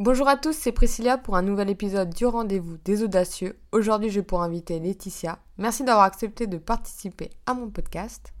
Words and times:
Bonjour 0.00 0.28
à 0.28 0.38
tous, 0.38 0.54
c'est 0.54 0.72
Priscilla 0.72 1.18
pour 1.18 1.36
un 1.36 1.42
nouvel 1.42 1.68
épisode 1.68 2.08
du 2.08 2.24
rendez-vous 2.24 2.78
des 2.86 3.02
audacieux. 3.02 3.58
Aujourd'hui, 3.70 4.08
je 4.08 4.20
vais 4.20 4.26
pour 4.26 4.42
inviter 4.42 4.80
Laetitia. 4.80 5.38
Merci 5.58 5.84
d'avoir 5.84 6.06
accepté 6.06 6.46
de 6.46 6.56
participer 6.56 7.28
à 7.44 7.52
mon 7.52 7.68
podcast. 7.68 8.32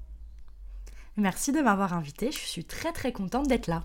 Merci 1.18 1.52
de 1.52 1.60
m'avoir 1.60 1.92
invité, 1.92 2.32
je 2.32 2.38
suis 2.38 2.64
très 2.64 2.92
très 2.92 3.12
contente 3.12 3.46
d'être 3.46 3.66
là. 3.66 3.84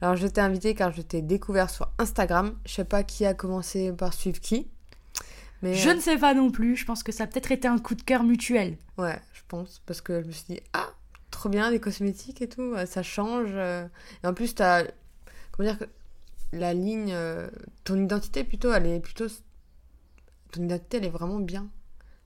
Alors, 0.00 0.14
je 0.14 0.28
t'ai 0.28 0.40
invité 0.40 0.76
car 0.76 0.92
je 0.92 1.02
t'ai 1.02 1.20
découvert 1.20 1.70
sur 1.70 1.90
Instagram. 1.98 2.56
Je 2.64 2.74
sais 2.74 2.84
pas 2.84 3.02
qui 3.02 3.26
a 3.26 3.34
commencé 3.34 3.90
par 3.90 4.14
suivre 4.14 4.38
qui. 4.38 4.70
Mais 5.62 5.74
je 5.74 5.90
ne 5.90 5.98
sais 5.98 6.18
pas 6.18 6.34
non 6.34 6.52
plus, 6.52 6.76
je 6.76 6.84
pense 6.84 7.02
que 7.02 7.10
ça 7.10 7.24
a 7.24 7.26
peut-être 7.26 7.50
été 7.50 7.66
un 7.66 7.78
coup 7.78 7.96
de 7.96 8.02
cœur 8.02 8.22
mutuel. 8.22 8.78
Ouais, 8.96 9.20
je 9.32 9.40
pense, 9.48 9.82
parce 9.86 10.00
que 10.00 10.22
je 10.22 10.26
me 10.28 10.30
suis 10.30 10.54
dit, 10.54 10.60
ah, 10.72 10.86
trop 11.32 11.48
bien, 11.48 11.72
des 11.72 11.80
cosmétiques 11.80 12.42
et 12.42 12.48
tout, 12.48 12.76
ça 12.86 13.02
change. 13.02 13.50
Et 13.56 14.26
en 14.28 14.34
plus, 14.34 14.54
t'as. 14.54 14.84
Comment 15.50 15.68
dire 15.68 15.78
que 15.80 15.86
la 16.52 16.74
ligne. 16.74 17.12
Euh, 17.12 17.48
ton 17.84 17.96
identité, 17.96 18.44
plutôt, 18.44 18.72
elle 18.72 18.86
est 18.86 19.00
plutôt. 19.00 19.26
Ton 20.52 20.62
identité, 20.64 20.98
elle 20.98 21.06
est 21.06 21.10
vraiment 21.10 21.40
bien. 21.40 21.68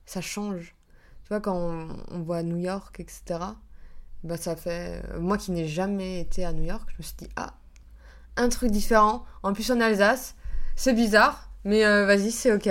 Ça 0.05 0.21
change. 0.21 0.75
Tu 1.23 1.29
vois, 1.29 1.39
quand 1.39 1.55
on, 1.55 2.19
voit 2.19 2.43
New 2.43 2.57
York, 2.57 2.99
etc., 2.99 3.39
bah 4.23 4.37
ça 4.37 4.55
fait. 4.55 5.01
Moi 5.19 5.37
qui 5.37 5.51
n'ai 5.51 5.67
jamais 5.67 6.19
été 6.19 6.45
à 6.45 6.53
New 6.53 6.63
York, 6.63 6.89
je 6.91 6.97
me 6.97 7.03
suis 7.03 7.15
dit, 7.17 7.29
ah, 7.35 7.53
un 8.35 8.49
truc 8.49 8.71
différent. 8.71 9.25
En 9.41 9.53
plus, 9.53 9.71
en 9.71 9.79
Alsace, 9.79 10.35
c'est 10.75 10.93
bizarre, 10.93 11.49
mais 11.63 11.85
euh, 11.85 12.05
vas-y, 12.05 12.31
c'est 12.31 12.51
ok. 12.51 12.69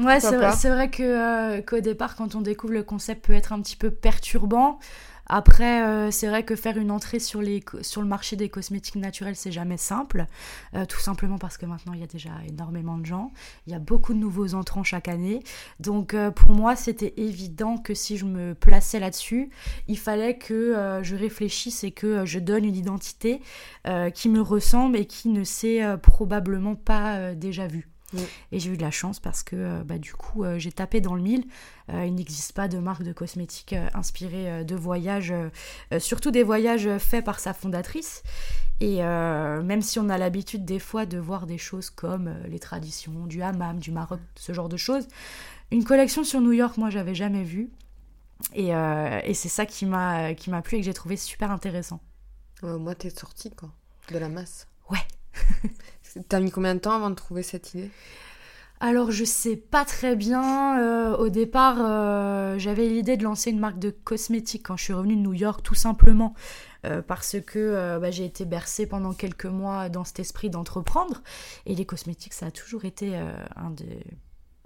Ouais, 0.00 0.18
c'est 0.18 0.36
vrai, 0.36 0.50
vrai 0.50 0.90
que, 0.90 1.02
euh, 1.02 1.62
qu'au 1.62 1.80
départ, 1.80 2.16
quand 2.16 2.34
on 2.34 2.40
découvre 2.40 2.72
le 2.72 2.82
concept, 2.82 3.24
peut 3.24 3.32
être 3.32 3.52
un 3.52 3.60
petit 3.60 3.76
peu 3.76 3.90
perturbant. 3.90 4.78
Après, 5.26 5.82
euh, 5.82 6.10
c'est 6.10 6.28
vrai 6.28 6.44
que 6.44 6.56
faire 6.56 6.76
une 6.76 6.90
entrée 6.90 7.18
sur, 7.18 7.40
le 7.40 8.04
marché 8.04 8.36
des 8.36 8.48
cosmétiques 8.48 8.96
naturels, 8.96 9.36
c'est 9.36 9.52
jamais 9.52 9.76
simple. 9.76 10.26
Euh, 10.74 10.84
tout 10.86 11.00
simplement 11.00 11.38
parce 11.38 11.56
que 11.56 11.66
maintenant, 11.66 11.92
il 11.94 12.00
y 12.00 12.04
a 12.04 12.06
déjà 12.06 12.30
énormément 12.46 12.98
de 12.98 13.06
gens. 13.06 13.32
Il 13.66 13.72
y 13.72 13.76
a 13.76 13.78
beaucoup 13.78 14.12
de 14.12 14.18
nouveaux 14.18 14.54
entrants 14.54 14.84
chaque 14.84 15.08
année. 15.08 15.42
Donc, 15.80 16.14
pour 16.36 16.50
moi, 16.50 16.76
c'était 16.76 17.14
évident 17.16 17.78
que 17.78 17.94
si 17.94 18.16
je 18.16 18.24
me 18.24 18.54
plaçais 18.54 19.00
là-dessus, 19.00 19.50
il 19.88 19.98
fallait 19.98 20.36
que 20.36 21.00
je 21.02 21.16
réfléchisse 21.16 21.84
et 21.84 21.90
que 21.90 22.24
je 22.26 22.38
donne 22.38 22.64
une 22.64 22.76
identité 22.76 23.40
qui 24.14 24.28
me 24.28 24.40
ressemble 24.40 24.96
et 24.96 25.06
qui 25.06 25.28
ne 25.28 25.44
s'est 25.44 25.82
probablement 26.02 26.74
pas 26.74 27.34
déjà 27.34 27.66
vue. 27.66 27.93
Et 28.52 28.58
j'ai 28.58 28.70
eu 28.70 28.76
de 28.76 28.82
la 28.82 28.90
chance 28.90 29.20
parce 29.20 29.42
que 29.42 29.56
euh, 29.56 29.84
bah, 29.84 29.98
du 29.98 30.12
coup, 30.12 30.44
euh, 30.44 30.58
j'ai 30.58 30.72
tapé 30.72 31.00
dans 31.00 31.14
le 31.14 31.22
mille. 31.22 31.44
Euh, 31.92 32.04
il 32.06 32.14
n'existe 32.14 32.52
pas 32.52 32.68
de 32.68 32.78
marque 32.78 33.02
de 33.02 33.12
cosmétiques 33.12 33.74
inspirée 33.94 34.64
de 34.64 34.74
voyages, 34.74 35.34
surtout 35.98 36.30
des 36.30 36.42
voyages 36.42 36.98
faits 36.98 37.24
par 37.24 37.40
sa 37.40 37.52
fondatrice. 37.52 38.22
Et 38.80 38.98
même 38.98 39.82
si 39.82 39.98
on 39.98 40.08
a 40.08 40.18
l'habitude 40.18 40.64
des 40.64 40.78
fois 40.78 41.06
de 41.06 41.18
voir 41.18 41.46
des 41.46 41.58
choses 41.58 41.90
comme 41.90 42.34
les 42.48 42.58
traditions 42.58 43.26
du 43.26 43.42
hammam, 43.42 43.78
du 43.78 43.90
Maroc, 43.90 44.20
ce 44.34 44.52
genre 44.52 44.68
de 44.68 44.76
choses, 44.76 45.06
une 45.70 45.84
collection 45.84 46.24
sur 46.24 46.40
New 46.40 46.52
York, 46.52 46.76
moi, 46.78 46.90
j'avais 46.90 47.14
jamais 47.14 47.44
vu. 47.44 47.70
Et, 48.54 48.68
et 48.68 49.34
c'est 49.34 49.48
ça 49.48 49.66
qui 49.66 49.86
m'a 49.86 50.34
qui 50.34 50.50
m'a 50.50 50.62
plu 50.62 50.78
et 50.78 50.80
que 50.80 50.86
j'ai 50.86 50.94
trouvé 50.94 51.16
super 51.16 51.50
intéressant. 51.50 52.00
moi, 52.62 52.94
t'es 52.94 53.10
sortie, 53.10 53.50
quoi, 53.50 53.70
de 54.10 54.18
la 54.18 54.28
masse. 54.28 54.66
Ouais. 54.90 55.04
T'as 56.28 56.40
mis 56.40 56.50
combien 56.50 56.74
de 56.74 56.80
temps 56.80 56.94
avant 56.94 57.10
de 57.10 57.14
trouver 57.14 57.42
cette 57.42 57.74
idée? 57.74 57.90
Alors 58.80 59.10
je 59.10 59.24
sais 59.24 59.56
pas 59.56 59.84
très 59.84 60.16
bien. 60.16 60.78
Euh, 60.80 61.16
au 61.16 61.28
départ, 61.28 61.76
euh, 61.80 62.58
j'avais 62.58 62.86
l'idée 62.86 63.16
de 63.16 63.24
lancer 63.24 63.50
une 63.50 63.58
marque 63.58 63.78
de 63.78 63.90
cosmétiques 63.90 64.64
quand 64.64 64.76
je 64.76 64.84
suis 64.84 64.92
revenue 64.92 65.16
de 65.16 65.20
New 65.20 65.32
York, 65.32 65.62
tout 65.62 65.74
simplement 65.74 66.34
euh, 66.84 67.00
parce 67.00 67.36
que 67.46 67.98
bah, 67.98 68.10
j'ai 68.10 68.24
été 68.24 68.44
bercée 68.44 68.86
pendant 68.86 69.12
quelques 69.12 69.46
mois 69.46 69.88
dans 69.88 70.04
cet 70.04 70.20
esprit 70.20 70.50
d'entreprendre. 70.50 71.22
Et 71.66 71.74
les 71.74 71.86
cosmétiques, 71.86 72.34
ça 72.34 72.46
a 72.46 72.50
toujours 72.50 72.84
été 72.84 73.16
un 73.56 73.70
des 73.70 74.04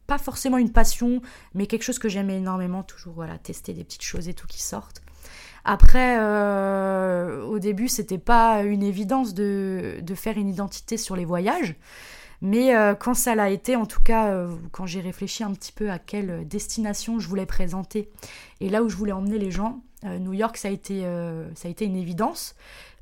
pas 0.09 0.19
forcément 0.19 0.57
une 0.57 0.73
passion, 0.73 1.21
mais 1.53 1.67
quelque 1.67 1.83
chose 1.83 1.99
que 1.99 2.09
j'aimais 2.09 2.39
énormément, 2.39 2.83
toujours 2.83 3.13
voilà, 3.13 3.37
tester 3.37 3.75
des 3.75 3.85
petites 3.85 4.03
choses 4.03 4.27
et 4.27 4.33
tout 4.33 4.47
qui 4.47 4.63
sortent. 4.63 5.03
Après, 5.65 6.17
euh, 6.19 7.43
au 7.45 7.59
début, 7.59 7.89
c'était 7.89 8.19
pas 8.19 8.63
une 8.63 8.83
évidence 8.83 9.35
de, 9.35 10.01
faire 10.15 10.39
une 10.39 10.49
identité 10.49 10.97
sur 10.97 11.17
les 11.17 11.25
voyages. 11.25 11.77
Mais 12.41 12.77
euh, 12.77 12.95
quand 12.95 13.15
ça 13.15 13.35
l'a 13.35 13.51
été, 13.51 13.75
en 13.75 13.87
tout 13.87 14.03
cas, 14.03 14.29
euh, 14.29 14.55
quand 14.71 14.87
j'ai 14.87 15.01
réfléchi 15.01 15.43
un 15.43 15.53
petit 15.53 15.73
peu 15.73 15.91
à 15.91 15.99
quelle 15.99 16.47
destination 16.47 17.19
je 17.19 17.29
voulais 17.29 17.47
présenter 17.47 18.11
et 18.61 18.69
là 18.69 18.83
où 18.83 18.89
je 18.89 18.97
voulais 18.97 19.13
emmener 19.13 19.39
les 19.39 19.51
gens, 19.51 19.81
New 20.05 20.33
York, 20.33 20.57
ça 20.57 20.69
a, 20.69 20.71
été, 20.71 21.03
ça 21.57 21.67
a 21.67 21.71
été 21.73 21.85
une 21.85 21.97
évidence 21.97 22.55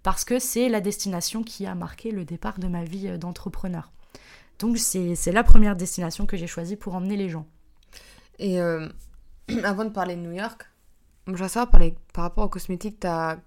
parce 0.03 0.25
que 0.25 0.39
c'est 0.39 0.71
la 0.71 0.81
destination 0.81 1.43
qui 1.43 1.67
a 1.67 1.75
marqué 1.75 2.11
le 2.11 2.25
départ 2.25 2.59
de 2.59 2.69
ma 2.69 2.85
vie 2.85 3.19
d'entrepreneur. 3.19 3.93
Donc 4.59 4.79
c'est 4.79 5.33
la 5.33 5.45
première 5.45 5.77
destination 5.77 6.25
que 6.25 6.39
j'ai 6.39 6.47
choisie 6.47 6.77
pour 6.77 6.95
emmener 6.95 7.19
les 7.19 7.29
gens. 7.29 7.47
Et 8.39 8.59
avant 9.63 9.85
de 9.85 9.91
parler 9.91 10.17
de 10.17 10.23
New 10.23 10.33
York, 10.33 10.67
je 11.27 11.43
veux 11.43 11.49
savoir 11.49 11.71
par, 11.71 11.81
par 12.13 12.25
rapport 12.25 12.45
aux 12.45 12.49
cosmétiques, 12.49 13.01
tu 13.01 13.07
as 13.07 13.39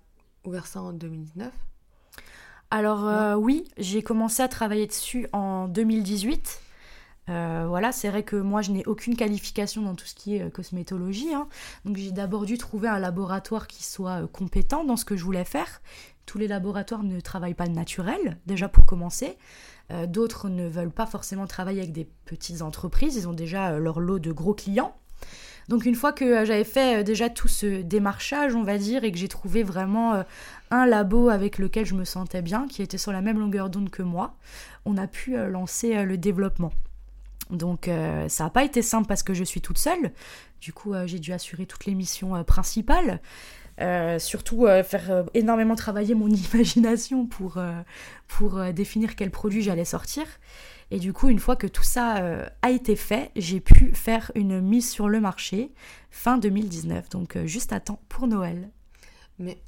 ouvert 0.46 0.68
ça 0.68 0.82
en 0.82 0.94
2019 0.94 1.52
Alors 2.72 3.08
euh, 3.08 3.36
oui, 3.36 3.66
j'ai 3.78 4.02
commencé 4.02 4.42
à 4.44 4.48
travailler 4.48 4.88
dessus 4.88 5.28
en 5.34 5.68
2018. 5.68 6.62
Euh, 7.30 7.66
voilà, 7.68 7.92
c'est 7.92 8.10
vrai 8.10 8.24
que 8.24 8.36
moi 8.36 8.62
je 8.62 8.72
n'ai 8.72 8.86
aucune 8.86 9.16
qualification 9.16 9.84
dans 9.84 9.94
tout 9.94 10.06
ce 10.06 10.16
qui 10.16 10.36
est 10.36 10.42
euh, 10.42 10.50
cosmétologie. 10.50 11.34
Hein. 11.34 11.48
Donc 11.86 11.98
j'ai 11.98 12.12
d'abord 12.12 12.46
dû 12.46 12.58
trouver 12.58 12.88
un 12.88 13.00
laboratoire 13.00 13.68
qui 13.68 13.84
soit 13.84 14.28
compétent 14.28 14.84
dans 14.84 14.98
ce 14.98 15.06
que 15.06 15.16
je 15.16 15.24
voulais 15.24 15.46
faire. 15.46 15.82
Tous 16.26 16.38
les 16.38 16.48
laboratoires 16.48 17.04
ne 17.04 17.20
travaillent 17.20 17.54
pas 17.56 17.68
naturel, 17.68 18.38
déjà 18.46 18.68
pour 18.68 18.86
commencer. 18.86 19.38
D'autres 20.08 20.48
ne 20.48 20.68
veulent 20.68 20.92
pas 20.92 21.08
forcément 21.08 21.48
travailler 21.48 21.80
avec 21.80 21.92
des 21.92 22.08
petites 22.26 22.62
entreprises, 22.62 23.16
ils 23.16 23.28
ont 23.28 23.34
déjà 23.34 23.80
leur 23.80 24.00
lot 24.00 24.20
de 24.20 24.32
gros 24.32 24.54
clients. 24.54 24.99
Donc 25.70 25.86
une 25.86 25.94
fois 25.94 26.12
que 26.12 26.26
euh, 26.26 26.46
j'avais 26.46 26.64
fait 26.64 27.00
euh, 27.00 27.04
déjà 27.04 27.30
tout 27.30 27.48
ce 27.48 27.84
démarchage, 27.84 28.56
on 28.56 28.64
va 28.64 28.80
dire, 28.80 29.04
et 29.04 29.12
que 29.12 29.20
j'ai 29.20 29.28
trouvé 29.28 29.62
vraiment 29.62 30.16
euh, 30.16 30.24
un 30.72 30.88
labo 30.88 31.30
avec 31.30 31.60
lequel 31.60 31.86
je 31.86 31.94
me 31.94 32.06
sentais 32.06 32.42
bien, 32.42 32.68
qui 32.68 32.82
était 32.82 32.98
sur 32.98 33.12
la 33.12 33.22
même 33.22 33.38
longueur 33.38 33.70
d'onde 33.70 33.92
que 33.92 34.02
moi, 34.02 34.36
on 34.86 34.98
a 34.98 35.06
pu 35.06 35.38
lancer 35.38 36.04
le 36.06 36.18
développement. 36.18 36.72
Donc 37.52 37.90
ça 38.28 38.44
n'a 38.44 38.50
pas 38.52 38.64
été 38.64 38.84
simple 38.84 39.08
parce 39.08 39.24
que 39.24 39.34
je 39.34 39.44
suis 39.44 39.62
toute 39.62 39.80
seule. 39.80 40.12
Du 40.62 40.72
coup, 40.72 40.94
j'ai 41.08 41.18
dû 41.18 41.34
assurer 41.34 41.66
toutes 41.66 41.86
les 41.88 41.96
missions 41.96 42.44
principales. 42.44 43.20
surtout 44.20 44.68
faire 44.84 45.26
énormément 45.34 45.74
travailler 45.74 46.14
mon 46.14 46.30
imagination 46.54 47.26
pour, 47.26 47.58
pour 48.28 48.64
définir 48.74 49.16
quel 49.16 49.32
produit 49.32 49.64
j'allais 49.64 49.86
sortir. 49.86 50.26
Et 50.92 51.00
du 51.00 51.14
coup, 51.14 51.30
une 51.30 51.40
fois 51.40 51.56
que 51.56 51.68
tout 51.68 51.84
ça 51.84 52.18
euh, 52.18 52.48
a 52.62 52.72
été 52.72 52.96
fait, 52.96 53.32
j'ai 53.36 53.60
pu 53.60 53.94
faire 53.94 54.32
une 54.36 54.60
mise 54.60 54.90
sur 54.90 55.08
le 55.08 55.20
marché 55.20 55.72
fin 56.10 56.38
2019, 56.38 57.10
donc 57.10 57.36
euh, 57.36 57.46
juste 57.46 57.74
à 57.74 57.80
temps 57.80 58.02
pour 58.10 58.28
Noël. 58.28 58.72
Mais 59.38 59.62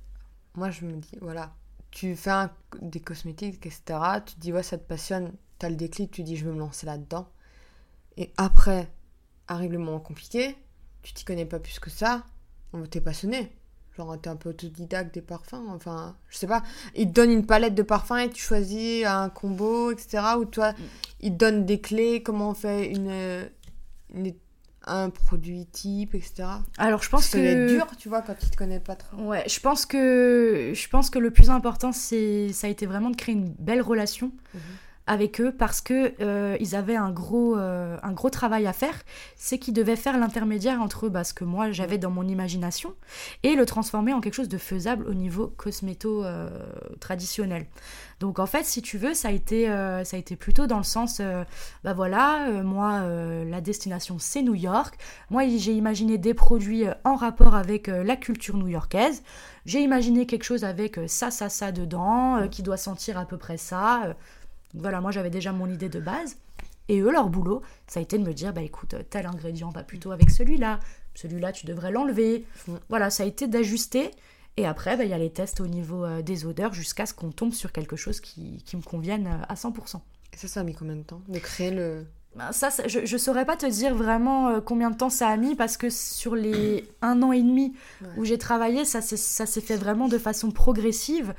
moi, 0.55 0.71
je 0.71 0.85
me 0.85 0.93
dis, 0.93 1.17
voilà, 1.21 1.53
tu 1.91 2.15
fais 2.15 2.47
des 2.81 2.99
cosmétiques, 2.99 3.65
etc. 3.65 3.99
Tu 4.25 4.33
te 4.33 4.39
dis, 4.39 4.51
ouais, 4.51 4.63
ça 4.63 4.77
te 4.77 4.83
passionne, 4.83 5.33
tu 5.59 5.65
as 5.65 5.69
le 5.69 5.75
déclic, 5.75 6.11
tu 6.11 6.23
dis, 6.23 6.37
je 6.37 6.45
veux 6.45 6.53
me 6.53 6.59
lancer 6.59 6.87
là-dedans. 6.87 7.29
Et 8.17 8.31
après, 8.37 8.91
arrive 9.47 9.73
le 9.73 9.77
moment 9.77 9.99
compliqué, 9.99 10.55
tu 11.03 11.13
t'y 11.13 11.23
connais 11.23 11.45
pas 11.45 11.59
plus 11.59 11.79
que 11.79 11.89
ça, 11.89 12.25
t'es 12.89 13.01
passionné. 13.01 13.55
Genre, 14.01 14.19
t'es 14.19 14.29
un 14.29 14.35
peu 14.35 14.49
autodidacte 14.49 15.13
des 15.13 15.21
parfums, 15.21 15.67
enfin, 15.69 16.15
je 16.29 16.37
sais 16.37 16.47
pas. 16.47 16.63
Ils 16.95 17.07
te 17.07 17.13
donnent 17.13 17.31
une 17.31 17.45
palette 17.45 17.75
de 17.75 17.83
parfums 17.83 18.17
et 18.17 18.29
tu 18.29 18.41
choisis 18.41 19.05
un 19.05 19.29
combo, 19.29 19.91
etc. 19.91 20.23
Ou 20.39 20.45
toi, 20.45 20.73
ils 21.19 21.31
te 21.31 21.37
donnent 21.37 21.65
des 21.65 21.79
clés, 21.79 22.23
comment 22.23 22.49
on 22.49 22.53
fait 22.55 22.91
une, 22.91 23.47
un 24.87 25.09
produit 25.11 25.67
type, 25.67 26.15
etc. 26.15 26.45
Alors, 26.79 27.03
je 27.03 27.09
pense 27.09 27.27
que. 27.29 27.37
Ça 27.37 27.65
dur, 27.67 27.87
tu 27.97 28.09
vois, 28.09 28.23
quand 28.23 28.33
tu 28.33 28.49
te 28.49 28.57
connais 28.57 28.79
pas 28.79 28.95
trop. 28.95 29.17
Ouais, 29.17 29.43
je 29.47 29.59
pense 29.59 29.85
que, 29.85 30.71
je 30.73 30.87
pense 30.89 31.11
que 31.11 31.19
le 31.19 31.29
plus 31.29 31.51
important, 31.51 31.91
c'est, 31.91 32.51
ça 32.53 32.65
a 32.65 32.69
été 32.71 32.87
vraiment 32.87 33.11
de 33.11 33.15
créer 33.15 33.35
une 33.35 33.53
belle 33.59 33.81
relation. 33.81 34.31
Mhm 34.55 34.61
avec 35.07 35.41
eux 35.41 35.51
parce 35.51 35.81
que 35.81 36.13
euh, 36.21 36.57
ils 36.59 36.75
avaient 36.75 36.95
un 36.95 37.11
gros, 37.11 37.57
euh, 37.57 37.97
un 38.03 38.11
gros 38.11 38.29
travail 38.29 38.67
à 38.67 38.73
faire, 38.73 38.95
c'est 39.35 39.57
qu'ils 39.57 39.73
devaient 39.73 39.95
faire 39.95 40.17
l'intermédiaire 40.17 40.81
entre 40.81 41.09
bah, 41.09 41.23
ce 41.23 41.33
que 41.33 41.43
moi 41.43 41.71
j'avais 41.71 41.97
dans 41.97 42.11
mon 42.11 42.27
imagination 42.27 42.93
et 43.43 43.55
le 43.55 43.65
transformer 43.65 44.13
en 44.13 44.21
quelque 44.21 44.35
chose 44.35 44.49
de 44.49 44.57
faisable 44.57 45.07
au 45.07 45.13
niveau 45.13 45.47
cosméto 45.47 46.23
euh, 46.23 46.49
traditionnel. 46.99 47.65
Donc 48.19 48.37
en 48.37 48.45
fait, 48.45 48.63
si 48.63 48.83
tu 48.83 48.99
veux, 48.99 49.15
ça 49.15 49.29
a 49.29 49.31
été, 49.31 49.65
ça 49.65 50.15
a 50.15 50.19
été 50.19 50.35
plutôt 50.35 50.67
dans 50.67 50.77
le 50.77 50.83
sens, 50.83 51.19
bah 51.83 51.93
voilà, 51.93 52.61
moi 52.61 53.01
la 53.45 53.61
destination 53.61 54.19
c'est 54.19 54.43
New 54.43 54.53
York. 54.53 54.95
Moi 55.31 55.47
j'ai 55.57 55.73
imaginé 55.73 56.19
des 56.19 56.35
produits 56.35 56.83
en 57.03 57.15
rapport 57.15 57.55
avec 57.55 57.87
la 57.87 58.15
culture 58.15 58.57
new-yorkaise. 58.57 59.23
J'ai 59.65 59.81
imaginé 59.81 60.27
quelque 60.27 60.43
chose 60.43 60.63
avec 60.63 60.99
ça, 61.07 61.31
ça, 61.31 61.49
ça 61.49 61.71
dedans, 61.71 62.47
qui 62.47 62.61
doit 62.61 62.77
sentir 62.77 63.17
à 63.17 63.25
peu 63.25 63.37
près 63.37 63.57
ça 63.57 64.15
voilà, 64.73 65.01
moi 65.01 65.11
j'avais 65.11 65.29
déjà 65.29 65.51
mon 65.51 65.67
idée 65.67 65.89
de 65.89 65.99
base. 65.99 66.37
Et 66.87 66.99
eux, 66.99 67.11
leur 67.11 67.29
boulot, 67.29 67.61
ça 67.87 67.99
a 67.99 68.03
été 68.03 68.17
de 68.17 68.23
me 68.23 68.33
dire, 68.33 68.53
bah 68.53 68.61
écoute, 68.61 68.95
tel 69.09 69.25
ingrédient 69.25 69.69
va 69.69 69.83
plutôt 69.83 70.11
avec 70.11 70.29
celui-là, 70.29 70.79
celui-là 71.13 71.51
tu 71.51 71.65
devrais 71.65 71.91
l'enlever. 71.91 72.45
Mm. 72.67 72.73
Voilà, 72.89 73.09
ça 73.09 73.23
a 73.23 73.25
été 73.25 73.47
d'ajuster. 73.47 74.11
Et 74.57 74.65
après, 74.65 74.97
bah, 74.97 75.05
il 75.05 75.09
y 75.09 75.13
a 75.13 75.17
les 75.17 75.31
tests 75.31 75.61
au 75.61 75.67
niveau 75.67 76.03
euh, 76.03 76.21
des 76.21 76.45
odeurs 76.45 76.73
jusqu'à 76.73 77.05
ce 77.05 77.13
qu'on 77.13 77.31
tombe 77.31 77.53
sur 77.53 77.71
quelque 77.71 77.95
chose 77.95 78.19
qui, 78.19 78.61
me 78.73 78.81
convienne 78.81 79.27
euh, 79.27 79.45
à 79.47 79.55
100%. 79.55 80.01
Et 80.33 80.37
ça, 80.37 80.47
ça 80.47 80.59
a 80.59 80.63
mis 80.63 80.73
combien 80.73 80.95
de 80.95 81.03
temps 81.03 81.21
de 81.27 81.39
créer 81.39 81.71
le. 81.71 82.05
Ben, 82.33 82.53
ça, 82.53 82.69
je 82.87 82.99
ne 82.99 83.17
saurais 83.17 83.43
pas 83.43 83.57
te 83.57 83.65
dire 83.65 83.93
vraiment 83.93 84.47
euh, 84.47 84.61
combien 84.61 84.89
de 84.89 84.95
temps 84.95 85.09
ça 85.09 85.27
a 85.27 85.35
mis 85.35 85.53
parce 85.53 85.75
que 85.75 85.89
sur 85.89 86.33
les 86.33 86.87
un 87.01 87.21
an 87.23 87.33
et 87.33 87.41
demi 87.41 87.73
où 88.15 88.23
j'ai 88.23 88.37
travaillé, 88.37 88.85
ça 88.85 89.01
s'est 89.01 89.61
fait 89.61 89.75
vraiment 89.75 90.07
de 90.07 90.17
façon 90.17 90.49
progressive. 90.49 91.33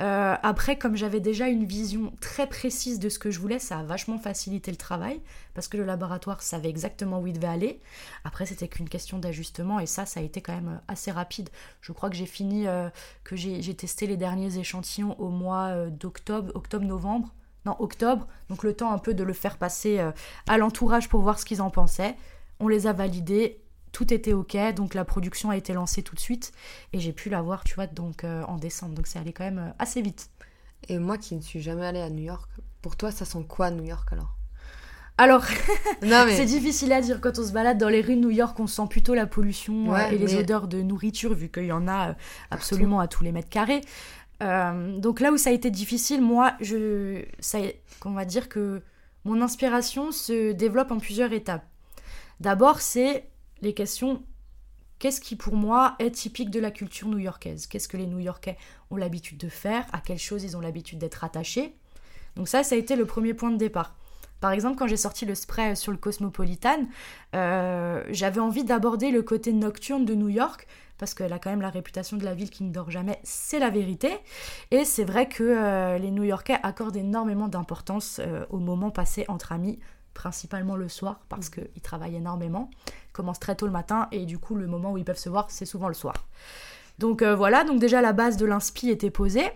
Euh, 0.00 0.36
après, 0.42 0.78
comme 0.78 0.96
j'avais 0.96 1.20
déjà 1.20 1.48
une 1.48 1.66
vision 1.66 2.14
très 2.22 2.46
précise 2.46 2.98
de 2.98 3.10
ce 3.10 3.18
que 3.18 3.30
je 3.30 3.40
voulais, 3.40 3.58
ça 3.58 3.80
a 3.80 3.82
vachement 3.82 4.18
facilité 4.18 4.70
le 4.70 4.78
travail 4.78 5.20
parce 5.52 5.68
que 5.68 5.76
le 5.76 5.84
laboratoire 5.84 6.40
savait 6.40 6.70
exactement 6.70 7.20
où 7.20 7.26
il 7.26 7.34
devait 7.34 7.46
aller. 7.46 7.80
Après, 8.24 8.46
c'était 8.46 8.68
qu'une 8.68 8.88
question 8.88 9.18
d'ajustement 9.18 9.80
et 9.80 9.86
ça, 9.86 10.06
ça 10.06 10.20
a 10.20 10.22
été 10.22 10.40
quand 10.40 10.54
même 10.54 10.80
assez 10.88 11.10
rapide. 11.10 11.50
Je 11.82 11.92
crois 11.92 12.08
que 12.08 12.16
j'ai 12.16 12.26
fini, 12.26 12.66
euh, 12.66 12.88
que 13.22 13.36
j'ai 13.36 13.74
testé 13.74 14.06
les 14.06 14.16
derniers 14.16 14.56
échantillons 14.56 15.14
au 15.20 15.28
mois 15.28 15.88
d'octobre, 15.90 16.52
octobre-novembre 16.54 17.34
octobre, 17.66 18.26
donc 18.48 18.62
le 18.62 18.74
temps 18.74 18.92
un 18.92 18.98
peu 18.98 19.14
de 19.14 19.22
le 19.22 19.32
faire 19.32 19.58
passer 19.58 19.98
euh, 19.98 20.10
à 20.46 20.58
l'entourage 20.58 21.08
pour 21.08 21.20
voir 21.20 21.38
ce 21.38 21.44
qu'ils 21.44 21.62
en 21.62 21.70
pensaient. 21.70 22.16
On 22.60 22.68
les 22.68 22.86
a 22.86 22.92
validés, 22.92 23.60
tout 23.92 24.12
était 24.12 24.32
ok, 24.32 24.56
donc 24.74 24.94
la 24.94 25.04
production 25.04 25.50
a 25.50 25.56
été 25.56 25.72
lancée 25.72 26.02
tout 26.02 26.14
de 26.14 26.20
suite 26.20 26.52
et 26.92 27.00
j'ai 27.00 27.12
pu 27.12 27.30
la 27.30 27.42
voir, 27.42 27.64
tu 27.64 27.74
vois, 27.74 27.86
donc 27.86 28.24
euh, 28.24 28.42
en 28.44 28.56
décembre. 28.56 28.94
Donc 28.94 29.06
c'est 29.06 29.18
allé 29.18 29.32
quand 29.32 29.44
même 29.44 29.58
euh, 29.58 29.70
assez 29.78 30.02
vite. 30.02 30.30
Et 30.88 30.98
moi 30.98 31.18
qui 31.18 31.34
ne 31.34 31.40
suis 31.40 31.60
jamais 31.60 31.84
allée 31.84 32.00
à 32.00 32.10
New 32.10 32.24
York, 32.24 32.50
pour 32.82 32.96
toi 32.96 33.10
ça 33.10 33.24
sent 33.24 33.44
quoi 33.48 33.70
New 33.70 33.84
York 33.84 34.08
alors? 34.12 34.34
Alors, 35.20 35.44
c'est 36.00 36.44
difficile 36.44 36.92
à 36.92 37.00
dire. 37.00 37.20
Quand 37.20 37.38
on 37.38 37.44
se 37.44 37.52
balade 37.52 37.76
dans 37.76 37.88
les 37.88 38.00
rues 38.00 38.14
de 38.14 38.20
New 38.20 38.30
York, 38.30 38.58
on 38.60 38.68
sent 38.68 38.86
plutôt 38.88 39.14
la 39.14 39.26
pollution 39.26 39.96
et 39.96 40.16
les 40.16 40.36
odeurs 40.36 40.68
de 40.68 40.80
nourriture, 40.80 41.34
vu 41.34 41.48
qu'il 41.48 41.64
y 41.64 41.72
en 41.72 41.88
a 41.88 42.14
absolument 42.52 43.00
à 43.00 43.08
tous 43.08 43.24
les 43.24 43.32
mètres 43.32 43.48
carrés. 43.48 43.80
Euh, 44.42 44.98
donc 44.98 45.20
là 45.20 45.32
où 45.32 45.36
ça 45.36 45.50
a 45.50 45.52
été 45.52 45.70
difficile, 45.70 46.22
moi, 46.22 46.54
je, 46.60 47.24
ça, 47.40 47.58
on 48.04 48.12
va 48.12 48.24
dire 48.24 48.48
que 48.48 48.82
mon 49.24 49.42
inspiration 49.42 50.12
se 50.12 50.52
développe 50.52 50.90
en 50.90 50.98
plusieurs 50.98 51.32
étapes. 51.32 51.66
D'abord, 52.40 52.80
c'est 52.80 53.28
les 53.62 53.74
questions 53.74 54.22
qu'est-ce 54.98 55.20
qui 55.20 55.36
pour 55.36 55.54
moi 55.54 55.94
est 55.98 56.10
typique 56.10 56.50
de 56.50 56.60
la 56.60 56.70
culture 56.70 57.08
new-yorkaise? 57.08 57.66
Qu'est-ce 57.66 57.88
que 57.88 57.96
les 57.96 58.06
New-Yorkais 58.06 58.56
ont 58.90 58.96
l'habitude 58.96 59.38
de 59.38 59.48
faire? 59.48 59.86
À 59.92 60.00
quelles 60.00 60.18
choses 60.18 60.44
ils 60.44 60.56
ont 60.56 60.60
l'habitude 60.60 60.98
d'être 60.98 61.24
attachés? 61.24 61.74
Donc 62.36 62.48
ça, 62.48 62.62
ça 62.62 62.74
a 62.74 62.78
été 62.78 62.96
le 62.96 63.06
premier 63.06 63.34
point 63.34 63.50
de 63.50 63.56
départ. 63.56 63.96
Par 64.40 64.52
exemple, 64.52 64.78
quand 64.78 64.86
j'ai 64.86 64.96
sorti 64.96 65.26
le 65.26 65.34
spray 65.34 65.74
sur 65.74 65.90
le 65.90 65.98
Cosmopolitan, 65.98 66.86
euh, 67.34 68.04
j'avais 68.10 68.40
envie 68.40 68.62
d'aborder 68.62 69.10
le 69.10 69.22
côté 69.22 69.52
nocturne 69.52 70.04
de 70.04 70.14
New 70.14 70.28
York, 70.28 70.68
parce 70.98 71.14
qu'elle 71.14 71.32
a 71.32 71.38
quand 71.38 71.50
même 71.50 71.62
la 71.62 71.70
réputation 71.70 72.16
de 72.16 72.24
la 72.24 72.34
ville 72.34 72.50
qui 72.50 72.64
ne 72.64 72.72
dort 72.72 72.90
jamais, 72.90 73.18
c'est 73.22 73.58
la 73.58 73.70
vérité. 73.70 74.10
Et 74.70 74.84
c'est 74.84 75.04
vrai 75.04 75.28
que 75.28 75.44
euh, 75.44 75.98
les 75.98 76.10
New-Yorkais 76.10 76.58
accordent 76.62 76.96
énormément 76.96 77.48
d'importance 77.48 78.20
euh, 78.20 78.44
au 78.50 78.58
moment 78.58 78.90
passé 78.90 79.24
entre 79.28 79.52
amis, 79.52 79.78
principalement 80.14 80.76
le 80.76 80.88
soir, 80.88 81.20
parce 81.28 81.48
mm. 81.48 81.50
qu'ils 81.50 81.82
travaillent 81.82 82.16
énormément, 82.16 82.70
ils 83.08 83.12
commencent 83.12 83.40
très 83.40 83.54
tôt 83.54 83.66
le 83.66 83.72
matin, 83.72 84.08
et 84.12 84.26
du 84.26 84.38
coup 84.38 84.56
le 84.56 84.66
moment 84.66 84.92
où 84.92 84.98
ils 84.98 85.04
peuvent 85.04 85.16
se 85.16 85.28
voir, 85.28 85.46
c'est 85.50 85.66
souvent 85.66 85.88
le 85.88 85.94
soir. 85.94 86.26
Donc 86.98 87.22
euh, 87.22 87.34
voilà, 87.34 87.64
donc 87.64 87.78
déjà 87.78 88.02
la 88.02 88.12
base 88.12 88.36
de 88.36 88.44
l'inspi 88.44 88.90
était 88.90 89.10
posée. 89.10 89.48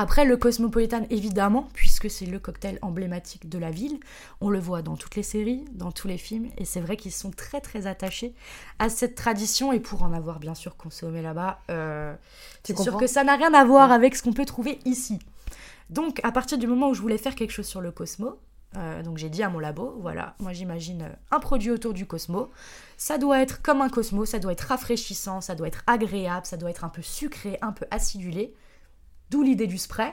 Après, 0.00 0.24
le 0.24 0.36
Cosmopolitan, 0.36 1.06
évidemment, 1.10 1.68
puisque 1.74 2.08
c'est 2.08 2.24
le 2.24 2.38
cocktail 2.38 2.78
emblématique 2.82 3.48
de 3.48 3.58
la 3.58 3.72
ville. 3.72 3.98
On 4.40 4.48
le 4.48 4.60
voit 4.60 4.80
dans 4.80 4.96
toutes 4.96 5.16
les 5.16 5.24
séries, 5.24 5.64
dans 5.72 5.90
tous 5.90 6.06
les 6.06 6.18
films, 6.18 6.50
et 6.56 6.64
c'est 6.64 6.78
vrai 6.78 6.96
qu'ils 6.96 7.10
sont 7.10 7.32
très 7.32 7.60
très 7.60 7.88
attachés 7.88 8.32
à 8.78 8.90
cette 8.90 9.16
tradition, 9.16 9.72
et 9.72 9.80
pour 9.80 10.04
en 10.04 10.12
avoir 10.12 10.38
bien 10.38 10.54
sûr 10.54 10.76
consommé 10.76 11.20
là-bas, 11.20 11.58
euh, 11.72 12.14
c'est 12.62 12.78
sûr 12.78 12.96
que 12.96 13.08
ça 13.08 13.24
n'a 13.24 13.34
rien 13.34 13.52
à 13.52 13.64
voir 13.64 13.90
avec 13.90 14.14
ce 14.14 14.22
qu'on 14.22 14.32
peut 14.32 14.44
trouver 14.44 14.78
ici. 14.84 15.18
Donc, 15.90 16.20
à 16.22 16.30
partir 16.30 16.58
du 16.58 16.68
moment 16.68 16.90
où 16.90 16.94
je 16.94 17.02
voulais 17.02 17.18
faire 17.18 17.34
quelque 17.34 17.50
chose 17.50 17.66
sur 17.66 17.80
le 17.80 17.90
Cosmo, 17.90 18.38
euh, 18.76 19.02
donc 19.02 19.18
j'ai 19.18 19.30
dit 19.30 19.42
à 19.42 19.48
mon 19.48 19.58
labo, 19.58 19.98
voilà, 20.00 20.36
moi 20.38 20.52
j'imagine 20.52 21.10
un 21.32 21.40
produit 21.40 21.72
autour 21.72 21.92
du 21.92 22.06
Cosmo. 22.06 22.52
Ça 22.98 23.18
doit 23.18 23.40
être 23.40 23.62
comme 23.62 23.80
un 23.80 23.88
Cosmo, 23.88 24.26
ça 24.26 24.38
doit 24.38 24.52
être 24.52 24.68
rafraîchissant, 24.68 25.40
ça 25.40 25.56
doit 25.56 25.66
être 25.66 25.82
agréable, 25.88 26.46
ça 26.46 26.56
doit 26.56 26.70
être 26.70 26.84
un 26.84 26.88
peu 26.88 27.02
sucré, 27.02 27.58
un 27.62 27.72
peu 27.72 27.86
acidulé. 27.90 28.54
D'où 29.30 29.42
l'idée 29.42 29.66
du 29.66 29.78
spray. 29.78 30.12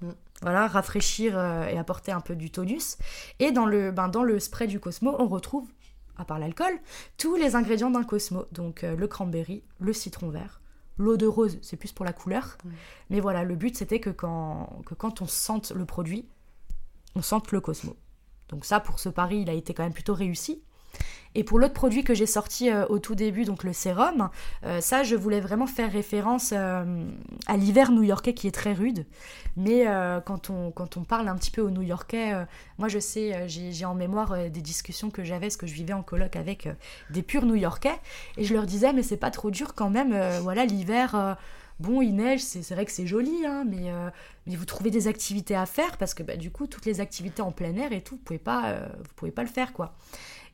Mm. 0.00 0.10
Voilà, 0.42 0.66
rafraîchir 0.66 1.36
euh, 1.36 1.66
et 1.66 1.78
apporter 1.78 2.12
un 2.12 2.20
peu 2.20 2.34
du 2.34 2.50
tonus. 2.50 2.96
Et 3.38 3.52
dans 3.52 3.66
le, 3.66 3.90
ben, 3.90 4.08
dans 4.08 4.22
le 4.22 4.38
spray 4.40 4.66
du 4.66 4.80
Cosmo, 4.80 5.14
on 5.18 5.26
retrouve, 5.26 5.68
à 6.16 6.24
part 6.24 6.38
l'alcool, 6.38 6.78
tous 7.18 7.36
les 7.36 7.56
ingrédients 7.56 7.90
d'un 7.90 8.04
Cosmo. 8.04 8.46
Donc 8.52 8.84
euh, 8.84 8.96
le 8.96 9.08
cranberry, 9.08 9.62
le 9.78 9.92
citron 9.92 10.30
vert, 10.30 10.60
l'eau 10.96 11.16
de 11.16 11.26
rose, 11.26 11.58
c'est 11.62 11.76
plus 11.76 11.92
pour 11.92 12.04
la 12.04 12.12
couleur. 12.12 12.56
Mm. 12.64 12.68
Mais 13.10 13.20
voilà, 13.20 13.44
le 13.44 13.56
but 13.56 13.76
c'était 13.76 14.00
que 14.00 14.10
quand, 14.10 14.82
que 14.86 14.94
quand 14.94 15.22
on 15.22 15.26
sente 15.26 15.72
le 15.72 15.84
produit, 15.84 16.28
on 17.14 17.22
sente 17.22 17.52
le 17.52 17.60
Cosmo. 17.60 17.96
Donc 18.48 18.64
ça, 18.64 18.80
pour 18.80 18.98
ce 18.98 19.08
pari, 19.08 19.42
il 19.42 19.50
a 19.50 19.52
été 19.52 19.74
quand 19.74 19.84
même 19.84 19.92
plutôt 19.92 20.14
réussi. 20.14 20.62
Et 21.34 21.44
pour 21.44 21.58
l'autre 21.58 21.74
produit 21.74 22.02
que 22.02 22.12
j'ai 22.12 22.26
sorti 22.26 22.70
euh, 22.70 22.86
au 22.88 22.98
tout 22.98 23.14
début, 23.14 23.44
donc 23.44 23.62
le 23.62 23.72
sérum, 23.72 24.30
euh, 24.64 24.80
ça, 24.80 25.04
je 25.04 25.14
voulais 25.14 25.40
vraiment 25.40 25.66
faire 25.66 25.92
référence 25.92 26.52
euh, 26.52 27.04
à 27.46 27.56
l'hiver 27.56 27.92
new-yorkais 27.92 28.34
qui 28.34 28.48
est 28.48 28.52
très 28.52 28.72
rude. 28.72 29.06
Mais 29.56 29.84
quand, 30.24 30.50
on, 30.50 30.72
parle 31.04 31.28
un 31.28 31.36
petit 31.36 31.50
peu 31.50 31.60
aux 31.60 31.70
new-yorkais, 31.70 32.46
moi 32.78 32.88
je 32.88 32.98
sais, 32.98 33.44
j'ai 33.48 33.84
en 33.84 33.94
mémoire 33.94 34.48
des 34.48 34.60
discussions 34.62 35.10
que 35.10 35.24
j'avais, 35.24 35.50
ce 35.50 35.58
que 35.58 35.66
je 35.66 35.74
vivais 35.74 35.92
en 35.92 36.02
colloque 36.02 36.36
avec 36.36 36.68
des 37.10 37.22
purs 37.22 37.44
new-yorkais. 37.44 37.98
Et 38.38 38.44
je 38.44 38.54
leur 38.54 38.64
disais, 38.64 38.92
mais 38.92 39.02
c'est 39.02 39.16
pas 39.16 39.32
trop 39.32 39.50
dur 39.50 39.74
quand 39.74 39.90
même, 39.90 40.16
voilà, 40.40 40.64
l'hiver 40.64 41.36
bon, 41.80 42.00
il 42.00 42.14
neige, 42.14 42.40
c'est 42.40 42.74
vrai 42.74 42.84
que 42.84 42.92
c'est 42.92 43.06
joli, 43.06 43.44
hein, 43.44 43.64
mais, 43.68 43.90
mais 44.46 44.54
vous 44.54 44.64
trouvez 44.66 44.90
des 44.90 45.08
activités 45.08 45.56
à 45.56 45.66
faire 45.66 45.96
parce 45.96 46.14
que 46.14 46.22
bah, 46.22 46.36
du 46.36 46.50
coup, 46.50 46.66
toutes 46.66 46.86
les 46.86 47.00
activités 47.00 47.42
en 47.42 47.50
plein 47.50 47.74
air 47.74 47.92
et 47.92 48.02
tout, 48.02 48.16
vous 48.16 48.22
pouvez 48.22 48.38
pas, 48.38 48.76
pouvez 49.16 49.32
pas 49.32 49.42
le 49.42 49.48
faire, 49.48 49.72
quoi. 49.72 49.94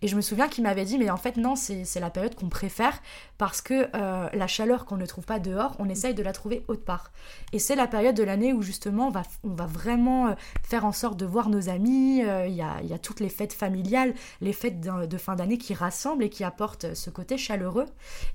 Et 0.02 0.08
je 0.08 0.16
me 0.16 0.20
souviens 0.20 0.48
qu'il 0.48 0.64
m'avait 0.64 0.84
dit, 0.84 0.98
mais 0.98 1.10
en 1.10 1.16
fait, 1.16 1.36
non, 1.36 1.56
c'est 1.56 2.00
la 2.00 2.10
période 2.10 2.34
qu'on 2.34 2.48
préfère 2.48 3.00
parce 3.38 3.60
que 3.62 3.88
euh, 3.94 4.28
la 4.32 4.46
chaleur 4.46 4.84
qu'on 4.84 4.96
ne 4.96 5.06
trouve 5.06 5.24
pas 5.24 5.38
dehors, 5.38 5.74
on 5.78 5.88
essaye 5.88 6.14
de 6.14 6.22
la 6.22 6.32
trouver 6.32 6.64
autre 6.68 6.84
part. 6.84 7.12
Et 7.52 7.58
c'est 7.58 7.76
la 7.76 7.86
période 7.86 8.14
de 8.14 8.22
l'année 8.22 8.52
où 8.52 8.62
justement 8.62 9.08
on 9.08 9.10
va, 9.10 9.22
on 9.44 9.54
va 9.54 9.66
vraiment 9.66 10.28
euh, 10.28 10.34
faire 10.62 10.84
en 10.84 10.92
sorte 10.92 11.16
de 11.18 11.26
voir 11.26 11.48
nos 11.48 11.68
amis. 11.68 12.22
Euh, 12.24 12.46
il 12.46 12.54
y, 12.54 12.62
a, 12.62 12.82
y, 12.82 12.92
a, 12.92 12.98
toutes 12.98 13.20
les 13.20 13.28
fêtes 13.28 13.52
familiales, 13.52 14.14
les 14.40 14.52
fêtes 14.52 14.80
de, 14.80 15.18
fin 15.18 15.34
d'année 15.34 15.58
qui 15.58 15.72
rassemblent 15.74 16.24
et 16.24 16.30
qui 16.30 16.44
apportent 16.44 16.94
ce 16.94 17.10
côté 17.10 17.38
chaleureux. 17.38 17.86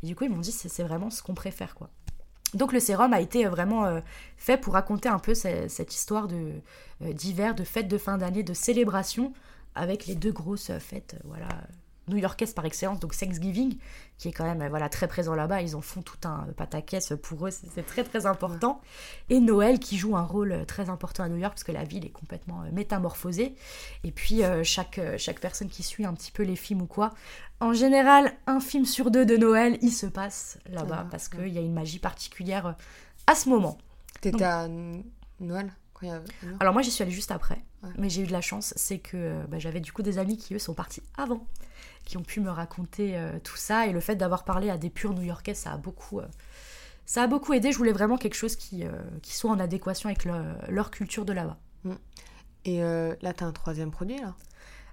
Et 0.02 0.08
du 0.08 0.16
coup, 0.16 0.24
ils 0.24 0.32
m'ont 0.32 0.40
dit, 0.40 0.52
c'est 0.52 0.84
vraiment 0.84 1.10
ce 1.10 1.22
qu'on 1.22 1.36
préfère, 1.36 1.76
quoi. 1.76 1.90
Donc 2.54 2.74
le 2.74 2.82
sérum 2.82 3.14
a 3.14 3.22
été 3.22 3.46
vraiment 3.46 4.02
fait 4.36 4.58
pour 4.58 4.74
raconter 4.74 5.08
un 5.08 5.20
peu 5.20 5.34
cette, 5.34 5.96
histoire 5.96 6.28
d'hiver, 7.00 7.56
de, 7.56 7.60
de 7.60 7.64
fêtes 7.64 7.88
de 7.88 7.98
fin 7.98 8.18
d'année, 8.18 8.44
de 8.44 8.54
célébration 8.54 9.32
avec 9.76 10.06
les 10.06 10.16
deux 10.16 10.32
grosses 10.32 10.72
fêtes, 10.80 11.16
voilà, 11.24 11.48
new-yorkaises 12.08 12.54
par 12.54 12.66
excellence, 12.66 13.00
donc 13.00 13.16
Thanksgiving, 13.18 13.78
qui 14.18 14.28
est 14.28 14.32
quand 14.32 14.44
même 14.44 14.68
voilà, 14.70 14.90
très 14.90 15.08
présent 15.08 15.36
là-bas. 15.36 15.62
Ils 15.62 15.76
en 15.76 15.82
font 15.82 16.02
tout 16.02 16.18
un 16.26 16.48
pataquès 16.58 17.14
pour 17.22 17.48
eux, 17.48 17.52
c'est 17.52 17.86
très 17.86 18.04
très 18.04 18.26
important. 18.26 18.82
Et 19.30 19.40
Noël 19.40 19.80
qui 19.80 19.98
joue 19.98 20.16
un 20.16 20.24
rôle 20.24 20.66
très 20.68 20.90
important 20.90 21.24
à 21.24 21.30
New 21.30 21.38
York 21.38 21.54
parce 21.54 21.64
que 21.64 21.72
la 21.72 21.84
ville 21.84 22.06
est 22.06 22.12
complètement 22.12 22.62
euh, 22.64 22.72
métamorphosée. 22.72 23.56
Et 24.04 24.12
puis 24.12 24.44
euh, 24.44 24.64
chaque, 24.64 25.00
euh, 25.00 25.18
chaque 25.18 25.40
personne 25.40 25.70
qui 25.70 25.84
suit 25.84 26.06
un 26.06 26.14
petit 26.14 26.32
peu 26.32 26.44
les 26.44 26.56
films 26.56 26.82
ou 26.82 26.88
quoi, 26.88 27.14
en 27.60 27.74
général, 27.74 28.34
un 28.48 28.60
film 28.60 28.86
sur 28.86 29.12
deux 29.12 29.26
de 29.26 29.38
Noël, 29.38 29.78
il 29.82 29.92
se 29.92 30.08
passe 30.08 30.58
là-bas 30.70 31.08
parce 31.12 31.30
qu'il 31.30 31.50
y 31.50 31.58
a 31.58 31.62
une 31.62 31.74
magie 31.74 32.00
particulière 32.00 32.76
à 33.28 33.36
ce 33.36 33.50
moment. 33.50 33.78
T'étais 34.20 34.44
à 34.44 34.68
Noël? 35.40 35.72
Alors 36.60 36.74
moi 36.74 36.82
j'y 36.82 36.92
suis 36.92 37.02
allée 37.04 37.12
juste 37.12 37.32
après, 37.32 37.64
mais 37.98 38.10
j'ai 38.10 38.24
eu 38.24 38.28
de 38.28 38.32
la 38.32 38.42
chance, 38.42 38.74
c'est 38.76 39.00
que 39.00 39.18
euh, 39.18 39.44
bah, 39.48 39.60
j'avais 39.60 39.80
du 39.80 39.92
coup 39.92 40.02
des 40.02 40.18
amis 40.18 40.38
qui 40.38 40.54
eux 40.54 40.60
sont 40.60 40.74
partis 40.74 41.04
avant, 41.18 41.48
qui 42.06 42.18
ont 42.18 42.24
pu 42.24 42.40
me 42.40 42.50
raconter 42.50 43.18
euh, 43.18 43.40
tout 43.44 43.58
ça 43.58 43.88
et 43.88 43.92
le 43.92 44.00
fait 44.00 44.16
d'avoir 44.16 44.44
parlé 44.44 44.70
à 44.70 44.78
des 44.78 44.90
purs 44.90 45.14
New-Yorkais, 45.14 45.54
ça 45.54 45.72
a 45.72 45.78
beaucoup, 45.78 46.20
euh, 46.20 46.28
ça 47.06 47.24
a 47.24 47.28
beaucoup 47.28 47.54
aidé. 47.54 47.72
Je 47.72 47.78
voulais 47.78 47.92
vraiment 47.92 48.18
quelque 48.18 48.36
chose 48.36 48.56
qui, 48.56 48.84
qui 49.22 49.36
soit 49.36 49.52
en 49.52 49.60
adéquation 49.60 50.10
avec 50.10 50.26
leur 50.26 50.92
culture 50.92 51.26
de 51.26 51.34
là-bas. 51.34 51.58
Mm. 51.84 51.94
Et 52.66 52.80
là, 52.80 53.34
tu 53.34 53.44
as 53.44 53.48
un 53.48 53.52
troisième 53.52 53.92
produit 53.92 54.18
là 54.18 54.36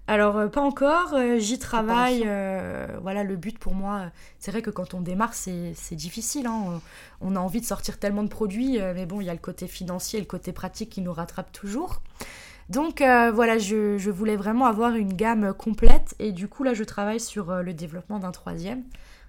alors, 0.09 0.39
euh, 0.39 0.49
pas 0.49 0.63
encore, 0.63 1.13
euh, 1.13 1.39
j'y 1.39 1.59
travaille. 1.59 2.23
Euh, 2.25 2.87
voilà, 3.03 3.25
le 3.25 3.37
but 3.37 3.59
pour 3.59 3.75
moi, 3.75 4.07
c'est 4.39 4.51
vrai 4.51 4.63
que 4.63 4.71
quand 4.71 4.95
on 4.95 5.03
démarre, 5.03 5.35
c'est 5.35 5.75
difficile. 5.93 6.47
Hein. 6.47 6.81
On, 7.21 7.37
a 7.37 7.39
envie 7.39 7.61
de 7.61 7.67
sortir 7.67 7.99
tellement 7.99 8.23
de 8.23 8.31
produits, 8.31 8.79
mais 8.95 9.05
bon, 9.05 9.21
il 9.21 9.27
y 9.27 9.31
a 9.31 9.35
le 9.35 9.39
côté 9.39 9.69
financier 9.69 10.19
et 10.19 10.23
le 10.23 10.27
côté 10.27 10.53
pratique 10.53 10.89
qui 10.89 11.03
nous 11.03 11.13
rattrape 11.13 11.53
toujours. 11.53 12.01
Donc 12.71 13.01
voilà, 13.01 13.59
je, 13.59 13.99
je, 13.99 14.11
voulais 14.11 14.37
vraiment 14.37 14.65
avoir 14.65 14.95
une 14.95 15.13
gamme 15.13 15.53
complète 15.53 16.15
et 16.19 16.33
du 16.33 16.49
coup 16.49 16.65
là 16.65 16.75
je 16.75 16.85
travaille 16.85 17.21
sur 17.21 17.63
le 17.63 17.73
développement 17.73 18.19
d'un 18.19 18.31
troisième, 18.31 18.85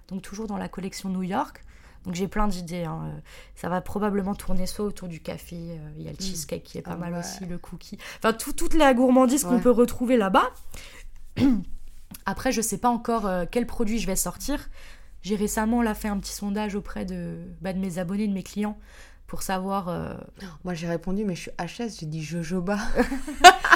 donc 0.08 0.22
toujours 0.22 0.46
dans 0.46 0.58
la 0.58 0.68
collection 0.68 1.08
New 1.08 1.22
York. 1.22 1.62
Donc 2.04 2.14
j'ai 2.14 2.28
plein 2.28 2.48
d'idées. 2.48 2.84
Hein. 2.84 3.12
Ça 3.54 3.68
va 3.68 3.80
probablement 3.80 4.34
tourner 4.34 4.66
soit 4.66 4.84
autour 4.84 5.08
du 5.08 5.20
café, 5.20 5.56
euh, 5.56 5.90
il 5.96 6.02
y 6.02 6.08
a 6.08 6.10
le 6.10 6.16
mm. 6.16 6.20
cheesecake 6.20 6.62
qui 6.62 6.78
est 6.78 6.82
pas 6.82 6.92
ah 6.92 6.96
mal 6.96 7.14
aussi, 7.14 7.44
le 7.44 7.58
cookie. 7.58 7.98
Enfin, 8.18 8.32
toutes 8.32 8.74
les 8.74 8.94
gourmandises 8.94 9.44
qu'on 9.44 9.60
peut 9.60 9.70
retrouver 9.70 10.16
là-bas. 10.16 10.50
Après, 12.26 12.52
je 12.52 12.60
sais 12.60 12.78
pas 12.78 12.88
encore 12.88 13.26
euh, 13.26 13.44
quel 13.50 13.66
produit 13.66 13.98
je 13.98 14.06
vais 14.06 14.16
sortir. 14.16 14.68
J'ai 15.22 15.36
récemment 15.36 15.82
là, 15.82 15.94
fait 15.94 16.08
un 16.08 16.18
petit 16.18 16.32
sondage 16.32 16.74
auprès 16.74 17.04
de, 17.04 17.38
bah, 17.60 17.72
de 17.72 17.78
mes 17.78 17.98
abonnés, 17.98 18.26
de 18.26 18.32
mes 18.32 18.42
clients, 18.42 18.78
pour 19.26 19.42
savoir. 19.42 19.88
euh, 19.88 20.14
Moi 20.64 20.74
j'ai 20.74 20.88
répondu, 20.88 21.24
mais 21.24 21.34
je 21.34 21.42
suis 21.42 21.50
HS, 21.58 22.00
j'ai 22.00 22.06
dit 22.06 22.22
jojoba. 22.22 22.78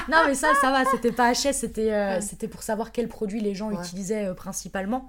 Non, 0.11 0.19
mais 0.27 0.35
ça, 0.35 0.49
ça 0.61 0.71
va, 0.71 0.85
c'était 0.85 1.13
pas 1.13 1.33
HS, 1.33 1.53
c'était 1.53 1.93
euh, 1.93 2.15
Ouais. 2.17 2.21
c'était 2.21 2.49
pour 2.49 2.63
savoir 2.63 2.93
quels 2.93 3.09
produits 3.09 3.41
les 3.41 3.55
gens 3.55 3.71
Ouais. 3.71 3.77
utilisaient 3.83 4.27
euh, 4.27 4.35
principalement. 4.35 5.09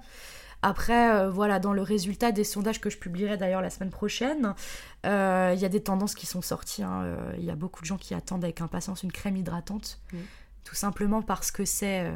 Après, 0.62 1.12
euh, 1.14 1.30
voilà, 1.30 1.58
dans 1.60 1.72
le 1.72 1.82
résultat 1.82 2.32
des 2.32 2.44
sondages 2.44 2.80
que 2.80 2.90
je 2.90 2.98
publierai 2.98 3.36
d'ailleurs 3.36 3.62
la 3.62 3.70
semaine 3.70 3.90
prochaine, 3.90 4.54
euh, 5.04 5.52
il 5.54 5.60
y 5.60 5.64
a 5.64 5.68
des 5.68 5.82
tendances 5.82 6.14
qui 6.14 6.26
sont 6.26 6.42
sorties. 6.42 6.82
hein. 6.82 7.02
Euh, 7.04 7.32
Il 7.38 7.44
y 7.44 7.50
a 7.50 7.56
beaucoup 7.56 7.82
de 7.82 7.86
gens 7.86 7.98
qui 7.98 8.14
attendent 8.14 8.44
avec 8.44 8.60
impatience 8.60 9.02
une 9.02 9.12
crème 9.12 9.36
hydratante, 9.36 10.00
Mm. 10.12 10.16
tout 10.64 10.74
simplement 10.74 11.22
parce 11.22 11.50
que 11.50 11.64
c'est 11.64 12.10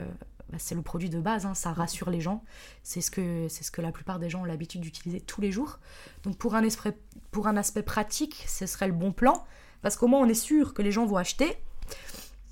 bah, 0.50 0.56
c'est 0.58 0.74
le 0.74 0.82
produit 0.82 1.10
de 1.10 1.20
base, 1.20 1.46
hein, 1.46 1.54
ça 1.54 1.72
rassure 1.72 2.10
les 2.10 2.20
gens. 2.20 2.42
C'est 2.82 3.00
ce, 3.00 3.12
que, 3.12 3.46
c'est 3.48 3.62
ce 3.62 3.70
que 3.70 3.80
la 3.80 3.92
plupart 3.92 4.18
des 4.18 4.28
gens 4.28 4.40
ont 4.40 4.44
l'habitude 4.44 4.80
d'utiliser 4.80 5.20
tous 5.20 5.40
les 5.40 5.52
jours. 5.52 5.78
Donc 6.24 6.36
pour 6.38 6.56
un, 6.56 6.64
esprit, 6.64 6.90
pour 7.30 7.46
un 7.46 7.56
aspect 7.56 7.82
pratique, 7.84 8.44
ce 8.48 8.66
serait 8.66 8.88
le 8.88 8.92
bon 8.92 9.12
plan, 9.12 9.44
parce 9.80 9.96
qu'au 9.96 10.08
moins 10.08 10.18
on 10.20 10.28
est 10.28 10.34
sûr 10.34 10.74
que 10.74 10.82
les 10.82 10.90
gens 10.90 11.06
vont 11.06 11.18
acheter. 11.18 11.56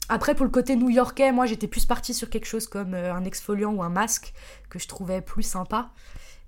Après, 0.08 0.34
pour 0.34 0.44
le 0.46 0.50
côté 0.50 0.74
new-yorkais, 0.76 1.32
moi 1.32 1.46
j'étais 1.46 1.68
plus 1.68 1.84
partie 1.86 2.14
sur 2.14 2.30
quelque 2.30 2.46
chose 2.46 2.66
comme 2.66 2.94
euh, 2.94 3.12
un 3.14 3.24
exfoliant 3.24 3.72
ou 3.72 3.82
un 3.82 3.88
masque 3.90 4.32
que 4.70 4.78
je 4.78 4.88
trouvais 4.88 5.20
plus 5.20 5.42
sympa. 5.42 5.90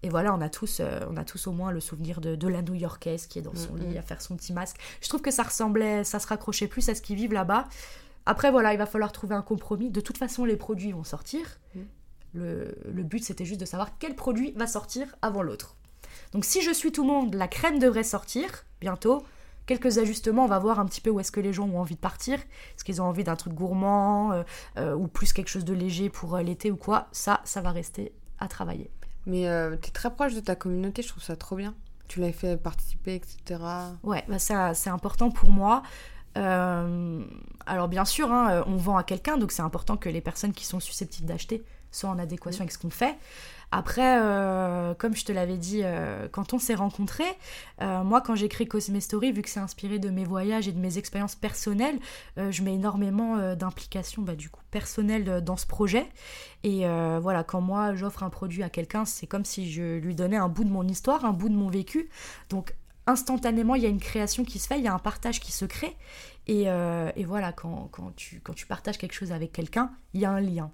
Et 0.03 0.09
voilà, 0.09 0.35
on 0.35 0.41
a 0.41 0.49
tous, 0.49 0.81
euh, 0.81 1.01
on 1.11 1.17
a 1.19 1.25
tous 1.25 1.47
au 1.47 1.53
moins 1.53 1.71
le 1.71 1.81
souvenir 1.81 2.23
de, 2.23 2.35
de 2.35 2.49
la 2.49 2.63
new-yorkaise 2.63 3.27
qui 3.27 3.39
est 3.39 3.43
dans 3.43 3.55
son 3.55 3.75
Mhm. 3.75 3.91
lit 3.91 3.99
à 3.99 4.03
faire 4.03 4.23
son 4.23 4.35
petit 4.37 4.55
masque. 4.55 4.77
Je 5.03 5.09
trouve 5.09 5.21
que 5.21 5.31
ça 5.31 5.43
ressemblait, 5.43 6.05
ça 6.05 6.19
se 6.19 6.27
raccrochait 6.27 6.69
plus 6.69 6.89
à 6.89 6.95
ce 6.95 7.03
qu'ils 7.03 7.17
vivent 7.17 7.35
là-bas. 7.35 7.67
Après, 8.25 8.51
voilà, 8.51 8.73
il 8.73 8.79
va 8.79 8.87
falloir 8.87 9.13
trouver 9.13 9.35
un 9.35 9.43
compromis. 9.43 9.91
De 9.91 10.01
toute 10.01 10.17
façon, 10.17 10.45
les 10.47 10.57
produits 10.57 10.93
vont 10.93 11.05
sortir. 11.05 11.59
Le, 12.33 12.75
le 12.91 13.03
but, 13.03 13.25
c'était 13.25 13.45
juste 13.45 13.61
de 13.61 13.65
savoir 13.67 13.99
quel 13.99 14.15
produit 14.15 14.53
va 14.57 14.67
sortir 14.69 15.17
avant 15.21 15.43
l'autre. 15.43 15.75
Donc, 16.33 16.45
si 16.45 16.63
je 16.63 16.71
suis 16.71 16.93
tout 16.93 17.03
le 17.03 17.09
monde, 17.09 17.35
la 17.35 17.49
crème 17.49 17.79
devrait 17.79 18.05
sortir 18.05 18.65
bientôt. 18.81 19.23
Quelques 19.71 19.99
ajustements, 19.99 20.47
on 20.47 20.49
va 20.49 20.59
voir 20.59 20.81
un 20.81 20.85
petit 20.85 21.01
peu 21.01 21.11
où 21.11 21.21
est-ce 21.21 21.31
que 21.31 21.39
les 21.39 21.53
gens 21.53 21.69
ont 21.69 21.79
envie 21.79 21.95
de 21.95 22.01
partir. 22.01 22.41
Est-ce 22.41 22.83
qu'ils 22.83 23.01
ont 23.01 23.05
envie 23.05 23.23
d'un 23.23 23.37
truc 23.37 23.53
gourmand 23.53 24.33
euh, 24.33 24.43
euh, 24.79 24.97
ou 24.97 25.07
plus 25.07 25.33
quelque 25.33 25.47
chose 25.47 25.65
de 25.65 25.73
léger 25.73 26.11
pour 26.11 26.35
euh, 26.35 26.43
l'été 26.43 26.73
ou 26.73 26.77
quoi 26.77 27.07
Ça, 27.13 27.41
ça 27.45 27.61
va 27.61 27.71
rester 27.71 28.11
à 28.41 28.49
travailler. 28.49 28.91
Mais 29.27 29.47
euh, 29.47 29.77
t'es 29.77 29.93
très 29.93 30.13
proche 30.13 30.35
de 30.35 30.41
ta 30.41 30.57
communauté, 30.57 31.03
je 31.03 31.09
trouve 31.11 31.23
ça 31.23 31.37
trop 31.37 31.55
bien. 31.55 31.77
Tu 32.09 32.19
l'as 32.19 32.33
fait 32.33 32.57
participer, 32.57 33.15
etc. 33.15 33.63
Ouais, 34.03 34.25
bah 34.27 34.41
ça, 34.41 34.75
c'est 34.75 34.91
important 34.91 35.31
pour 35.31 35.53
moi. 35.53 35.85
Euh, 36.37 37.23
alors 37.65 37.87
bien 37.87 38.05
sûr, 38.05 38.33
hein, 38.33 38.65
on 38.67 38.75
vend 38.75 38.97
à 38.97 39.05
quelqu'un, 39.05 39.37
donc 39.37 39.53
c'est 39.53 39.63
important 39.63 39.97
que 39.97 40.09
les 40.09 40.21
personnes 40.21 40.53
qui 40.53 40.65
sont 40.65 40.81
susceptibles 40.81 41.29
d'acheter 41.29 41.63
soient 41.93 42.11
en 42.11 42.19
adéquation 42.19 42.63
avec 42.63 42.73
ce 42.73 42.79
qu'on 42.79 42.91
fait. 42.91 43.17
Après, 43.73 44.21
euh, 44.21 44.95
comme 44.95 45.15
je 45.15 45.25
te 45.25 45.31
l'avais 45.31 45.57
dit, 45.57 45.83
euh, 45.85 46.27
quand 46.33 46.55
on 46.55 46.59
s'est 46.59 46.75
rencontrés, 46.75 47.39
euh, 47.83 48.03
moi 48.03 48.21
quand 48.21 48.35
j'écris 48.35 48.67
Cosme 48.67 49.01
Story, 49.01 49.31
vu 49.31 49.43
que 49.43 49.49
c'est 49.49 49.61
inspiré 49.61 50.01
de 50.01 50.11
mes 50.11 50.25
voyages 50.25 50.67
et 50.67 50.73
de 50.73 50.81
mes 50.81 50.99
expériences 50.99 51.37
personnelles, 51.37 51.99
je 52.37 52.63
mets 52.63 52.75
énormément 52.75 53.55
d'implication 53.55 54.23
bah, 54.23 54.35
du 54.35 54.51
coup 54.51 54.63
personnelle 54.73 55.41
dans 55.45 55.57
ce 55.57 55.67
projet. 55.67 56.09
Et 56.65 56.85
voilà, 57.21 57.45
quand 57.45 57.61
moi 57.61 57.95
j'offre 57.95 58.25
un 58.25 58.31
produit 58.31 58.65
à 58.65 58.71
quelqu'un, 58.71 59.05
c'est 59.05 59.29
comme 59.29 59.45
si 59.45 59.71
je 59.71 59.99
lui 59.99 60.17
donnais 60.17 60.37
un 60.37 60.49
bout 60.49 60.65
de 60.65 60.71
mon 60.71 60.87
histoire, 60.89 61.25
un 61.25 61.33
bout 61.33 61.49
de 61.49 61.55
mon 61.55 61.69
vécu. 61.69 62.11
Donc 62.49 62.75
instantanément, 63.07 63.77
il 63.77 63.83
y 63.83 63.87
a 63.87 63.89
une 63.89 64.01
création 64.01 64.45
qui 64.45 64.59
se 64.59 64.67
fait, 64.67 64.79
il 64.79 64.85
y 64.85 64.89
a 64.89 64.95
un 64.95 64.99
partage 64.99 65.39
qui 65.39 65.53
se 65.53 65.65
crée. 65.65 65.97
Et, 66.49 66.65
et 66.65 67.25
voilà, 67.25 67.53
quand, 67.53 67.89
quand, 67.93 68.17
tu, 68.17 68.41
quand 68.41 68.55
tu 68.55 68.67
partages 68.67 68.99
quelque 68.99 69.15
chose 69.15 69.31
avec 69.31 69.53
quelqu'un, 69.53 69.93
il 70.13 70.21
y 70.21 70.25
a 70.25 70.33
un 70.33 70.41
lien. 70.41 70.73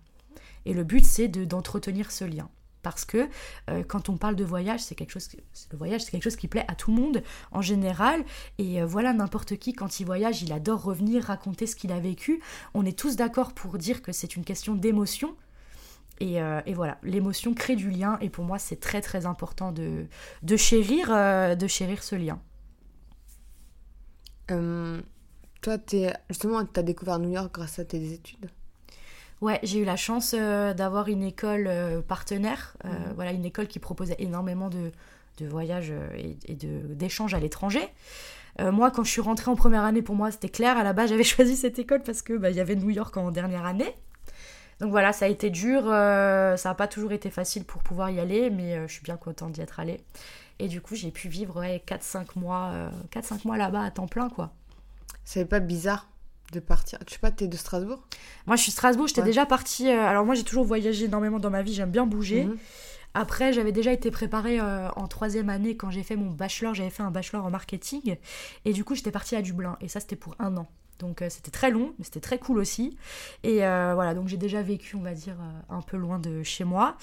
Et 0.64 0.72
le 0.72 0.82
but, 0.82 1.04
c'est 1.04 1.28
de- 1.28 1.44
d'entretenir 1.44 2.10
ce 2.10 2.24
lien. 2.24 2.48
Parce 2.86 3.04
que 3.04 3.28
euh, 3.68 3.82
quand 3.82 4.10
on 4.10 4.16
parle 4.16 4.36
de 4.36 4.44
voyage, 4.44 4.78
c'est 4.78 4.94
quelque 4.94 5.10
chose, 5.10 5.28
le 5.72 5.76
voyage, 5.76 6.04
c'est 6.04 6.12
quelque 6.12 6.22
chose 6.22 6.36
qui 6.36 6.46
plaît 6.46 6.64
à 6.68 6.76
tout 6.76 6.94
le 6.94 7.02
monde 7.02 7.20
en 7.50 7.60
général. 7.60 8.24
Et 8.58 8.80
euh, 8.80 8.86
voilà, 8.86 9.12
n'importe 9.12 9.56
qui, 9.56 9.72
quand 9.72 9.98
il 9.98 10.04
voyage, 10.04 10.42
il 10.42 10.52
adore 10.52 10.84
revenir 10.84 11.24
raconter 11.24 11.66
ce 11.66 11.74
qu'il 11.74 11.90
a 11.90 11.98
vécu. 11.98 12.40
On 12.74 12.86
est 12.86 12.96
tous 12.96 13.16
d'accord 13.16 13.54
pour 13.54 13.76
dire 13.76 14.02
que 14.02 14.12
c'est 14.12 14.36
une 14.36 14.44
question 14.44 14.76
d'émotion. 14.76 15.34
Et, 16.20 16.40
euh, 16.40 16.60
voilà, 16.76 16.98
l'émotion 17.02 17.54
crée 17.54 17.74
du 17.74 17.90
lien. 17.90 18.18
Et 18.20 18.30
pour 18.30 18.44
moi, 18.44 18.60
c'est 18.60 18.78
très 18.78 19.00
très 19.00 19.26
important 19.26 19.72
de, 19.72 20.06
chérir, 20.56 21.08
de 21.56 21.66
chérir 21.66 22.04
ce 22.04 22.14
lien. 22.14 22.40
Toi, 25.60 25.78
t'es... 25.78 26.12
justement, 26.28 26.64
t'as 26.64 26.82
découvert 26.82 27.18
New 27.18 27.30
York 27.30 27.52
grâce 27.52 27.80
à 27.80 27.84
tes 27.84 28.12
études? 28.12 28.48
Ouais, 29.42 29.60
j'ai 29.62 29.80
eu 29.80 29.84
la 29.84 29.96
chance 29.96 30.34
euh, 30.38 30.72
d'avoir 30.72 31.08
une 31.08 31.22
école 31.22 31.66
euh, 31.68 32.00
partenaire, 32.00 32.74
euh, 32.84 32.88
Mhm. 32.88 33.12
voilà, 33.14 33.32
une 33.32 33.44
école 33.44 33.66
qui 33.66 33.78
proposait 33.78 34.16
énormément 34.18 34.70
de, 34.70 34.92
de 35.38 35.46
voyages 35.46 35.92
et, 36.16 36.36
et 36.46 36.54
d'échanges 36.54 37.34
à 37.34 37.40
l'étranger. 37.40 37.86
Moi, 38.58 38.90
quand 38.90 39.04
je 39.04 39.10
suis 39.10 39.20
rentrée 39.20 39.50
en 39.50 39.54
première 39.54 39.82
année, 39.84 40.00
pour 40.00 40.14
moi, 40.14 40.30
c'était 40.30 40.48
clair. 40.48 40.78
À 40.78 40.82
la 40.82 40.94
base, 40.94 41.10
j'avais 41.10 41.24
choisi 41.34 41.56
cette 41.56 41.78
école 41.78 42.02
parce 42.02 42.22
que 42.22 42.32
bah, 42.32 42.48
il 42.48 42.56
y 42.56 42.60
avait 42.60 42.74
New 42.74 42.88
York 42.88 43.14
en 43.18 43.30
dernière 43.30 43.66
année. 43.66 43.94
Donc 44.80 44.90
voilà, 44.90 45.12
ça 45.12 45.26
a 45.26 45.28
été 45.28 45.50
dur. 45.50 45.82
ça 45.84 46.56
n'a 46.64 46.74
pas 46.74 46.88
toujours 46.88 47.12
été 47.12 47.28
facile 47.30 47.64
pour 47.64 47.82
pouvoir 47.82 48.08
y 48.10 48.18
aller, 48.18 48.48
mais 48.48 48.88
je 48.88 48.92
suis 48.94 49.02
bien 49.02 49.18
contente 49.18 49.52
d'y 49.52 49.60
être 49.60 49.78
allée. 49.78 50.00
Et 50.58 50.68
du 50.68 50.80
coup, 50.80 50.94
j'ai 50.94 51.10
pu 51.10 51.28
vivre 51.28 51.60
ouais, 51.60 51.82
4-5 51.86 52.28
mois, 52.36 52.70
euh, 52.72 52.90
4-5 53.10 53.46
mois 53.46 53.58
là-bas 53.58 53.82
à 53.82 53.90
temps 53.90 54.06
plein, 54.06 54.30
quoi. 54.30 54.52
C'est 55.24 55.44
pas 55.44 55.60
bizarre 55.60 56.08
de 56.52 56.60
partir. 56.60 56.98
Je 57.06 57.12
sais 57.14 57.18
pas, 57.18 57.30
t'es 57.30 57.48
de 57.48 57.56
Strasbourg? 57.56 58.02
Moi, 58.46 58.56
je 58.56 58.62
suis 58.62 58.70
de 58.70 58.76
Strasbourg, 58.76 59.06
j'étais 59.08 59.20
Ouais. 59.20 59.26
déjà 59.26 59.46
partie. 59.46 59.88
euh, 59.90 60.04
alors, 60.06 60.24
moi, 60.24 60.34
j'ai 60.34 60.44
toujours 60.44 60.64
voyagé 60.64 61.06
énormément 61.06 61.38
dans 61.38 61.50
ma 61.50 61.62
vie, 61.62 61.74
j'aime 61.74 61.90
bien 61.90 62.06
bouger. 62.06 62.44
Mhm. 62.44 62.56
Après, 63.14 63.52
j'avais 63.52 63.72
déjà 63.72 63.92
été 63.92 64.10
préparée 64.10 64.60
euh, 64.60 64.88
en 64.96 65.08
troisième 65.08 65.48
année 65.48 65.76
quand 65.76 65.90
j'ai 65.90 66.02
fait 66.02 66.16
mon 66.16 66.30
bachelor. 66.30 66.74
J'avais 66.74 66.90
fait 66.90 67.02
un 67.02 67.10
bachelor 67.10 67.44
en 67.46 67.50
marketing. 67.50 68.16
Et 68.66 68.72
du 68.74 68.84
coup, 68.84 68.94
j'étais 68.94 69.10
partie 69.10 69.34
à 69.36 69.42
Dublin. 69.42 69.78
Et 69.80 69.88
ça, 69.88 70.00
c'était 70.00 70.16
pour 70.16 70.34
un 70.38 70.54
an. 70.58 70.68
Donc, 70.98 71.22
euh, 71.22 71.28
c'était 71.30 71.50
très 71.50 71.70
long, 71.70 71.94
mais 71.98 72.04
c'était 72.04 72.20
très 72.20 72.38
cool 72.38 72.58
aussi. 72.58 72.96
Et 73.42 73.64
euh, 73.64 73.92
voilà, 73.94 74.14
donc 74.14 74.28
j'ai 74.28 74.36
déjà 74.36 74.60
vécu, 74.62 74.96
on 74.96 75.02
va 75.02 75.14
dire, 75.14 75.36
euh, 75.40 75.74
un 75.76 75.80
peu 75.82 75.96
loin 75.96 76.18
de 76.18 76.42
chez 76.42 76.64
moi. 76.64 76.96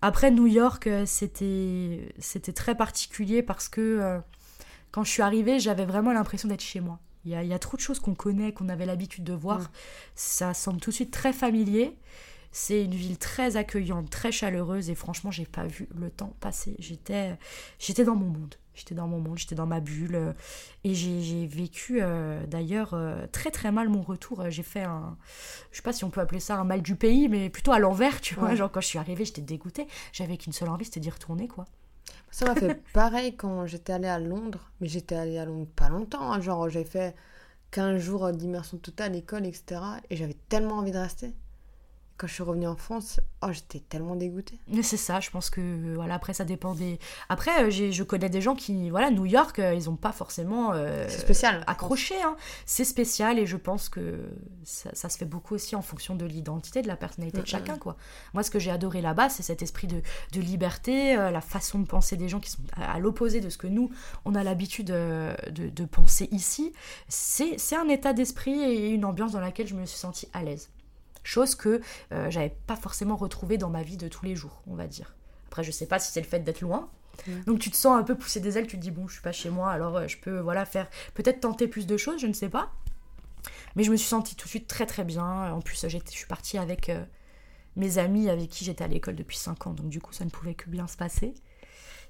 Après, 0.00 0.32
New 0.32 0.46
York, 0.48 0.88
c'était 1.06 2.12
c'était 2.18 2.52
très 2.52 2.74
particulier 2.74 3.40
parce 3.42 3.68
que 3.68 4.20
quand 4.90 5.04
je 5.04 5.10
suis 5.12 5.22
arrivée, 5.22 5.60
j'avais 5.60 5.84
vraiment 5.84 6.12
l'impression 6.12 6.48
d'être 6.48 6.60
chez 6.60 6.80
moi. 6.80 6.98
Il 7.24 7.30
y, 7.30 7.34
a, 7.34 7.44
y 7.44 7.52
a 7.52 7.58
trop 7.58 7.76
de 7.76 7.82
choses 7.82 8.00
qu'on 8.00 8.14
connaît, 8.14 8.52
qu'on 8.52 8.68
avait 8.68 8.86
l'habitude 8.86 9.24
de 9.24 9.32
voir. 9.32 9.60
Mm. 9.60 9.68
Ça 10.14 10.54
semble 10.54 10.80
tout 10.80 10.90
de 10.90 10.94
suite 10.94 11.10
très 11.12 11.32
familier. 11.32 11.96
C'est 12.54 12.84
une 12.84 12.94
ville 12.94 13.16
très 13.16 13.56
accueillante, 13.56 14.10
très 14.10 14.30
chaleureuse 14.30 14.90
et 14.90 14.94
franchement, 14.94 15.30
j'ai 15.30 15.46
pas 15.46 15.64
vu 15.64 15.88
le 15.94 16.10
temps 16.10 16.36
passer. 16.40 16.76
J'étais, 16.78 17.38
j'étais 17.78 18.04
dans 18.04 18.14
mon 18.14 18.28
monde. 18.28 18.56
J'étais 18.74 18.94
dans 18.94 19.06
mon 19.06 19.20
monde, 19.20 19.38
j'étais 19.38 19.54
dans 19.54 19.66
ma 19.66 19.80
bulle 19.80 20.34
et 20.84 20.94
j'ai, 20.94 21.20
j'ai 21.20 21.46
vécu 21.46 21.98
euh, 22.00 22.46
d'ailleurs 22.46 22.94
euh, 22.94 23.26
très 23.30 23.50
très 23.50 23.70
mal 23.70 23.88
mon 23.88 24.00
retour. 24.00 24.48
J'ai 24.50 24.62
fait 24.62 24.82
un, 24.82 25.16
je 25.70 25.76
sais 25.76 25.82
pas 25.82 25.92
si 25.92 26.04
on 26.04 26.10
peut 26.10 26.20
appeler 26.20 26.40
ça 26.40 26.56
un 26.58 26.64
mal 26.64 26.80
du 26.82 26.96
pays, 26.96 27.28
mais 27.28 27.50
plutôt 27.50 27.72
à 27.72 27.78
l'envers, 27.78 28.20
tu 28.20 28.34
vois. 28.34 28.48
Ouais. 28.48 28.56
Genre 28.56 28.70
quand 28.70 28.80
je 28.80 28.86
suis 28.86 28.98
arrivée, 28.98 29.24
j'étais 29.24 29.42
dégoûtée. 29.42 29.86
J'avais 30.12 30.36
qu'une 30.36 30.52
seule 30.54 30.68
envie, 30.70 30.84
c'était 30.86 31.00
d'y 31.00 31.10
retourner, 31.10 31.48
quoi. 31.48 31.66
Ça 32.30 32.46
m'a 32.46 32.54
fait 32.56 32.70
pareil 32.92 33.36
quand 33.36 33.66
j'étais 33.66 33.92
allée 33.92 34.08
à 34.08 34.18
Londres. 34.18 34.70
Mais 34.80 34.88
j'étais 34.88 35.14
allée 35.16 35.38
à 35.38 35.44
Londres 35.44 35.68
pas 35.76 35.88
longtemps. 35.88 36.32
hein. 36.32 36.40
Genre, 36.40 36.68
j'ai 36.68 36.84
fait 36.84 37.14
15 37.70 38.00
jours 38.00 38.32
d'immersion 38.32 38.78
totale, 38.78 39.16
école, 39.16 39.46
etc. 39.46 39.82
Et 40.10 40.16
j'avais 40.16 40.36
tellement 40.48 40.76
envie 40.78 40.92
de 40.92 40.98
rester. 40.98 41.34
Quand 42.22 42.28
je 42.28 42.34
suis 42.34 42.44
revenue 42.44 42.68
en 42.68 42.76
France, 42.76 43.18
oh, 43.42 43.48
j'étais 43.50 43.80
tellement 43.80 44.14
dégoûtée. 44.14 44.56
Mais 44.68 44.84
c'est 44.84 44.96
ça, 44.96 45.18
je 45.18 45.28
pense 45.30 45.50
que 45.50 45.92
voilà, 45.96 46.14
après 46.14 46.34
ça 46.34 46.44
dépend 46.44 46.72
des. 46.76 47.00
Après, 47.28 47.64
euh, 47.64 47.70
je 47.70 48.02
connais 48.04 48.28
des 48.28 48.40
gens 48.40 48.54
qui, 48.54 48.90
voilà, 48.90 49.10
New 49.10 49.26
York, 49.26 49.58
euh, 49.58 49.74
ils 49.74 49.90
ont 49.90 49.96
pas 49.96 50.12
forcément 50.12 50.70
euh, 50.72 51.04
C'est 51.08 51.18
spécial. 51.18 51.64
accroché. 51.66 52.14
hein. 52.22 52.36
C'est 52.64 52.84
spécial 52.84 53.40
et 53.40 53.46
je 53.46 53.56
pense 53.56 53.88
que 53.88 54.20
ça, 54.62 54.90
ça 54.92 55.08
se 55.08 55.18
fait 55.18 55.24
beaucoup 55.24 55.56
aussi 55.56 55.74
en 55.74 55.82
fonction 55.82 56.14
de 56.14 56.24
l'identité, 56.24 56.80
de 56.80 56.86
la 56.86 56.94
personnalité 56.94 57.38
de 57.38 57.42
Mhm. 57.42 57.46
chacun, 57.48 57.76
quoi. 57.76 57.96
Moi, 58.34 58.44
ce 58.44 58.52
que 58.52 58.60
j'ai 58.60 58.70
adoré 58.70 59.00
là-bas, 59.00 59.28
c'est 59.28 59.42
cet 59.42 59.60
esprit 59.60 59.88
de, 59.88 60.00
de 60.32 60.40
liberté, 60.40 61.16
euh, 61.18 61.32
la 61.32 61.40
façon 61.40 61.80
de 61.80 61.86
penser 61.86 62.16
des 62.16 62.28
gens 62.28 62.38
qui 62.38 62.50
sont 62.50 62.62
à, 62.76 62.92
à 62.92 62.98
l'opposé 63.00 63.40
de 63.40 63.48
ce 63.50 63.58
que 63.58 63.66
nous, 63.66 63.90
on 64.24 64.36
a 64.36 64.44
l'habitude 64.44 64.86
de, 64.86 65.34
de 65.50 65.84
penser 65.86 66.28
ici. 66.30 66.72
C'est 67.08 67.58
c'est 67.58 67.74
un 67.74 67.88
état 67.88 68.12
d'esprit 68.12 68.60
et 68.62 68.90
une 68.90 69.04
ambiance 69.04 69.32
dans 69.32 69.40
laquelle 69.40 69.66
je 69.66 69.74
me 69.74 69.86
suis 69.86 69.98
sentie 69.98 70.28
à 70.32 70.44
l'aise. 70.44 70.68
Chose 71.24 71.54
que 71.54 71.80
euh, 72.12 72.30
j'avais 72.30 72.56
pas 72.66 72.76
forcément 72.76 73.16
retrouvée 73.16 73.58
dans 73.58 73.70
ma 73.70 73.82
vie 73.82 73.96
de 73.96 74.08
tous 74.08 74.24
les 74.24 74.34
jours, 74.34 74.62
on 74.66 74.74
va 74.74 74.86
dire. 74.86 75.14
Après, 75.48 75.62
je 75.62 75.70
sais 75.70 75.86
pas 75.86 75.98
si 75.98 76.12
c'est 76.12 76.20
le 76.20 76.26
fait 76.26 76.40
d'être 76.40 76.60
loin. 76.60 76.90
Ouais. 77.28 77.34
Donc 77.46 77.58
tu 77.58 77.70
te 77.70 77.76
sens 77.76 77.98
un 77.98 78.02
peu 78.02 78.16
pousser 78.16 78.40
des 78.40 78.58
ailes, 78.58 78.66
tu 78.66 78.76
te 78.76 78.82
dis 78.82 78.90
bon, 78.90 79.06
je 79.06 79.14
suis 79.14 79.22
pas 79.22 79.32
chez 79.32 79.50
moi, 79.50 79.70
alors 79.70 79.96
euh, 79.96 80.08
je 80.08 80.16
peux 80.16 80.38
voilà 80.40 80.64
faire 80.64 80.88
peut-être 81.14 81.40
tenter 81.40 81.68
plus 81.68 81.86
de 81.86 81.96
choses, 81.96 82.20
je 82.20 82.26
ne 82.26 82.32
sais 82.32 82.48
pas. 82.48 82.72
Mais 83.76 83.84
je 83.84 83.90
me 83.90 83.96
suis 83.96 84.08
sentie 84.08 84.34
tout 84.36 84.46
de 84.46 84.50
suite 84.50 84.66
très 84.66 84.86
très 84.86 85.04
bien. 85.04 85.52
En 85.52 85.60
plus, 85.60 85.86
je 85.88 85.98
suis 86.08 86.26
partie 86.26 86.58
avec 86.58 86.88
euh, 86.88 87.04
mes 87.76 87.98
amis 87.98 88.28
avec 88.28 88.48
qui 88.48 88.64
j'étais 88.64 88.84
à 88.84 88.88
l'école 88.88 89.16
depuis 89.16 89.36
5 89.36 89.66
ans, 89.66 89.72
donc 89.72 89.88
du 89.88 90.00
coup, 90.00 90.12
ça 90.12 90.24
ne 90.24 90.30
pouvait 90.30 90.54
que 90.54 90.68
bien 90.70 90.86
se 90.86 90.96
passer. 90.96 91.34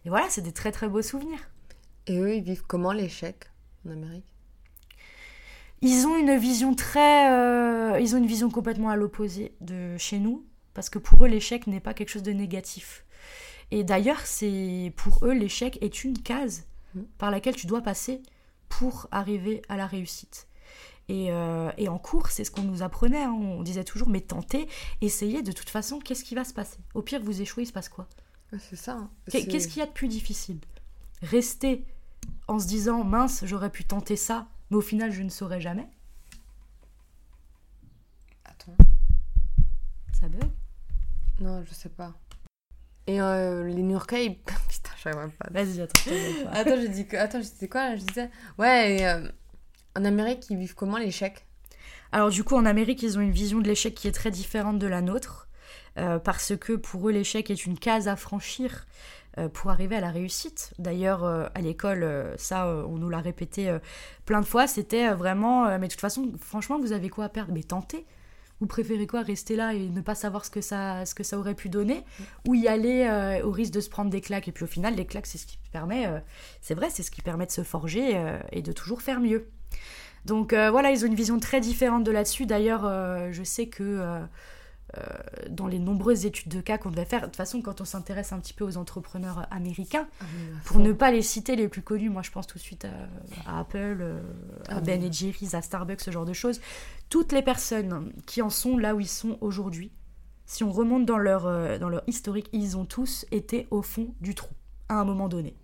Et 0.04 0.08
voilà, 0.08 0.28
c'est 0.28 0.42
des 0.42 0.52
très 0.52 0.72
très 0.72 0.88
beaux 0.88 1.02
souvenirs. 1.02 1.38
Et 2.06 2.18
eux, 2.18 2.34
ils 2.34 2.42
vivent 2.42 2.64
comment 2.66 2.92
l'échec 2.92 3.50
en 3.86 3.90
Amérique? 3.90 4.31
Ils 5.82 6.06
ont 6.06 6.16
une 6.16 6.36
vision 6.36 6.74
très. 6.74 7.30
euh, 7.32 7.98
ils 8.00 8.14
ont 8.14 8.18
une 8.18 8.26
vision 8.26 8.50
complètement 8.50 8.88
à 8.88 8.96
l'opposé 8.96 9.54
de 9.60 9.96
chez 9.98 10.18
nous, 10.18 10.46
parce 10.74 10.88
que 10.88 10.98
pour 10.98 11.24
eux, 11.24 11.28
l'échec 11.28 11.66
n'est 11.66 11.80
pas 11.80 11.92
quelque 11.94 12.08
chose 12.10 12.22
de 12.22 12.32
négatif. 12.32 13.04
Et 13.70 13.84
d'ailleurs, 13.84 14.20
c'est 14.24 14.92
pour 14.96 15.24
eux, 15.26 15.32
l'échec 15.32 15.78
est 15.80 16.04
une 16.04 16.18
case 16.18 16.64
Mm. 16.94 17.00
par 17.16 17.30
laquelle 17.30 17.56
tu 17.56 17.66
dois 17.66 17.80
passer 17.80 18.20
pour 18.68 19.06
arriver 19.10 19.62
à 19.70 19.78
la 19.78 19.86
réussite. 19.86 20.46
Et, 21.08 21.32
euh, 21.32 21.70
et 21.78 21.88
en 21.88 21.98
cours, 21.98 22.28
c'est 22.28 22.44
ce 22.44 22.50
qu'on 22.50 22.62
nous 22.62 22.82
apprenait. 22.82 23.22
hein. 23.22 23.32
On 23.32 23.62
disait 23.62 23.82
toujours, 23.84 24.10
mais 24.10 24.20
tentez, 24.20 24.68
essayez. 25.00 25.40
De 25.42 25.52
toute 25.52 25.70
façon, 25.70 25.98
qu'est-ce 26.00 26.22
qui 26.22 26.34
va 26.34 26.44
se 26.44 26.52
passer? 26.52 26.76
Au 26.94 27.00
pire, 27.00 27.22
vous 27.22 27.40
échouez, 27.40 27.62
il 27.62 27.66
se 27.66 27.72
passe 27.72 27.88
quoi? 27.88 28.08
C'est 28.58 28.76
ça. 28.76 28.92
hein. 28.92 29.10
Qu'est-ce 29.30 29.68
qu'il 29.68 29.78
y 29.78 29.82
a 29.82 29.86
de 29.86 29.92
plus 29.92 30.08
difficile? 30.08 30.58
Rester 31.22 31.86
en 32.46 32.58
se 32.58 32.66
disant, 32.66 33.04
mince, 33.04 33.42
j'aurais 33.46 33.70
pu 33.70 33.84
tenter 33.84 34.16
ça, 34.16 34.48
mais 34.72 34.78
au 34.78 34.80
final, 34.80 35.12
je 35.12 35.22
ne 35.22 35.28
saurais 35.28 35.60
jamais. 35.60 35.86
Attends. 38.42 38.74
Ça 40.18 40.28
bug? 40.28 40.50
Non, 41.40 41.62
je 41.62 41.74
sais 41.74 41.90
pas. 41.90 42.14
Et 43.06 43.20
euh, 43.20 43.68
les 43.68 43.82
New-Yorkais, 43.82 44.24
ils... 44.24 44.34
Putain, 44.68 44.90
j'arrive 45.02 45.18
même 45.20 45.32
pas. 45.32 45.48
Vas-y, 45.50 45.82
attends. 45.82 46.00
Attends, 46.52 46.80
j'ai 46.80 46.88
dit 46.88 47.06
que... 47.06 47.18
Attends, 47.18 47.42
je 47.42 47.50
disais 47.50 47.68
quoi 47.68 47.90
là? 47.90 47.96
Je 47.96 48.04
disais... 48.04 48.30
Ouais, 48.56 48.96
et, 48.96 49.06
euh, 49.06 49.28
en 49.94 50.06
Amérique, 50.06 50.48
ils 50.48 50.56
vivent 50.56 50.74
comment 50.74 50.96
l'échec 50.96 51.44
Alors 52.10 52.30
du 52.30 52.42
coup, 52.42 52.56
en 52.56 52.64
Amérique, 52.64 53.02
ils 53.02 53.18
ont 53.18 53.20
une 53.20 53.30
vision 53.30 53.60
de 53.60 53.68
l'échec 53.68 53.94
qui 53.94 54.08
est 54.08 54.12
très 54.12 54.30
différente 54.30 54.78
de 54.78 54.86
la 54.86 55.02
nôtre, 55.02 55.48
euh, 55.98 56.18
parce 56.18 56.56
que 56.56 56.72
pour 56.72 57.10
eux, 57.10 57.12
l'échec 57.12 57.50
est 57.50 57.66
une 57.66 57.78
case 57.78 58.08
à 58.08 58.16
franchir 58.16 58.86
pour 59.48 59.70
arriver 59.70 59.96
à 59.96 60.00
la 60.00 60.10
réussite. 60.10 60.72
D'ailleurs, 60.78 61.24
euh, 61.24 61.46
à 61.54 61.60
l'école, 61.60 62.02
euh, 62.02 62.36
ça, 62.36 62.66
euh, 62.66 62.84
on 62.86 62.98
nous 62.98 63.08
l'a 63.08 63.20
répété 63.20 63.68
euh, 63.68 63.78
plein 64.26 64.40
de 64.40 64.46
fois, 64.46 64.66
c'était 64.66 65.08
euh, 65.08 65.14
vraiment, 65.14 65.66
euh, 65.66 65.78
mais 65.80 65.86
de 65.88 65.92
toute 65.92 66.00
façon, 66.00 66.32
franchement, 66.38 66.78
vous 66.78 66.92
avez 66.92 67.08
quoi 67.08 67.24
à 67.24 67.28
perdre? 67.28 67.52
Mais 67.52 67.62
tentez 67.62 68.06
vous 68.60 68.68
préférez 68.68 69.08
quoi? 69.08 69.22
Rester 69.22 69.56
là 69.56 69.74
et 69.74 69.88
ne 69.88 70.00
pas 70.00 70.14
savoir 70.14 70.44
ce 70.44 70.50
que 70.50 70.60
ça, 70.60 71.04
ce 71.04 71.16
que 71.16 71.24
ça 71.24 71.36
aurait 71.36 71.56
pu 71.56 71.68
donner? 71.68 72.04
Ou 72.46 72.54
y 72.54 72.68
aller 72.68 73.08
euh, 73.10 73.44
au 73.44 73.50
risque 73.50 73.72
de 73.72 73.80
se 73.80 73.90
prendre 73.90 74.08
des 74.08 74.20
claques? 74.20 74.46
Et 74.46 74.52
puis 74.52 74.62
au 74.62 74.68
final, 74.68 74.94
les 74.94 75.04
claques, 75.04 75.26
c'est 75.26 75.38
ce 75.38 75.46
qui 75.46 75.58
permet, 75.72 76.06
euh, 76.06 76.20
c'est 76.60 76.74
vrai, 76.74 76.88
c'est 76.88 77.02
ce 77.02 77.10
qui 77.10 77.22
permet 77.22 77.44
de 77.44 77.50
se 77.50 77.64
forger 77.64 78.12
euh, 78.14 78.38
et 78.52 78.62
de 78.62 78.70
toujours 78.70 79.02
faire 79.02 79.18
mieux. 79.18 79.48
Donc 80.26 80.52
euh, 80.52 80.70
voilà, 80.70 80.92
ils 80.92 81.04
ont 81.04 81.08
une 81.08 81.16
vision 81.16 81.40
très 81.40 81.60
différente 81.60 82.04
de 82.04 82.12
là-dessus. 82.12 82.46
D'ailleurs, 82.46 82.84
euh, 82.84 83.30
je 83.32 83.42
sais 83.42 83.66
que 83.66 83.82
euh, 83.82 84.04
euh, 84.04 84.26
dans 85.48 85.66
les 85.66 85.78
nombreuses 85.78 86.26
études 86.26 86.52
de 86.52 86.60
cas 86.60 86.76
qu'on 86.78 86.90
devait 86.90 87.04
faire, 87.04 87.20
de 87.22 87.26
toute 87.26 87.36
façon, 87.36 87.62
quand 87.62 87.80
on 87.80 87.84
s'intéresse 87.84 88.32
un 88.32 88.38
petit 88.40 88.52
peu 88.52 88.64
aux 88.64 88.76
entrepreneurs 88.76 89.46
américains, 89.50 90.06
pour 90.64 90.78
ne 90.80 90.92
pas 90.92 91.10
les 91.10 91.22
citer 91.22 91.56
les 91.56 91.68
plus 91.68 91.82
connus, 91.82 92.10
moi 92.10 92.22
je 92.22 92.30
pense 92.30 92.46
tout 92.46 92.58
de 92.58 92.62
suite 92.62 92.84
à, 92.84 93.50
à 93.50 93.60
Apple, 93.60 93.98
euh, 94.00 94.20
à 94.68 94.76
Ah 94.76 94.80
Ben 94.80 95.00
oui. 95.00 95.06
et 95.08 95.12
Jerry's, 95.12 95.54
à 95.54 95.62
Starbucks, 95.62 96.00
ce 96.02 96.10
genre 96.10 96.26
de 96.26 96.32
choses. 96.34 96.60
Toutes 97.08 97.32
les 97.32 97.42
personnes 97.42 98.12
qui 98.26 98.42
en 98.42 98.50
sont 98.50 98.76
là 98.76 98.94
où 98.94 99.00
ils 99.00 99.08
sont 99.08 99.38
aujourd'hui, 99.40 99.92
si 100.44 100.64
on 100.64 100.70
remonte 100.72 101.06
dans 101.06 101.18
leur, 101.18 101.46
euh, 101.46 101.78
dans 101.78 101.88
leur 101.88 102.02
historique, 102.06 102.48
ils 102.52 102.76
ont 102.76 102.84
tous 102.84 103.24
été 103.30 103.66
au 103.70 103.80
fond 103.80 104.14
du 104.20 104.34
trou, 104.34 104.52
à 104.88 104.94
un 104.96 105.04
moment 105.04 105.28
donné. 105.28 105.56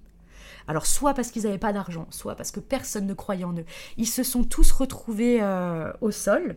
Alors 0.66 0.86
soit 0.86 1.14
parce 1.14 1.30
qu'ils 1.30 1.44
n'avaient 1.44 1.56
pas 1.58 1.72
d'argent, 1.72 2.06
soit 2.10 2.34
parce 2.34 2.50
que 2.50 2.60
personne 2.60 3.06
ne 3.06 3.14
croyait 3.14 3.44
en 3.44 3.54
eux. 3.54 3.64
Ils 3.96 4.06
se 4.06 4.22
sont 4.22 4.44
tous 4.44 4.70
retrouvés 4.70 5.38
euh, 5.40 5.90
au 6.02 6.10
sol. 6.10 6.56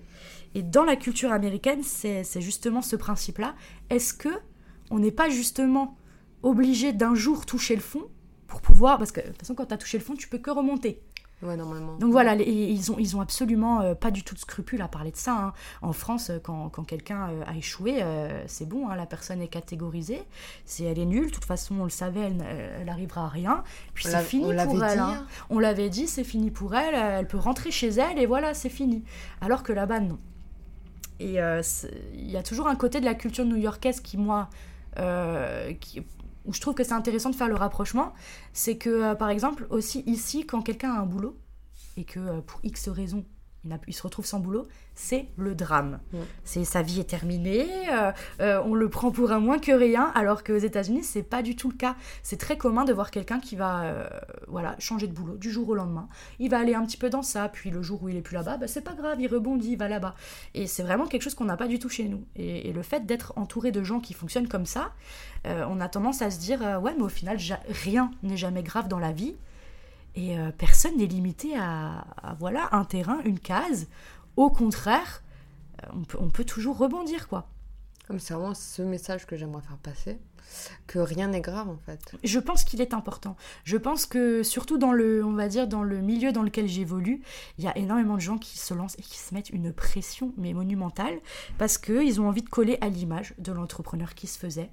Et 0.56 0.64
dans 0.64 0.84
la 0.84 0.96
culture 0.96 1.32
américaine, 1.32 1.82
c'est 1.84 2.42
justement 2.42 2.82
ce 2.82 2.96
principe-là. 2.96 3.56
Est-ce 3.90 4.14
que 4.14 4.30
on 4.90 5.00
n'est 5.00 5.12
pas 5.12 5.30
justement 5.30 5.98
obligé 6.44 6.92
d'un 6.94 7.16
jour 7.16 7.46
toucher 7.46 7.76
le 7.76 7.82
fond 7.82 8.04
pour 8.48 8.62
pouvoir... 8.62 8.98
Parce 8.98 9.12
que 9.14 9.22
de 9.22 9.28
toute 9.28 9.40
façon, 9.40 9.56
quand 9.56 9.68
tu 9.68 9.74
as 9.74 9.78
touché 9.78 9.98
le 9.98 10.04
fond, 10.04 10.16
tu 10.16 10.28
peux 10.28 10.40
que 10.40 10.52
remonter. 10.52 11.02
Ouais, 11.44 11.56
normalement. 11.58 11.96
Donc 11.98 12.12
voilà, 12.12 12.36
les- 12.36 12.44
ils 12.46 12.92
ont, 12.92 12.98
ils 13.00 13.16
ont 13.16 13.22
absolument 13.22 13.82
euh, 13.82 13.96
pas 13.96 14.12
du 14.12 14.22
tout 14.24 14.36
de 14.36 14.40
scrupule 14.40 14.82
à 14.84 14.88
parler 14.88 15.10
de 15.10 15.16
ça. 15.18 15.34
hein. 15.36 15.54
En 15.82 15.92
France, 15.94 16.30
euh, 16.30 16.38
quand, 16.44 16.70
quand 16.70 16.84
quelqu'un 16.84 17.30
euh, 17.30 17.44
a 17.48 17.56
échoué, 17.56 18.04
euh, 18.04 18.44
c'est 18.46 18.68
bon, 18.68 18.90
hein, 18.90 18.96
la 18.96 19.08
personne 19.08 19.42
est 19.42 19.48
catégorisée. 19.48 20.22
Si 20.66 20.84
elle 20.84 21.00
est 21.00 21.06
nulle, 21.06 21.28
de 21.28 21.32
toute 21.32 21.46
façon, 21.46 21.76
on 21.80 21.84
le 21.86 21.90
savait, 21.90 22.20
elle, 22.20 22.34
n- 22.34 22.46
elle 22.82 22.90
arrivera 22.90 23.26
à 23.26 23.30
rien. 23.30 23.64
Puis 23.96 24.04
c'est 24.06 24.22
fini 24.22 24.44
on 24.46 24.66
pour 24.66 24.84
elle. 24.84 24.94
dit, 24.94 25.00
hein. 25.00 25.26
On 25.50 25.58
l'avait 25.58 25.90
dit, 25.90 26.08
c'est 26.08 26.24
fini 26.24 26.52
pour 26.52 26.76
elle. 26.76 26.94
Elle 26.94 27.28
peut 27.28 27.40
rentrer 27.40 27.72
chez 27.72 27.88
elle 27.90 28.20
et 28.20 28.28
voilà, 28.28 28.54
c'est 28.54 28.70
fini. 28.70 29.04
Alors 29.40 29.64
que 29.64 29.74
là-bas, 29.74 30.00
non. 30.02 30.20
Et 31.22 31.40
euh, 31.40 31.62
il 32.14 32.32
y 32.32 32.36
a 32.36 32.42
toujours 32.42 32.68
un 32.68 32.76
côté 32.76 33.00
de 33.00 33.06
la 33.06 33.14
culture 33.14 33.46
new-yorkaise 33.46 34.00
qui, 34.00 34.18
moi, 34.18 34.50
euh, 34.98 35.72
où 36.46 36.54
je 36.54 36.60
trouve 36.60 36.74
que 36.74 36.84
c'est 36.84 36.94
intéressant 36.94 37.30
de 37.30 37.36
faire 37.36 37.48
le 37.48 37.56
rapprochement. 37.56 38.12
C'est 38.54 38.78
que, 38.78 38.90
euh, 38.90 39.16
par 39.16 39.30
exemple, 39.30 39.68
aussi 39.70 40.04
ici, 40.08 40.48
quand 40.48 40.64
quelqu'un 40.64 40.92
a 40.94 41.00
un 41.00 41.06
boulot, 41.06 41.38
et 41.96 42.06
que 42.06 42.40
pour 42.42 42.60
X 42.64 42.90
raisons, 42.90 43.24
il, 43.88 43.94
se 43.94 44.04
retrouve 44.04 44.26
sans 44.26 44.40
boulot, 44.40 44.68
c'est 44.96 45.28
le 45.38 45.56
drame. 45.56 46.00
Ouais. 46.14 46.20
C'est 46.44 46.64
sa 46.64 46.82
vie 46.82 47.00
est 47.00 47.10
terminée, 47.10 47.68
euh, 47.92 48.12
euh, 48.40 48.62
on 48.66 48.74
le 48.74 48.90
prend 48.90 49.12
pour 49.12 49.32
un 49.32 49.40
moins 49.40 49.60
que 49.60 49.72
rien, 49.72 50.12
alors 50.16 50.44
qu'aux 50.44 50.58
États-Unis, 50.58 51.04
c'est 51.04 51.24
pas 51.24 51.42
du 51.42 51.56
tout 51.56 51.70
le 51.70 51.76
cas. 51.76 51.96
C'est 52.24 52.38
très 52.38 52.58
commun 52.58 52.86
de 52.86 52.94
voir 52.94 53.12
quelqu'un 53.12 53.40
qui 53.40 53.56
va 53.56 53.84
euh, 53.84 54.08
voilà, 54.48 54.76
changer 54.80 55.08
de 55.08 55.14
boulot 55.14 55.38
du 55.38 55.52
jour 55.52 55.70
au 55.70 55.76
lendemain. 55.76 56.08
Il 56.40 56.50
va 56.50 56.60
aller 56.60 56.74
un 56.74 56.86
petit 56.86 56.98
peu 56.98 57.10
dans 57.10 57.22
ça, 57.22 57.50
puis 57.50 57.70
le 57.70 57.82
jour 57.82 58.02
où 58.04 58.10
il 58.10 58.18
est 58.18 58.22
plus 58.22 58.36
là-bas, 58.36 58.58
bah, 58.58 58.68
c'est 58.68 58.82
pas 58.82 58.94
grave, 58.94 59.20
il 59.22 59.28
rebondit, 59.28 59.74
il 59.74 59.78
va 59.78 59.88
là-bas. 59.88 60.16
Et 60.54 60.68
c'est 60.68 60.84
vraiment 60.84 61.06
quelque 61.06 61.22
chose 61.22 61.36
qu'on 61.36 61.46
n'a 61.46 61.58
pas 61.58 61.68
du 61.68 61.80
tout 61.80 61.90
chez 61.90 62.08
nous. 62.08 62.26
Et, 62.36 62.70
et 62.70 62.74
le 62.74 62.82
fait 62.82 63.06
d'être 63.06 63.34
entouré 63.36 63.72
de 63.72 63.84
gens 63.84 64.00
qui 64.00 64.14
fonctionnent 64.14 64.48
comme 64.48 64.66
ça, 64.66 64.94
on 65.46 65.82
a 65.82 65.90
tendance 65.90 66.22
à 66.22 66.30
se 66.30 66.40
dire 66.40 66.60
ouais, 66.82 66.94
mais 66.96 67.04
au 67.04 67.10
final, 67.10 67.38
rien 67.68 68.12
n'est 68.22 68.38
jamais 68.38 68.62
grave 68.62 68.88
dans 68.88 69.00
la 69.00 69.12
vie. 69.12 69.36
Et 70.16 70.38
euh, 70.38 70.52
personne 70.52 70.98
n'est 70.98 71.06
limité 71.06 71.56
à, 71.58 72.06
à, 72.22 72.34
voilà 72.36 72.70
un 72.74 72.84
terrain, 72.84 73.20
une 73.24 73.40
case. 73.40 73.88
Au 74.36 74.50
contraire, 74.50 75.24
euh, 75.84 75.88
on 75.94 76.04
peut, 76.04 76.18
on 76.20 76.30
peut 76.30 76.46
toujours 76.46 76.78
rebondir 76.78 77.28
quoi. 77.28 77.48
Comme 78.08 78.20
c'est 78.20 78.34
vraiment 78.34 78.54
ce 78.54 78.82
message 78.82 79.26
que 79.26 79.38
j'aimerais 79.38 79.62
faire 79.62 79.78
passer, 79.78 80.20
que 80.88 81.00
rien 81.00 81.28
n'est 81.28 81.40
grave 81.40 81.70
en 81.70 81.78
fait. 81.78 82.14
Je 82.24 82.40
pense 82.40 82.64
qu'il 82.64 82.82
est 82.82 82.94
important. 82.94 83.38
Je 83.64 83.78
pense 83.78 84.06
que 84.06 84.44
surtout 84.44 84.78
dans 84.78 84.92
le, 84.92 85.24
on 85.24 85.34
va 85.34 85.48
dire 85.48 85.68
dans 85.68 85.84
le 85.84 86.02
milieu 86.02 86.32
dans 86.32 86.44
lequel 86.44 86.68
j'évolue, 86.68 87.22
il 87.58 87.64
y 87.64 87.68
a 87.68 87.78
énormément 87.78 88.16
de 88.16 88.22
gens 88.22 88.38
qui 88.38 88.58
se 88.58 88.74
lancent 88.74 88.98
et 88.98 89.02
qui 89.02 89.18
se 89.18 89.34
mettent 89.34 89.50
une 89.50 89.72
pression 89.72 90.34
mais 90.38 90.54
monumentale 90.54 91.20
parce 91.58 91.78
que 91.78 92.04
ils 92.04 92.20
ont 92.20 92.28
envie 92.28 92.42
de 92.42 92.50
coller 92.50 92.78
à 92.82 92.90
l'image 92.90 93.34
de 93.38 93.52
l'entrepreneur 93.52 94.14
qui 94.14 94.28
se 94.28 94.38
faisait, 94.38 94.72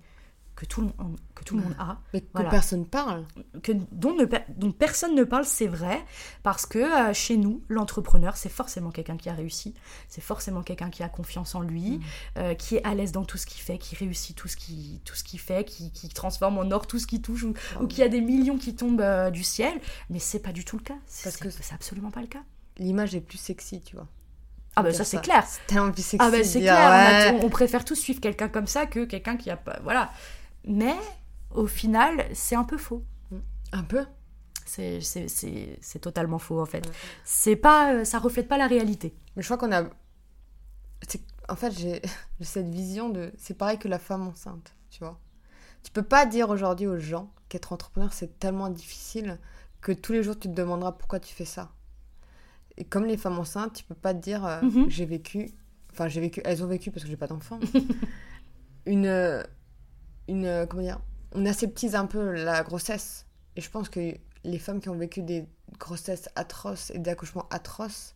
que 0.59 0.67
tout 0.67 0.81
le 0.81 0.89
monde, 0.99 1.17
que 1.37 1.45
tout 1.45 1.57
le 1.57 1.63
monde 1.63 1.77
a. 1.79 1.99
Mais 2.13 2.21
que 2.21 2.27
Voilà. 2.35 2.51
personne 2.51 2.85
parle. 2.85 3.25
que, 3.63 3.71
dont, 3.93 4.13
ne 4.17 4.25
dont 4.57 4.73
personne 4.73 5.15
ne 5.15 5.23
parle, 5.23 5.45
c'est 5.45 5.69
vrai, 5.69 6.05
parce 6.43 6.67
que 6.67 6.81
euh, 6.81 7.15
chez 7.15 7.37
nous, 7.37 7.63
l'entrepreneur, 7.69 8.37
c'est 8.37 8.49
forcément 8.49 8.91
quelqu'un 8.91 9.17
qui 9.17 9.29
a 9.29 9.35
réussi, 9.35 9.73
c'est 10.09 10.21
forcément 10.21 10.63
quelqu'un 10.63 10.91
qui 10.91 11.05
a 11.05 11.09
confiance 11.09 11.55
en 11.55 11.61
lui, 11.61 12.01
euh, 12.39 12.55
qui 12.55 12.75
est 12.75 12.85
à 12.85 12.93
l'aise 12.97 13.13
dans 13.13 13.25
tout 13.25 13.39
ce 13.39 13.47
qu'il 13.47 13.63
fait, 13.63 13.79
qui 13.79 13.95
réussit 13.95 14.35
tout 14.37 14.49
ce 14.49 14.57
qu'il 14.57 14.99
tout 15.05 15.15
ce 15.15 15.23
qu'il 15.23 15.39
fait, 15.39 15.65
qui, 15.65 15.93
qui 15.93 16.09
transforme 16.09 16.59
en 16.59 16.69
or 16.73 16.89
tout 16.89 16.99
ce 16.99 17.07
qu'il 17.07 17.23
touche, 17.23 17.45
ou, 17.45 17.55
ou 17.81 17.87
qui 17.87 18.03
a 18.03 18.09
des 18.09 18.21
millions 18.21 18.59
qui 18.59 18.75
tombent 18.75 19.01
euh, 19.01 19.31
du 19.31 19.45
ciel, 19.45 19.73
mais 20.11 20.19
c'est 20.19 20.41
pas 20.41 20.51
du 20.53 20.65
tout 20.65 20.77
le 20.77 20.83
cas. 20.83 20.97
Parce 21.23 21.37
que- 21.37 21.51
c'est- 21.51 21.73
absolument 21.73 22.11
pas 22.11 22.21
le 22.23 22.27
cas. 22.27 22.43
L'image 22.79 23.15
est 23.15 23.21
plus 23.21 23.39
sexy, 23.39 23.81
tu 23.81 23.95
vois. 23.95 24.09
Ah 24.77 24.83
bah 24.83 24.93
ça 24.93 25.05
c'est 25.05 25.21
clair. 25.21 25.45
C'est 25.49 25.67
tellement 25.67 25.91
plus 25.93 26.03
sexy. 26.05 26.25
Ah 26.27 26.31
bah 26.31 26.43
c'est 26.45 26.61
clair, 26.61 26.77
on 26.77 26.83
a- 26.83 27.33
ouais. 27.33 27.41
on, 27.43 27.47
on 27.47 27.49
préfère 27.49 27.85
tous 27.85 27.97
suivre 27.97 28.21
quelqu'un 28.21 28.49
comme 28.49 28.67
ça 28.69 28.87
que 28.87 29.05
quelqu'un 29.05 29.37
qui 29.37 29.51
a 29.51 29.57
pas... 29.57 29.79
Voilà. 29.83 30.13
Mais 30.69 30.95
au 31.51 31.67
final, 31.67 32.25
c'est 32.35 32.55
un 32.55 32.63
peu 32.65 32.77
faux. 32.79 33.05
Un 33.73 33.83
peu. 33.83 34.05
C'est- 34.67 35.01
totalement 36.01 36.39
faux 36.39 36.61
en 36.61 36.67
fait. 36.67 36.87
Ouais. 36.87 36.93
C'est 37.25 37.57
pas, 37.57 37.95
euh, 37.95 38.05
ça 38.05 38.19
reflète 38.19 38.47
pas 38.49 38.59
la 38.59 38.67
réalité. 38.69 39.15
Mais 39.35 39.43
je 39.43 39.49
crois 39.49 39.57
qu'on 39.59 39.73
a. 39.75 39.85
En 41.49 41.57
fait, 41.57 41.71
j'ai 41.79 42.03
cette 42.41 42.69
vision 42.69 43.09
de. 43.09 43.33
C'est 43.39 43.55
pareil 43.55 43.79
que 43.79 43.89
la 43.89 43.99
femme 43.99 44.29
enceinte, 44.29 44.75
tu 44.91 45.01
vois. 45.01 45.19
Tu 45.83 45.91
peux 45.91 46.03
pas 46.03 46.27
dire 46.27 46.51
aujourd'hui 46.51 46.87
aux 46.87 46.99
gens 46.99 47.33
qu'être 47.49 47.73
entrepreneur, 47.73 48.13
c'est 48.13 48.39
tellement 48.39 48.69
difficile 48.69 49.39
que 49.81 49.93
tous 49.93 50.13
les 50.13 50.23
jours, 50.23 50.39
tu 50.39 50.49
te 50.49 50.55
demanderas 50.55 50.93
pourquoi 50.93 51.19
tu 51.21 51.33
fais 51.35 51.45
ça. 51.47 51.73
Et 52.77 52.85
comme 52.85 53.07
les 53.07 53.17
femmes 53.17 53.39
enceintes, 53.39 53.73
tu 53.73 53.85
peux 53.85 53.95
pas 53.95 54.13
te 54.13 54.21
dire 54.21 54.45
euh, 54.45 54.61
Mhm. 54.63 54.91
j'ai 54.91 55.07
vécu. 55.07 55.51
Enfin, 55.93 56.09
j'ai 56.09 56.21
vécu. 56.21 56.43
Elles 56.45 56.63
ont 56.63 56.67
vécu 56.69 56.91
parce 56.91 57.05
que 57.05 57.09
j'ai 57.11 57.17
pas 57.17 57.27
d'enfant. 57.27 57.59
une. 58.87 59.43
Euh, 60.29 60.33
Une. 60.63 60.67
Comment 60.69 60.83
dire 60.83 60.99
On 61.35 61.45
aseptise 61.47 61.95
un 61.95 62.07
peu 62.07 62.33
la 62.33 62.63
grossesse. 62.63 63.27
Et 63.57 63.61
je 63.61 63.71
pense 63.71 63.89
que 63.89 64.15
les 64.45 64.59
femmes 64.59 64.81
qui 64.81 64.89
ont 64.89 64.97
vécu 64.97 65.23
des 65.23 65.47
grossesses 65.79 66.29
atroces 66.37 66.91
et 66.95 66.99
des 66.99 67.11
accouchements 67.11 67.47
atroces 67.51 68.15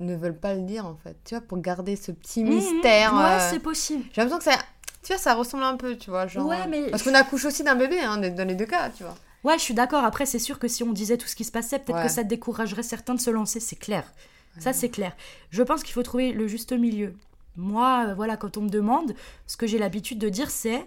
ne 0.00 0.14
veulent 0.16 0.38
pas 0.38 0.54
le 0.54 0.62
dire 0.62 0.86
en 0.86 0.96
fait. 0.96 1.16
Tu 1.24 1.34
vois, 1.34 1.40
pour 1.44 1.58
garder 1.58 1.96
ce 1.96 2.10
petit 2.12 2.42
mystère. 2.44 3.12
Mhm. 3.14 3.18
Ouais, 3.20 3.24
euh, 3.40 3.50
c'est 3.50 3.60
possible. 3.60 4.04
J'ai 4.12 4.22
l'impression 4.22 4.38
que 4.38 4.44
ça. 4.56 4.64
Tu 5.02 5.08
vois, 5.12 5.18
ça 5.18 5.34
ressemble 5.34 5.64
un 5.64 5.76
peu, 5.76 5.96
tu 5.96 6.10
vois. 6.10 6.26
Genre, 6.26 6.46
Ouais, 6.46 6.56
euh, 6.62 6.66
mais- 6.68 6.90
Parce 6.90 7.02
qu'on 7.02 7.14
accouche 7.14 7.44
aussi 7.44 7.62
d'un 7.62 7.74
bébé, 7.76 8.00
hein, 8.00 8.16
dans 8.18 8.48
les 8.48 8.54
deux 8.54 8.64
cas, 8.66 8.88
tu 8.90 9.04
vois. 9.04 9.14
Ouais, 9.44 9.58
je 9.58 9.62
suis 9.62 9.74
d'accord. 9.74 10.02
Après, 10.02 10.24
c'est 10.24 10.38
sûr 10.38 10.58
que 10.58 10.66
si 10.66 10.82
on 10.82 10.92
disait 10.92 11.18
tout 11.18 11.26
ce 11.28 11.36
qui 11.36 11.44
se 11.44 11.52
passait, 11.52 11.78
peut-être 11.78 11.98
Ouais. 11.98 12.04
que 12.06 12.10
ça 12.10 12.24
découragerait 12.24 12.82
certains 12.82 13.14
de 13.14 13.20
se 13.20 13.28
lancer, 13.30 13.60
c'est 13.60 13.76
clair. 13.76 14.10
Ça, 14.58 14.72
c'est 14.72 14.88
clair. 14.88 15.14
Je 15.50 15.62
pense 15.62 15.82
qu'il 15.82 15.92
faut 15.92 16.02
trouver 16.04 16.32
le 16.32 16.46
juste 16.48 16.72
milieu. 16.72 17.14
Moi, 17.56 18.06
euh, 18.08 18.14
voilà, 18.14 18.36
quand 18.36 18.56
on 18.56 18.62
me 18.62 18.68
demande, 18.68 19.14
ce 19.46 19.56
que 19.56 19.66
j'ai 19.66 19.78
l'habitude 19.78 20.18
de 20.18 20.28
dire, 20.28 20.50
c'est 20.50 20.86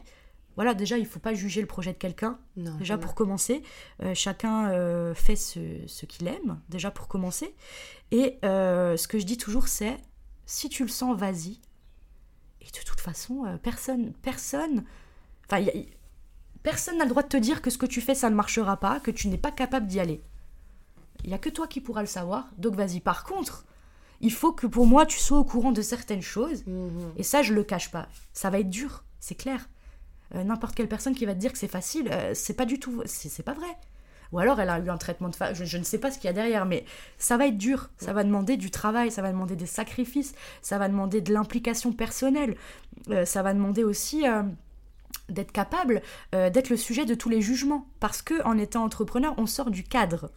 voilà, 0.56 0.74
déjà, 0.74 0.98
il 0.98 1.06
faut 1.06 1.20
pas 1.20 1.36
juger 1.36 1.62
le 1.62 1.68
projet 1.68 1.94
de 1.94 2.00
quelqu'un. 2.00 2.40
Déjà 2.56 2.98
pour 2.98 3.14
commencer, 3.14 3.62
Euh, 4.02 4.16
chacun 4.16 4.72
euh, 4.72 5.14
fait 5.14 5.36
ce, 5.36 5.60
ce 5.86 6.08
qu'il 6.08 6.28
aime, 6.28 6.60
déjà 6.68 6.90
pour 6.90 7.08
commencer. 7.08 7.56
Et 8.10 8.40
euh, 8.44 8.98
ce 8.98 9.08
que 9.08 9.20
je 9.20 9.26
dis 9.26 9.38
toujours, 9.38 9.68
c'est 9.68 9.98
si 10.48 10.68
tu 10.68 10.82
le 10.82 10.90
sens, 10.90 11.16
vas-y. 11.16 11.60
Et 12.62 12.66
de 12.66 12.84
toute 12.84 13.00
façon, 13.00 13.46
personne, 13.62 14.14
personne, 14.24 14.84
enfin, 15.46 15.64
personne 16.64 16.98
n'a 16.98 17.04
le 17.04 17.12
droit 17.12 17.22
de 17.22 17.28
te 17.28 17.38
dire 17.38 17.62
que 17.62 17.70
ce 17.70 17.78
que 17.78 17.86
tu 17.86 18.02
fais, 18.02 18.16
ça 18.16 18.32
ne 18.32 18.36
marchera 18.36 18.78
pas, 18.78 19.00
que 19.00 19.12
tu 19.12 19.28
n'es 19.28 19.38
pas 19.38 19.52
capable 19.52 19.86
d'y 19.86 20.00
aller. 20.00 20.24
Il 21.24 21.30
y 21.30 21.34
a 21.36 21.38
que 21.38 21.50
toi 21.50 21.68
qui 21.68 21.82
pourras 21.82 22.02
le 22.02 22.08
savoir. 22.08 22.50
Donc 22.58 22.74
vas-y. 22.74 23.00
Par 23.00 23.24
contre, 23.24 23.66
il 24.22 24.32
faut 24.32 24.52
que 24.52 24.68
pour 24.68 24.86
moi, 24.86 25.06
tu 25.06 25.20
sois 25.20 25.38
au 25.38 25.44
courant 25.44 25.72
de 25.72 25.82
certaines 25.82 26.22
choses. 26.22 26.66
Mhm. 26.66 27.14
Et 27.18 27.24
ça, 27.24 27.42
je 27.42 27.54
le 27.54 27.64
cache 27.64 27.92
pas. 27.92 28.08
Ça 28.34 28.50
va 28.50 28.60
être 28.60 28.70
dur, 28.70 29.04
c'est 29.20 29.36
clair. 29.36 29.70
Euh, 30.36 30.44
N'importe 30.44 30.76
quelle 30.76 30.90
personne 30.90 31.16
qui 31.16 31.26
va 31.26 31.34
te 31.34 31.40
dire 31.40 31.52
que 31.52 31.58
c'est 31.58 31.68
facile, 31.68 32.10
euh, 32.12 32.34
c'est 32.34 32.54
pas 32.56 32.66
du 32.66 32.80
tout. 32.80 33.02
C'est 33.06 33.44
pas 33.44 33.54
vrai. 33.54 33.78
Ou 34.34 34.40
alors 34.40 34.60
elle 34.60 34.70
a 34.70 34.78
eu 34.80 34.90
un 34.90 34.98
traitement 34.98 35.30
de 35.30 35.36
fa... 35.38 35.54
je, 35.54 35.64
je 35.64 35.78
ne 35.78 35.84
sais 35.84 36.00
pas 36.00 36.12
ce 36.12 36.18
qu'il 36.18 36.26
y 36.26 36.30
a 36.30 36.34
derrière, 36.34 36.66
mais 36.66 36.84
ça 37.18 37.38
va 37.38 37.48
être 37.48 37.58
dur. 37.58 37.90
Ça 37.98 38.12
va 38.12 38.26
demander 38.26 38.58
du 38.58 38.72
travail, 38.72 39.10
ça 39.10 39.22
va 39.22 39.32
demander 39.32 39.56
des 39.56 39.66
sacrifices, 39.66 40.36
ça 40.62 40.78
va 40.78 40.90
demander 40.90 41.22
de 41.22 41.32
l'implication 41.34 41.94
personnelle. 41.94 42.58
Euh, 43.10 43.24
ça 43.24 43.42
va 43.42 43.54
demander 43.54 43.86
aussi 43.86 44.26
d'être 45.30 45.52
capable 45.54 46.02
d'être 46.32 46.70
le 46.70 46.78
sujet 46.78 47.06
de 47.06 47.16
tous 47.16 47.30
les 47.30 47.42
jugements. 47.42 47.88
Parce 48.02 48.22
que 48.22 48.44
en 48.44 48.58
étant 48.58 48.84
entrepreneur, 48.84 49.34
on 49.38 49.46
sort 49.46 49.72
du 49.72 49.84
cadre. 49.84 50.30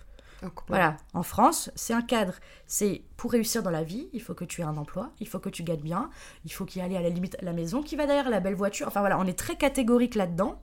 Voilà, 0.68 0.96
en 1.14 1.22
France, 1.22 1.70
c'est 1.74 1.92
un 1.92 2.02
cadre. 2.02 2.34
C'est 2.66 3.02
pour 3.16 3.32
réussir 3.32 3.62
dans 3.62 3.70
la 3.70 3.82
vie, 3.82 4.08
il 4.12 4.22
faut 4.22 4.34
que 4.34 4.44
tu 4.44 4.60
aies 4.60 4.64
un 4.64 4.76
emploi, 4.76 5.10
il 5.20 5.28
faut 5.28 5.38
que 5.38 5.48
tu 5.50 5.62
gagnes 5.62 5.80
bien, 5.82 6.10
il 6.44 6.52
faut 6.52 6.64
qu'il 6.64 6.82
y 6.82 6.84
ait 6.84 6.96
à 6.96 7.00
la 7.02 7.08
limite 7.10 7.36
la 7.42 7.52
maison 7.52 7.82
qui 7.82 7.96
va 7.96 8.06
derrière, 8.06 8.30
la 8.30 8.40
belle 8.40 8.54
voiture. 8.54 8.86
Enfin 8.88 9.00
voilà, 9.00 9.18
on 9.18 9.24
est 9.26 9.38
très 9.38 9.56
catégorique 9.56 10.14
là-dedans. 10.14 10.60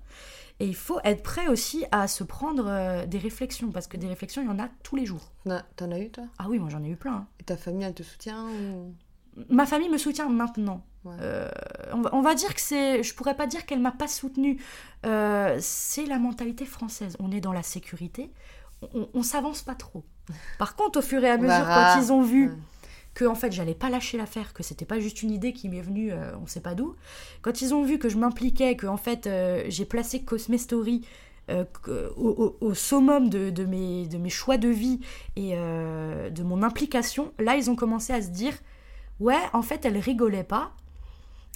Et 0.59 0.65
il 0.65 0.75
faut 0.75 0.99
être 1.03 1.21
prêt 1.21 1.47
aussi 1.47 1.85
à 1.91 2.07
se 2.07 2.23
prendre 2.23 2.65
euh, 2.67 3.05
des 3.05 3.19
réflexions, 3.19 3.69
parce 3.71 3.85
que 3.85 3.95
des 3.95 4.07
réflexions, 4.07 4.41
il 4.41 4.47
y 4.47 4.51
en 4.51 4.57
a 4.57 4.69
tous 4.81 4.95
les 4.95 5.05
jours. 5.05 5.31
T'en 5.45 5.51
as- 5.51 5.65
T'en 5.75 5.91
as 5.91 5.99
eu, 5.99 6.09
toi? 6.09 6.23
Ah 6.39 6.47
oui, 6.49 6.57
moi 6.57 6.69
j'en 6.69 6.83
ai 6.83 6.89
eu 6.89 6.95
plein. 6.95 7.13
hein. 7.13 7.27
Et 7.39 7.43
ta 7.43 7.57
famille, 7.57 7.83
elle 7.85 7.93
te 7.93 8.01
soutient 8.01 8.47
ou... 8.49 8.95
Ma 9.49 9.67
famille 9.67 9.89
me 9.89 9.99
soutient 9.99 10.27
maintenant. 10.29 10.83
Ouais. 11.05 11.13
Euh, 11.21 11.47
on, 11.93 12.01
va, 12.01 12.09
on 12.15 12.21
va 12.21 12.33
dire 12.33 12.55
que 12.55 12.59
c'est. 12.59 13.03
Je 13.03 13.13
pourrais 13.13 13.35
pas 13.35 13.45
dire 13.45 13.67
qu'elle 13.67 13.79
m'a 13.79 13.91
pas 13.91 14.07
soutenue. 14.07 14.59
Euh, 15.05 15.57
c'est 15.61 16.07
la 16.07 16.17
mentalité 16.17 16.65
française. 16.65 17.15
On 17.19 17.31
est 17.31 17.39
dans 17.39 17.53
la 17.53 17.61
sécurité. 17.61 18.31
On, 18.93 19.07
on 19.13 19.23
s'avance 19.23 19.61
pas 19.63 19.75
trop. 19.75 20.03
Par 20.59 20.75
contre, 20.75 20.99
au 20.99 21.01
fur 21.01 21.23
et 21.23 21.29
à 21.29 21.37
mesure, 21.37 21.65
quand 21.65 21.99
ils 22.01 22.11
ont 22.11 22.21
vu 22.21 22.49
Ouais. 22.49 22.55
que 23.15 23.25
en 23.25 23.33
fait 23.35 23.51
j'allais 23.51 23.73
pas 23.73 23.89
lâcher 23.89 24.17
l'affaire, 24.17 24.53
que 24.53 24.61
c'était 24.61 24.85
pas 24.85 24.99
juste 24.99 25.23
une 25.23 25.31
idée 25.31 25.51
qui 25.53 25.69
m'est 25.69 25.81
venue, 25.81 26.11
euh, 26.11 26.37
on 26.41 26.45
sait 26.47 26.59
pas 26.61 26.75
d'où. 26.75 26.95
Quand 27.41 27.61
ils 27.61 27.73
ont 27.73 27.83
vu 27.83 27.97
que 27.97 28.09
je 28.09 28.17
m'impliquais, 28.17 28.75
que 28.75 28.85
en 28.85 28.97
fait 28.97 29.25
euh, 29.25 29.63
j'ai 29.69 29.85
placé 29.85 30.21
Cosme 30.23 30.57
Story 30.57 31.03
euh, 31.49 31.63
au, 32.17 32.27
au- 32.29 32.57
au 32.61 32.73
summum 32.75 33.29
de, 33.29 33.49
de 33.49 33.65
mes, 33.65 34.05
de 34.07 34.17
mes 34.17 34.29
choix 34.29 34.57
de 34.57 34.67
vie 34.69 34.99
et 35.35 35.51
euh, 35.55 36.29
de 36.29 36.43
mon 36.43 36.61
implication, 36.61 37.33
là 37.39 37.55
ils 37.55 37.71
ont 37.71 37.75
commencé 37.75 38.13
à 38.13 38.21
se 38.21 38.27
dire 38.27 38.53
ouais 39.19 39.39
en 39.53 39.63
fait 39.63 39.85
elle 39.85 39.97
rigolait 39.97 40.43
pas. 40.43 40.71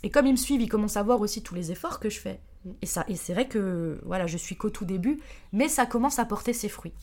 Et 0.04 0.10
comme 0.10 0.26
ils 0.26 0.32
me 0.32 0.38
suivent, 0.38 0.62
ils 0.62 0.70
commencent 0.70 0.98
à 0.98 1.04
voir 1.04 1.22
aussi 1.22 1.44
tous 1.44 1.54
les 1.54 1.72
efforts 1.72 2.00
que 2.00 2.10
je 2.10 2.20
fais. 2.20 2.40
Et 2.82 2.86
ça, 2.86 3.06
et 3.08 3.16
c'est 3.16 3.34
vrai 3.34 3.48
que 3.48 4.00
voilà, 4.06 4.28
je 4.28 4.38
suis 4.38 4.56
qu'au 4.56 4.70
tout 4.70 4.86
début, 4.86 5.20
mais 5.52 5.68
ça 5.68 5.86
commence 5.86 6.20
à 6.20 6.26
porter 6.26 6.54
ses 6.54 6.70
fruits. 6.70 6.94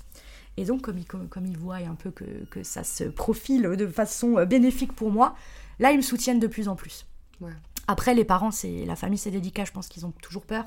Et 0.57 0.65
donc, 0.65 0.83
comme 0.83 0.99
ils, 0.99 1.05
comme, 1.07 1.29
un 1.31 1.95
peu 1.95 2.11
que, 2.11 2.25
que 2.51 2.63
ça 2.63 2.83
se 2.85 3.05
profile 3.05 3.63
de 3.63 3.87
façon 3.87 4.39
euh, 4.39 4.45
bénéfique 4.45 4.93
pour 4.93 5.11
moi, 5.11 5.35
là, 5.79 5.93
ils 5.93 5.97
me 5.97 6.03
soutiennent 6.03 6.41
de 6.41 6.47
plus 6.49 6.69
en 6.69 6.75
plus. 6.77 7.07
Ouais. 7.41 7.53
Après, 7.87 8.15
les 8.15 8.25
parents, 8.25 8.51
c'est 8.51 8.85
la 8.85 8.97
famille, 8.97 9.19
c'est 9.19 9.31
délicat. 9.31 9.65
Je 9.65 9.73
pense 9.73 9.89
qu'ils 9.89 10.05
ont 10.05 10.11
toujours 10.23 10.45
peur. 10.45 10.65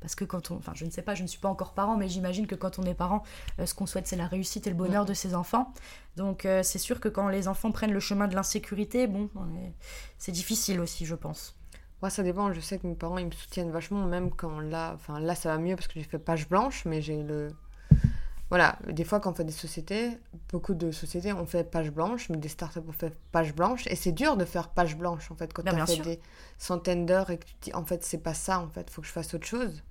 Parce 0.00 0.14
que 0.14 0.24
quand 0.24 0.50
on. 0.50 0.56
Enfin, 0.56 0.72
je 0.74 0.84
ne 0.84 0.90
sais 0.90 1.02
pas, 1.02 1.14
je 1.14 1.22
ne 1.22 1.28
suis 1.28 1.38
pas 1.40 1.48
encore 1.48 1.72
parent, 1.74 1.96
mais 1.96 2.08
j'imagine 2.08 2.46
que 2.46 2.54
quand 2.54 2.78
on 2.78 2.82
est 2.84 2.94
parent, 2.94 3.22
euh, 3.58 3.66
ce 3.66 3.74
qu'on 3.74 3.86
souhaite, 3.86 4.06
c'est 4.06 4.16
la 4.16 4.26
réussite 4.26 4.66
et 4.66 4.70
le 4.70 4.76
bonheur 4.76 5.04
de 5.04 5.14
ses 5.14 5.34
enfants. 5.34 5.72
Donc, 6.16 6.44
euh, 6.44 6.62
c'est 6.62 6.78
sûr 6.78 7.00
que 7.00 7.08
quand 7.08 7.28
les 7.28 7.48
enfants 7.48 7.72
prennent 7.72 7.92
le 7.92 8.00
chemin 8.00 8.28
de 8.28 8.34
l'insécurité, 8.34 9.06
bon, 9.06 9.30
on 9.34 9.54
est- 9.56 9.72
c'est 10.18 10.32
difficile 10.32 10.78
aussi, 10.80 11.06
je 11.06 11.14
pense. 11.14 11.56
Moi, 12.02 12.10
ça 12.10 12.22
dépend. 12.22 12.52
Je 12.52 12.60
sais 12.60 12.78
que 12.78 12.86
mes 12.86 12.94
parents, 12.94 13.18
ils 13.18 13.26
me 13.26 13.30
soutiennent 13.32 13.70
vachement, 13.70 14.04
même 14.04 14.30
quand 14.30 14.60
là, 14.60 14.92
enfin 14.94 15.20
là, 15.20 15.34
ça 15.34 15.50
va 15.50 15.58
mieux 15.58 15.74
parce 15.76 15.88
que 15.88 15.94
j'ai 15.94 16.04
fait 16.04 16.18
page 16.18 16.48
blanche, 16.48 16.84
mais 16.84 17.00
j'ai 17.02 17.22
le. 17.22 17.48
Voilà, 18.50 18.78
des 18.88 19.04
fois, 19.04 19.20
quand 19.20 19.30
on 19.32 19.34
fait 19.34 19.44
des 19.44 19.52
sociétés, 19.52 20.10
beaucoup 20.52 20.74
de 20.74 20.92
sociétés 20.92 21.32
ont 21.32 21.46
fait 21.46 21.64
page 21.68 21.90
blanche, 21.90 22.28
mais 22.28 22.36
des 22.36 22.48
startups 22.50 22.80
ont 22.86 22.92
fait 22.92 23.16
page 23.32 23.54
blanche, 23.54 23.86
et 23.86 23.96
c'est 23.96 24.12
dur 24.12 24.36
de 24.36 24.44
faire 24.44 24.68
page 24.68 24.96
blanche 24.96 25.30
en 25.30 25.34
fait 25.34 25.52
quand 25.52 25.64
Ben, 25.64 25.74
tu 25.74 25.80
as 25.80 25.86
fait 25.86 25.94
sûr. 25.94 26.04
des 26.04 26.20
centaines 26.58 27.06
d'heures 27.06 27.30
et 27.30 27.38
que 27.38 27.46
tu 27.46 27.54
te 27.54 27.64
dis 27.64 27.74
en 27.74 27.84
fait 27.84 28.04
c'est 28.04 28.18
pas 28.18 28.34
ça 28.34 28.60
en 28.60 28.68
fait, 28.68 28.90
faut 28.90 29.00
que 29.00 29.08
je 29.08 29.12
fasse 29.12 29.32
autre 29.34 29.46
chose. 29.46 29.82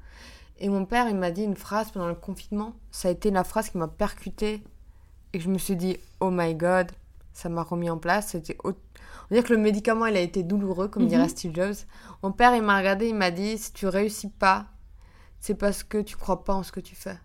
Et 0.59 0.69
mon 0.69 0.85
père, 0.85 1.09
il 1.09 1.15
m'a 1.15 1.31
dit 1.31 1.43
une 1.43 1.55
phrase 1.55 1.91
pendant 1.91 2.07
le 2.07 2.15
confinement, 2.15 2.73
ça 2.91 3.07
a 3.07 3.11
été 3.11 3.31
la 3.31 3.43
phrase 3.43 3.69
qui 3.69 3.77
m'a 3.79 3.87
percutée 3.87 4.63
et 5.33 5.39
je 5.39 5.49
me 5.49 5.57
suis 5.57 5.75
dit 5.75 5.97
oh 6.19 6.29
my 6.31 6.53
god, 6.53 6.91
ça 7.33 7.49
m'a 7.49 7.63
remis 7.63 7.89
en 7.89 7.97
place. 7.97 8.27
C'était 8.29 8.55
on 9.31 9.36
va 9.36 9.41
dire 9.41 9.47
que 9.47 9.53
le 9.53 9.59
médicament 9.59 10.05
il 10.05 10.15
a 10.17 10.21
été 10.21 10.43
douloureux 10.43 10.88
comme 10.88 11.03
Mhm. 11.03 11.09
dirait 11.09 11.29
Steve 11.29 11.53
Jobs. 11.55 11.75
Mon 12.23 12.31
père 12.31 12.55
il 12.55 12.62
m'a 12.62 12.77
regardé, 12.77 13.07
il 13.07 13.15
m'a 13.15 13.31
dit 13.31 13.57
si 13.57 13.71
tu 13.73 13.88
réussis 13.88 14.29
pas, 14.29 14.65
c'est 15.39 15.55
parce 15.55 15.83
que 15.83 15.99
tu 16.01 16.15
crois 16.17 16.43
pas 16.43 16.53
en 16.53 16.63
ce 16.63 16.71
que 16.71 16.79
tu 16.79 16.95
fais. 16.95 17.17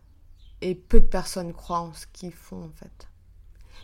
Et 0.60 0.74
peu 0.74 1.00
de 1.00 1.06
personnes 1.06 1.52
croient 1.52 1.80
en 1.80 1.92
ce 1.92 2.06
qu'ils 2.12 2.32
font 2.32 2.64
en 2.64 2.70
fait. 2.74 3.08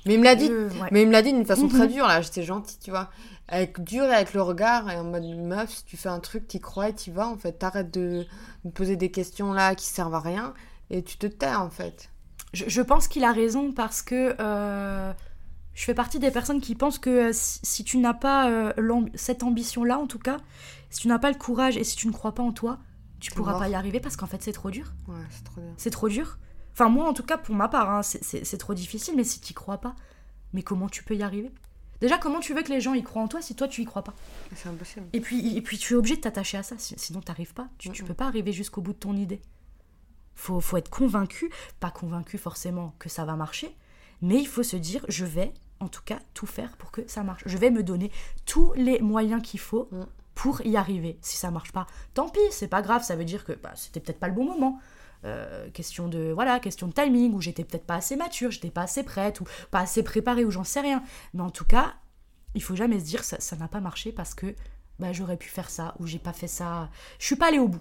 Mais 0.06 0.14
il 0.14 0.18
me 0.20 0.24
l'a 0.24 0.34
dit, 0.34 0.50
Euh, 0.50 0.68
ouais. 0.82 0.88
mais 0.92 1.02
il 1.02 1.06
me 1.08 1.12
l'a 1.12 1.22
dit 1.22 1.32
d'une 1.32 1.46
façon 1.46 1.62
Mhm. 1.64 1.70
très 1.70 1.88
dure 1.88 2.06
là, 2.06 2.20
j'étais 2.20 2.42
gentille, 2.42 2.78
tu 2.78 2.90
vois. 2.90 3.10
Avec 3.48 3.82
dur 3.82 4.04
et 4.04 4.12
avec 4.14 4.34
le 4.34 4.42
regard 4.42 4.90
et 4.90 4.96
en 4.96 5.04
mode 5.04 5.22
meuf, 5.24 5.70
si 5.70 5.84
tu 5.84 5.96
fais 5.96 6.08
un 6.10 6.20
truc, 6.20 6.46
t'y 6.48 6.60
crois 6.60 6.88
et 6.90 6.94
t'y 6.94 7.10
vas 7.10 7.26
en 7.28 7.36
fait. 7.38 7.52
T'arrêtes 7.52 7.90
de 7.92 8.26
me 8.64 8.70
poser 8.70 8.96
des 8.96 9.10
questions 9.10 9.52
là 9.52 9.74
qui 9.74 9.86
servent 9.86 10.14
à 10.14 10.20
rien 10.20 10.52
et 10.90 11.02
tu 11.02 11.16
te 11.16 11.26
tais 11.26 11.54
en 11.54 11.70
fait. 11.70 12.10
Je, 12.52 12.64
je 12.68 12.82
pense 12.82 13.08
qu'il 13.08 13.24
a 13.24 13.32
raison 13.32 13.72
parce 13.72 14.02
que 14.02 14.34
euh, 14.40 15.12
je 15.74 15.84
fais 15.84 15.94
partie 15.94 16.18
des 16.18 16.30
personnes 16.30 16.60
qui 16.60 16.74
pensent 16.74 16.98
que 16.98 17.10
euh, 17.30 17.32
si, 17.32 17.58
si 17.62 17.84
tu 17.84 17.98
n'as 17.98 18.14
pas 18.14 18.48
euh, 18.50 18.72
cette 19.14 19.42
ambition-là, 19.42 19.98
en 19.98 20.06
tout 20.06 20.18
cas, 20.18 20.38
si 20.90 21.00
tu 21.02 21.08
n'as 21.08 21.18
pas 21.18 21.30
le 21.30 21.36
courage 21.38 21.76
et 21.76 21.84
si 21.84 21.96
tu 21.96 22.06
ne 22.06 22.12
crois 22.12 22.34
pas 22.34 22.42
en 22.42 22.52
toi, 22.52 22.78
tu 23.20 23.30
T'es 23.30 23.36
pourras 23.36 23.52
mort. 23.52 23.60
pas 23.60 23.68
y 23.68 23.74
arriver 23.74 24.00
parce 24.00 24.16
qu'en 24.16 24.26
fait 24.26 24.42
c'est 24.42 24.52
trop 24.52 24.70
dur. 24.70 24.92
Ouais, 25.08 25.14
c'est 25.30 25.44
trop 25.44 25.60
bien. 25.60 25.72
C'est 25.76 25.90
trop 25.90 26.08
dur. 26.08 26.38
Enfin 26.72 26.88
moi 26.88 27.08
en 27.08 27.12
tout 27.14 27.22
cas 27.22 27.38
pour 27.38 27.54
ma 27.54 27.68
part, 27.68 27.90
hein, 27.90 28.02
c'est- 28.02 28.56
trop 28.58 28.74
difficile, 28.74 29.14
mais 29.16 29.24
si 29.24 29.40
tu 29.40 29.54
crois 29.54 29.78
pas, 29.78 29.94
mais 30.52 30.62
comment 30.62 30.88
tu 30.88 31.02
peux 31.04 31.14
y 31.16 31.22
arriver? 31.22 31.50
Déjà 32.00 32.18
comment 32.18 32.40
tu 32.40 32.52
veux 32.54 32.62
que 32.62 32.70
les 32.72 32.80
gens 32.80 32.92
y 32.94 33.02
croient 33.02 33.22
en 33.22 33.28
toi 33.28 33.40
si 33.40 33.54
toi 33.54 33.66
tu 33.66 33.80
y 33.82 33.84
crois 33.84 34.02
pas? 34.04 34.14
C'est 34.54 34.68
impossible. 34.68 35.06
et 35.12 35.20
puis, 35.20 35.56
et 35.56 35.62
puis 35.62 35.78
tu 35.78 35.94
es 35.94 35.96
obligé 35.96 36.16
de 36.16 36.20
t'attacher 36.20 36.58
à 36.58 36.62
ça, 36.62 36.76
si- 36.78 36.94
sinon 36.98 37.20
t'arrives 37.20 37.54
pas. 37.54 37.68
Tu, 37.78 37.88
tu 37.90 38.02
Mhm. 38.02 38.08
peux 38.08 38.14
pas 38.14 38.26
arriver 38.26 38.52
jusqu'au 38.52 38.80
bout 38.82 38.92
de 38.92 38.98
ton 38.98 39.16
idée. 39.16 39.40
Faut, 40.34 40.60
faut 40.60 40.76
être 40.76 40.90
convaincu, 40.90 41.50
pas 41.80 41.90
convaincu 41.90 42.38
forcément 42.38 42.94
que 42.98 43.08
ça 43.08 43.24
va 43.24 43.36
marcher, 43.36 43.74
mais 44.20 44.36
il 44.40 44.46
faut 44.48 44.64
se 44.64 44.76
dire, 44.76 45.04
je 45.08 45.24
vais 45.24 45.54
en 45.80 45.88
tout 45.88 46.02
cas 46.04 46.18
tout 46.34 46.46
faire 46.46 46.76
pour 46.76 46.90
que 46.90 47.02
ça 47.08 47.22
marche. 47.22 47.42
Je 47.46 47.58
vais 47.58 47.70
me 47.70 47.82
donner 47.82 48.10
tous 48.46 48.72
les 48.76 49.00
moyens 49.00 49.42
qu'il 49.42 49.60
faut 49.60 49.88
Mhm. 49.92 50.06
pour 50.34 50.60
y 50.66 50.76
arriver. 50.76 51.18
Si 51.22 51.36
ça 51.36 51.50
marche 51.50 51.72
pas, 51.72 51.86
tant 52.14 52.28
pis, 52.28 52.40
c'est 52.50 52.68
pas 52.68 52.82
grave, 52.82 53.02
ça 53.04 53.16
veut 53.16 53.24
dire 53.24 53.44
que 53.44 53.52
bah, 53.52 53.72
c'était 53.76 54.00
peut-être 54.00 54.18
pas 54.20 54.28
le 54.28 54.34
bon 54.34 54.44
moment. 54.44 54.78
Euh, 55.24 55.70
question 55.70 56.06
de 56.08 56.32
voilà 56.34 56.60
question 56.60 56.86
de 56.86 56.92
timing 56.92 57.32
ou 57.32 57.40
j'étais 57.40 57.64
peut-être 57.64 57.86
pas 57.86 57.94
assez 57.94 58.14
mature 58.14 58.50
j'étais 58.50 58.68
pas 58.68 58.82
assez 58.82 59.02
prête 59.02 59.40
ou 59.40 59.44
pas 59.70 59.78
assez 59.80 60.02
préparée 60.02 60.44
ou 60.44 60.50
j'en 60.50 60.64
sais 60.64 60.82
rien 60.82 61.02
mais 61.32 61.40
en 61.40 61.48
tout 61.48 61.64
cas 61.64 61.94
il 62.54 62.62
faut 62.62 62.76
jamais 62.76 63.00
se 63.00 63.06
dire 63.06 63.24
ça 63.24 63.40
ça 63.40 63.56
n'a 63.56 63.66
pas 63.66 63.80
marché 63.80 64.12
parce 64.12 64.34
que 64.34 64.54
bah, 64.98 65.14
j'aurais 65.14 65.38
pu 65.38 65.48
faire 65.48 65.70
ça 65.70 65.94
ou 65.98 66.06
j'ai 66.06 66.18
pas 66.18 66.34
fait 66.34 66.46
ça. 66.46 66.90
Je 67.18 67.24
suis 67.24 67.36
pas 67.36 67.48
allée 67.48 67.58
au 67.58 67.68
bout. 67.68 67.80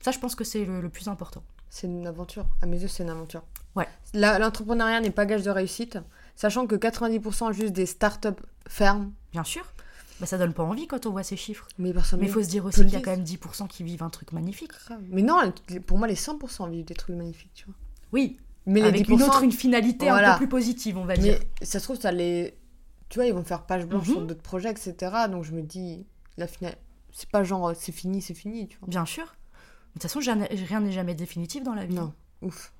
Ça, 0.00 0.10
je 0.10 0.18
pense 0.18 0.34
que 0.34 0.44
c'est 0.44 0.64
le, 0.64 0.80
le 0.80 0.88
plus 0.88 1.08
important. 1.08 1.42
C'est 1.70 1.86
une 1.86 2.06
aventure. 2.06 2.44
À 2.60 2.66
mes 2.66 2.80
yeux, 2.82 2.88
c'est 2.88 3.02
une 3.04 3.10
aventure. 3.10 3.42
Ouais. 3.74 3.88
L'entrepreneuriat 4.12 5.00
n'est 5.00 5.10
pas 5.10 5.24
gage 5.24 5.42
de 5.44 5.50
réussite, 5.50 5.98
sachant 6.36 6.66
que 6.66 6.74
90% 6.76 7.52
juste 7.52 7.72
des 7.72 7.86
startups 7.86 8.28
ferment. 8.66 9.12
Bien 9.32 9.44
sûr, 9.44 9.64
bah, 10.20 10.26
ça 10.26 10.38
donne 10.38 10.52
pas 10.54 10.62
envie 10.62 10.86
quand 10.86 11.06
on 11.06 11.10
voit 11.10 11.22
ces 11.22 11.36
chiffres. 11.36 11.66
Mais 11.78 11.92
personne 11.92 12.20
Mais 12.20 12.26
il 12.26 12.32
faut 12.32 12.42
se 12.42 12.48
dire 12.48 12.64
aussi 12.64 12.80
qu'il 12.80 12.90
y 12.92 12.96
a 12.96 13.00
quand 13.00 13.10
même 13.10 13.24
10% 13.24 13.66
qui 13.68 13.82
vivent 13.82 14.02
un 14.02 14.10
truc 14.10 14.32
magnifique. 14.32 14.72
Mais 15.10 15.22
non, 15.22 15.52
pour 15.86 15.98
moi, 15.98 16.06
les 16.08 16.14
100% 16.14 16.70
vivent 16.70 16.84
des 16.84 16.94
trucs 16.94 17.16
magnifiques, 17.16 17.52
tu 17.54 17.64
vois. 17.66 17.74
Oui, 18.12 18.38
Mais 18.66 18.80
les 18.80 18.88
avec 18.88 19.08
10%, 19.08 19.12
une 19.14 19.22
autre 19.22 19.42
une 19.42 19.52
finalité 19.52 20.08
un 20.08 20.32
peu 20.32 20.38
plus 20.38 20.48
positive, 20.48 20.98
on 20.98 21.04
va 21.04 21.16
dire. 21.16 21.38
Mais 21.60 21.66
ça 21.66 21.78
se 21.78 21.84
trouve, 21.84 21.98
ça 22.00 22.12
les. 22.12 22.54
Tu 23.08 23.18
vois, 23.18 23.26
ils 23.26 23.34
vont 23.34 23.44
faire 23.44 23.62
page 23.66 23.84
blanche 23.86 24.06
Mhm. 24.08 24.14
sur 24.14 24.22
d'autres 24.26 24.42
projets, 24.42 24.70
etc. 24.70 24.94
Donc 25.30 25.44
je 25.44 25.52
me 25.52 25.62
dis, 25.62 26.06
la 26.36 26.46
finale. 26.46 26.76
C'est 27.10 27.28
pas 27.28 27.44
genre, 27.44 27.68
euh, 27.68 27.74
c'est 27.78 27.92
fini, 27.92 28.22
c'est 28.22 28.32
fini, 28.34 28.68
tu 28.68 28.78
vois. 28.78 28.88
Bien 28.88 29.04
sûr. 29.04 29.24
De 29.24 30.00
toute 30.00 30.02
façon, 30.02 30.20
rien 30.20 30.80
n'est 30.80 30.92
jamais 30.92 31.14
définitif 31.14 31.62
dans 31.62 31.74
la 31.74 31.84
vie. 31.84 31.94
Non, 31.94 32.14
ouf. 32.40 32.72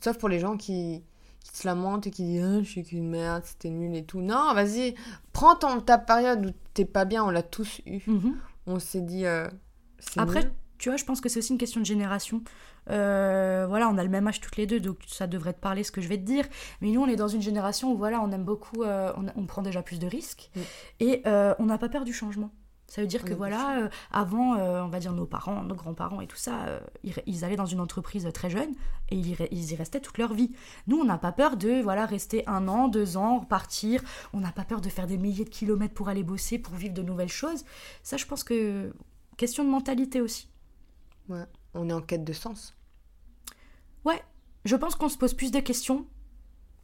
Sauf 0.00 0.16
pour 0.18 0.28
les 0.28 0.38
gens 0.38 0.56
qui, 0.56 1.02
qui 1.42 1.56
se 1.56 1.66
lamentent 1.66 2.06
et 2.06 2.10
qui 2.10 2.22
disent 2.24 2.44
Ah, 2.44 2.58
je 2.62 2.68
suis 2.68 2.82
qu'une 2.84 3.08
merde, 3.08 3.42
c'était 3.44 3.70
nul 3.70 3.94
et 3.96 4.04
tout. 4.04 4.20
Non, 4.20 4.52
vas-y, 4.54 4.94
prends 5.32 5.56
ton, 5.56 5.80
ta 5.80 5.98
période 5.98 6.46
où 6.46 6.50
t'es 6.74 6.84
pas 6.84 7.04
bien, 7.04 7.24
on 7.24 7.30
l'a 7.30 7.42
tous 7.42 7.80
eu. 7.86 8.00
Mhm. 8.06 8.36
On 8.66 8.78
s'est 8.78 9.00
dit. 9.00 9.24
euh, 9.26 9.48
Après, 10.16 10.42
nul. 10.44 10.52
tu 10.78 10.88
vois, 10.90 10.96
je 10.96 11.04
pense 11.04 11.20
que 11.20 11.28
c'est 11.28 11.38
aussi 11.40 11.52
une 11.52 11.58
question 11.58 11.80
de 11.80 11.86
génération. 11.86 12.42
Euh, 12.90 13.66
voilà, 13.68 13.88
on 13.88 13.98
a 13.98 14.02
le 14.02 14.08
même 14.08 14.26
âge 14.26 14.40
toutes 14.40 14.56
les 14.56 14.66
deux, 14.66 14.80
donc 14.80 14.98
ça 15.06 15.26
devrait 15.26 15.52
te 15.52 15.60
parler 15.60 15.84
ce 15.84 15.92
que 15.92 16.00
je 16.00 16.08
vais 16.08 16.16
te 16.16 16.22
dire. 16.24 16.44
Mais 16.80 16.90
nous, 16.90 17.00
on 17.02 17.06
est 17.06 17.16
dans 17.16 17.28
une 17.28 17.42
génération 17.42 17.92
où 17.92 17.96
voilà, 17.96 18.20
on 18.20 18.30
aime 18.32 18.44
beaucoup, 18.44 18.82
euh, 18.82 19.12
on, 19.16 19.26
on 19.40 19.46
prend 19.46 19.62
déjà 19.62 19.82
plus 19.82 19.98
de 19.98 20.06
risques 20.06 20.50
Mm. 20.56 20.60
et 21.00 21.22
on 21.58 21.64
n'a 21.66 21.78
pas 21.78 21.88
peur 21.88 22.04
du 22.04 22.12
changement. 22.12 22.50
Ça 22.90 23.02
veut 23.02 23.06
dire 23.06 23.24
que 23.24 23.32
voilà, 23.32 23.78
euh, 23.78 23.88
avant, 24.10 24.56
euh, 24.56 24.82
on 24.82 24.88
va 24.88 24.98
dire 24.98 25.12
nos 25.12 25.24
parents, 25.24 25.62
nos 25.62 25.76
grands-parents 25.76 26.20
et 26.20 26.26
tout 26.26 26.36
ça, 26.36 26.64
euh, 26.64 26.80
ils, 27.04 27.14
ils 27.24 27.44
allaient 27.44 27.54
dans 27.54 27.64
une 27.64 27.78
entreprise 27.78 28.28
très 28.34 28.50
jeune 28.50 28.74
et 29.10 29.16
ils, 29.16 29.36
ils 29.52 29.72
y 29.72 29.76
restaient 29.76 30.00
toute 30.00 30.18
leur 30.18 30.34
vie. 30.34 30.50
Nous, 30.88 30.98
on 30.98 31.04
n'a 31.04 31.16
pas 31.16 31.30
peur 31.30 31.56
de 31.56 31.80
voilà 31.80 32.04
rester 32.04 32.42
un 32.48 32.66
an, 32.66 32.88
deux 32.88 33.16
ans, 33.16 33.38
repartir. 33.38 34.02
On 34.32 34.40
n'a 34.40 34.50
pas 34.50 34.64
peur 34.64 34.80
de 34.80 34.88
faire 34.88 35.06
des 35.06 35.18
milliers 35.18 35.44
de 35.44 35.50
kilomètres 35.50 35.94
pour 35.94 36.08
aller 36.08 36.24
bosser, 36.24 36.58
pour 36.58 36.74
vivre 36.74 36.92
de 36.92 37.02
nouvelles 37.02 37.28
choses. 37.28 37.64
Ça, 38.02 38.16
je 38.16 38.26
pense 38.26 38.42
que 38.42 38.92
question 39.36 39.62
de 39.62 39.70
mentalité 39.70 40.20
aussi. 40.20 40.48
Ouais, 41.28 41.46
on 41.74 41.88
est 41.88 41.92
en 41.92 42.02
quête 42.02 42.24
de 42.24 42.32
sens. 42.32 42.74
Ouais, 44.04 44.20
je 44.64 44.74
pense 44.74 44.96
qu'on 44.96 45.08
se 45.08 45.16
pose 45.16 45.34
plus 45.34 45.52
de 45.52 45.60
questions 45.60 46.06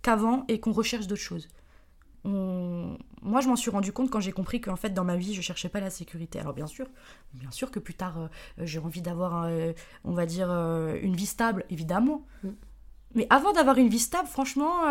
qu'avant 0.02 0.44
et 0.46 0.60
qu'on 0.60 0.72
recherche 0.72 1.08
d'autres 1.08 1.20
choses. 1.20 1.48
Moi, 3.26 3.40
je 3.40 3.48
m'en 3.48 3.56
suis 3.56 3.70
rendu 3.70 3.92
compte 3.92 4.08
quand 4.08 4.20
j'ai 4.20 4.30
compris 4.30 4.60
qu'en 4.60 4.76
fait, 4.76 4.90
dans 4.90 5.02
ma 5.02 5.16
vie, 5.16 5.34
je 5.34 5.40
cherchais 5.40 5.68
pas 5.68 5.80
la 5.80 5.90
sécurité. 5.90 6.38
Alors, 6.38 6.54
bien 6.54 6.68
sûr, 6.68 6.86
bien 7.34 7.50
sûr 7.50 7.72
que 7.72 7.80
plus 7.80 7.94
tard, 7.94 8.18
euh, 8.18 8.28
j'ai 8.58 8.78
envie 8.78 9.02
d'avoir, 9.02 9.44
euh, 9.44 9.72
on 10.04 10.12
va 10.12 10.26
dire, 10.26 10.46
euh, 10.48 10.96
une 11.02 11.16
vie 11.16 11.26
stable, 11.26 11.64
évidemment. 11.68 12.24
Mm. 12.44 12.48
Mais 13.16 13.26
avant 13.30 13.52
d'avoir 13.52 13.78
une 13.78 13.88
vie 13.88 13.98
stable, 13.98 14.28
franchement, 14.28 14.82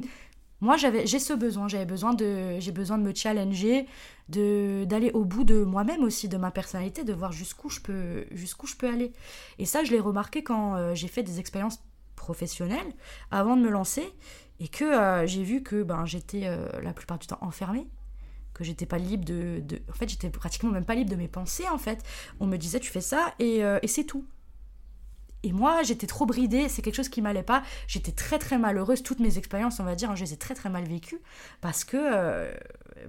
moi, 0.60 0.76
j'avais, 0.76 1.06
j'ai 1.08 1.18
ce 1.18 1.32
besoin. 1.32 1.66
J'avais 1.66 1.86
besoin 1.86 2.14
de, 2.14 2.60
j'ai 2.60 2.70
besoin 2.70 2.98
de 2.98 3.02
me 3.02 3.12
challenger, 3.12 3.86
de 4.28 4.84
d'aller 4.84 5.10
au 5.12 5.24
bout 5.24 5.42
de 5.42 5.64
moi-même 5.64 6.04
aussi, 6.04 6.28
de 6.28 6.36
ma 6.36 6.52
personnalité, 6.52 7.02
de 7.02 7.12
voir 7.12 7.32
jusqu'où 7.32 7.68
je 7.68 7.80
peux, 7.80 8.26
jusqu'où 8.30 8.68
je 8.68 8.76
peux 8.76 8.88
aller. 8.88 9.12
Et 9.58 9.64
ça, 9.64 9.82
je 9.82 9.90
l'ai 9.90 10.00
remarqué 10.00 10.44
quand 10.44 10.94
j'ai 10.94 11.08
fait 11.08 11.22
des 11.22 11.40
expériences 11.40 11.82
professionnelles 12.14 12.92
avant 13.30 13.56
de 13.56 13.62
me 13.62 13.70
lancer 13.70 14.04
et 14.62 14.68
que 14.68 14.84
euh, 14.84 15.26
j'ai 15.26 15.42
vu 15.42 15.64
que 15.64 15.82
ben, 15.82 16.06
j'étais 16.06 16.46
euh, 16.46 16.68
la 16.82 16.92
plupart 16.92 17.18
du 17.18 17.26
temps 17.26 17.38
enfermée, 17.40 17.88
que 18.54 18.62
j'étais 18.62 18.86
pas 18.86 18.96
libre 18.98 19.24
de, 19.24 19.60
En 19.90 19.92
fait, 19.92 20.08
j'étais 20.08 20.30
pratiquement 20.30 20.70
même 20.70 20.84
pas 20.84 20.94
libre 20.94 21.10
de 21.10 21.16
mes 21.16 21.26
pensées, 21.26 21.68
en 21.68 21.78
fait. 21.78 22.04
On 22.38 22.46
me 22.46 22.56
disait, 22.56 22.78
tu 22.78 22.88
fais 22.88 23.00
ça, 23.00 23.34
et, 23.40 23.64
euh, 23.64 23.80
et 23.82 23.88
c'est 23.88 24.04
tout. 24.04 24.24
Et 25.42 25.52
moi, 25.52 25.82
j'étais 25.82 26.06
trop 26.06 26.26
bridée, 26.26 26.68
c'est 26.68 26.80
quelque 26.80 26.94
chose 26.94 27.08
qui 27.08 27.20
m'allait 27.22 27.42
pas. 27.42 27.64
J'étais 27.88 28.12
très 28.12 28.38
très 28.38 28.56
malheureuse, 28.56 29.02
toutes 29.02 29.18
mes 29.18 29.36
expériences, 29.36 29.80
on 29.80 29.84
va 29.84 29.96
dire, 29.96 30.12
hein, 30.12 30.14
je 30.14 30.22
les 30.22 30.34
ai 30.34 30.36
très 30.36 30.54
très 30.54 30.70
mal 30.70 30.84
vécues, 30.84 31.20
parce 31.60 31.82
que, 31.82 32.48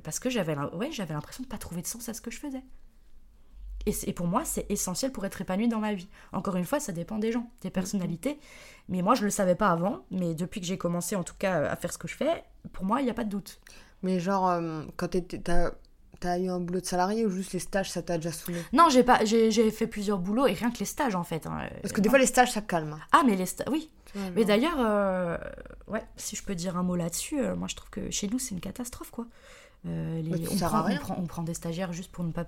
parce 0.01 0.17
que 0.17 0.31
j'avais 0.31 0.57
ouais, 0.57 0.89
l'impression 1.07 1.43
de 1.43 1.47
pas 1.47 1.59
trouver 1.59 1.83
de 1.83 1.87
sens 1.87 2.09
à 2.09 2.15
ce 2.15 2.21
que 2.21 2.31
je 2.31 2.39
faisais. 2.39 2.63
Et, 3.85 4.13
pour 4.13 4.27
moi, 4.27 4.45
c'est 4.45 4.65
essentiel 4.69 5.11
pour 5.11 5.25
être 5.25 5.41
épanoui 5.41 5.67
dans 5.67 5.79
ma 5.79 5.93
vie. 5.93 6.07
Encore 6.31 6.55
une 6.55 6.65
fois, 6.65 6.79
ça 6.79 6.91
dépend 6.91 7.17
des 7.17 7.31
gens, 7.31 7.49
des 7.61 7.69
personnalités. 7.69 8.39
Mais 8.89 9.01
moi, 9.01 9.15
je 9.15 9.21
ne 9.21 9.25
le 9.25 9.31
savais 9.31 9.55
pas 9.55 9.69
avant. 9.69 10.05
Mais 10.11 10.33
depuis 10.33 10.61
que 10.61 10.67
j'ai 10.67 10.77
commencé, 10.77 11.15
en 11.15 11.23
tout 11.23 11.35
cas, 11.37 11.65
à 11.65 11.75
faire 11.75 11.91
ce 11.91 11.97
que 11.97 12.07
je 12.07 12.15
fais, 12.15 12.43
pour 12.71 12.85
moi, 12.85 13.01
il 13.01 13.05
n'y 13.05 13.11
a 13.11 13.13
pas 13.13 13.25
de 13.25 13.29
doute. 13.29 13.59
Mais 14.01 14.19
genre, 14.19 14.49
euh, 14.49 14.83
quand 14.97 15.09
tu 15.09 15.41
as 16.27 16.39
eu 16.39 16.49
un 16.49 16.59
boulot 16.59 16.81
de 16.81 16.85
salarié 16.85 17.25
ou 17.25 17.29
juste 17.29 17.53
les 17.53 17.59
stages, 17.59 17.89
ça 17.91 18.01
t'a 18.01 18.17
déjà 18.17 18.31
saoulé? 18.31 18.61
Non, 18.73 18.89
j'ai 18.89 19.03
pas, 19.03 19.23
j'ai 19.25 19.71
fait 19.71 19.87
plusieurs 19.87 20.19
boulots 20.19 20.45
et 20.45 20.53
rien 20.53 20.71
que 20.71 20.79
les 20.79 20.85
stages 20.85 21.15
en 21.15 21.23
fait. 21.23 21.47
Hein. 21.47 21.69
Parce 21.81 21.93
que 21.93 22.01
des 22.01 22.09
fois 22.09 22.19
les 22.19 22.25
stages 22.25 22.51
ça 22.51 22.61
calme. 22.61 22.97
Ah 23.11 23.23
mais 23.25 23.35
les 23.35 23.45
stages, 23.45 23.67
oui. 23.71 23.89
mais 24.35 24.45
d'ailleurs, 24.45 24.77
euh, 24.79 25.37
ouais, 25.87 26.03
si 26.17 26.35
je 26.35 26.43
peux 26.43 26.55
dire 26.55 26.77
un 26.77 26.83
mot 26.83 26.95
là-dessus, 26.95 27.39
euh, 27.39 27.55
moi 27.55 27.67
je 27.69 27.75
trouve 27.75 27.89
que 27.89 28.11
chez 28.11 28.27
nous 28.27 28.39
c'est 28.39 28.51
une 28.51 28.61
catastrophe 28.61 29.09
quoi. 29.11 29.25
Les, 29.85 30.31
on, 30.49 30.57
prend, 30.57 30.85
on, 30.89 30.95
prend, 30.97 31.15
on, 31.17 31.25
prend, 31.25 31.43
des 31.43 31.53
stagiaires 31.53 31.91
juste 31.91 32.09
pour 32.09 32.23
ne 32.23 32.31
pas 32.31 32.45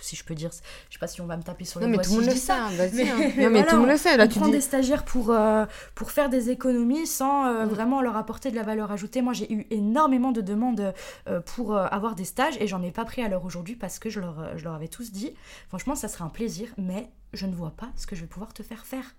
si 0.00 0.16
je 0.16 0.24
peux 0.24 0.34
dire, 0.34 0.50
je 0.88 0.94
sais 0.94 0.98
pas 0.98 1.06
si 1.06 1.20
on 1.20 1.26
va 1.26 1.36
me 1.36 1.42
taper 1.42 1.64
sur 1.64 1.80
les 1.80 1.86
non, 1.86 1.92
mais 1.92 1.98
tout 1.98 2.18
hein, 2.18 2.68
mais, 2.92 3.08
hein. 3.08 3.32
non, 3.38 3.50
mais 3.50 3.64
tout 3.64 3.74
le 3.74 3.80
monde 3.80 3.90
le 3.90 3.96
sait. 3.96 4.16
Là, 4.16 4.24
on 4.24 4.28
prend 4.28 4.48
des 4.48 4.60
stagiaires 4.60 5.04
pour, 5.04 5.30
euh, 5.30 5.66
pour 5.94 6.10
faire 6.10 6.28
des 6.28 6.50
économies 6.50 7.06
sans 7.06 7.46
euh, 7.46 7.66
vraiment 7.66 8.02
leur 8.02 8.16
apporter 8.16 8.50
de 8.50 8.56
la 8.56 8.62
valeur 8.62 8.90
ajoutée. 8.92 9.22
Moi, 9.22 9.32
j'ai 9.32 9.52
eu 9.52 9.66
énormément 9.70 10.32
de 10.32 10.40
demandes 10.40 10.94
euh, 11.28 11.40
pour 11.40 11.76
avoir 11.76 12.14
des 12.14 12.24
stages 12.24 12.56
et 12.60 12.66
j'en 12.66 12.82
ai 12.82 12.90
pas 12.90 13.04
pris 13.04 13.22
à 13.22 13.28
l'heure 13.28 13.44
aujourd'hui 13.44 13.76
parce 13.76 13.98
que 13.98 14.10
je 14.10 14.20
leur, 14.20 14.56
je 14.56 14.64
leur 14.64 14.74
avais 14.74 14.88
tous 14.88 15.12
dit, 15.12 15.34
franchement, 15.68 15.94
ça 15.94 16.08
serait 16.08 16.24
un 16.24 16.28
plaisir, 16.28 16.68
mais 16.76 17.10
je 17.32 17.46
ne 17.46 17.54
vois 17.54 17.70
pas 17.70 17.90
ce 17.96 18.06
que 18.06 18.16
je 18.16 18.22
vais 18.22 18.26
pouvoir 18.26 18.52
te 18.52 18.62
faire 18.62 18.84
faire. 18.84 19.14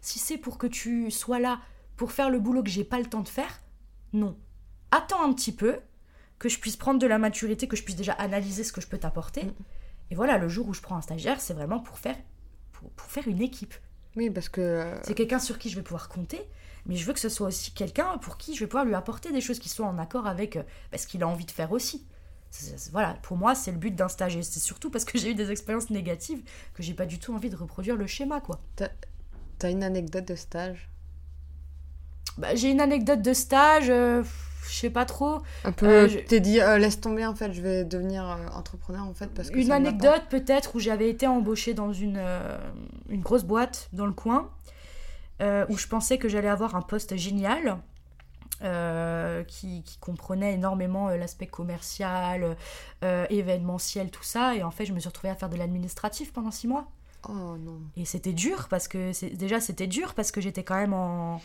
Si 0.00 0.18
c'est 0.18 0.38
pour 0.38 0.58
que 0.58 0.66
tu 0.66 1.10
sois 1.10 1.40
là 1.40 1.60
pour 1.96 2.12
faire 2.12 2.30
le 2.30 2.38
boulot 2.38 2.62
que 2.62 2.70
j'ai 2.70 2.84
pas 2.84 2.98
le 2.98 3.06
temps 3.06 3.22
de 3.22 3.28
faire, 3.28 3.60
non. 4.12 4.36
Attends 4.90 5.22
un 5.22 5.32
petit 5.32 5.52
peu, 5.52 5.78
que 6.38 6.48
je 6.48 6.58
puisse 6.58 6.76
prendre 6.76 7.00
de 7.00 7.06
la 7.06 7.18
maturité, 7.18 7.66
que 7.66 7.76
je 7.76 7.82
puisse 7.82 7.96
déjà 7.96 8.12
analyser 8.12 8.64
ce 8.64 8.72
que 8.72 8.80
je 8.80 8.86
peux 8.86 8.98
t'apporter. 8.98 9.44
Mm. 9.44 9.54
Et 10.10 10.14
voilà, 10.14 10.38
le 10.38 10.48
jour 10.48 10.68
où 10.68 10.74
je 10.74 10.80
prends 10.80 10.96
un 10.96 11.02
stagiaire, 11.02 11.40
c'est 11.40 11.54
vraiment 11.54 11.80
pour 11.80 11.98
faire, 11.98 12.16
pour, 12.72 13.06
faire 13.06 13.28
une 13.28 13.42
équipe. 13.42 13.74
Oui, 14.16 14.30
parce 14.30 14.48
que. 14.48 14.60
Euh, 14.60 15.02
c'est 15.02 15.14
quelqu'un 15.14 15.38
sur 15.38 15.58
qui 15.58 15.70
je 15.70 15.76
vais 15.76 15.82
pouvoir 15.82 16.08
compter, 16.08 16.40
mais 16.86 16.96
je 16.96 17.04
veux 17.04 17.12
que 17.12 17.20
ce 17.20 17.28
soit 17.28 17.48
aussi 17.48 17.72
quelqu'un 17.72 18.18
pour 18.18 18.38
qui 18.38 18.54
je 18.54 18.60
vais 18.60 18.66
pouvoir 18.66 18.84
lui 18.84 18.94
apporter 18.94 19.32
des 19.32 19.40
choses 19.40 19.58
qui 19.58 19.68
soient 19.68 19.86
en 19.86 19.98
accord 19.98 20.26
avec 20.26 20.56
euh, 20.56 20.62
ce 20.96 21.06
qu'il 21.06 21.22
a 21.22 21.28
envie 21.28 21.44
de 21.44 21.50
faire 21.50 21.72
aussi. 21.72 22.06
voilà, 22.92 23.14
pour 23.22 23.36
moi, 23.36 23.54
c'est 23.54 23.72
le 23.72 23.78
but 23.78 23.94
d'un 23.94 24.08
stage. 24.08 24.36
Et 24.36 24.42
c'est 24.42 24.60
surtout 24.60 24.90
parce 24.90 25.04
que 25.04 25.18
j'ai 25.18 25.30
eu 25.32 25.34
des 25.34 25.50
expériences 25.50 25.90
négatives 25.90 26.42
que 26.74 26.82
j'ai 26.82 26.94
pas 26.94 27.06
du 27.06 27.18
tout 27.18 27.34
envie 27.34 27.50
de 27.50 27.56
reproduire 27.56 27.96
le 27.96 28.06
schéma, 28.06 28.40
quoi. 28.40 28.60
T'as 28.76 29.70
une 29.70 29.82
anecdote 29.82 30.26
de 30.26 30.36
stage? 30.36 30.88
Bah, 32.38 32.54
J'ai 32.54 32.70
une 32.70 32.80
anecdote 32.80 33.20
de 33.20 33.32
stage. 33.32 33.90
Euh, 33.90 34.22
je 34.68 34.74
sais 34.74 34.90
pas 34.90 35.04
trop. 35.04 35.40
Un 35.64 35.72
peu, 35.72 35.86
euh, 35.86 36.08
t'es 36.28 36.40
dit, 36.40 36.60
euh, 36.60 36.78
laisse 36.78 37.00
tomber 37.00 37.26
en 37.26 37.34
fait, 37.34 37.52
je 37.52 37.60
vais 37.60 37.84
devenir 37.84 38.28
euh, 38.28 38.48
entrepreneur 38.54 39.04
en 39.04 39.14
fait. 39.14 39.28
Parce 39.28 39.50
que 39.50 39.58
une 39.58 39.72
anecdote 39.72 40.22
peut-être 40.28 40.74
où 40.74 40.80
j'avais 40.80 41.08
été 41.08 41.26
embauchée 41.26 41.74
dans 41.74 41.92
une, 41.92 42.20
une 43.08 43.20
grosse 43.20 43.44
boîte 43.44 43.88
dans 43.92 44.06
le 44.06 44.12
coin, 44.12 44.50
où 45.40 45.76
je 45.76 45.86
pensais 45.86 46.18
que 46.18 46.28
j'allais 46.28 46.48
avoir 46.48 46.76
un 46.76 46.82
poste 46.82 47.16
génial. 47.16 47.78
qui, 49.46 49.82
qui, 49.82 49.98
comprenait 50.00 50.54
énormément 50.54 51.08
l'aspect 51.10 51.46
commercial, 51.46 52.56
événementiel, 53.02 54.10
tout 54.10 54.24
ça. 54.24 54.54
Et 54.54 54.62
en 54.62 54.70
fait, 54.70 54.84
je 54.84 54.92
me 54.92 55.00
suis 55.00 55.08
retrouvée 55.08 55.30
à 55.30 55.36
faire 55.36 55.48
de 55.48 55.56
l'administratif 55.56 56.32
pendant 56.32 56.50
six 56.50 56.68
mois. 56.68 56.88
Oh 57.28 57.56
non. 57.58 57.80
Et 57.96 58.04
c'était 58.04 58.32
dur 58.32 58.68
parce 58.68 58.86
que 58.86 59.12
déjà 59.34 59.60
c'était 59.60 59.88
dur 59.88 60.14
parce 60.14 60.30
que 60.30 60.40
j'étais 60.40 60.62
quand 60.62 60.76
même 60.76 60.94
en, 60.94 61.40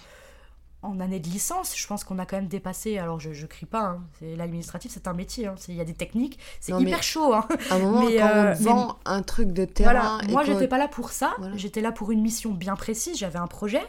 en 0.84 1.00
année 1.00 1.20
de 1.20 1.30
licence, 1.30 1.76
je 1.78 1.88
pense 1.88 2.04
qu'on 2.04 2.20
a 2.20 2.26
quand 2.26 2.36
même 2.36 2.48
dépassé. 2.48 2.98
Alors, 2.98 3.20
je, 3.20 3.32
je 3.32 3.48
crie 3.48 3.66
pas, 3.66 3.84
hein, 3.84 4.04
l'administratif, 4.22 4.92
c'est 4.92 5.08
un 5.08 5.14
métier. 5.14 5.48
Hein, 5.48 5.56
il 5.70 5.76
y 5.76 5.82
a 5.82 5.86
des 5.86 5.94
techniques, 5.94 6.38
c'est 6.60 6.74
hyper 6.74 7.02
chaud. 7.02 7.34
Hein. 7.34 7.48
À 7.72 7.76
un 7.76 7.80
moment, 7.80 8.04
mais, 8.04 8.18
quand 8.18 8.26
on 8.26 8.38
euh, 8.38 8.54
vend 8.54 9.00
un 9.06 9.22
truc 9.24 9.54
de 9.54 9.66
terrain. 9.66 9.92
Voilà, 9.92 10.18
moi, 10.30 10.44
j'étais 10.44 10.68
pas 10.68 10.78
là 10.78 10.88
pour 10.88 11.12
ça. 11.12 11.36
J'étais 11.56 11.82
là 11.82 11.92
pour 11.92 12.12
une 12.12 12.22
mission 12.22 12.52
bien 12.52 12.76
précise. 12.76 13.18
J'avais 13.18 13.40
un 13.40 13.48
projet. 13.48 13.84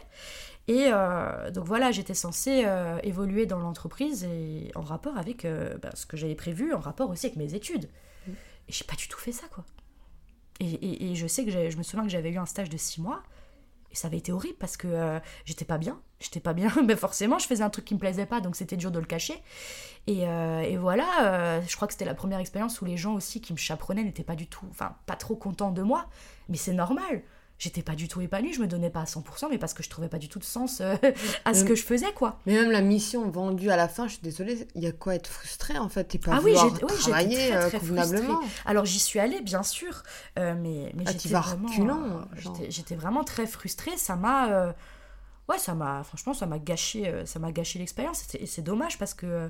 Et 0.67 0.87
euh, 0.87 1.51
donc 1.51 1.65
voilà, 1.65 1.91
j'étais 1.91 2.15
censée 2.15 2.63
euh, 2.65 2.97
évoluer 3.03 3.45
dans 3.45 3.59
l'entreprise 3.59 4.23
et 4.23 4.71
en 4.73 4.81
rapport 4.81 5.15
avec 5.17 5.45
bah, 5.81 5.89
ce 5.93 6.05
que 6.05 6.17
j'avais 6.17 6.33
prévu, 6.33 6.73
en 6.73 6.79
rapport 6.79 7.09
aussi 7.09 7.27
avec 7.27 7.37
mes 7.37 7.53
études. 7.53 7.89
Mm. 8.27 8.31
Et 8.31 8.71
j'ai 8.71 8.85
pas 8.85 8.95
du 8.95 9.07
tout 9.07 9.19
fait 9.19 9.33
ça, 9.33 9.45
quoi. 9.53 9.63
Et, 10.61 11.11
et 11.11 11.15
je 11.15 11.27
sais 11.27 11.43
que 11.43 11.51
je 11.51 11.77
me 11.77 11.83
souviens 11.83 12.05
que 12.05 12.09
j'avais 12.09 12.31
eu 12.31 12.37
un 12.37 12.45
stage 12.45 12.69
de 12.69 12.77
six 12.77 13.01
mois 13.01 13.21
ça 13.97 14.07
avait 14.07 14.17
été 14.17 14.31
horrible 14.31 14.57
parce 14.59 14.77
que 14.77 14.87
euh, 14.87 15.19
j'étais 15.45 15.65
pas 15.65 15.77
bien. 15.77 15.99
J'étais 16.19 16.39
pas 16.39 16.53
bien, 16.53 16.71
mais 16.85 16.95
forcément, 16.95 17.39
je 17.39 17.47
faisais 17.47 17.63
un 17.63 17.69
truc 17.69 17.85
qui 17.85 17.93
me 17.93 17.99
plaisait 17.99 18.25
pas, 18.25 18.41
donc 18.41 18.55
c'était 18.55 18.77
dur 18.77 18.91
de 18.91 18.99
le 18.99 19.05
cacher. 19.05 19.41
Et, 20.07 20.27
euh, 20.27 20.61
et 20.61 20.77
voilà, 20.77 21.07
euh, 21.23 21.61
je 21.67 21.75
crois 21.75 21.87
que 21.87 21.93
c'était 21.93 22.05
la 22.05 22.13
première 22.13 22.39
expérience 22.39 22.81
où 22.81 22.85
les 22.85 22.97
gens 22.97 23.13
aussi 23.13 23.41
qui 23.41 23.53
me 23.53 23.57
chaperonnaient 23.57 24.03
n'étaient 24.03 24.23
pas 24.23 24.35
du 24.35 24.47
tout, 24.47 24.65
enfin, 24.69 24.95
pas 25.05 25.15
trop 25.15 25.35
contents 25.35 25.71
de 25.71 25.81
moi. 25.81 26.07
Mais 26.47 26.57
c'est 26.57 26.73
normal 26.73 27.23
j'étais 27.57 27.81
pas 27.81 27.95
du 27.95 28.07
tout 28.07 28.21
épanouie, 28.21 28.53
je 28.53 28.61
me 28.61 28.67
donnais 28.67 28.89
pas 28.89 29.01
à 29.01 29.05
100%, 29.05 29.47
mais 29.49 29.57
parce 29.57 29.73
que 29.73 29.81
je 29.81 29.89
trouvais 29.89 30.09
pas 30.09 30.17
du 30.17 30.27
tout 30.27 30.39
de 30.39 30.43
sens 30.43 30.81
euh, 30.81 30.95
à 31.45 31.53
ce 31.53 31.63
que 31.63 31.75
je 31.75 31.83
faisais, 31.83 32.11
quoi. 32.13 32.39
Mais 32.45 32.53
même 32.53 32.71
la 32.71 32.81
mission 32.81 33.29
vendue 33.29 33.69
à 33.69 33.77
la 33.77 33.87
fin, 33.87 34.07
je 34.07 34.13
suis 34.13 34.21
désolée, 34.21 34.67
il 34.75 34.83
y 34.83 34.87
a 34.87 34.91
quoi 34.91 35.15
être 35.15 35.27
frustré 35.27 35.77
en 35.77 35.89
fait, 35.89 36.03
t'es 36.05 36.17
pas 36.17 36.35
ah 36.35 36.39
oui, 36.43 36.53
travailler 36.53 37.49
très, 37.49 37.69
très, 37.69 37.79
convenablement. 37.79 38.41
Alors 38.65 38.85
j'y 38.85 38.99
suis 38.99 39.19
allée, 39.19 39.41
bien 39.41 39.63
sûr, 39.63 40.03
euh, 40.37 40.53
mais, 40.55 40.91
mais 40.95 41.03
ah, 41.07 41.11
j'étais 41.11 41.29
vraiment, 41.29 41.69
euh, 41.69 42.65
j'étais 42.69 42.95
vraiment 42.95 43.23
très 43.23 43.47
frustrée, 43.47 43.97
ça 43.97 44.15
m'a, 44.15 44.73
ouais, 45.47 45.57
ça 45.57 45.75
m'a, 45.75 46.03
franchement, 46.03 46.33
ça 46.33 46.45
m'a 46.45 46.59
gâché, 46.59 47.23
ça 47.25 47.39
m'a 47.39 47.51
gâché 47.51 47.79
l'expérience, 47.79 48.23
et 48.35 48.45
c'est 48.45 48.63
dommage 48.63 48.97
parce 48.97 49.13
que, 49.13 49.49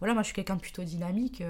voilà, 0.00 0.14
moi 0.14 0.22
je 0.22 0.28
suis 0.28 0.34
quelqu'un 0.34 0.56
de 0.56 0.60
plutôt 0.60 0.84
dynamique. 0.84 1.42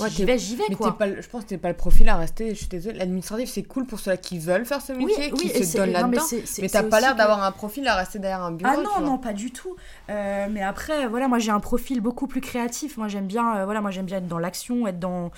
Ouais, 0.00 0.10
j'y 0.10 0.24
vais, 0.24 0.38
j'y 0.38 0.54
vais, 0.54 0.66
quoi. 0.76 0.96
Pas, 0.96 1.20
je 1.20 1.26
pense 1.28 1.42
que 1.42 1.48
t'es 1.48 1.58
pas 1.58 1.68
le 1.68 1.76
profil 1.76 2.08
à 2.08 2.16
rester. 2.16 2.50
Je 2.50 2.54
suis 2.54 2.68
désolée. 2.68 2.98
L'administratif, 2.98 3.50
c'est 3.50 3.64
cool 3.64 3.84
pour 3.84 3.98
ceux 3.98 4.14
qui 4.14 4.38
veulent 4.38 4.64
faire 4.64 4.80
ce 4.80 4.92
métier, 4.92 5.30
qui 5.32 5.48
se 5.64 5.76
donnent 5.76 5.90
là-dedans. 5.90 6.22
Mais 6.60 6.68
t'as 6.68 6.84
pas 6.84 7.00
l'air 7.00 7.16
d'avoir 7.16 7.42
un 7.42 7.50
profil 7.52 7.86
à 7.88 7.96
rester 7.96 8.18
derrière 8.18 8.42
un 8.42 8.52
bureau. 8.52 8.70
Ah 8.72 8.80
non, 8.80 9.04
non, 9.04 9.18
pas 9.18 9.32
du 9.32 9.50
tout. 9.50 9.76
Euh, 10.08 10.46
mais 10.50 10.62
après, 10.62 11.08
voilà, 11.08 11.26
moi 11.26 11.38
j'ai 11.38 11.50
un 11.50 11.60
profil 11.60 12.00
beaucoup 12.00 12.26
plus 12.26 12.40
créatif. 12.40 12.96
Moi 12.96 13.08
j'aime 13.08 13.26
bien, 13.26 13.56
euh, 13.56 13.64
voilà, 13.64 13.80
moi 13.80 13.90
j'aime 13.90 14.06
bien 14.06 14.18
être 14.18 14.28
dans 14.28 14.38
l'action, 14.38 14.86
être 14.86 15.00
dans, 15.00 15.30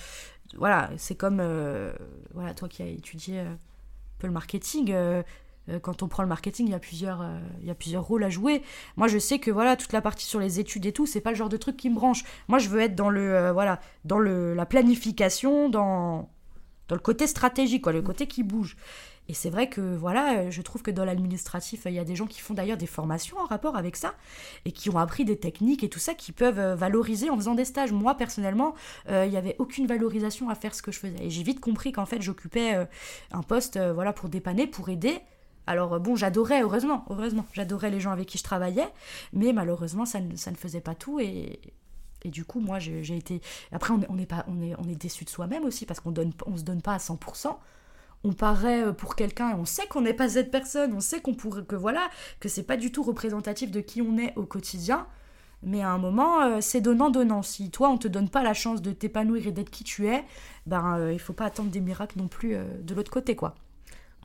voilà, 0.57 0.89
c'est 0.97 1.15
comme, 1.15 1.39
euh, 1.39 1.91
voilà, 2.33 2.53
toi 2.53 2.67
qui 2.67 2.83
as 2.83 2.87
étudié 2.87 3.39
un 3.39 3.57
peu 4.19 4.27
le 4.27 4.33
marketing. 4.33 4.93
Euh, 5.69 5.79
quand 5.79 6.03
on 6.03 6.07
prend 6.07 6.23
le 6.23 6.29
marketing, 6.29 6.67
il 6.67 6.71
y 6.71 6.75
a 6.75 6.79
plusieurs, 6.79 7.21
euh, 7.21 7.39
il 7.61 7.67
y 7.67 7.71
a 7.71 7.75
plusieurs 7.75 8.03
rôles 8.03 8.23
à 8.23 8.29
jouer. 8.29 8.61
Moi, 8.97 9.07
je 9.07 9.17
sais 9.17 9.39
que 9.39 9.51
voilà, 9.51 9.75
toute 9.75 9.93
la 9.93 10.01
partie 10.01 10.25
sur 10.25 10.39
les 10.39 10.59
études 10.59 10.85
et 10.85 10.91
tout, 10.91 11.05
c'est 11.05 11.21
pas 11.21 11.31
le 11.31 11.35
genre 11.35 11.49
de 11.49 11.57
truc 11.57 11.77
qui 11.77 11.89
me 11.89 11.95
branche. 11.95 12.23
Moi, 12.47 12.59
je 12.59 12.69
veux 12.69 12.79
être 12.79 12.95
dans 12.95 13.09
le, 13.09 13.35
euh, 13.35 13.53
voilà, 13.53 13.79
dans 14.05 14.19
le, 14.19 14.53
la 14.53 14.65
planification, 14.65 15.69
dans, 15.69 16.29
dans 16.87 16.95
le 16.95 17.01
côté 17.01 17.27
stratégique, 17.27 17.83
quoi, 17.83 17.93
le 17.93 18.01
côté 18.01 18.27
qui 18.27 18.43
bouge. 18.43 18.75
Et 19.29 19.33
c'est 19.33 19.51
vrai 19.51 19.69
que 19.69 19.79
voilà, 19.95 20.49
je 20.49 20.61
trouve 20.61 20.81
que 20.81 20.91
dans 20.91 21.05
l'administratif, 21.05 21.83
il 21.85 21.93
y 21.93 21.99
a 21.99 22.03
des 22.03 22.15
gens 22.15 22.25
qui 22.25 22.41
font 22.41 22.53
d'ailleurs 22.53 22.75
des 22.75 22.87
formations 22.87 23.37
en 23.37 23.45
rapport 23.45 23.77
avec 23.77 23.95
ça 23.95 24.15
et 24.65 24.71
qui 24.73 24.89
ont 24.89 24.97
appris 24.97 25.23
des 25.23 25.37
techniques 25.37 25.83
et 25.83 25.89
tout 25.89 25.99
ça 25.99 26.15
qui 26.15 26.33
peuvent 26.33 26.59
valoriser 26.73 27.29
en 27.29 27.37
faisant 27.37 27.53
des 27.53 27.63
stages. 27.63 27.93
Moi 27.93 28.15
personnellement, 28.15 28.73
il 29.07 29.29
n'y 29.29 29.37
avait 29.37 29.55
aucune 29.59 29.85
valorisation 29.85 30.49
à 30.49 30.55
faire 30.55 30.75
ce 30.75 30.81
que 30.81 30.91
je 30.91 30.99
faisais. 30.99 31.15
Et 31.21 31.29
j'ai 31.29 31.43
vite 31.43 31.61
compris 31.61 31.93
qu'en 31.93 32.07
fait, 32.07 32.21
j'occupais 32.21 32.87
un 33.31 33.43
poste 33.43 33.79
voilà 33.79 34.11
pour 34.11 34.27
dépanner, 34.27 34.67
pour 34.67 34.89
aider 34.89 35.21
alors 35.67 35.99
bon, 35.99 36.15
j'adorais, 36.15 36.61
heureusement, 36.61 37.05
heureusement, 37.09 37.45
j'adorais 37.53 37.89
les 37.89 37.99
gens 37.99 38.11
avec 38.11 38.27
qui 38.27 38.37
je 38.37 38.43
travaillais, 38.43 38.87
mais 39.33 39.53
malheureusement, 39.53 40.05
ça 40.05 40.19
ne, 40.19 40.35
ça 40.35 40.51
ne 40.51 40.55
faisait 40.55 40.81
pas 40.81 40.95
tout 40.95 41.19
et, 41.19 41.59
et 42.23 42.29
du 42.29 42.45
coup, 42.45 42.59
moi, 42.59 42.79
j'ai 42.79 43.15
été... 43.15 43.41
Après, 43.71 43.93
on 43.93 44.17
est, 44.17 44.25
pas, 44.25 44.45
on 44.47 44.61
est, 44.61 44.75
on 44.77 44.87
est 44.89 44.95
déçu 44.95 45.25
de 45.25 45.29
soi-même 45.29 45.63
aussi 45.63 45.85
parce 45.85 45.99
qu'on 45.99 46.11
donne, 46.11 46.33
on 46.45 46.57
se 46.57 46.63
donne 46.63 46.81
pas 46.81 46.93
à 46.93 46.97
100%. 46.97 47.55
On 48.23 48.33
paraît 48.33 48.83
euh, 48.83 48.93
pour 48.93 49.15
quelqu'un 49.15 49.51
et 49.51 49.53
on 49.55 49.65
sait 49.65 49.87
qu'on 49.87 50.01
n'est 50.01 50.13
pas 50.13 50.29
cette 50.29 50.51
personne, 50.51 50.93
on 50.93 50.99
sait 50.99 51.21
qu'on 51.21 51.33
pourrait, 51.33 51.63
que 51.63 51.75
voilà, 51.75 52.09
que 52.39 52.49
c'est 52.49 52.63
pas 52.63 52.77
du 52.77 52.91
tout 52.91 53.01
représentatif 53.01 53.71
de 53.71 53.81
qui 53.81 54.01
on 54.01 54.17
est 54.17 54.33
au 54.35 54.45
quotidien. 54.45 55.07
Mais 55.63 55.81
à 55.81 55.89
un 55.89 55.97
moment, 55.97 56.41
euh, 56.41 56.57
c'est 56.61 56.81
donnant-donnant. 56.81 57.43
Si 57.43 57.69
toi, 57.69 57.89
on 57.89 57.97
te 57.97 58.07
donne 58.07 58.29
pas 58.29 58.43
la 58.43 58.53
chance 58.53 58.81
de 58.81 58.91
t'épanouir 58.91 59.47
et 59.47 59.51
d'être 59.51 59.69
qui 59.69 59.83
tu 59.83 60.07
es, 60.07 60.23
ben, 60.65 60.97
euh, 60.97 61.13
il 61.13 61.19
faut 61.19 61.33
pas 61.33 61.45
attendre 61.45 61.69
des 61.69 61.81
miracles 61.81 62.17
non 62.17 62.27
plus 62.27 62.55
euh, 62.55 62.63
de 62.81 62.95
l'autre 62.95 63.11
côté, 63.11 63.35
quoi. 63.35 63.55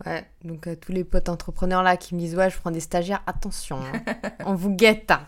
Ouais, 0.05 0.27
donc 0.45 0.69
tous 0.81 0.93
les 0.93 1.05
potes 1.05 1.31
entrepreneurs 1.31 1.83
là 1.83 1.97
qui 1.97 2.15
me 2.15 2.21
disent 2.21 2.37
ouais, 2.37 2.51
je 2.51 2.59
prends 2.59 2.71
des 2.71 2.81
stagiaires, 2.81 3.23
attention, 3.27 3.79
hein. 3.81 4.03
on 4.45 4.55
vous 4.55 4.71
guette. 4.71 5.11
Hein. 5.11 5.27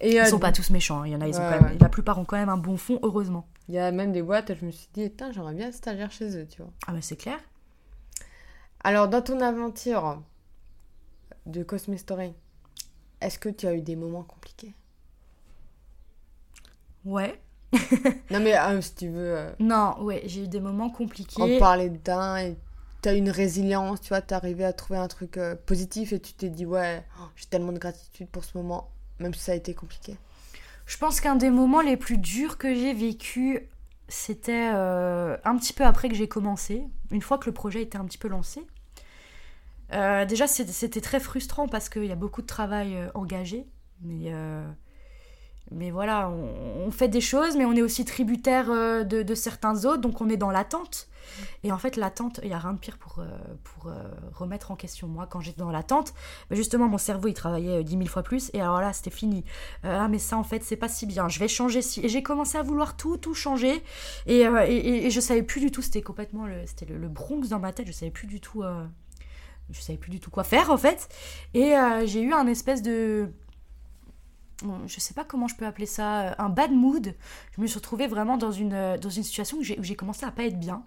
Et, 0.00 0.16
ils 0.16 0.26
sont 0.26 0.38
pas 0.38 0.52
tous 0.52 0.70
méchants, 0.70 1.00
hein. 1.00 1.06
il 1.06 1.12
y 1.12 1.16
en 1.16 1.20
a, 1.20 1.26
ils 1.26 1.36
ont 1.36 1.42
quand 1.42 1.62
même, 1.62 1.78
la 1.80 1.88
plupart 1.88 2.18
ont 2.18 2.24
quand 2.24 2.36
même 2.36 2.50
un 2.50 2.58
bon 2.58 2.76
fond, 2.76 2.98
heureusement. 3.02 3.48
Il 3.68 3.74
y 3.74 3.78
a 3.78 3.90
même 3.90 4.12
des 4.12 4.22
boîtes, 4.22 4.54
je 4.54 4.64
me 4.64 4.70
suis 4.70 4.88
dit, 4.92 5.10
j'aimerais 5.32 5.54
bien 5.54 5.68
un 5.68 5.72
stagiaire 5.72 6.10
chez 6.10 6.36
eux, 6.36 6.46
tu 6.46 6.62
vois. 6.62 6.70
Ah, 6.86 6.92
mais 6.92 7.02
c'est 7.02 7.16
clair. 7.16 7.38
Alors, 8.84 9.08
dans 9.08 9.22
ton 9.22 9.40
aventure 9.40 10.22
de 11.46 11.62
Cosme 11.62 11.96
Story, 11.96 12.32
est-ce 13.20 13.38
que 13.38 13.48
tu 13.48 13.66
as 13.66 13.74
eu 13.74 13.82
des 13.82 13.96
moments 13.96 14.22
compliqués? 14.22 14.74
Ouais. 17.04 17.40
non, 18.30 18.40
mais 18.40 18.56
euh, 18.56 18.80
si 18.80 18.94
tu 18.94 19.08
veux. 19.08 19.36
Euh, 19.36 19.52
non, 19.58 20.00
ouais, 20.02 20.22
j'ai 20.26 20.44
eu 20.44 20.48
des 20.48 20.60
moments 20.60 20.90
compliqués. 20.90 21.42
En 21.42 21.58
parler 21.58 21.90
d'un 21.90 22.38
et 22.38 22.56
tu 23.02 23.08
as 23.08 23.14
une 23.14 23.30
résilience, 23.30 24.00
tu 24.00 24.08
vois, 24.08 24.18
es 24.18 24.32
arrivé 24.32 24.64
à 24.64 24.72
trouver 24.72 24.98
un 24.98 25.08
truc 25.08 25.36
euh, 25.36 25.54
positif 25.54 26.12
et 26.12 26.20
tu 26.20 26.32
t'es 26.32 26.48
dit, 26.48 26.66
ouais, 26.66 27.04
oh, 27.20 27.24
j'ai 27.36 27.46
tellement 27.46 27.72
de 27.72 27.78
gratitude 27.78 28.28
pour 28.28 28.44
ce 28.44 28.56
moment, 28.56 28.90
même 29.18 29.34
si 29.34 29.40
ça 29.40 29.52
a 29.52 29.54
été 29.54 29.74
compliqué. 29.74 30.16
Je 30.86 30.96
pense 30.96 31.20
qu'un 31.20 31.36
des 31.36 31.50
moments 31.50 31.80
les 31.80 31.96
plus 31.96 32.18
durs 32.18 32.58
que 32.58 32.74
j'ai 32.74 32.94
vécu, 32.94 33.68
c'était 34.08 34.68
un 34.68 35.56
petit 35.58 35.74
peu 35.74 35.84
après 35.84 36.08
que 36.08 36.14
j'ai 36.14 36.28
commencé, 36.28 36.82
une 37.10 37.20
fois 37.20 37.36
que 37.36 37.44
le 37.44 37.52
projet 37.52 37.82
était 37.82 37.98
un 37.98 38.06
petit 38.06 38.16
peu 38.16 38.28
lancé. 38.28 38.66
déjà, 39.90 40.46
c'était 40.46 41.02
très 41.02 41.20
frustrant 41.20 41.68
parce 41.68 41.90
qu'il 41.90 42.06
y 42.06 42.12
a 42.12 42.16
beaucoup 42.16 42.40
de 42.40 42.46
travail 42.46 42.96
engagé, 43.14 43.66
mais 44.00 44.32
mais 45.70 45.90
voilà, 45.90 46.30
on, 46.30 46.90
fait 46.90 47.08
des 47.08 47.20
choses, 47.20 47.56
mais 47.56 47.64
on 47.64 47.72
est 47.72 47.82
aussi 47.82 48.04
tributaire 48.04 48.70
euh, 48.70 49.04
de, 49.04 49.34
certains 49.34 49.84
autres, 49.84 50.00
donc 50.00 50.20
on 50.20 50.28
est 50.28 50.36
dans 50.36 50.50
l'attente. 50.50 51.08
Et 51.62 51.70
en 51.72 51.78
fait, 51.78 51.96
l'attente, 51.96 52.40
il 52.42 52.48
n'y 52.48 52.54
a 52.54 52.58
rien 52.58 52.72
de 52.72 52.78
pire 52.78 52.96
pour, 52.96 53.18
euh, 53.18 53.26
euh, 53.86 54.10
remettre 54.32 54.70
en 54.70 54.76
question. 54.76 55.06
Moi, 55.08 55.26
quand 55.26 55.40
j'étais 55.40 55.60
dans 55.60 55.70
l'attente, 55.70 56.14
bah, 56.48 56.56
justement, 56.56 56.88
mon 56.88 56.96
cerveau, 56.96 57.28
il 57.28 57.34
travaillait 57.34 57.84
dix 57.84 57.98
mille 57.98 58.08
fois 58.08 58.22
plus, 58.22 58.50
et 58.54 58.62
alors 58.62 58.80
là, 58.80 58.94
c'était 58.94 59.10
fini. 59.10 59.44
ah, 59.82 60.08
mais 60.08 60.18
ça, 60.18 60.38
en 60.38 60.42
fait, 60.42 60.64
c'est 60.64 60.76
pas 60.76 60.88
si 60.88 61.04
bien, 61.04 61.28
je 61.28 61.38
vais 61.38 61.48
changer 61.48 61.82
si. 61.82 62.00
Et 62.04 62.08
j'ai 62.08 62.22
commencé 62.22 62.56
à 62.56 62.62
vouloir 62.62 62.96
tout, 62.96 63.18
tout 63.18 63.34
changer, 63.34 63.82
et, 64.26 64.40
et, 64.42 65.10
je 65.10 65.20
savais 65.20 65.42
plus 65.42 65.60
du 65.60 65.70
tout, 65.70 65.82
c'était 65.82 66.02
complètement 66.02 66.46
le, 66.46 66.64
c'était 66.66 66.86
le, 66.86 67.08
Bronx 67.08 67.48
dans 67.48 67.58
ma 67.58 67.72
tête, 67.72 67.86
je 67.86 67.92
savais 67.92 68.10
plus 68.10 68.26
du 68.26 68.40
tout. 68.40 68.62
je 69.70 69.80
savais 69.80 69.98
plus 69.98 70.10
du 70.10 70.20
tout 70.20 70.30
quoi 70.30 70.44
faire, 70.44 70.70
en 70.70 70.78
fait. 70.78 71.08
Et 71.52 71.74
j'ai 72.06 72.22
eu 72.22 72.32
un 72.32 72.46
espèce 72.46 72.80
de 72.80 73.30
je 74.86 75.00
sais 75.00 75.14
pas 75.14 75.24
comment 75.24 75.48
je 75.48 75.56
peux 75.56 75.66
appeler 75.66 75.86
ça, 75.86 76.22
euh, 76.22 76.34
un 76.38 76.48
bad 76.48 76.72
mood. 76.72 77.14
Je 77.56 77.60
me 77.60 77.66
suis 77.66 77.76
retrouvée 77.76 78.06
vraiment 78.06 78.36
dans 78.36 78.52
une, 78.52 78.72
euh, 78.72 78.98
dans 78.98 79.10
une 79.10 79.22
situation 79.22 79.58
où 79.58 79.62
j'ai 79.62 79.96
commencé 79.96 80.24
à 80.24 80.30
pas 80.30 80.44
être 80.44 80.58
bien. 80.58 80.84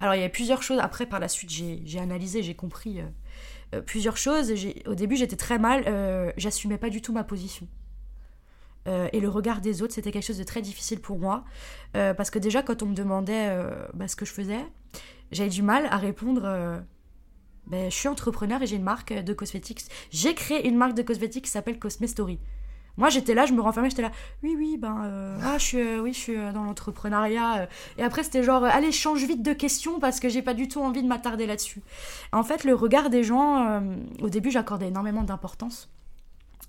Alors 0.00 0.14
il 0.14 0.22
y 0.22 0.24
a 0.24 0.28
plusieurs 0.30 0.62
choses, 0.62 0.78
après 0.78 1.06
par 1.06 1.20
la 1.20 1.28
suite 1.28 1.50
j'ai 1.50 1.98
analysé, 1.98 2.42
j'ai 2.42 2.54
compris 2.54 3.02
euh, 3.74 3.82
plusieurs 3.82 4.16
choses. 4.16 4.52
Au 4.86 4.94
début 4.94 5.16
j'étais 5.16 5.36
très 5.36 5.58
mal, 5.58 5.84
j'assumais 6.36 6.78
pas 6.78 6.88
du 6.88 7.02
tout 7.02 7.12
ma 7.12 7.24
position. 7.24 7.68
et 8.86 9.20
le 9.20 9.28
regard 9.28 9.60
des 9.60 9.82
autres, 9.82 9.92
c'était 9.92 10.10
quelque 10.10 10.24
chose 10.24 10.38
de 10.38 10.44
très 10.44 10.62
difficile 10.62 11.00
pour 11.00 11.18
moi. 11.18 11.44
parce 11.92 12.30
que 12.30 12.38
déjà 12.38 12.62
quand 12.62 12.82
on 12.82 12.86
me 12.86 12.94
demandait 12.94 13.54
bah, 13.92 14.08
ce 14.08 14.16
que 14.16 14.24
je 14.24 14.32
faisais, 14.32 14.64
j'avais 15.30 15.50
du 15.50 15.62
mal 15.62 15.86
à 15.90 15.98
répondre... 15.98 16.82
Ben, 17.66 17.88
je 17.88 17.94
suis 17.94 18.08
entrepreneur 18.08 18.60
et 18.62 18.66
j'ai 18.66 18.74
une 18.74 18.82
marque 18.82 19.12
de 19.12 19.32
cosmétiques. 19.32 19.84
J'ai 20.10 20.34
créé 20.34 20.66
une 20.66 20.76
marque 20.76 20.94
de 20.94 21.02
cosmétiques 21.02 21.44
qui 21.44 21.50
s'appelle 21.50 21.78
Cosme 21.78 22.08
Story. 22.08 22.40
Moi, 22.96 23.08
j'étais 23.08 23.34
là, 23.34 23.46
je 23.46 23.52
me 23.52 23.60
renfermais, 23.60 23.90
j'étais 23.90 24.02
là, 24.02 24.12
oui, 24.42 24.54
oui, 24.56 24.76
ben, 24.76 25.02
euh, 25.04 25.38
ah, 25.42 25.58
je 25.58 25.64
suis, 25.64 25.78
euh, 25.78 26.00
oui, 26.00 26.12
je 26.12 26.18
suis 26.18 26.36
euh, 26.36 26.52
dans 26.52 26.64
l'entrepreneuriat. 26.64 27.68
Et 27.98 28.02
après, 28.02 28.22
c'était 28.22 28.42
genre, 28.42 28.64
allez, 28.64 28.92
change 28.92 29.24
vite 29.24 29.42
de 29.42 29.52
question 29.52 30.00
parce 30.00 30.20
que 30.20 30.28
j'ai 30.28 30.42
pas 30.42 30.54
du 30.54 30.68
tout 30.68 30.80
envie 30.80 31.02
de 31.02 31.08
m'attarder 31.08 31.46
là-dessus. 31.46 31.82
En 32.32 32.42
fait, 32.42 32.64
le 32.64 32.74
regard 32.74 33.10
des 33.10 33.24
gens, 33.24 33.82
au 34.20 34.28
début, 34.28 34.50
j'accordais 34.50 34.88
énormément 34.88 35.22
d'importance. 35.22 35.88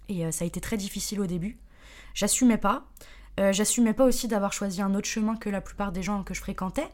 Et 0.10 0.32
ça 0.32 0.44
a 0.44 0.48
été 0.48 0.60
très 0.62 0.78
difficile 0.78 1.20
au 1.22 1.26
début. 1.26 1.58
J'assumais 2.14 2.58
pas. 2.58 2.84
J'assumais 3.38 3.94
pas 3.94 4.06
aussi 4.06 4.28
d'avoir 4.28 4.54
choisi 4.54 4.82
un 4.82 4.94
autre 4.96 5.08
chemin 5.08 5.36
que 5.36 5.50
la 5.50 5.62
plupart 5.62 5.92
des 5.92 6.04
gens 6.04 6.24
que 6.24 6.34
je 6.34 6.42
fréquentais. 6.42 6.88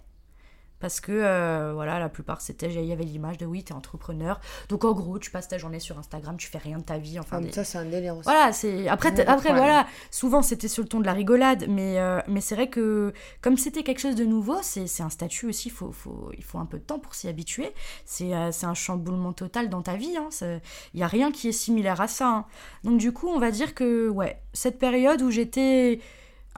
Parce 0.80 1.00
que, 1.00 1.12
euh, 1.12 1.72
voilà, 1.74 2.00
la 2.00 2.10
plupart, 2.10 2.42
c'était, 2.42 2.72
il 2.72 2.86
y 2.86 2.92
avait 2.92 3.04
l'image 3.04 3.38
de 3.38 3.46
oui, 3.46 3.64
t'es 3.64 3.74
entrepreneur. 3.74 4.40
Donc, 4.70 4.86
en 4.86 4.94
gros, 4.94 5.18
tu 5.18 5.32
passes 5.32 5.48
ta 5.48 5.58
journée 5.58 5.80
sur 5.80 5.98
Instagram, 5.98 6.38
tu 6.38 6.48
fais 6.48 6.60
rien 6.60 6.78
de 6.78 6.84
ta 6.84 6.98
vie. 6.98 7.20
Enfin, 7.20 7.42
ah, 7.44 7.52
ça, 7.52 7.64
c'est 7.64 7.78
un 7.80 7.86
délire 7.86 8.16
aussi. 8.16 8.26
Voilà, 8.26 8.52
c'est. 8.54 8.88
Après, 8.88 9.28
après 9.28 9.54
voilà, 9.54 9.88
souvent, 10.12 10.42
c'était 10.42 10.68
sur 10.68 10.84
le 10.84 10.90
ton 10.90 11.00
de 11.00 11.06
la 11.06 11.14
rigolade. 11.14 11.66
Mais, 11.68 12.00
euh, 12.00 12.20
mais 12.28 12.42
c'est 12.42 12.56
vrai 12.56 12.70
que, 12.70 13.12
comme 13.42 13.58
c'était 13.58 13.84
quelque 13.84 14.00
chose 14.00 14.16
de 14.16 14.26
nouveau, 14.26 14.58
c'est 14.62 15.02
un 15.02 15.10
statut 15.10 15.48
aussi, 15.48 15.70
faut, 15.70 15.92
faut, 15.92 16.32
il 16.38 16.44
faut 16.44 16.60
un 16.60 16.66
peu 16.66 16.78
de 16.78 16.84
temps 16.84 17.00
pour 17.00 17.16
s'y 17.16 17.28
habituer. 17.28 17.74
C'est 18.06 18.36
euh, 18.36 18.52
un 18.62 18.74
chamboulement 18.74 19.34
total 19.34 19.70
dans 19.70 19.82
ta 19.82 19.96
vie. 19.96 20.12
Il 20.12 20.18
hein. 20.18 20.60
n'y 20.94 21.04
a 21.04 21.08
rien 21.08 21.32
qui 21.32 21.48
est 21.48 21.54
similaire 21.54 22.02
à 22.02 22.08
ça. 22.08 22.28
Hein. 22.28 22.46
Donc, 22.84 23.00
du 23.00 23.12
coup, 23.12 23.30
on 23.30 23.40
va 23.40 23.50
dire 23.50 23.74
que, 23.74 24.10
ouais, 24.10 24.40
cette 24.54 24.78
période 24.78 25.22
où 25.24 25.32
j'étais 25.32 26.00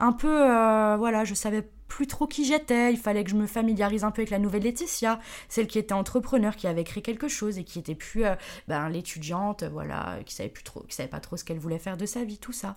un 0.00 0.12
peu. 0.12 0.28
voilà, 0.96 1.24
je 1.24 1.34
savais 1.34 1.64
plus 1.90 2.06
trop 2.06 2.26
qui 2.26 2.46
j'étais, 2.46 2.92
il 2.92 2.98
fallait 2.98 3.24
que 3.24 3.30
je 3.30 3.36
me 3.36 3.46
familiarise 3.46 4.04
un 4.04 4.10
peu 4.12 4.20
avec 4.20 4.30
la 4.30 4.38
nouvelle 4.38 4.62
Laetitia, 4.62 5.20
celle 5.48 5.66
qui 5.66 5.78
était 5.78 5.92
entrepreneur, 5.92 6.56
qui 6.56 6.66
avait 6.66 6.84
créé 6.84 7.02
quelque 7.02 7.28
chose 7.28 7.58
et 7.58 7.64
qui 7.64 7.78
était 7.78 7.96
plus 7.96 8.24
euh, 8.24 8.36
ben, 8.68 8.88
l'étudiante, 8.88 9.64
voilà, 9.64 10.18
qui 10.24 10.34
savait 10.34 10.48
plus 10.48 10.62
trop, 10.62 10.80
qui 10.88 10.94
savait 10.94 11.08
pas 11.08 11.20
trop 11.20 11.36
ce 11.36 11.44
qu'elle 11.44 11.58
voulait 11.58 11.80
faire 11.80 11.96
de 11.96 12.06
sa 12.06 12.24
vie, 12.24 12.38
tout 12.38 12.52
ça. 12.52 12.76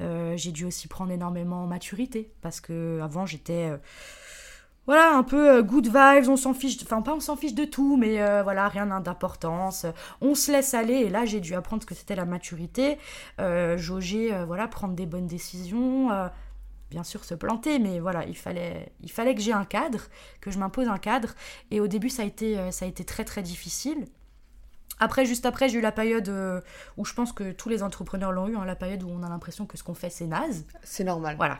Euh, 0.00 0.36
j'ai 0.36 0.50
dû 0.50 0.64
aussi 0.64 0.88
prendre 0.88 1.12
énormément 1.12 1.62
en 1.62 1.66
maturité 1.66 2.32
parce 2.40 2.60
que 2.60 3.00
avant 3.02 3.26
j'étais 3.26 3.70
euh, 3.70 3.76
voilà, 4.86 5.14
un 5.14 5.22
peu 5.22 5.62
good 5.62 5.86
vibes, 5.86 6.28
on 6.28 6.36
s'en 6.36 6.54
fiche, 6.54 6.78
enfin 6.82 7.02
pas 7.02 7.14
on 7.14 7.20
s'en 7.20 7.36
fiche 7.36 7.54
de 7.54 7.64
tout, 7.64 7.96
mais 7.96 8.16
voilà, 8.42 8.68
rien 8.68 8.86
d'importance, 9.00 9.86
on 10.20 10.34
se 10.34 10.52
laisse 10.52 10.74
aller, 10.74 10.96
et 10.96 11.08
là 11.08 11.24
j'ai 11.24 11.40
dû 11.40 11.54
apprendre 11.54 11.82
ce 11.82 11.86
que 11.86 11.94
c'était 11.94 12.14
la 12.14 12.26
maturité, 12.26 12.98
jauger, 13.78 14.44
voilà, 14.46 14.68
prendre 14.68 14.92
des 14.92 15.06
bonnes 15.06 15.26
décisions, 15.26 16.10
bien 16.94 17.02
sûr 17.02 17.24
se 17.24 17.34
planter, 17.34 17.80
mais 17.80 17.98
voilà, 17.98 18.24
il 18.24 18.36
fallait, 18.36 18.92
il 19.00 19.10
fallait 19.10 19.34
que 19.34 19.40
j'ai 19.40 19.52
un 19.52 19.64
cadre, 19.64 20.02
que 20.40 20.52
je 20.52 20.60
m'impose 20.60 20.86
un 20.86 20.98
cadre. 20.98 21.34
Et 21.72 21.80
au 21.80 21.88
début, 21.88 22.08
ça 22.08 22.22
a 22.22 22.24
été, 22.24 22.56
euh, 22.56 22.70
ça 22.70 22.84
a 22.84 22.88
été 22.88 23.04
très 23.04 23.24
très 23.24 23.42
difficile. 23.42 24.06
Après, 25.00 25.26
juste 25.26 25.44
après, 25.44 25.68
j'ai 25.68 25.78
eu 25.78 25.80
la 25.80 25.90
période 25.90 26.28
euh, 26.28 26.60
où 26.96 27.04
je 27.04 27.12
pense 27.14 27.32
que 27.32 27.50
tous 27.50 27.68
les 27.68 27.82
entrepreneurs 27.82 28.30
l'ont 28.30 28.46
eu, 28.46 28.56
hein, 28.56 28.64
la 28.64 28.76
période 28.76 29.02
où 29.02 29.08
on 29.08 29.24
a 29.24 29.28
l'impression 29.28 29.66
que 29.66 29.76
ce 29.76 29.82
qu'on 29.82 29.94
fait, 29.94 30.08
c'est 30.08 30.26
naze. 30.26 30.66
C'est 30.84 31.02
normal. 31.02 31.34
Voilà. 31.36 31.58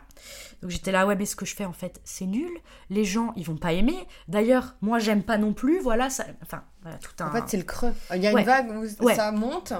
Donc 0.61 0.71
j'étais 0.71 0.93
là, 0.93 1.05
ouais, 1.05 1.17
mais 1.17 1.25
ce 1.25 1.35
que 1.35 1.45
je 1.45 1.53
fais, 1.53 1.65
en 1.65 1.73
fait, 1.73 1.99
c'est 2.05 2.27
nul. 2.27 2.51
Les 2.89 3.03
gens, 3.03 3.33
ils 3.35 3.43
vont 3.43 3.57
pas 3.57 3.73
aimer. 3.73 4.07
D'ailleurs, 4.29 4.75
moi, 4.79 4.99
j'aime 4.99 5.21
pas 5.21 5.37
non 5.37 5.51
plus. 5.51 5.81
Voilà, 5.81 6.09
ça... 6.09 6.23
enfin, 6.43 6.63
voilà, 6.81 6.97
tout 6.97 7.11
un... 7.19 7.27
En 7.27 7.31
fait, 7.33 7.43
c'est 7.47 7.57
le 7.57 7.63
creux. 7.63 7.93
Il 8.15 8.23
y 8.23 8.27
a 8.27 8.31
une 8.31 8.45
vague 8.45 8.71
où 8.71 9.09
ça 9.09 9.33
monte 9.33 9.73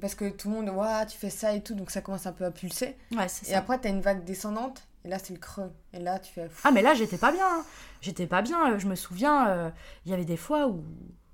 parce 0.00 0.14
que 0.14 0.28
tout 0.28 0.48
le 0.48 0.56
monde, 0.56 0.68
ouais, 0.70 1.06
tu 1.06 1.16
fais 1.16 1.30
ça 1.30 1.54
et 1.54 1.62
tout, 1.62 1.74
donc 1.74 1.90
ça 1.90 2.00
commence 2.00 2.26
un 2.26 2.32
peu 2.32 2.44
à 2.44 2.50
pulser. 2.50 2.96
Ouais, 3.12 3.28
c'est 3.28 3.46
ça. 3.46 3.52
Et 3.52 3.54
après, 3.54 3.80
tu 3.80 3.88
as 3.88 3.90
une 3.90 4.00
vague 4.00 4.24
descendante, 4.24 4.86
et 5.04 5.08
là, 5.08 5.18
c'est 5.18 5.34
le 5.34 5.38
creux. 5.38 5.70
Et 5.92 5.98
là, 5.98 6.18
tu 6.18 6.32
fais. 6.32 6.48
Ah, 6.64 6.70
mais 6.70 6.82
là, 6.82 6.94
j'étais 6.94 7.18
pas 7.18 7.30
bien. 7.30 7.46
Hein. 7.46 7.64
J'étais 8.00 8.26
pas 8.26 8.42
bien. 8.42 8.78
Je 8.78 8.86
me 8.86 8.94
souviens, 8.94 9.48
euh, 9.48 9.70
il 10.04 10.10
y 10.10 10.14
avait 10.14 10.24
des 10.24 10.36
fois 10.36 10.66
où. 10.66 10.82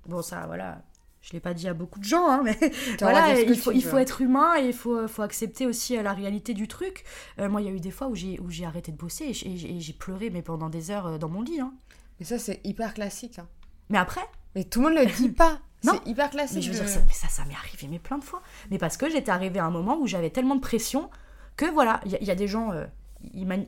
Bon, 0.05 0.21
ça, 0.21 0.45
voilà. 0.45 0.81
Je 1.21 1.33
l'ai 1.33 1.39
pas 1.39 1.53
dit 1.53 1.67
à 1.67 1.75
beaucoup 1.75 1.99
de 1.99 2.03
gens, 2.03 2.27
hein, 2.27 2.41
mais 2.43 2.57
voilà, 2.99 3.39
il 3.39 3.55
faut, 3.55 3.71
il 3.71 3.83
faut 3.83 3.99
être 3.99 4.21
humain 4.21 4.55
et 4.59 4.65
il 4.65 4.73
faut, 4.73 5.07
faut 5.07 5.21
accepter 5.21 5.67
aussi 5.67 5.95
euh, 5.95 6.01
la 6.01 6.13
réalité 6.13 6.55
du 6.55 6.67
truc. 6.67 7.03
Euh, 7.39 7.47
moi, 7.47 7.61
il 7.61 7.67
y 7.67 7.69
a 7.69 7.73
eu 7.73 7.79
des 7.79 7.91
fois 7.91 8.07
où 8.07 8.15
j'ai 8.15 8.65
arrêté 8.65 8.91
de 8.91 8.97
bosser 8.97 9.25
et 9.25 9.79
j'ai 9.79 9.93
pleuré 9.93 10.31
mais 10.31 10.41
pendant 10.41 10.69
des 10.69 10.89
heures 10.89 11.19
dans 11.19 11.29
mon 11.29 11.43
lit. 11.43 11.59
Hein. 11.59 11.73
Mais 12.19 12.25
ça, 12.25 12.39
c'est 12.39 12.59
hyper 12.63 12.95
classique. 12.95 13.37
Hein. 13.37 13.47
Mais 13.89 13.99
après? 13.99 14.21
Mais 14.55 14.63
tout 14.63 14.81
le 14.81 14.89
monde 14.89 14.97
le 14.97 15.05
dit 15.05 15.29
pas. 15.29 15.59
C'est 15.81 16.07
hyper 16.07 16.29
classique. 16.29 16.57
Mais, 16.57 16.61
je 16.61 16.71
veux 16.71 16.77
dire, 16.77 16.89
ça, 16.89 16.99
mais 17.07 17.13
ça, 17.13 17.27
ça 17.27 17.43
m'est 17.45 17.55
arrivé 17.55 17.87
mais 17.89 17.99
plein 17.99 18.17
de 18.17 18.23
fois. 18.23 18.41
Mais 18.69 18.77
parce 18.77 18.97
que 18.97 19.09
j'étais 19.09 19.31
arrivée 19.31 19.59
à 19.59 19.65
un 19.65 19.71
moment 19.71 19.97
où 19.99 20.07
j'avais 20.07 20.29
tellement 20.29 20.55
de 20.55 20.61
pression 20.61 21.09
que 21.57 21.65
voilà, 21.65 21.99
il 22.05 22.11
y, 22.21 22.25
y, 22.25 22.31
a 22.31 22.35
des 22.35 22.47
gens 22.47 22.71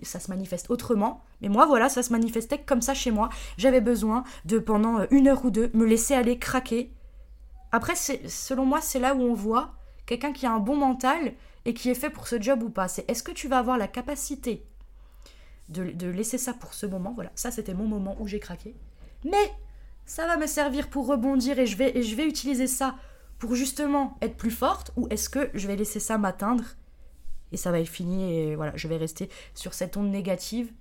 ça 0.01 0.19
se 0.19 0.29
manifeste 0.29 0.69
autrement. 0.69 1.23
Mais 1.41 1.49
moi, 1.49 1.65
voilà, 1.65 1.89
ça 1.89 2.03
se 2.03 2.11
manifestait 2.11 2.59
comme 2.59 2.81
ça 2.81 2.93
chez 2.93 3.11
moi. 3.11 3.29
J'avais 3.57 3.81
besoin 3.81 4.23
de, 4.45 4.59
pendant 4.59 4.99
euh, 4.99 5.05
une 5.11 5.27
heure 5.27 5.43
ou 5.45 5.51
deux, 5.51 5.69
me 5.73 5.85
laisser 5.85 6.13
aller 6.13 6.37
craquer. 6.37 6.91
Après, 7.71 7.95
selon 7.95 8.65
moi, 8.65 8.81
c'est 8.81 8.99
là 8.99 9.15
où 9.15 9.21
on 9.21 9.33
voit 9.33 9.73
quelqu'un 10.05 10.31
qui 10.31 10.45
a 10.45 10.51
un 10.51 10.59
bon 10.59 10.75
mental 10.75 11.33
et 11.65 11.73
qui 11.73 11.89
est 11.89 11.95
fait 11.95 12.09
pour 12.09 12.27
ce 12.27 12.41
job 12.41 12.61
ou 12.63 12.69
pas. 12.69 12.87
C'est 12.87 13.09
est-ce 13.09 13.23
que 13.23 13.31
tu 13.31 13.47
vas 13.47 13.59
avoir 13.59 13.77
la 13.77 13.87
capacité 13.87 14.65
de, 15.69 15.91
de 15.91 16.07
laisser 16.07 16.37
ça 16.37 16.53
pour 16.53 16.73
ce 16.73 16.85
moment? 16.85 17.13
Voilà, 17.15 17.31
ça 17.35 17.51
c'était 17.51 17.73
mon 17.73 17.87
moment 17.87 18.15
où 18.19 18.27
j'ai 18.27 18.39
craqué. 18.39 18.75
Mais 19.23 19.51
ça 20.05 20.27
va 20.27 20.37
me 20.37 20.47
servir 20.47 20.89
pour 20.89 21.07
rebondir 21.07 21.59
et 21.59 21.65
je 21.65 21.77
vais, 21.77 21.97
et 21.97 22.03
je 22.03 22.15
vais 22.15 22.27
utiliser 22.27 22.67
ça 22.67 22.95
pour 23.39 23.55
justement 23.55 24.17
être 24.21 24.37
plus 24.37 24.51
forte 24.51 24.91
ou 24.95 25.07
est-ce 25.09 25.29
que 25.29 25.49
je 25.53 25.67
vais 25.67 25.75
laisser 25.75 25.99
ça 25.99 26.17
m'atteindre 26.17 26.63
et 27.51 27.57
ça 27.57 27.71
va 27.71 27.79
être 27.79 27.89
fini 27.89 28.33
et 28.33 28.55
voilà, 28.55 28.73
je 28.75 28.87
vais 28.87 28.97
rester 28.97 29.29
sur 29.53 29.73
cette 29.73 29.95
onde 29.97 30.09
négative 30.09 30.71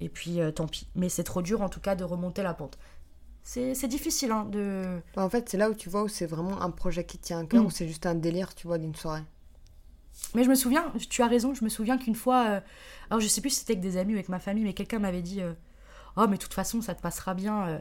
et 0.00 0.08
puis 0.08 0.40
euh, 0.40 0.50
tant 0.50 0.66
pis. 0.66 0.88
Mais 0.94 1.08
c'est 1.08 1.24
trop 1.24 1.42
dur 1.42 1.62
en 1.62 1.68
tout 1.68 1.80
cas 1.80 1.94
de 1.94 2.04
remonter 2.04 2.42
la 2.42 2.54
pente. 2.54 2.78
C'est 3.42 3.88
difficile 3.88 4.30
hein, 4.30 4.44
de... 4.44 5.00
En 5.16 5.28
fait, 5.28 5.48
c'est 5.48 5.56
là 5.56 5.70
où 5.70 5.74
tu 5.74 5.88
vois 5.88 6.02
où 6.02 6.08
c'est 6.08 6.26
vraiment 6.26 6.62
un 6.62 6.70
projet 6.70 7.04
qui 7.04 7.18
tient 7.18 7.40
à 7.40 7.44
cœur 7.44 7.62
mm. 7.62 7.66
ou 7.66 7.70
c'est 7.70 7.88
juste 7.88 8.06
un 8.06 8.14
délire, 8.14 8.54
tu 8.54 8.66
vois, 8.66 8.78
d'une 8.78 8.94
soirée. 8.94 9.24
Mais 10.34 10.44
je 10.44 10.50
me 10.50 10.54
souviens, 10.54 10.92
tu 11.08 11.22
as 11.22 11.26
raison, 11.26 11.54
je 11.54 11.64
me 11.64 11.68
souviens 11.68 11.98
qu'une 11.98 12.14
fois, 12.14 12.46
euh, 12.48 12.60
alors 13.08 13.20
je 13.20 13.26
sais 13.26 13.40
plus 13.40 13.50
si 13.50 13.60
c'était 13.60 13.72
avec 13.72 13.82
des 13.82 13.96
amis 13.96 14.12
ou 14.12 14.16
avec 14.16 14.28
ma 14.28 14.38
famille, 14.38 14.64
mais 14.64 14.74
quelqu'un 14.74 14.98
m'avait 14.98 15.22
dit 15.22 15.40
euh, 15.40 15.54
Oh, 16.16 16.26
mais 16.28 16.36
de 16.36 16.42
toute 16.42 16.54
façon, 16.54 16.80
ça 16.82 16.94
te 16.94 17.00
passera 17.00 17.34
bien. 17.34 17.80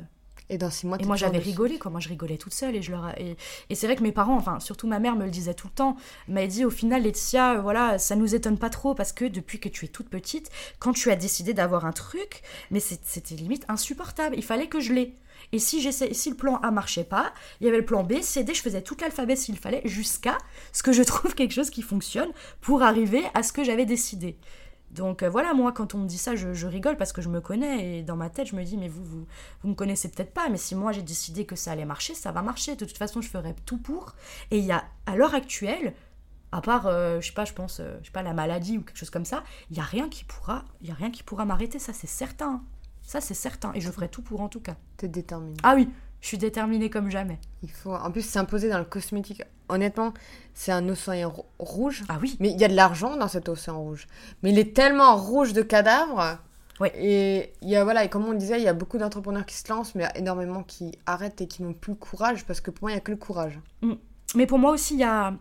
Et 0.50 0.58
dans 0.58 0.70
six 0.72 0.88
mois, 0.88 0.98
Et 1.00 1.06
moi 1.06 1.16
j'avais 1.16 1.38
rigolé, 1.38 1.78
quoi. 1.78 1.92
Moi 1.92 2.00
je 2.00 2.10
rigolais 2.10 2.38
toute 2.38 2.54
seule 2.54 2.76
et 2.76 2.82
je 2.82 2.92
leur 2.92 3.10
et, 3.20 3.38
et 3.70 3.76
c'est 3.76 3.86
vrai 3.86 3.96
que 3.96 4.04
mes 4.04 4.12
parents, 4.12 4.36
enfin 4.36 4.60
surtout 4.60 4.88
ma 4.88 5.00
mère 5.00 5.16
me 5.16 5.26
le 5.26 5.32
disait 5.32 5.54
tout 5.54 5.68
le 5.68 5.74
temps, 5.74 5.96
m'avait 6.28 6.48
dit 6.48 6.66
au 6.66 6.72
final 6.72 7.04
Laetitia, 7.04 7.58
euh, 7.58 7.62
voilà, 7.62 8.00
ça 8.00 8.16
nous 8.16 8.34
étonne 8.34 8.58
pas 8.58 8.70
trop 8.70 8.96
parce 8.96 9.14
que 9.14 9.26
depuis 9.26 9.60
que 9.60 9.70
tu 9.70 9.86
es 9.86 9.88
toute 9.90 10.10
petite, 10.10 10.50
quand 10.80 10.94
tu 10.94 11.12
as 11.12 11.16
décidé 11.16 11.54
d'avoir 11.54 11.86
un 11.86 11.92
truc, 11.92 12.42
mais 12.72 12.80
c'était 12.80 13.36
limite 13.36 13.66
insupportable. 13.68 14.36
Il 14.38 14.44
fallait 14.44 14.68
que 14.68 14.80
je 14.80 14.94
l'ai. 14.94 15.16
Et 15.52 15.60
si 15.60 15.82
j'essaie, 15.82 16.14
si 16.14 16.30
le 16.30 16.36
plan 16.36 16.58
A 16.58 16.72
marchait 16.72 17.04
pas, 17.04 17.34
il 17.60 17.66
y 17.66 17.70
avait 17.70 17.78
le 17.78 17.86
plan 17.86 18.04
B, 18.04 18.22
C, 18.22 18.44
D, 18.44 18.54
je 18.54 18.62
faisais 18.62 18.82
tout 18.82 18.98
l'alphabet 19.00 19.36
s'il 19.36 19.58
fallait 19.58 19.82
jusqu'à 19.86 20.38
ce 20.74 20.84
que 20.84 20.92
je 20.92 21.04
trouve 21.10 21.36
quelque 21.36 21.54
chose 21.54 21.70
qui 21.70 21.82
fonctionne 21.82 22.30
pour 22.62 22.84
arriver 22.84 23.24
à 23.34 23.44
ce 23.44 23.54
que 23.54 23.64
j'avais 23.64 23.86
décidé. 23.86 24.38
Donc 24.92 25.24
euh, 25.24 25.30
voilà, 25.30 25.54
moi, 25.54 25.72
quand 25.72 25.94
on 25.94 26.00
me 26.00 26.08
dit 26.08 26.18
ça, 26.18 26.36
je, 26.36 26.54
je 26.54 26.68
rigole 26.68 26.98
parce 26.98 27.14
que 27.14 27.22
je 27.22 27.30
me 27.30 27.42
connais 27.42 28.00
et 28.00 28.04
dans 28.04 28.16
ma 28.16 28.30
tête, 28.30 28.48
je 28.48 28.56
me 28.56 28.64
dis, 28.64 28.78
mais 28.78 28.88
vous, 28.88 29.04
vous, 29.04 29.28
vous 29.62 29.70
me 29.70 29.76
connaissez 29.76 30.10
peut-être 30.10 30.34
pas, 30.34 30.50
mais 30.50 30.58
si 30.58 30.76
moi 30.76 30.92
j'ai 30.92 31.04
décidé 31.04 31.46
que 31.46 31.56
ça 31.56 31.72
allait 31.72 31.86
marcher, 31.86 32.16
ça 32.16 32.32
va 32.32 32.42
marcher. 32.42 32.76
De 32.76 32.86
toute 32.86 32.98
façon, 32.98 33.22
je 33.22 33.30
ferai 33.30 33.56
tout 33.66 33.78
pour. 33.78 34.16
Et 34.52 34.58
il 34.58 34.66
y 34.66 34.72
a, 34.72 34.84
à 35.06 35.16
l'heure 35.16 35.36
actuelle, 35.36 35.94
à 36.52 36.62
part, 36.62 36.88
euh, 36.88 37.22
je 37.22 37.28
sais 37.28 37.34
pas, 37.34 37.46
je 37.46 37.54
pense, 37.54 37.80
euh, 37.80 37.98
je 38.02 38.08
sais 38.08 38.12
pas, 38.12 38.24
la 38.24 38.34
maladie 38.34 38.78
ou 38.78 38.82
quelque 38.82 38.98
chose 38.98 39.12
comme 39.12 39.26
ça, 39.26 39.44
il 39.70 39.78
y 39.78 39.80
a 39.80 39.84
rien 39.84 40.10
qui 40.10 40.24
pourra, 40.24 40.66
il 40.82 40.88
y 40.88 40.92
a 40.92 40.96
rien 40.96 41.12
qui 41.12 41.24
pourra 41.24 41.46
m'arrêter. 41.46 41.78
Ça, 41.78 41.94
c'est 41.94 42.08
certain. 42.08 42.64
Ça, 43.04 43.22
c'est 43.22 43.36
certain. 43.36 43.72
Et 43.74 43.82
je 43.82 43.92
ferai 43.92 44.10
tout 44.10 44.22
pour 44.22 44.42
en 44.42 44.50
tout 44.50 44.60
cas. 44.60 44.76
T'es 44.98 45.08
déterminé. 45.08 45.58
Ah 45.64 45.76
oui, 45.76 45.90
je 46.22 46.28
suis 46.28 46.38
déterminée 46.38 46.90
comme 46.90 47.12
jamais. 47.12 47.40
Il 47.62 47.72
faut. 47.72 47.94
En 47.94 48.12
plus, 48.12 48.24
s'imposer 48.24 48.70
dans 48.70 48.80
le 48.80 48.86
cosmétique. 48.86 49.44
Honnêtement, 49.70 50.14
c'est 50.54 50.72
un 50.72 50.88
océan 50.90 51.30
rou- 51.30 51.46
rouge. 51.60 52.04
Ah 52.10 52.18
oui. 52.22 52.36
Mais 52.40 52.50
il 52.50 52.60
y 52.60 52.66
a 52.66 52.68
de 52.68 52.76
l'argent 52.76 53.16
dans 53.16 53.28
cet 53.28 53.48
océan 53.50 53.82
rouge. 53.82 54.08
Mais 54.44 54.52
il 54.52 54.60
est 54.60 54.76
tellement 54.76 55.16
rouge 55.16 55.54
de 55.54 55.62
cadavres. 55.62 56.38
Ouais. 56.80 56.92
Et 56.96 57.54
il 57.62 57.70
y 57.70 57.76
a, 57.76 57.84
voilà, 57.84 58.04
et 58.06 58.10
comme 58.10 58.26
on 58.26 58.32
le 58.32 58.38
disait, 58.38 58.58
il 58.58 58.64
y 58.64 58.68
a 58.68 58.74
beaucoup 58.74 58.98
d'entrepreneurs 58.98 59.46
qui 59.46 59.56
se 59.56 59.68
lancent, 59.72 59.96
mais 59.96 60.04
il 60.04 60.06
y 60.06 60.10
a 60.10 60.18
énormément 60.18 60.64
qui 60.64 60.92
arrêtent 61.06 61.42
et 61.42 61.48
qui 61.48 61.62
n'ont 61.62 61.74
plus 61.74 61.92
le 61.92 61.98
courage, 61.98 62.46
parce 62.46 62.62
que 62.62 62.72
pour 62.72 62.86
moi, 62.86 62.92
il 62.92 62.94
n'y 62.96 63.00
a 63.00 63.02
que 63.02 63.12
le 63.12 63.18
courage. 63.18 63.60
Mais 64.36 64.46
pour 64.46 64.60
moi 64.60 64.72
aussi, 64.72 64.94
il 64.94 65.00
y 65.02 65.04
a 65.04 65.34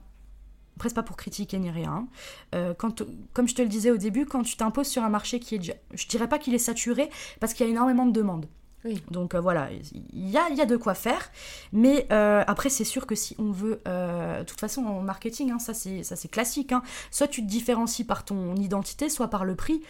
presque 0.79 0.97
pas 0.97 1.03
pour 1.03 1.17
critiquer 1.17 1.59
ni 1.59 1.71
rien. 1.71 2.09
Euh, 2.55 2.75
quand, 2.75 3.03
comme 3.35 3.49
je 3.49 3.55
te 3.55 3.63
le 3.63 3.69
disais 3.69 3.91
au 3.91 3.97
début, 3.97 4.27
quand 4.27 4.43
tu 4.43 4.57
t'imposes 4.57 4.89
sur 4.89 5.03
un 5.05 5.09
marché 5.09 5.39
qui 5.41 5.57
est, 5.57 5.81
je 5.95 6.07
dirais 6.09 6.29
pas 6.29 6.39
qu'il 6.39 6.55
est 6.55 6.59
saturé, 6.59 7.09
parce 7.41 7.55
qu'il 7.55 7.67
y 7.67 7.69
a 7.69 7.73
énormément 7.73 8.07
de 8.07 8.13
demandes. 8.13 8.47
Oui. 8.85 9.03
Donc 9.11 9.35
euh, 9.35 9.41
voilà, 9.41 9.69
il 10.13 10.31
y 10.31 10.37
a, 10.39 10.49
y 10.51 10.61
a 10.61 10.67
de 10.67 10.77
quoi 10.77 10.95
faire. 10.95 11.31
Mais 11.73 12.07
euh, 12.13 12.45
après, 12.47 12.69
c'est 12.69 12.85
sûr 12.85 13.07
que 13.07 13.15
si 13.15 13.35
on 13.39 13.51
veut, 13.51 13.81
euh, 13.89 14.39
de 14.41 14.45
toute 14.45 14.61
façon, 14.61 14.85
en 14.85 15.01
marketing, 15.03 15.51
hein, 15.51 15.59
ça 15.59 15.75
c'est 15.75 16.31
classique. 16.31 16.73
hein. 16.73 16.83
soit 17.11 17.27
tu 17.29 17.43
te 17.43 17.49
différencies 17.49 18.05
par 18.05 18.25
ton 18.25 18.55
identité, 18.55 19.09
soit 19.09 19.29
par 19.29 19.45
le 19.45 19.57
prix, 19.57 19.83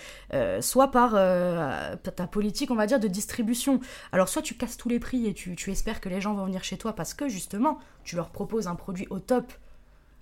soit 0.60 0.90
par 0.90 1.12
ta 1.12 2.26
politique, 2.26 2.70
on 2.70 2.76
va 2.76 2.86
dire, 2.86 2.98
de 3.00 3.08
distribution. 3.08 3.80
Alors 4.12 4.28
soit 4.28 4.42
tu 4.42 4.54
casses 4.54 4.76
tous 4.76 4.88
les 4.88 4.98
prix 5.00 5.26
et 5.26 5.34
tu, 5.34 5.54
tu 5.54 5.70
espères 5.70 6.00
que 6.00 6.08
les 6.08 6.20
gens 6.20 6.34
vont 6.34 6.46
venir 6.46 6.64
chez 6.64 6.78
toi 6.78 6.94
parce 6.94 7.14
que 7.14 7.28
justement, 7.28 7.78
tu 8.04 8.16
leur 8.16 8.30
proposes 8.30 8.66
un 8.68 8.74
produit 8.74 9.06
au 9.10 9.18
top 9.18 9.52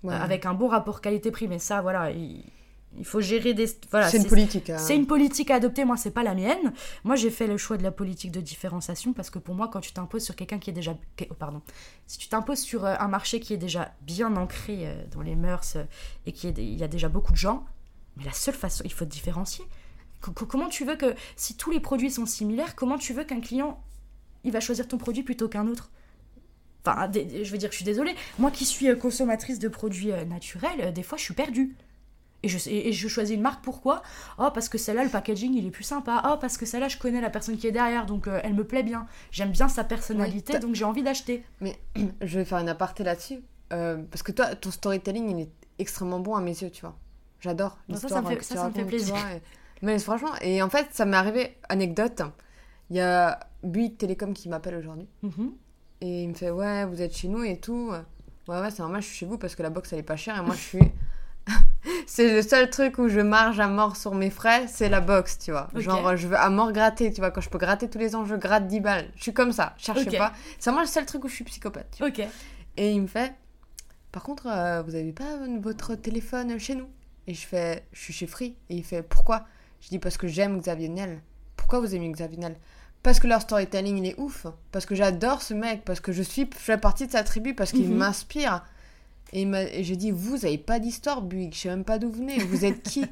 Ouais. 0.03 0.13
avec 0.13 0.45
un 0.45 0.53
bon 0.53 0.67
rapport 0.67 1.01
qualité-prix. 1.01 1.47
Mais 1.47 1.57
ça, 1.57 1.81
voilà, 1.81 2.11
il, 2.11 2.43
il 2.97 3.05
faut 3.05 3.21
gérer 3.21 3.53
des... 3.53 3.67
Voilà, 3.91 4.09
c'est 4.09 4.17
une 4.17 4.25
politique. 4.27 4.69
hein. 4.69 4.77
c'est 4.77 4.95
une 4.95 5.07
politique 5.07 5.51
à 5.51 5.55
adopter, 5.55 5.85
moi 5.85 5.97
c'est 5.97 6.11
pas 6.11 6.23
la 6.23 6.33
mienne. 6.33 6.73
Moi 7.03 7.15
j'ai 7.15 7.29
fait 7.29 7.47
le 7.47 7.57
choix 7.57 7.77
de 7.77 7.83
la 7.83 7.91
politique 7.91 8.31
de 8.31 8.41
différenciation 8.41 9.13
parce 9.13 9.29
que 9.29 9.39
pour 9.39 9.55
moi 9.55 9.67
quand 9.67 9.79
tu 9.81 9.91
t'imposes 9.93 10.23
sur 10.23 10.35
quelqu'un 10.35 10.59
qui 10.59 10.69
est 10.69 10.73
déjà... 10.73 10.95
oh, 11.29 11.33
pardon. 11.33 11.61
Si 12.07 12.17
tu 12.17 12.27
t'imposes 12.27 12.59
sur 12.59 12.85
euh, 12.85 12.95
un 12.99 13.07
marché 13.07 13.39
qui 13.39 13.53
est 13.53 13.57
déjà 13.57 13.93
bien 14.01 14.35
ancré 14.35 14.87
euh, 14.87 14.95
dans 15.11 15.21
les 15.21 15.35
mœurs 15.35 15.75
euh, 15.75 15.83
et 16.25 16.31
qui 16.31 16.47
est, 16.47 16.57
il 16.57 16.75
y 16.77 16.83
a 16.83 16.87
déjà 16.87 17.09
beaucoup 17.09 17.31
de 17.31 17.37
gens, 17.37 17.65
mais 18.17 18.23
la 18.23 18.33
seule 18.33 18.55
façon, 18.55 18.83
il 18.85 18.91
faut 18.93 19.05
te 19.05 19.11
différencier. 19.11 19.65
Co- 20.21 20.31
co- 20.31 20.45
comment 20.47 20.67
tu 20.69 20.83
veux 20.85 20.95
que, 20.95 21.13
si 21.35 21.55
tous 21.55 21.69
les 21.71 21.79
produits 21.79 22.09
sont 22.09 22.25
similaires, 22.25 22.75
comment 22.75 22.97
tu 22.97 23.13
veux 23.13 23.23
qu'un 23.23 23.41
client, 23.41 23.79
il 24.43 24.51
va 24.51 24.59
choisir 24.59 24.87
ton 24.87 24.97
produit 24.97 25.21
plutôt 25.23 25.47
qu'un 25.47 25.67
autre? 25.67 25.91
Enfin, 26.85 27.11
je 27.13 27.51
veux 27.51 27.57
dire, 27.57 27.69
je 27.69 27.75
suis 27.75 27.83
désolée. 27.85 28.15
Moi 28.39 28.49
qui 28.49 28.63
suis 28.65 28.97
consommatrice 28.97 29.59
de 29.59 29.67
produits 29.67 30.11
naturels, 30.27 30.93
des 30.93 31.03
fois 31.03 31.17
je 31.17 31.23
suis 31.23 31.33
perdue. 31.33 31.75
Et 32.43 32.49
je, 32.49 32.69
et, 32.69 32.91
je 32.93 33.07
choisis 33.07 33.35
une 33.35 33.41
marque, 33.41 33.63
pourquoi? 33.63 34.03
Oh, 34.37 34.49
parce 34.53 34.69
que 34.69 34.77
celle-là, 34.77 35.03
le 35.03 35.09
packaging, 35.09 35.53
il 35.55 35.65
est 35.65 35.71
plus 35.71 35.83
sympa. 35.83 36.21
Oh, 36.31 36.37
parce 36.39 36.57
que 36.57 36.65
celle-là, 36.67 36.87
je 36.87 36.97
connais 36.97 37.19
la 37.19 37.29
personne 37.31 37.57
qui 37.57 37.65
est 37.67 37.71
derrière, 37.71 38.05
donc 38.05 38.27
euh, 38.27 38.39
elle 38.43 38.53
me 38.53 38.63
plaît 38.63 38.83
bien. 38.83 39.07
J'aime 39.31 39.49
bien 39.51 39.67
sa 39.67 39.83
personnalité, 39.83 40.59
donc 40.59 40.75
j'ai 40.75 40.85
envie 40.85 41.01
d'acheter. 41.03 41.43
Mais 41.61 41.77
je 42.21 42.37
vais 42.39 42.45
faire 42.45 42.59
une 42.59 42.69
aparté 42.69 43.03
là-dessus. 43.03 43.39
euh, 43.73 43.97
parce 44.11 44.21
que 44.23 44.31
toi, 44.31 44.55
ton 44.55 44.69
storytelling, 44.71 45.29
il 45.31 45.39
est 45.41 45.49
extrêmement 45.79 46.19
bon 46.19 46.35
à 46.35 46.41
mes 46.41 46.51
yeux, 46.61 46.69
tu 46.69 46.81
vois. 46.81 46.95
J'adore 47.39 47.71
ça, 47.71 47.77
l'histoire 47.89 48.11
ça 48.13 48.21
me 48.21 48.35
fait- 48.35 48.43
ça, 48.43 48.67
me 48.69 48.73
fait 48.73 48.85
plaisir. 48.85 49.15
vois, 49.15 49.31
et- 49.33 49.41
Mais 49.81 49.99
franchement, 49.99 50.31
et 50.41 50.61
en 50.61 50.69
fait, 50.69 50.87
ça 50.91 51.05
m'est 51.05 51.17
arrivé, 51.17 51.57
anecdote, 51.69 52.21
il 52.89 52.95
y 52.97 52.99
a 52.99 53.39
Bouygues 53.63 53.97
Télécom 53.97 54.33
qui 54.33 54.47
m'appelle 54.49 54.75
aujourd'hui. 54.75 55.07
Mhm. 55.23 55.51
Et 56.01 56.23
il 56.23 56.29
me 56.29 56.33
fait 56.35 56.49
Ouais, 56.51 56.85
vous 56.85 57.01
êtes 57.01 57.15
chez 57.15 57.27
nous 57.27 57.43
et 57.43 57.59
tout. 57.59 57.91
Ouais, 58.47 58.59
ouais, 58.61 58.71
c'est 58.71 58.79
normal, 58.83 59.01
je 59.01 59.07
suis 59.07 59.17
chez 59.17 59.25
vous 59.25 59.37
parce 59.37 59.55
que 59.55 59.63
la 59.63 59.69
box 59.69 59.91
elle 59.93 59.99
est 59.99 60.03
pas 60.03 60.15
chère 60.15 60.37
et 60.37 60.41
moi 60.45 60.55
je 60.55 60.61
suis. 60.61 60.79
c'est 62.07 62.33
le 62.33 62.41
seul 62.41 62.69
truc 62.69 62.97
où 62.97 63.07
je 63.09 63.19
marge 63.19 63.59
à 63.59 63.67
mort 63.67 63.95
sur 63.95 64.13
mes 64.15 64.29
frais, 64.29 64.65
c'est 64.67 64.89
la 64.89 64.99
box, 65.01 65.39
tu 65.39 65.51
vois. 65.51 65.69
Genre, 65.75 66.15
je 66.17 66.27
veux 66.27 66.37
à 66.37 66.49
mort 66.49 66.71
gratter, 66.71 67.11
tu 67.13 67.21
vois. 67.21 67.31
Quand 67.31 67.41
je 67.41 67.49
peux 67.49 67.57
gratter 67.57 67.89
tous 67.89 67.97
les 67.99 68.15
ans, 68.15 68.25
je 68.25 68.35
gratte 68.35 68.67
10 68.67 68.79
balles. 68.79 69.09
Je 69.15 69.23
suis 69.23 69.33
comme 69.33 69.51
ça, 69.51 69.73
cherchez 69.77 70.17
pas. 70.17 70.33
C'est 70.59 70.69
vraiment 70.69 70.81
le 70.83 70.87
seul 70.89 71.05
truc 71.05 71.23
où 71.23 71.27
je 71.27 71.35
suis 71.35 71.43
psychopathe. 71.43 71.87
tu 71.91 71.99
vois. 71.99 72.09
Ok. 72.09 72.19
Et 72.77 72.91
il 72.91 73.01
me 73.01 73.07
fait 73.07 73.33
Par 74.11 74.23
contre, 74.23 74.47
euh, 74.47 74.81
vous 74.83 74.95
avez 74.95 75.11
pas 75.13 75.37
votre 75.61 75.95
téléphone 75.95 76.57
chez 76.59 76.75
nous? 76.75 76.87
Et 77.27 77.33
je 77.33 77.45
fais 77.45 77.83
Je 77.91 77.99
suis 78.01 78.13
chez 78.13 78.27
Free. 78.27 78.55
Et 78.69 78.75
il 78.75 78.83
fait 78.83 79.01
Pourquoi? 79.03 79.45
Je 79.81 79.89
dis 79.89 79.99
Parce 79.99 80.17
que 80.17 80.27
j'aime 80.27 80.59
Xavier 80.59 80.89
Niel. 80.89 81.21
Pourquoi 81.55 81.79
vous 81.79 81.93
aimez 81.95 82.09
Xavier 82.11 82.37
Niel? 82.37 82.55
Parce 83.03 83.19
que 83.19 83.27
leur 83.27 83.41
storytelling 83.41 83.97
il 83.97 84.05
est 84.05 84.19
ouf. 84.19 84.45
Parce 84.71 84.85
que 84.85 84.95
j'adore 84.95 85.41
ce 85.41 85.53
mec. 85.53 85.83
Parce 85.85 85.99
que 85.99 86.11
je 86.11 86.21
suis 86.23 86.49
je 86.53 86.57
fais 86.57 86.77
partie 86.77 87.07
de 87.07 87.11
sa 87.11 87.23
tribu. 87.23 87.53
Parce 87.55 87.71
qu'il 87.71 87.89
Mhm. 87.89 87.97
m'inspire. 87.97 88.63
M'a- 89.45 89.63
et 89.63 89.83
j'ai 89.83 89.95
dit 89.95 90.11
Vous 90.11 90.45
avez 90.45 90.57
pas 90.57 90.79
d'histoire, 90.79 91.21
Buick. 91.21 91.55
Je 91.55 91.59
sais 91.61 91.69
même 91.69 91.83
pas 91.83 91.99
d'où 91.99 92.09
vous 92.09 92.19
venez. 92.19 92.39
Vous 92.39 92.65
êtes 92.65 92.81
qui 92.83 93.03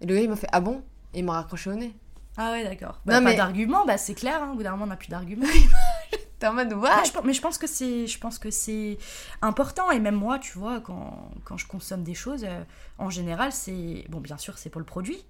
Et 0.00 0.06
le 0.06 0.14
gars 0.14 0.20
il 0.22 0.28
m'a 0.30 0.36
fait 0.36 0.48
Ah 0.52 0.60
bon 0.60 0.82
Et 1.14 1.18
il 1.20 1.24
m'a 1.24 1.32
raccroché 1.34 1.70
au 1.70 1.74
nez. 1.74 1.92
Ah 2.36 2.52
ouais, 2.52 2.64
d'accord. 2.64 3.00
Non, 3.04 3.12
Bah, 3.12 3.12
pas 3.14 3.20
mais- 3.20 3.36
d'argument, 3.36 3.84
bah 3.84 3.98
c'est 3.98 4.14
clair, 4.14 4.42
hein, 4.42 4.52
au 4.52 4.56
bout 4.56 4.62
d'un 4.62 4.70
moment 4.70 4.84
on 4.84 4.88
n'a 4.88 4.96
plus 4.96 5.08
d'argument. 5.08 5.46
T'es 6.38 6.46
en 6.48 6.54
mode 6.54 6.72
What 6.72 7.04
je, 7.04 7.12
pense- 7.12 7.24
mais 7.24 7.34
je 7.34 7.40
pense 7.40 7.56
que 7.58 7.66
c'est 7.68 8.06
je 8.08 8.18
pense 8.18 8.38
que 8.40 8.50
c'est 8.50 8.98
important 9.42 9.90
et 9.92 10.00
même 10.00 10.16
moi 10.16 10.40
tu 10.40 10.58
vois 10.58 10.80
quand, 10.80 11.30
quand 11.44 11.56
je 11.56 11.66
consomme 11.68 12.02
des 12.02 12.14
choses 12.14 12.42
euh, 12.44 12.64
en 12.98 13.10
général 13.10 13.52
c'est 13.52 14.04
bon 14.08 14.18
bien 14.20 14.36
sûr 14.38 14.58
c'est 14.58 14.68
pour 14.68 14.80
le 14.80 14.84
produit 14.84 15.24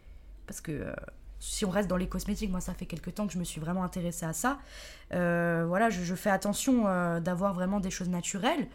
parce 0.47 0.63
que 0.63 0.73
euh, 0.73 0.93
si 1.39 1.67
on 1.67 1.71
reste 1.71 1.89
dans 1.91 1.99
les 1.99 2.07
cosmétiques 2.09 2.51
moi 2.51 2.61
ça 2.63 2.73
fait 2.73 2.87
quelques 2.87 3.15
temps 3.15 3.27
que 3.27 3.35
je 3.35 3.39
me 3.39 3.45
suis 3.45 3.61
vraiment 3.61 3.85
intéressée 3.85 4.25
à 4.25 4.33
ça 4.33 4.59
Euh, 5.13 5.65
voilà 5.69 5.91
je, 5.91 6.03
je 6.03 6.15
fais 6.15 6.31
attention 6.31 6.85
euh, 6.87 7.21
d'avoir 7.21 7.53
vraiment 7.53 7.79
des 7.81 7.91
choses 7.91 8.09
naturelles 8.09 8.67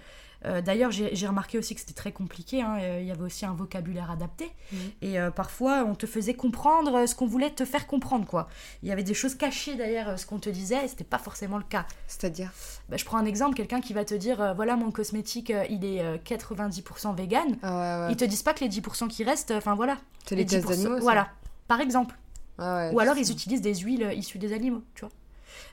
Euh, 0.45 0.61
D'ailleurs, 0.61 0.91
j'ai 0.91 1.27
remarqué 1.27 1.57
aussi 1.57 1.73
que 1.73 1.81
c'était 1.81 1.93
très 1.93 2.11
compliqué. 2.11 2.61
hein, 2.61 2.77
euh, 2.79 2.99
Il 3.01 3.07
y 3.07 3.11
avait 3.11 3.23
aussi 3.23 3.45
un 3.45 3.53
vocabulaire 3.53 4.11
adapté. 4.11 4.51
Mhm. 4.71 4.79
Et 5.01 5.19
euh, 5.19 5.31
parfois, 5.31 5.83
on 5.85 5.95
te 5.95 6.05
faisait 6.05 6.35
comprendre 6.35 7.05
ce 7.07 7.15
qu'on 7.15 7.25
voulait 7.25 7.49
te 7.49 7.65
faire 7.65 7.87
comprendre. 7.87 8.25
quoi. 8.25 8.47
Il 8.83 8.89
y 8.89 8.91
avait 8.91 9.03
des 9.03 9.13
choses 9.15 9.35
cachées 9.35 9.75
derrière 9.75 10.17
ce 10.19 10.25
qu'on 10.25 10.39
te 10.39 10.49
disait 10.49 10.85
et 10.85 10.87
c'était 10.87 11.03
pas 11.03 11.17
forcément 11.17 11.57
le 11.57 11.63
cas. 11.63 11.85
C'est-à-dire 12.07 12.51
Bah, 12.89 12.97
je 12.97 13.05
prends 13.05 13.17
un 13.17 13.25
exemple, 13.25 13.55
quelqu'un 13.55 13.81
qui 13.81 13.93
va 13.93 14.05
te 14.05 14.13
dire 14.13 14.39
euh, 14.41 14.53
voilà 14.53 14.75
mon 14.75 14.91
cosmétique 14.91 15.51
il 15.69 15.83
est 15.83 16.01
euh, 16.01 16.17
90% 16.17 17.15
vegan. 17.15 17.57
Ah 17.63 17.71
ouais, 18.01 18.05
ouais. 18.07 18.11
Ils 18.13 18.17
te 18.17 18.25
disent 18.25 18.43
pas 18.43 18.53
que 18.53 18.63
les 18.63 18.69
10% 18.69 19.07
qui 19.07 19.23
restent, 19.23 19.51
enfin 19.51 19.75
voilà. 19.75 19.97
C'est 20.25 20.35
les 20.35 20.45
tests 20.45 20.65
10%, 20.65 20.69
d'animaux 20.69 20.95
ça 20.97 21.01
Voilà, 21.01 21.29
par 21.67 21.81
exemple. 21.81 22.15
Ah 22.59 22.87
ouais, 22.87 22.93
Ou 22.93 22.99
alors 22.99 23.17
ils 23.17 23.31
utilisent 23.31 23.61
des 23.61 23.75
huiles 23.75 24.11
issues 24.15 24.37
des 24.39 24.53
animaux, 24.53 24.81
tu 24.95 25.01
vois. 25.01 25.11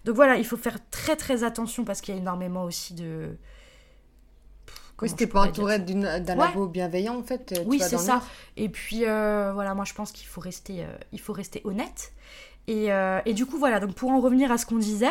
Donc 0.05 0.17
voilà, 0.17 0.37
il 0.37 0.45
faut 0.47 0.57
faire 0.57 0.79
très 0.91 1.17
très 1.17 1.45
attention 1.45 1.85
parce 1.85 2.01
qu'il 2.01 2.15
y 2.15 2.17
a 2.17 2.21
énormément 2.21 2.65
aussi 2.65 2.95
de. 2.95 3.37
Oui, 5.03 5.09
c'était 5.09 5.27
pas 5.27 5.43
entouré 5.43 5.79
d'un 5.81 6.03
Ouais. 6.19 6.23
labo 6.37 6.67
bienveillant 6.69 7.19
en 7.19 7.23
fait. 7.23 7.53
tu 7.55 7.61
Oui, 7.67 7.81
c'est 7.81 7.99
ça. 7.99 8.23
Et 8.57 8.69
puis 8.69 9.05
euh, 9.07 9.51
voilà, 9.53 9.75
moi 9.75 9.85
je 9.85 9.93
pense 9.95 10.13
qu'il 10.13 10.27
faut 10.27 10.41
rester, 10.41 10.85
euh, 10.85 10.97
il 11.13 11.21
faut 11.21 11.33
rester 11.33 11.61
honnête. 11.65 12.13
Et, 12.67 12.91
euh, 12.91 13.21
et 13.27 13.35
du 13.35 13.45
coup 13.45 13.59
voilà, 13.59 13.79
donc 13.79 13.95
pour 13.95 14.11
en 14.11 14.21
revenir 14.21 14.51
à 14.51 14.57
ce 14.57 14.65
qu'on 14.65 14.79
disait, 14.79 15.11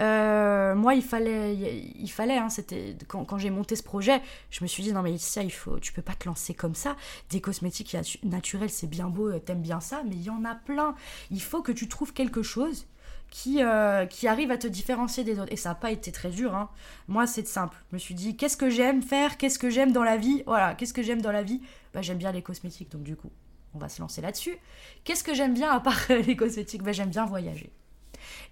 euh, 0.00 0.74
moi 0.76 0.94
il 0.94 1.02
fallait, 1.02 1.54
il 1.56 2.08
fallait, 2.08 2.36
hein, 2.38 2.48
c'était 2.50 2.96
quand, 3.08 3.24
quand 3.24 3.38
j'ai 3.38 3.50
monté 3.50 3.74
ce 3.74 3.82
projet, 3.82 4.20
je 4.50 4.62
me 4.62 4.68
suis 4.68 4.82
dit 4.82 4.92
non 4.92 5.02
mais 5.02 5.18
ça 5.18 5.42
il 5.42 5.50
faut, 5.52 5.78
tu 5.80 5.92
peux 5.92 6.02
pas 6.02 6.14
te 6.14 6.28
lancer 6.28 6.54
comme 6.54 6.74
ça. 6.76 6.94
Des 7.30 7.40
cosmétiques 7.40 7.94
natu- 7.94 8.24
naturels 8.24 8.70
c'est 8.70 8.86
bien 8.86 9.08
beau, 9.08 9.28
euh, 9.28 9.40
t'aimes 9.40 9.62
bien 9.62 9.80
ça, 9.80 10.02
mais 10.04 10.14
il 10.14 10.22
y 10.22 10.30
en 10.30 10.44
a 10.44 10.54
plein. 10.54 10.94
Il 11.32 11.42
faut 11.42 11.62
que 11.62 11.72
tu 11.72 11.88
trouves 11.88 12.12
quelque 12.12 12.42
chose 12.42 12.86
qui, 13.30 13.62
euh, 13.62 14.06
qui 14.06 14.28
arrive 14.28 14.50
à 14.50 14.58
te 14.58 14.66
différencier 14.66 15.24
des 15.24 15.40
autres. 15.40 15.52
Et 15.52 15.56
ça 15.56 15.70
n'a 15.70 15.74
pas 15.74 15.90
été 15.90 16.12
très 16.12 16.30
dur. 16.30 16.54
Hein. 16.54 16.70
Moi, 17.08 17.26
c'est 17.26 17.46
simple. 17.46 17.76
Je 17.90 17.96
me 17.96 17.98
suis 17.98 18.14
dit, 18.14 18.36
qu'est-ce 18.36 18.56
que 18.56 18.70
j'aime 18.70 19.02
faire? 19.02 19.36
Qu'est-ce 19.36 19.58
que 19.58 19.70
j'aime 19.70 19.92
dans 19.92 20.04
la 20.04 20.16
vie? 20.16 20.42
Voilà, 20.46 20.74
qu'est-ce 20.74 20.94
que 20.94 21.02
j'aime 21.02 21.20
dans 21.20 21.32
la 21.32 21.42
vie? 21.42 21.60
Bah, 21.92 22.00
J'aime 22.02 22.18
bien 22.18 22.32
les 22.32 22.42
cosmétiques, 22.42 22.90
donc 22.90 23.02
du 23.02 23.16
coup, 23.16 23.30
on 23.74 23.78
va 23.78 23.88
se 23.88 24.00
lancer 24.00 24.20
là-dessus. 24.20 24.56
Qu'est-ce 25.02 25.24
que 25.24 25.34
j'aime 25.34 25.54
bien 25.54 25.70
à 25.70 25.80
part 25.80 25.98
les 26.08 26.36
cosmétiques? 26.36 26.82
Bah, 26.82 26.92
J'aime 26.92 27.10
bien 27.10 27.24
voyager. 27.26 27.72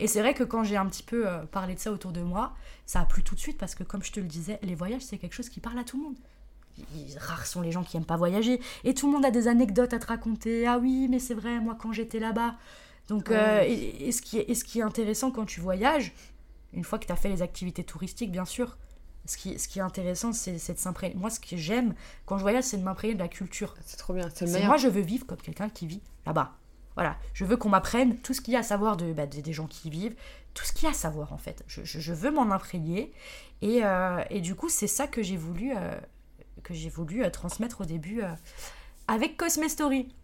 Et 0.00 0.06
c'est 0.06 0.20
vrai 0.20 0.34
que 0.34 0.44
quand 0.44 0.64
j'ai 0.64 0.76
un 0.76 0.86
petit 0.86 1.02
peu 1.02 1.28
euh, 1.28 1.44
parlé 1.44 1.74
de 1.74 1.80
ça 1.80 1.92
autour 1.92 2.12
de 2.12 2.20
moi, 2.20 2.52
ça 2.84 3.00
a 3.00 3.04
plu 3.04 3.22
tout 3.22 3.34
de 3.34 3.40
suite 3.40 3.58
parce 3.58 3.74
que, 3.74 3.84
comme 3.84 4.02
je 4.02 4.12
te 4.12 4.20
le 4.20 4.26
disais, 4.26 4.58
les 4.62 4.74
voyages, 4.74 5.02
c'est 5.02 5.18
quelque 5.18 5.34
chose 5.34 5.48
qui 5.48 5.60
parle 5.60 5.78
à 5.78 5.84
tout 5.84 5.96
le 5.96 6.04
monde. 6.04 6.16
rares 7.18 7.46
sont 7.46 7.60
les 7.60 7.72
gens 7.72 7.84
qui 7.84 7.96
aiment 7.96 8.04
pas 8.04 8.16
voyager. 8.16 8.60
Et 8.84 8.94
tout 8.94 9.06
le 9.06 9.12
monde 9.12 9.24
a 9.24 9.30
des 9.30 9.48
anecdotes 9.48 9.92
à 9.92 9.98
te 9.98 10.06
raconter. 10.06 10.66
Ah 10.66 10.78
oui, 10.78 11.06
mais 11.08 11.18
c'est 11.18 11.34
vrai, 11.34 11.60
moi 11.60 11.76
quand 11.80 11.92
j'étais 11.92 12.18
là-bas. 12.18 12.56
Donc, 13.08 13.30
euh, 13.30 13.62
et, 13.66 14.12
ce 14.12 14.22
qui 14.22 14.38
est, 14.38 14.54
ce 14.54 14.64
qui 14.64 14.78
est 14.78 14.82
intéressant 14.82 15.30
quand 15.30 15.44
tu 15.44 15.60
voyages, 15.60 16.12
une 16.72 16.84
fois 16.84 16.98
que 16.98 17.06
tu 17.06 17.12
as 17.12 17.16
fait 17.16 17.28
les 17.28 17.42
activités 17.42 17.84
touristiques, 17.84 18.30
bien 18.30 18.44
sûr, 18.44 18.78
ce 19.26 19.36
qui, 19.36 19.58
ce 19.58 19.68
qui 19.68 19.78
est 19.78 19.82
intéressant, 19.82 20.32
c'est 20.32 20.52
de 20.52 20.78
s'imprégner. 20.78 21.14
Moi, 21.14 21.30
ce 21.30 21.38
que 21.38 21.56
j'aime 21.56 21.94
quand 22.26 22.38
je 22.38 22.42
voyage, 22.42 22.64
c'est 22.64 22.76
de 22.76 22.82
m'imprégner 22.82 23.14
de 23.14 23.20
la 23.20 23.28
culture. 23.28 23.74
C'est 23.84 23.96
trop 23.96 24.14
bien, 24.14 24.28
c'est 24.34 24.46
Moi, 24.64 24.76
je 24.76 24.88
veux 24.88 25.00
vivre 25.00 25.26
comme 25.26 25.38
quelqu'un 25.38 25.68
qui 25.68 25.86
vit 25.86 26.02
là-bas. 26.26 26.52
Voilà, 26.94 27.16
je 27.32 27.46
veux 27.46 27.56
qu'on 27.56 27.70
m'apprenne 27.70 28.18
tout 28.18 28.34
ce 28.34 28.42
qu'il 28.42 28.52
y 28.52 28.56
a 28.56 28.60
à 28.60 28.64
savoir 28.64 28.98
de, 28.98 29.14
bah, 29.14 29.26
des 29.26 29.52
gens 29.52 29.66
qui 29.66 29.88
y 29.88 29.90
vivent, 29.90 30.14
tout 30.52 30.64
ce 30.64 30.72
qu'il 30.72 30.84
y 30.84 30.86
a 30.86 30.90
à 30.90 30.94
savoir 30.94 31.32
en 31.32 31.38
fait. 31.38 31.64
Je, 31.66 31.82
je, 31.84 32.12
veux 32.12 32.30
m'en 32.30 32.50
imprégner. 32.50 33.12
Et, 33.62 33.82
euh, 33.82 34.22
et, 34.28 34.42
du 34.42 34.54
coup, 34.54 34.68
c'est 34.68 34.86
ça 34.86 35.06
que 35.06 35.22
j'ai 35.22 35.38
voulu, 35.38 35.72
euh, 35.74 35.98
que 36.62 36.74
j'ai 36.74 36.90
voulu 36.90 37.24
transmettre 37.30 37.80
au 37.80 37.84
début 37.84 38.20
avec 39.08 39.38
Cosme 39.38 39.68
Story. 39.68 40.14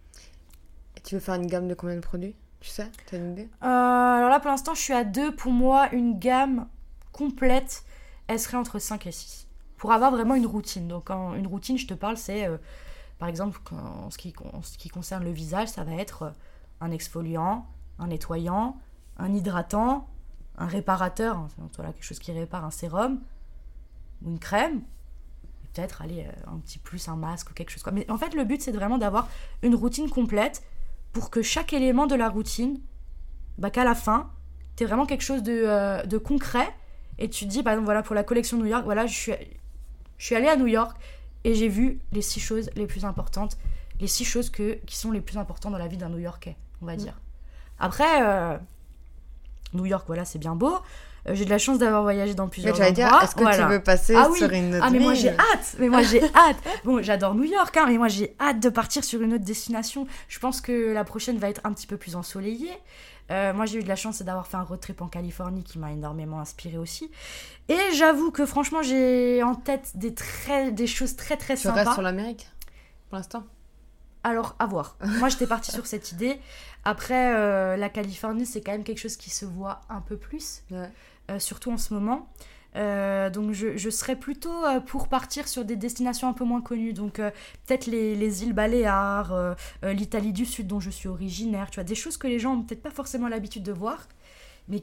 Et 0.97 1.01
tu 1.01 1.15
veux 1.15 1.21
faire 1.21 1.37
une 1.37 1.47
gamme 1.47 1.69
de 1.69 1.75
combien 1.75 1.97
de 1.97 2.01
produits? 2.01 2.35
Tu 2.61 2.69
sais, 2.71 2.91
tu 3.07 3.15
as 3.15 3.19
une 3.19 3.33
idée? 3.33 3.49
Euh, 3.63 3.67
Alors 3.67 4.31
là, 4.31 4.41
pour 4.41 4.51
l'instant, 4.51 4.75
je 4.75 4.81
suis 4.81 4.93
à 4.93 5.05
2. 5.05 5.35
Pour 5.35 5.53
moi, 5.53 5.93
une 5.93 6.19
gamme 6.19 6.67
complète, 7.13 7.85
elle 8.27 8.41
serait 8.41 8.57
entre 8.57 8.79
5 8.79 9.07
et 9.07 9.13
6. 9.13 9.47
Pour 9.77 9.93
avoir 9.93 10.11
vraiment 10.11 10.35
une 10.35 10.47
routine. 10.47 10.89
Donc, 10.89 11.11
une 11.11 11.47
routine, 11.47 11.79
je 11.79 11.87
te 11.87 11.95
parle, 11.95 12.17
c'est, 12.17 12.47
euh, 12.47 12.59
par 13.19 13.29
exemple, 13.29 13.61
en 13.73 14.11
ce, 14.11 14.19
qui, 14.19 14.35
ce 14.63 14.79
qui 14.79 14.89
concerne 14.89 15.25
le 15.25 15.31
visage, 15.31 15.69
ça 15.69 15.85
va 15.85 15.95
être 15.95 16.23
euh, 16.23 16.31
un 16.81 16.91
exfoliant, 16.91 17.67
un 17.99 18.09
nettoyant, 18.09 18.77
un 19.19 19.33
hydratant, 19.33 20.09
un 20.57 20.67
réparateur, 20.67 21.37
hein, 21.37 21.49
voilà, 21.77 21.93
quelque 21.93 22.05
chose 22.05 22.19
qui 22.19 22.33
répare, 22.33 22.65
un 22.65 22.73
sérum, 22.73 23.21
ou 24.23 24.31
une 24.31 24.41
crème, 24.41 24.83
peut-être 25.73 26.03
aller 26.03 26.27
un 26.49 26.59
petit 26.59 26.79
plus 26.79 27.09
un 27.09 27.15
masque 27.15 27.51
ou 27.51 27.55
quelque 27.55 27.71
chose. 27.71 27.85
Mais 27.93 28.11
en 28.11 28.19
fait, 28.19 28.35
le 28.35 28.43
but, 28.45 28.61
c'est 28.61 28.73
vraiment 28.73 28.99
d'avoir 28.99 29.29
une 29.63 29.77
routine 29.77 30.11
complète 30.11 30.63
pour 31.13 31.31
que 31.31 31.43
chaque 31.43 31.73
élément 31.73 32.07
de 32.07 32.15
la 32.15 32.29
routine, 32.29 32.81
bah, 33.59 33.71
qu'à 33.71 33.85
la 33.85 33.95
fin, 33.95 34.31
tu 34.77 34.85
vraiment 34.85 35.07
quelque 35.07 35.23
chose 35.23 35.43
de, 35.43 35.63
euh, 35.67 36.03
de, 36.05 36.19
concret. 36.19 36.69
Et 37.19 37.29
tu 37.29 37.47
te 37.47 37.51
dis, 37.51 37.63
par 37.63 37.73
exemple, 37.73 37.87
voilà, 37.87 38.03
pour 38.03 38.15
la 38.15 38.23
collection 38.23 38.57
New 38.59 38.67
York, 38.67 38.85
voilà, 38.85 39.07
je 39.07 39.15
suis, 39.15 39.33
je 40.19 40.25
suis 40.25 40.35
allée 40.35 40.49
à 40.49 40.57
New 40.57 40.69
York 40.69 40.97
et 41.45 41.55
j'ai 41.55 41.69
vu 41.69 42.01
les 42.13 42.23
six 42.23 42.41
choses 42.41 42.71
les 42.77 42.87
plus 42.87 43.05
importantes, 43.05 43.59
les 44.01 44.07
six 44.07 44.25
choses 44.25 44.51
que, 44.51 44.75
qui 44.87 44.97
sont 44.97 45.11
les 45.11 45.21
plus 45.21 45.37
importantes 45.37 45.73
dans 45.73 45.79
la 45.79 45.89
vie 45.89 45.97
d'un 45.97 46.09
New 46.09 46.19
Yorkais, 46.19 46.57
on 46.81 46.87
va 46.87 46.95
mm. 46.95 46.99
dire. 46.99 47.21
Après, 47.81 48.23
euh, 48.23 48.57
New 49.75 49.87
York, 49.87 50.05
voilà, 50.07 50.25
c'est 50.25 50.39
bien 50.39 50.55
beau. 50.55 50.79
Euh, 51.29 51.35
j'ai 51.35 51.45
de 51.45 51.51
la 51.51 51.59
chance 51.59 51.79
d'avoir 51.79 52.03
voyagé 52.03 52.35
dans 52.35 52.49
plusieurs 52.49 52.75
endroits. 52.75 52.91
dire, 52.91 53.21
est-ce 53.23 53.35
que 53.35 53.57
tu 53.57 53.69
veux 53.69 53.83
passer 53.83 54.15
ah 54.17 54.29
sur 54.35 54.51
une 54.51 54.75
autre 54.75 54.85
Ah 54.87 54.91
mais 54.91 54.99
moi 54.99 55.15
j'ai 55.15 55.31
hâte, 55.31 55.77
mais 55.79 55.89
moi 55.89 56.03
j'ai 56.03 56.23
hâte. 56.35 56.57
Bon, 56.85 57.03
j'adore 57.03 57.35
New 57.35 57.45
York, 57.45 57.77
hein, 57.77 57.87
mais 57.89 57.99
moi 57.99 58.09
j'ai 58.09 58.35
hâte 58.41 58.61
de 58.61 58.69
partir 58.69 59.05
sur 59.05 59.23
une 59.23 59.35
autre 59.35 59.45
destination. 59.45 60.07
Je 60.29 60.39
pense 60.39 60.61
que 60.61 60.93
la 60.93 61.05
prochaine 61.05 61.39
va 61.39 61.49
être 61.49 61.61
un 61.65 61.73
petit 61.73 61.87
peu 61.87 61.97
plus 61.97 62.17
ensoleillée. 62.17 62.73
Euh, 63.31 63.53
moi, 63.53 63.67
j'ai 63.67 63.79
eu 63.79 63.83
de 63.83 63.89
la 63.89 63.97
chance 63.97 64.23
d'avoir 64.23 64.47
fait 64.47 64.57
un 64.57 64.63
road 64.63 64.81
trip 64.81 65.03
en 65.03 65.09
Californie 65.09 65.63
qui 65.63 65.79
m'a 65.79 65.93
énormément 65.93 66.41
inspiré 66.41 66.79
aussi. 66.79 67.11
Et 67.69 67.79
j'avoue 67.95 68.31
que 68.31 68.47
franchement, 68.47 68.83
j'ai 68.83 69.43
en 69.43 69.55
tête 69.55 69.91
des, 69.97 70.15
très, 70.15 70.73
des 70.73 70.87
choses 70.87 71.15
très 71.15 71.37
très 71.37 71.55
tu 71.55 71.63
sympas. 71.63 71.75
Tu 71.75 71.81
restes 71.81 71.93
sur 71.93 72.03
l'Amérique 72.03 72.49
pour 73.09 73.17
l'instant? 73.17 73.45
Alors, 74.25 74.57
à 74.59 74.67
voir. 74.67 74.97
Moi, 75.19 75.29
j'étais 75.29 75.47
partie 75.47 75.73
sur 75.73 75.87
cette 75.87 76.13
idée. 76.13 76.41
Après, 76.85 77.35
euh, 77.35 77.77
la 77.77 77.89
Californie, 77.89 78.47
c'est 78.47 78.61
quand 78.61 78.73
même 78.73 78.85
quelque 78.85 78.99
chose 78.99 79.17
qui 79.17 79.31
se 79.31 79.45
voit 79.45 79.81
un 79.89 80.01
peu 80.01 80.17
plus, 80.17 80.63
euh, 80.73 80.87
surtout 81.39 81.71
en 81.71 81.77
ce 81.77 81.93
moment. 81.95 82.33
Euh, 82.77 83.31
donc, 83.31 83.53
je, 83.53 83.91
serais 83.91 84.17
plutôt 84.17 84.63
pour 84.87 85.09
partir 85.09 85.49
sur 85.49 85.65
des 85.65 85.77
destinations 85.77 86.29
un 86.29 86.33
peu 86.33 86.45
moins 86.45 86.61
connues. 86.61 86.93
Donc, 86.93 87.15
peut-être 87.15 87.87
les, 87.87 88.43
îles 88.43 88.53
Baléares, 88.53 89.57
l'Italie 89.83 90.33
du 90.33 90.47
Sud, 90.47 90.67
dont 90.67 90.81
je 90.81 90.91
suis 90.91 91.09
originaire. 91.09 91.71
Tu 91.71 91.77
vois, 91.77 91.85
des 91.85 91.95
choses 91.95 92.17
que 92.17 92.27
les 92.27 92.39
gens 92.39 92.55
n'ont 92.55 92.63
peut-être 92.63 92.83
pas 92.83 92.91
forcément 92.91 93.29
l'habitude 93.29 93.63
de 93.63 93.73
voir, 93.73 94.09
mais 94.69 94.81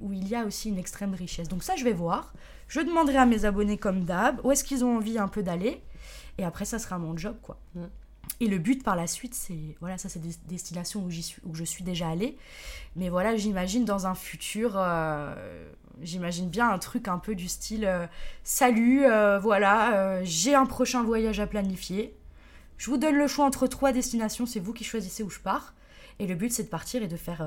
où 0.00 0.12
il 0.12 0.28
y 0.28 0.34
a 0.34 0.44
aussi 0.44 0.70
une 0.70 0.78
extrême 0.78 1.14
richesse. 1.14 1.48
Donc, 1.48 1.62
ça, 1.62 1.76
je 1.76 1.84
vais 1.84 1.92
voir. 1.92 2.32
Je 2.68 2.80
demanderai 2.80 3.18
à 3.18 3.26
mes 3.26 3.44
abonnés, 3.44 3.78
comme 3.78 4.04
d'hab, 4.04 4.40
où 4.44 4.50
est-ce 4.52 4.64
qu'ils 4.64 4.84
ont 4.84 4.96
envie 4.96 5.18
un 5.18 5.28
peu 5.28 5.42
d'aller. 5.42 5.82
Et 6.38 6.44
après, 6.44 6.64
ça 6.64 6.78
sera 6.78 6.98
mon 6.98 7.16
job, 7.16 7.36
quoi. 7.42 7.58
Mm. 7.74 7.84
Et 8.38 8.46
le 8.46 8.58
but 8.58 8.82
par 8.82 8.96
la 8.96 9.06
suite, 9.06 9.34
c'est 9.34 9.76
voilà, 9.80 9.98
ça 9.98 10.08
c'est 10.08 10.20
des 10.20 10.34
destinations 10.46 11.04
où, 11.04 11.10
suis, 11.10 11.40
où 11.44 11.54
je 11.54 11.64
suis 11.64 11.84
déjà 11.84 12.08
allée. 12.08 12.38
Mais 12.96 13.08
voilà, 13.08 13.36
j'imagine 13.36 13.84
dans 13.84 14.06
un 14.06 14.14
futur, 14.14 14.74
euh, 14.76 15.34
j'imagine 16.00 16.48
bien 16.48 16.70
un 16.70 16.78
truc 16.78 17.08
un 17.08 17.18
peu 17.18 17.34
du 17.34 17.48
style 17.48 17.84
euh, 17.84 18.06
Salut, 18.42 19.04
euh, 19.04 19.38
voilà, 19.38 20.24
j'ai 20.24 20.54
un 20.54 20.66
prochain 20.66 21.02
voyage 21.02 21.38
à 21.38 21.46
planifier. 21.46 22.16
Je 22.78 22.88
vous 22.88 22.96
donne 22.96 23.16
le 23.16 23.26
choix 23.26 23.44
entre 23.44 23.66
trois 23.66 23.92
destinations, 23.92 24.46
c'est 24.46 24.60
vous 24.60 24.72
qui 24.72 24.84
choisissez 24.84 25.22
où 25.22 25.28
je 25.28 25.40
pars. 25.40 25.74
Et 26.18 26.26
le 26.26 26.34
but, 26.34 26.52
c'est 26.52 26.64
de 26.64 26.68
partir 26.68 27.02
et 27.02 27.08
de 27.08 27.16
faire, 27.16 27.46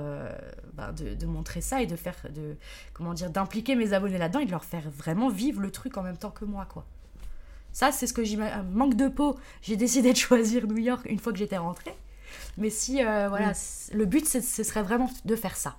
bah, 0.73 0.91
de, 0.91 1.13
de, 1.15 1.25
montrer 1.25 1.61
ça 1.61 1.81
et 1.81 1.88
de 1.88 1.95
faire, 1.95 2.15
de, 2.34 2.55
comment 2.93 3.13
dire, 3.13 3.29
d'impliquer 3.29 3.75
mes 3.75 3.93
abonnés 3.93 4.17
là-dedans 4.17 4.39
et 4.39 4.45
de 4.45 4.51
leur 4.51 4.65
faire 4.65 4.89
vraiment 4.89 5.29
vivre 5.29 5.61
le 5.61 5.71
truc 5.71 5.97
en 5.97 6.03
même 6.03 6.17
temps 6.17 6.31
que 6.31 6.45
moi, 6.45 6.65
quoi. 6.65 6.86
Ça, 7.74 7.91
c'est 7.91 8.07
ce 8.07 8.13
que 8.13 8.24
j'imagine. 8.24 8.63
Manque 8.71 8.95
de 8.95 9.07
peau, 9.07 9.38
j'ai 9.61 9.76
décidé 9.76 10.13
de 10.13 10.17
choisir 10.17 10.67
New 10.67 10.78
York 10.78 11.05
une 11.09 11.19
fois 11.19 11.34
que 11.34 11.39
j'étais 11.39 11.57
rentrée. 11.57 11.95
Mais 12.57 12.69
si, 12.69 13.03
euh, 13.03 13.28
voilà, 13.30 13.51
mm. 13.51 13.55
le 13.93 14.05
but, 14.05 14.28
ce 14.28 14.63
serait 14.63 14.84
vraiment 14.84 15.09
de 15.26 15.36
faire 15.36 15.57
ça. 15.57 15.76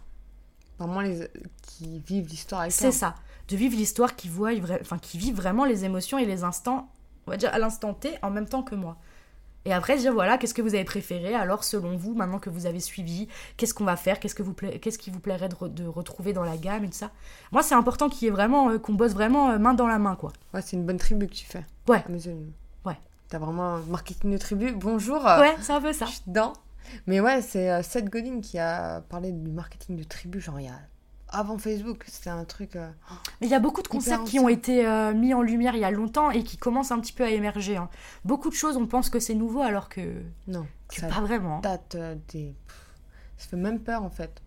Vraiment, 0.78 1.01
les, 1.01 1.28
qui 1.62 2.01
vivent 2.01 2.26
l'histoire 2.26 2.62
avec 2.62 2.72
C'est 2.72 2.92
ça. 2.92 3.14
De 3.49 3.57
vivre 3.57 3.76
l'histoire, 3.76 4.16
qui, 4.16 4.28
voient, 4.28 4.51
enfin, 4.80 4.99
qui 4.99 5.18
vivent 5.18 5.36
vraiment 5.36 5.64
les 5.64 5.84
émotions 5.84 6.18
et 6.18 6.26
les 6.26 6.45
instants, 6.45 6.90
on 7.26 7.30
va 7.30 7.36
dire 7.36 7.53
à 7.55 7.59
l'instant 7.59 7.95
T, 7.95 8.11
en 8.22 8.30
même 8.30 8.49
temps 8.49 8.62
que 8.62 8.74
moi. 8.74 8.97
Et 9.66 9.72
après, 9.72 9.96
dire 9.96 10.12
voilà, 10.12 10.36
qu'est-ce 10.36 10.54
que 10.54 10.62
vous 10.62 10.74
avez 10.74 10.84
préféré 10.84 11.34
Alors, 11.34 11.64
selon 11.64 11.96
vous, 11.96 12.14
maintenant 12.14 12.38
que 12.38 12.50
vous 12.50 12.66
avez 12.66 12.80
suivi, 12.80 13.28
qu'est-ce 13.56 13.72
qu'on 13.72 13.84
va 13.84 13.96
faire 13.96 14.20
Qu'est-ce 14.20 14.34
que 14.34 14.42
vous 14.42 14.52
qu'est-ce 14.52 14.98
qui 14.98 15.10
vous 15.10 15.20
plairait 15.20 15.48
de, 15.48 15.86
retrouver 15.86 16.32
dans 16.32 16.44
la 16.44 16.56
gamme 16.56 16.84
et 16.84 16.88
tout 16.88 16.96
ça 16.96 17.10
Moi, 17.50 17.62
c'est 17.62 17.74
important 17.74 18.08
qu'il 18.08 18.26
y 18.26 18.28
ait 18.28 18.32
vraiment, 18.32 18.70
euh, 18.70 18.78
qu'on 18.78 18.92
bosse 18.92 19.12
vraiment 19.12 19.50
euh, 19.50 19.58
main 19.58 19.74
dans 19.74 19.86
la 19.86 19.98
main, 19.98 20.16
quoi. 20.16 20.32
Ouais, 20.52 20.60
c'est 20.60 20.76
une 20.76 20.84
bonne 20.84 20.98
tribu 20.98 21.26
que 21.26 21.34
tu 21.34 21.46
fais. 21.46 21.64
Ouais. 21.88 22.04
Ouais. 22.84 22.98
T'as 23.28 23.38
vraiment 23.38 23.78
marketing 23.88 24.32
de 24.32 24.38
tribu. 24.38 24.72
Bonjour. 24.72 25.24
Ouais, 25.24 25.56
c'est 25.60 25.72
un 25.72 25.80
peu 25.80 25.92
ça. 25.92 26.06
Je 26.06 26.12
suis 26.12 26.22
dedans. 26.26 26.52
Mais 27.06 27.20
ouais, 27.20 27.40
c'est 27.40 27.70
euh, 27.70 27.82
Seth 27.82 28.10
Godin 28.10 28.40
qui 28.40 28.58
a 28.58 29.00
parlé 29.08 29.32
du 29.32 29.50
marketing 29.50 29.96
de 29.96 30.04
tribu, 30.04 30.40
genre 30.40 30.60
il 30.60 30.66
y 30.66 30.68
a 30.68 30.78
avant 31.35 31.59
Facebook. 31.59 32.05
C'était 32.07 32.30
un 32.30 32.45
truc. 32.45 32.76
Euh, 32.76 32.89
il 33.41 33.49
y 33.49 33.55
a 33.55 33.61
beaucoup 33.61 33.82
de 33.82 33.89
concepts 33.89 34.24
qui 34.24 34.39
ont 34.39 34.49
été 34.49 34.87
euh, 34.87 35.12
mis 35.12 35.35
en 35.35 35.43
lumière 35.43 35.74
il 35.74 35.80
y 35.80 35.85
a 35.85 35.91
longtemps 35.91 36.30
et 36.30 36.43
qui 36.43 36.57
commencent 36.57 36.93
un 36.93 37.01
petit 37.01 37.12
peu 37.12 37.24
à 37.24 37.30
émerger. 37.30 37.76
Hein. 37.76 37.89
Beaucoup 38.24 38.49
de 38.49 38.55
choses, 38.55 38.76
on 38.76 38.87
pense 38.87 39.11
que 39.11 39.20
c'est 39.20 39.35
nouveau 39.35 39.61
alors 39.61 39.89
que. 39.89 40.22
Non. 40.47 40.66
pas 41.01 41.20
vraiment. 41.20 41.61
Date 41.61 41.95
euh, 41.97 42.14
des. 42.32 42.55
Ça 43.37 43.49
fait 43.49 43.57
même 43.57 43.80
peur 43.80 44.03
en 44.03 44.11
fait. 44.11 44.41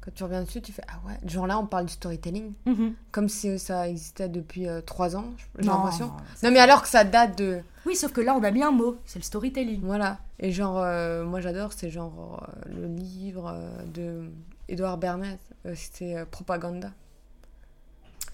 Quand 0.00 0.12
tu 0.14 0.22
reviens 0.22 0.42
dessus, 0.42 0.62
tu 0.62 0.72
fais 0.72 0.82
Ah 0.88 1.00
ouais. 1.06 1.18
Genre 1.28 1.46
là, 1.46 1.58
on 1.58 1.66
parle 1.66 1.86
du 1.86 1.92
storytelling. 1.92 2.52
Mhm. 2.66 2.94
Comme 3.10 3.28
si 3.28 3.58
ça 3.58 3.88
existait 3.88 4.28
depuis 4.28 4.66
trois 4.86 5.16
ans, 5.16 5.26
j'ai 5.58 5.66
l'impression. 5.66 6.12
Non, 6.42 6.50
mais 6.50 6.60
alors 6.60 6.82
que 6.82 6.88
ça 6.88 7.04
date 7.04 7.36
de. 7.36 7.60
Oui, 7.84 7.96
sauf 7.96 8.12
que 8.12 8.20
là, 8.20 8.34
on 8.34 8.42
a 8.42 8.50
mis 8.50 8.62
un 8.62 8.70
mot, 8.70 8.96
c'est 9.04 9.18
le 9.18 9.24
storytelling. 9.24 9.80
Voilà. 9.82 10.18
Et 10.38 10.52
genre, 10.52 10.74
moi 11.26 11.40
j'adore, 11.40 11.72
c'est 11.72 11.90
genre 11.90 12.46
le 12.66 12.86
livre 12.86 13.54
de 13.92 14.30
Edouard 14.68 14.98
Bernays, 14.98 15.38
euh, 15.66 15.74
c'était 15.74 16.14
euh, 16.14 16.26
Propaganda. 16.26 16.92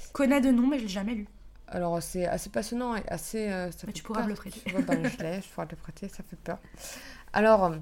Je 0.00 0.08
connais 0.12 0.40
de 0.40 0.50
nom, 0.50 0.66
mais 0.66 0.78
je 0.78 0.82
l'ai 0.84 0.88
jamais 0.88 1.14
lu. 1.14 1.28
Alors, 1.68 2.02
c'est 2.02 2.26
assez 2.26 2.50
passionnant 2.50 2.96
et 2.96 3.02
assez. 3.08 3.48
Euh, 3.50 3.70
ça 3.70 3.86
tu 3.92 4.02
pourras 4.02 4.24
me 4.24 4.28
le 4.30 4.34
prêter. 4.34 4.60
bah, 4.86 4.94
je 5.02 5.22
l'ai, 5.22 5.40
je 5.40 5.48
pourrais 5.48 5.66
te 5.66 5.72
le 5.72 5.80
prêter, 5.80 6.08
ça 6.08 6.22
fait 6.28 6.36
peur. 6.36 6.58
Alors, 7.32 7.72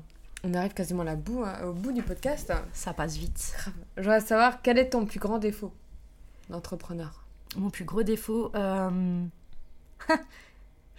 on 0.44 0.54
arrive 0.54 0.74
quasiment 0.74 1.06
à 1.06 1.16
bout, 1.16 1.42
hein, 1.44 1.64
au 1.64 1.72
bout 1.72 1.92
du 1.92 2.02
podcast. 2.02 2.52
Ça 2.72 2.92
passe 2.92 3.16
vite. 3.16 3.56
Je 3.96 4.02
voudrais 4.02 4.20
savoir 4.20 4.60
quel 4.62 4.78
est 4.78 4.90
ton 4.90 5.06
plus 5.06 5.18
grand 5.18 5.38
défaut 5.38 5.72
d'entrepreneur? 6.48 7.24
Mon 7.56 7.70
plus 7.70 7.84
gros 7.84 8.02
défaut. 8.02 8.50
J'en 8.54 9.30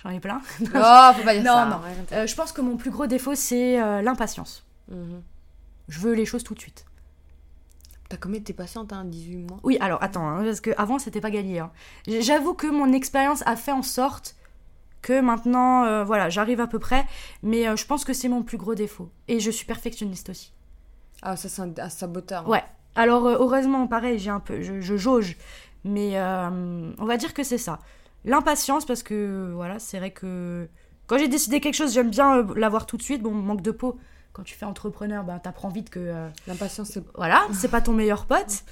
ai 0.10 0.20
plein. 0.20 0.42
oh, 0.62 0.66
faut 0.66 1.24
pas 1.24 1.34
dire 1.34 1.44
ça. 1.44 1.66
Non, 1.66 1.80
non. 1.80 1.82
je 2.28 2.36
pense 2.36 2.52
que 2.52 2.62
mon 2.62 2.78
plus 2.78 2.92
gros 2.92 3.08
défaut, 3.08 3.36
c'est 3.36 3.78
l'impatience. 4.02 4.66
Mhm. 4.90 5.22
Je 5.88 6.00
veux 6.00 6.14
les 6.14 6.26
choses 6.26 6.44
tout 6.44 6.54
de 6.54 6.60
suite. 6.60 6.86
T'as 8.14 8.20
combien 8.20 8.40
t'es 8.40 8.54
patiente, 8.54 8.94
hein, 8.94 9.06
18 9.06 9.38
mois? 9.38 9.60
Oui, 9.64 9.76
alors 9.82 9.98
attends, 10.04 10.28
hein, 10.28 10.44
parce 10.44 10.62
qu'avant 10.62 11.00
c'était 11.00 11.20
pas 11.20 11.32
gagné. 11.32 11.58
Hein. 11.58 11.72
J'avoue 12.06 12.54
que 12.54 12.68
mon 12.68 12.94
expérience 12.94 13.42
a 13.48 13.56
fait 13.56 13.72
en 13.72 13.82
sorte 13.82 14.36
que 15.02 15.20
maintenant, 15.20 15.86
euh, 15.86 16.04
voilà, 16.04 16.30
j'arrive 16.30 16.60
à 16.60 16.68
peu 16.68 16.78
près, 16.78 17.08
mais 17.42 17.68
euh, 17.68 17.76
je 17.76 17.88
pense 17.88 18.06
que 18.06 18.14
c'est 18.14 18.30
mon 18.30 18.44
plus 18.44 18.60
gros 18.60 18.76
défaut. 18.76 19.10
Et 19.28 19.40
je 19.40 19.50
suis 19.50 19.66
perfectionniste 19.66 20.30
aussi. 20.30 20.54
Ah, 21.24 21.36
ça 21.36 21.50
c'est 21.50 21.80
un, 21.80 21.90
saboteur. 21.90 22.48
Ouais. 22.48 22.64
Alors 22.94 23.26
euh, 23.26 23.38
heureusement, 23.40 23.88
pareil, 23.88 24.20
j'ai 24.20 24.30
un 24.30 24.40
peu, 24.40 24.62
je, 24.62 24.80
je 24.80 24.96
jauge, 24.96 25.36
mais 25.84 26.22
on 26.22 27.06
va 27.06 27.18
dire 27.18 27.34
que 27.34 27.44
c'est 27.44 27.58
ça. 27.58 27.80
L'impatience, 28.26 28.86
parce 28.86 29.02
que 29.02 29.52
voilà, 29.56 29.80
c'est 29.80 29.98
vrai 29.98 30.12
que 30.12 30.70
quand 31.08 31.18
j'ai 31.18 31.30
décidé 31.30 31.62
quelque 31.62 31.74
chose, 31.74 31.96
j'aime 31.96 32.12
bien 32.12 32.46
l'avoir 32.56 32.86
tout 32.86 32.98
de 32.98 33.02
suite. 33.02 33.24
Bon, 33.24 33.32
manque 33.32 33.64
de 33.64 33.72
peau, 33.72 33.98
quand 34.34 34.44
tu 34.44 34.56
fais 34.56 34.66
entrepreneur, 34.66 35.24
ben, 35.24 35.40
t'apprends 35.40 35.70
vite 35.70 35.90
que. 35.90 36.00
Euh, 36.00 36.28
L'impatience, 36.48 36.90
c'est. 36.90 37.04
Voilà, 37.16 37.48
c'est 37.54 37.70
pas 37.72 37.82
ton 37.82 37.94
meilleur 37.94 38.26
pote. 38.26 38.64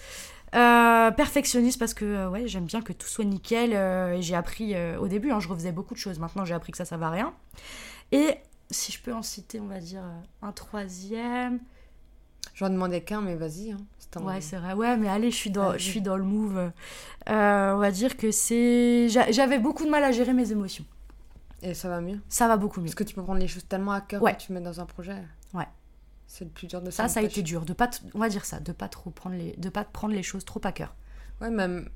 Euh, 0.53 1.11
perfectionniste 1.11 1.79
parce 1.79 1.93
que 1.93 2.03
euh, 2.03 2.29
ouais, 2.29 2.45
j'aime 2.47 2.65
bien 2.65 2.81
que 2.81 2.91
tout 2.91 3.07
soit 3.07 3.23
nickel. 3.23 3.71
et 3.71 4.21
j'ai 4.21 4.35
appris 4.35 4.75
au 4.97 5.07
début, 5.07 5.31
hein, 5.31 5.39
je 5.39 5.47
refaisais 5.47 5.71
beaucoup 5.71 5.93
de 5.93 5.99
choses. 5.99 6.19
Maintenant, 6.19 6.43
j'ai 6.45 6.53
appris 6.53 6.71
que 6.71 6.77
ça, 6.77 6.85
ça 6.85 6.97
va 6.97 7.09
rien. 7.09 7.33
Et 8.11 8.35
si 8.69 8.91
je 8.91 9.01
peux 9.01 9.13
en 9.13 9.21
citer, 9.21 9.59
on 9.61 9.67
va 9.67 9.79
dire 9.79 10.03
un 10.41 10.51
troisième. 10.51 11.59
J'en 12.53 12.69
demandais 12.69 13.01
qu'un, 13.01 13.21
mais 13.21 13.35
vas-y. 13.35 13.71
Hein. 13.71 13.77
Un- 14.17 14.23
Ouais, 14.23 14.41
c'est 14.41 14.57
vrai. 14.57 14.73
Ouais, 14.73 14.97
mais 14.97 15.07
allez, 15.07 15.31
je 15.31 15.35
suis 15.37 15.51
dans, 15.51 15.71
je 15.73 15.77
suis 15.83 16.01
dans 16.01 16.17
le 16.17 16.23
move. 16.23 16.57
Euh, 17.29 17.73
on 17.73 17.77
va 17.77 17.91
dire 17.91 18.17
que 18.17 18.29
c'est. 18.31 19.07
j'a- 19.07 19.31
J'avais 19.31 19.57
beaucoup 19.57 19.85
de 19.85 19.89
mal 19.89 20.03
à 20.03 20.11
gérer 20.11 20.33
mes 20.33 20.51
émotions. 20.51 20.83
Et 21.61 21.73
ça 21.73 21.87
va 21.87 22.01
mieux? 22.01 22.19
Ça 22.27 22.49
va 22.49 22.57
beaucoup 22.57 22.81
mieux. 22.81 22.87
Parce 22.87 22.95
que 22.95 23.05
tu 23.05 23.15
peux 23.15 23.23
prendre 23.23 23.39
les 23.39 23.47
choses 23.47 23.65
tellement 23.69 23.93
à 23.93 24.01
cœur 24.01 24.21
Ouais. 24.21 24.31
quand 24.33 24.37
tu 24.39 24.51
mets 24.51 24.59
dans 24.59 24.81
un 24.81 24.85
projet. 24.85 25.15
Ouais. 25.53 25.67
C'est 26.27 26.45
le 26.45 26.51
plus 26.51 26.67
dur 26.67 26.81
de 26.81 26.89
Ça, 26.91 26.97
ça 26.97 27.03
a 27.03 27.07
s'empêcher. 27.09 27.25
été 27.27 27.41
dur. 27.43 27.65
De 27.65 27.73
pas, 27.73 27.89
on 28.13 28.19
va 28.19 28.29
dire 28.29 28.45
ça, 28.45 28.59
de 28.59 28.71
pas 28.71 28.87
trop 28.87 29.09
prendre 29.09 29.35
les, 29.35 29.53
de 29.57 29.69
pas 29.69 29.83
prendre 29.83 30.13
les 30.13 30.23
choses 30.23 30.45
trop 30.45 30.61
à 30.63 30.71
cœur. 30.71 30.95
Ouais, 31.41 31.49
même. 31.49 31.89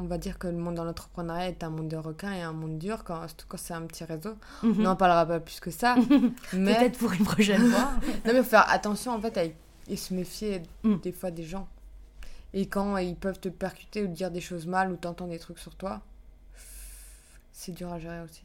On 0.00 0.04
va 0.04 0.16
dire 0.18 0.38
que 0.38 0.46
le 0.46 0.56
monde 0.56 0.76
dans 0.76 0.84
l'entrepreneuriat 0.84 1.48
est 1.48 1.64
un 1.64 1.70
monde 1.70 1.88
de 1.88 1.96
requins 1.96 2.32
et 2.32 2.42
un 2.42 2.52
monde 2.52 2.78
dur, 2.78 3.02
quand, 3.02 3.26
surtout 3.26 3.46
quand 3.48 3.56
c'est 3.56 3.74
un 3.74 3.82
petit 3.82 4.04
réseau. 4.04 4.36
On 4.62 4.68
Mhm. 4.68 4.82
n'en 4.82 4.94
parlera 4.94 5.26
pas 5.26 5.40
plus 5.40 5.58
que 5.58 5.72
ça. 5.72 5.96
mais 6.52 6.76
Peut-être 6.76 6.98
pour 6.98 7.12
une 7.12 7.24
prochaine 7.24 7.66
fois. 7.70 7.90
non, 8.24 8.32
mais 8.32 8.36
faut 8.44 8.50
faire 8.50 8.70
attention 8.70 9.12
en 9.12 9.20
fait 9.20 9.36
à 9.36 9.42
et 9.90 9.96
se 9.96 10.14
méfier 10.14 10.62
Mm. 10.84 10.98
des 10.98 11.10
fois 11.12 11.30
des 11.32 11.42
gens. 11.44 11.66
Et 12.54 12.66
quand 12.68 12.96
ils 12.98 13.16
peuvent 13.16 13.40
te 13.40 13.48
percuter 13.48 14.02
ou 14.04 14.06
te 14.06 14.12
dire 14.12 14.30
des 14.30 14.40
choses 14.40 14.66
mal 14.66 14.92
ou 14.92 14.96
t'entendre 14.96 15.30
des 15.30 15.38
trucs 15.40 15.58
sur 15.58 15.74
toi, 15.74 16.00
c'est 17.52 17.72
dur 17.72 17.92
à 17.92 17.98
gérer 17.98 18.20
aussi. 18.20 18.42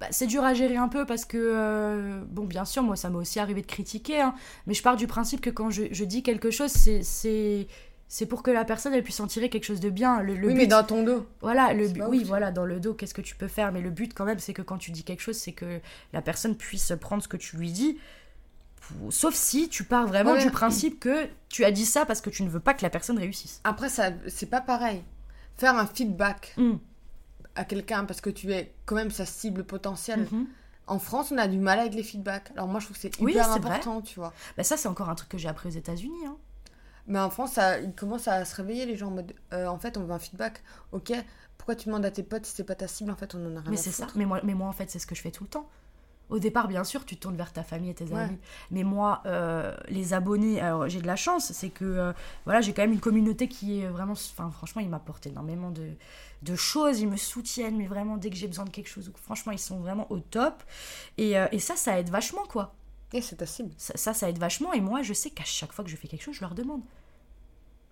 Bah, 0.00 0.06
c'est 0.10 0.26
dur 0.26 0.42
à 0.44 0.54
gérer 0.54 0.76
un 0.76 0.88
peu 0.88 1.06
parce 1.06 1.24
que, 1.24 1.38
euh, 1.38 2.20
bon, 2.28 2.44
bien 2.44 2.64
sûr, 2.64 2.82
moi, 2.82 2.96
ça 2.96 3.10
m'est 3.10 3.16
aussi 3.16 3.38
arrivé 3.38 3.62
de 3.62 3.66
critiquer, 3.66 4.20
hein, 4.20 4.34
mais 4.66 4.74
je 4.74 4.82
pars 4.82 4.96
du 4.96 5.06
principe 5.06 5.40
que 5.40 5.50
quand 5.50 5.70
je, 5.70 5.84
je 5.92 6.04
dis 6.04 6.22
quelque 6.22 6.50
chose, 6.50 6.70
c'est, 6.72 7.02
c'est, 7.04 8.26
pour 8.26 8.42
que 8.42 8.50
la 8.50 8.64
personne 8.64 8.92
elle 8.92 9.02
puisse 9.04 9.20
en 9.20 9.26
tirer 9.26 9.48
quelque 9.48 9.64
chose 9.64 9.80
de 9.80 9.90
bien. 9.90 10.20
Le, 10.20 10.34
le 10.34 10.48
oui, 10.48 10.52
but, 10.54 10.58
mais 10.60 10.66
dans 10.66 10.82
ton 10.84 11.04
dos. 11.04 11.26
voilà, 11.40 11.72
le 11.72 11.88
but- 11.88 12.02
oui, 12.08 12.24
voilà, 12.24 12.50
dans 12.50 12.64
le 12.64 12.80
dos, 12.80 12.92
qu'est-ce 12.94 13.14
que 13.14 13.22
tu 13.22 13.36
peux 13.36 13.48
faire? 13.48 13.70
Mais 13.72 13.80
le 13.80 13.90
but, 13.90 14.12
quand 14.14 14.24
même, 14.24 14.38
c'est 14.40 14.52
que 14.52 14.62
quand 14.62 14.78
tu 14.78 14.90
dis 14.90 15.04
quelque 15.04 15.20
chose, 15.22 15.36
c'est 15.36 15.52
que 15.52 15.80
la 16.12 16.22
personne 16.22 16.56
puisse 16.56 16.92
prendre 17.00 17.22
ce 17.22 17.28
que 17.28 17.36
tu 17.36 17.56
lui 17.56 17.70
dis. 17.70 17.98
Sauf 19.10 19.34
si 19.34 19.68
tu 19.70 19.84
pars 19.84 20.06
vraiment 20.06 20.32
Ouais. 20.32 20.42
du 20.44 20.50
principe 20.50 21.00
que 21.00 21.26
tu 21.48 21.64
as 21.64 21.70
dit 21.70 21.86
ça 21.86 22.04
parce 22.04 22.20
que 22.20 22.28
tu 22.30 22.42
ne 22.42 22.50
veux 22.50 22.60
pas 22.60 22.74
que 22.74 22.82
la 22.82 22.90
personne 22.90 23.18
réussisse. 23.18 23.60
Après, 23.64 23.88
ça, 23.88 24.10
c'est 24.28 24.50
pas 24.50 24.60
pareil. 24.60 25.02
Faire 25.56 25.76
un 25.78 25.86
feedback 25.86 26.52
Mm. 26.58 26.72
À 27.56 27.64
quelqu'un 27.64 28.04
parce 28.04 28.20
que 28.20 28.30
tu 28.30 28.52
es 28.52 28.74
quand 28.86 28.94
même 28.96 29.10
sa 29.10 29.26
cible 29.26 29.64
potentielle. 29.64 30.26
Mhm. 30.30 30.46
En 30.86 30.98
France, 30.98 31.32
on 31.32 31.38
a 31.38 31.48
du 31.48 31.58
mal 31.58 31.78
avec 31.78 31.94
les 31.94 32.02
feedbacks. 32.02 32.50
Alors 32.52 32.68
moi, 32.68 32.78
je 32.80 32.86
trouve 32.86 32.96
que 32.96 33.00
c'est 33.02 33.20
Oui, 33.20 33.32
hyper 33.32 33.48
vrai. 33.48 33.58
important, 33.58 34.02
tu 34.02 34.18
vois. 34.18 34.32
Bah, 34.56 34.64
ça, 34.64 34.76
c'est 34.76 34.88
encore 34.88 35.08
un 35.08 35.14
truc 35.14 35.30
que 35.30 35.38
j'ai 35.38 35.48
appris 35.48 35.68
aux 35.68 35.72
États-Unis. 35.72 36.26
hein. 36.26 36.36
Mais 37.06 37.18
en 37.18 37.30
France, 37.30 37.52
ça, 37.52 37.78
ils 37.80 37.94
commencent 37.94 38.28
à 38.28 38.44
se 38.44 38.54
réveiller, 38.56 38.86
les 38.86 38.96
gens, 38.96 39.08
en 39.08 39.12
mode, 39.12 39.34
euh, 39.52 39.66
en 39.66 39.78
fait, 39.78 39.96
on 39.96 40.04
veut 40.04 40.12
un 40.12 40.18
feedback. 40.18 40.62
Ok, 40.92 41.12
pourquoi 41.58 41.74
tu 41.76 41.86
demandes 41.86 42.04
à 42.04 42.10
tes 42.10 42.22
potes 42.22 42.44
si 42.46 42.54
c'est 42.54 42.64
pas 42.64 42.74
ta 42.74 42.86
cible? 42.88 43.10
En 43.10 43.16
fait, 43.16 43.34
on 43.34 43.38
en 43.46 43.56
a 43.56 43.60
rien 43.60 43.70
Mais 43.70 43.78
à 43.78 43.82
c'est 43.82 43.92
ça. 43.92 44.06
Mais 44.14 44.24
moi, 44.26 44.40
mais 44.42 44.54
moi, 44.54 44.68
en 44.68 44.72
fait, 44.72 44.90
c'est 44.90 44.98
ce 44.98 45.06
que 45.06 45.14
je 45.14 45.20
fais 45.22 45.30
tout 45.30 45.44
le 45.44 45.50
temps. 45.50 45.68
Au 46.30 46.38
départ, 46.38 46.68
bien 46.68 46.84
sûr, 46.84 47.04
tu 47.04 47.16
te 47.16 47.20
tournes 47.22 47.36
vers 47.36 47.52
ta 47.52 47.62
famille 47.62 47.90
et 47.90 47.94
tes 47.94 48.04
Ouais. 48.06 48.22
amis. 48.22 48.38
Mais 48.70 48.82
moi, 48.82 49.22
euh, 49.26 49.76
les 49.88 50.14
abonnés, 50.14 50.60
alors 50.60 50.88
j'ai 50.88 51.00
de 51.02 51.06
la 51.06 51.16
chance, 51.16 51.52
c'est 51.52 51.68
que 51.68 51.84
euh, 51.84 52.12
voilà, 52.44 52.60
j'ai 52.62 52.72
quand 52.72 52.82
même 52.82 52.92
une 52.92 53.00
communauté 53.00 53.46
qui 53.46 53.80
est 53.80 53.88
vraiment. 53.88 54.12
Enfin, 54.14 54.50
franchement, 54.50 54.80
ils 54.80 54.88
m'apportent 54.88 55.26
énormément 55.26 55.70
de, 55.70 55.90
de 56.42 56.56
choses. 56.56 57.00
Ils 57.00 57.08
me 57.08 57.16
soutiennent, 57.18 57.76
mais 57.76 57.86
vraiment, 57.86 58.16
dès 58.16 58.30
que 58.30 58.36
j'ai 58.36 58.48
besoin 58.48 58.64
de 58.64 58.70
quelque 58.70 58.88
chose, 58.88 59.12
franchement, 59.22 59.52
ils 59.52 59.58
sont 59.58 59.78
vraiment 59.80 60.10
au 60.10 60.18
top. 60.18 60.62
Et, 61.18 61.38
euh, 61.38 61.46
et 61.52 61.58
ça, 61.58 61.76
ça 61.76 61.98
aide 62.00 62.08
vachement, 62.08 62.44
quoi. 62.48 62.74
Et 63.12 63.20
c'est 63.20 63.36
ta 63.36 63.46
cible. 63.46 63.70
Ça, 63.76 63.92
ça, 63.96 64.14
ça 64.14 64.28
aide 64.30 64.38
vachement. 64.38 64.72
Et 64.72 64.80
moi, 64.80 65.02
je 65.02 65.12
sais 65.12 65.30
qu'à 65.30 65.44
chaque 65.44 65.72
fois 65.72 65.84
que 65.84 65.90
je 65.90 65.96
fais 65.96 66.08
quelque 66.08 66.22
chose, 66.22 66.34
je 66.34 66.40
leur 66.40 66.54
demande. 66.54 66.80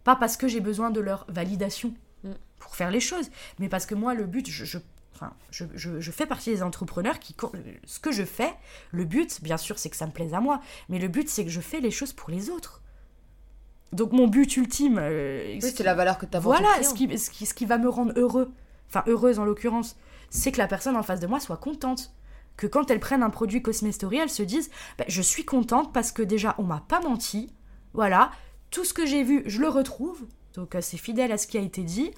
Pas 0.04 0.16
parce 0.16 0.36
que 0.36 0.48
j'ai 0.48 0.60
besoin 0.60 0.90
de 0.90 1.00
leur 1.00 1.24
validation 1.28 1.94
Mm. 2.24 2.30
pour 2.60 2.76
faire 2.76 2.92
les 2.92 3.00
choses, 3.00 3.28
mais 3.58 3.68
parce 3.68 3.84
que 3.84 3.96
moi, 3.96 4.14
le 4.14 4.26
but, 4.26 4.48
je, 4.48 4.64
je, 4.64 4.78
enfin, 5.14 5.32
je, 5.50 5.64
je- 5.74 6.00
je 6.00 6.10
fais 6.10 6.26
partie 6.26 6.50
des 6.50 6.62
entrepreneurs 6.62 7.18
qui. 7.18 7.34
Ce 7.84 8.00
que 8.00 8.12
je 8.12 8.24
fais, 8.24 8.52
le 8.90 9.04
but, 9.04 9.42
bien 9.42 9.56
sûr, 9.56 9.78
c'est 9.78 9.90
que 9.90 9.96
ça 9.96 10.06
me 10.06 10.12
plaise 10.12 10.34
à 10.34 10.40
moi, 10.40 10.60
mais 10.88 10.98
le 10.98 11.08
but, 11.08 11.28
c'est 11.28 11.44
que 11.44 11.50
je 11.50 11.60
fais 11.60 11.80
les 11.80 11.90
choses 11.90 12.12
pour 12.12 12.30
les 12.30 12.50
autres. 12.50 12.80
Donc, 13.92 14.12
mon 14.12 14.26
but 14.26 14.56
ultime. 14.56 14.98
euh, 14.98 15.52
Oui, 15.54 15.60
ce 15.62 15.68
c'est 15.76 15.82
la 15.84 15.94
valeur 15.94 16.16
que 16.18 16.24
tu 16.26 16.36
as 16.36 16.40
voilà, 16.40 16.82
ce 16.82 16.94
qui, 16.94 17.18
ce, 17.18 17.28
qui, 17.30 17.44
ce 17.46 17.52
qui 17.54 17.66
va 17.66 17.76
me 17.78 17.88
rendre 17.88 18.12
heureux, 18.16 18.50
enfin 18.88 19.04
heureuse 19.06 19.38
en 19.38 19.44
l'occurrence, 19.44 19.96
c'est 20.30 20.50
que 20.50 20.58
la 20.58 20.66
personne 20.66 20.96
en 20.96 21.02
face 21.02 21.20
de 21.20 21.26
moi 21.26 21.40
soit 21.40 21.58
contente. 21.58 22.12
Que 22.56 22.66
quand 22.66 22.90
elle 22.90 23.00
prenne 23.00 23.22
un 23.22 23.30
produit 23.30 23.62
Cosmestory, 23.62 24.18
elle 24.18 24.30
se 24.30 24.42
dise 24.42 24.70
Bah, 24.98 25.04
Je 25.08 25.22
suis 25.22 25.44
contente 25.44 25.92
parce 25.92 26.12
que 26.12 26.22
déjà, 26.22 26.54
on 26.58 26.62
m'a 26.64 26.84
pas 26.86 27.00
menti. 27.00 27.52
Voilà, 27.94 28.30
tout 28.70 28.84
ce 28.84 28.92
que 28.94 29.04
j'ai 29.06 29.22
vu, 29.22 29.42
je 29.46 29.60
le 29.60 29.68
retrouve. 29.68 30.26
Donc, 30.54 30.74
euh, 30.74 30.80
c'est 30.82 30.96
fidèle 30.98 31.32
à 31.32 31.38
ce 31.38 31.46
qui 31.46 31.56
a 31.58 31.62
été 31.62 31.82
dit. 31.82 32.10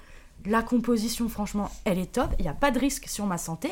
La 0.45 0.61
composition, 0.63 1.27
franchement, 1.29 1.71
elle 1.85 1.99
est 1.99 2.11
top. 2.13 2.29
Il 2.39 2.43
n'y 2.43 2.49
a 2.49 2.53
pas 2.53 2.71
de 2.71 2.79
risque 2.79 3.07
sur 3.07 3.25
ma 3.25 3.37
santé. 3.37 3.69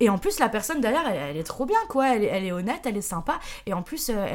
Et 0.00 0.08
en 0.08 0.18
plus, 0.18 0.40
la 0.40 0.48
personne 0.48 0.80
derrière, 0.80 1.06
elle, 1.08 1.16
elle 1.30 1.36
est 1.36 1.44
trop 1.44 1.66
bien, 1.66 1.78
quoi. 1.88 2.14
Elle, 2.16 2.24
est- 2.24 2.28
elle 2.28 2.44
est 2.44 2.52
honnête, 2.52 2.80
elle 2.84 2.96
est 2.96 3.00
sympa. 3.02 3.38
Et 3.66 3.72
en 3.74 3.82
plus, 3.82 4.10
euh, 4.10 4.26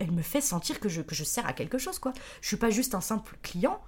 elle, 0.00 0.10
me 0.10 0.22
fait 0.22 0.40
sentir 0.40 0.80
que 0.80 0.88
je, 0.88 1.00
que 1.00 1.14
je 1.14 1.22
sers 1.24 1.46
à 1.46 1.52
quelque 1.52 1.78
chose, 1.78 1.98
quoi. 2.00 2.12
Je 2.40 2.48
suis 2.48 2.56
pas 2.56 2.70
juste 2.70 2.94
un 2.94 3.00
simple 3.00 3.36
client. 3.42 3.78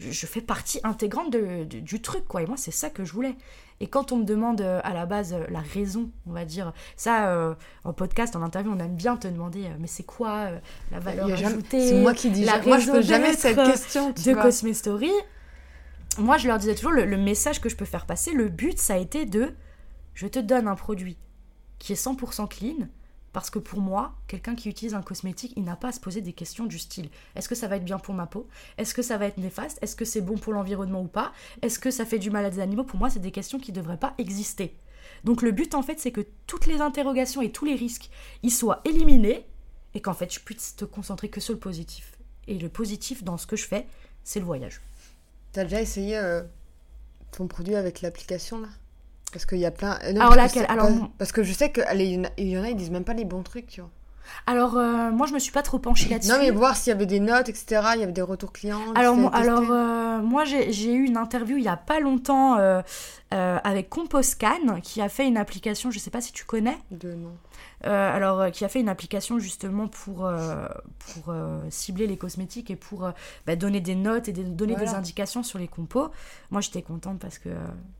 Je, 0.00 0.10
je 0.10 0.26
fais 0.26 0.40
partie 0.40 0.80
intégrante 0.82 1.30
de- 1.32 1.64
de- 1.64 1.78
du 1.80 2.02
truc, 2.02 2.26
quoi. 2.26 2.42
Et 2.42 2.46
moi, 2.46 2.56
c'est 2.56 2.72
ça 2.72 2.90
que 2.90 3.04
je 3.04 3.12
voulais. 3.12 3.36
Et 3.78 3.86
quand 3.86 4.10
on 4.10 4.16
me 4.16 4.24
demande 4.24 4.60
euh, 4.60 4.80
à 4.82 4.92
la 4.92 5.06
base 5.06 5.34
euh, 5.34 5.44
la 5.50 5.60
raison, 5.60 6.10
on 6.26 6.32
va 6.32 6.44
dire, 6.44 6.72
ça, 6.96 7.28
euh, 7.30 7.54
en 7.84 7.92
podcast, 7.92 8.34
en 8.34 8.42
interview, 8.42 8.72
on 8.74 8.78
aime 8.80 8.96
bien 8.96 9.16
te 9.16 9.28
demander, 9.28 9.68
mais 9.78 9.86
c'est 9.86 10.02
quoi 10.02 10.30
euh, 10.50 10.58
la 10.90 10.98
valeur 10.98 11.28
ajoutée 11.32 11.88
C'est 11.90 12.00
moi 12.00 12.12
qui 12.12 12.30
dis. 12.30 12.44
la 12.44 12.60
Moi, 12.62 12.78
je 12.80 12.90
pose 12.90 13.06
jamais 13.06 13.34
cette 13.34 13.56
question. 13.56 14.12
Tu 14.12 14.22
de 14.30 14.32
vois. 14.34 14.42
Cosme 14.42 14.72
Story, 14.72 15.12
moi 16.18 16.38
je 16.38 16.48
leur 16.48 16.58
disais 16.58 16.74
toujours 16.74 16.92
le, 16.92 17.16
message 17.16 17.60
que 17.60 17.68
je 17.68 17.76
peux 17.76 17.84
faire 17.84 18.06
passer, 18.06 18.32
le 18.32 18.48
but 18.48 18.78
ça 18.78 18.94
a 18.94 18.98
été 18.98 19.26
de 19.26 19.54
je 20.14 20.26
te 20.26 20.38
donne 20.38 20.68
un 20.68 20.74
produit 20.74 21.16
qui 21.78 21.92
est 21.92 22.02
100% 22.02 22.48
clean 22.48 22.88
parce 23.32 23.50
que 23.50 23.58
pour 23.58 23.80
moi, 23.80 24.14
quelqu'un 24.28 24.54
qui 24.54 24.70
utilise 24.70 24.94
un 24.94 25.02
cosmétique, 25.02 25.52
il 25.56 25.64
n'a 25.64 25.76
pas 25.76 25.88
à 25.88 25.92
se 25.92 26.00
poser 26.00 26.22
des 26.22 26.32
questions 26.32 26.64
du 26.64 26.78
style 26.78 27.10
est-ce 27.34 27.50
que 27.50 27.54
ça 27.54 27.68
va 27.68 27.76
être 27.76 27.84
bien 27.84 27.98
pour 27.98 28.14
ma 28.14 28.26
peau? 28.26 28.48
Est-ce 28.78 28.94
que 28.94 29.02
ça 29.02 29.18
va 29.18 29.26
être 29.26 29.36
néfaste? 29.36 29.78
Est-ce 29.82 29.94
que 29.94 30.06
c'est 30.06 30.22
bon 30.22 30.38
pour 30.38 30.54
l'environnement 30.54 31.02
ou 31.02 31.06
pas? 31.06 31.32
Est-ce 31.60 31.78
que 31.78 31.90
ça 31.90 32.06
fait 32.06 32.18
du 32.18 32.30
mal 32.30 32.46
à 32.46 32.50
des 32.50 32.60
animaux? 32.60 32.84
Pour 32.84 32.98
moi, 32.98 33.10
c'est 33.10 33.20
des 33.20 33.32
questions 33.32 33.58
qui 33.58 33.72
ne 33.72 33.76
devraient 33.76 33.98
pas 33.98 34.14
exister. 34.16 34.74
Donc 35.24 35.42
le 35.42 35.50
but 35.50 35.74
en 35.74 35.82
fait, 35.82 36.00
c'est 36.00 36.12
que 36.12 36.26
toutes 36.46 36.66
les 36.66 36.80
interrogations 36.80 37.42
et 37.42 37.52
tous 37.52 37.66
les 37.66 37.74
risques, 37.74 38.08
ils 38.42 38.50
soient 38.50 38.80
éliminés 38.86 39.44
et 39.92 40.00
qu'en 40.00 40.14
fait, 40.14 40.32
je 40.32 40.40
puisse 40.40 40.74
te 40.76 40.86
concentrer 40.86 41.28
que 41.28 41.40
sur 41.40 41.52
le 41.52 41.60
positif. 41.60 42.16
Et 42.48 42.58
le 42.58 42.70
positif 42.70 43.22
dans 43.22 43.36
ce 43.36 43.46
que 43.46 43.56
je 43.56 43.66
fais, 43.66 43.86
c'est 44.24 44.40
le 44.40 44.46
voyage. 44.46 44.80
T'as 45.56 45.62
déjà 45.64 45.80
essayé 45.80 46.18
euh, 46.18 46.42
ton 47.34 47.46
produit 47.46 47.76
avec 47.76 48.02
l'application 48.02 48.60
là? 48.60 48.68
Parce 49.32 49.46
qu'il 49.46 49.56
y 49.56 49.64
a 49.64 49.70
plein. 49.70 49.98
euh, 50.04 50.12
non, 50.12 50.20
Alors, 50.20 50.34
laquelle 50.36 50.66
Alors, 50.68 50.88
pas- 50.88 51.08
Parce 51.16 51.32
que 51.32 51.42
je 51.42 51.52
sais 51.54 51.72
qu'il 51.72 51.82
y, 52.02 52.18
en 52.18 52.24
a- 52.24 52.30
il 52.36 52.48
y 52.48 52.58
en 52.58 52.62
a, 52.62 52.68
ils 52.68 52.76
disent 52.76 52.90
même 52.90 53.04
pas 53.04 53.14
les 53.14 53.24
bons 53.24 53.42
trucs, 53.42 53.66
tu 53.66 53.80
vois. 53.80 53.88
Alors, 54.46 54.76
euh, 54.76 55.10
moi, 55.12 55.26
je 55.26 55.32
me 55.32 55.38
suis 55.38 55.52
pas 55.52 55.62
trop 55.62 55.78
penchée 55.78 56.10
là-dessus. 56.10 56.30
Non, 56.30 56.36
mais 56.38 56.50
voir 56.50 56.76
s'il 56.76 56.90
y 56.90 56.94
avait 56.94 57.06
des 57.06 57.20
notes, 57.20 57.48
etc. 57.48 57.80
Il 57.94 58.00
y 58.00 58.02
avait 58.02 58.12
des 58.12 58.20
retours 58.20 58.52
clients. 58.52 58.80
Alors, 58.94 59.16
moi, 59.16 59.30
alors 59.34 59.70
euh, 59.70 60.20
j'ai 60.44 60.92
eu 60.92 61.06
une 61.06 61.16
interview 61.16 61.56
il 61.56 61.64
y 61.64 61.68
a 61.68 61.76
pas 61.78 62.00
longtemps 62.00 62.58
euh, 62.58 62.82
avec 63.32 63.88
Composcan, 63.88 64.80
qui 64.82 65.00
a 65.00 65.08
fait 65.08 65.26
une 65.26 65.38
application, 65.38 65.90
je 65.90 65.98
sais 65.98 66.10
pas 66.10 66.20
si 66.20 66.32
tu 66.32 66.44
connais, 66.44 66.76
De 66.90 67.14
non. 67.14 67.32
Euh, 67.84 68.16
alors 68.16 68.40
euh, 68.40 68.50
qui 68.50 68.64
a 68.64 68.68
fait 68.68 68.80
une 68.80 68.88
application 68.88 69.38
justement 69.38 69.88
pour, 69.88 70.26
euh, 70.26 70.66
pour 71.14 71.34
cibler 71.70 72.06
les 72.06 72.16
cosmétiques 72.16 72.70
et 72.70 72.76
pour 72.76 73.10
bah, 73.46 73.56
donner 73.56 73.80
des 73.80 73.94
notes 73.94 74.28
et 74.28 74.32
des- 74.32 74.44
donner 74.44 74.74
des 74.76 74.88
indications 74.94 75.42
sur 75.42 75.58
les 75.58 75.68
compos. 75.68 76.10
Moi, 76.50 76.60
j'étais 76.60 76.82
contente 76.82 77.18
parce 77.18 77.38
que 77.38 77.48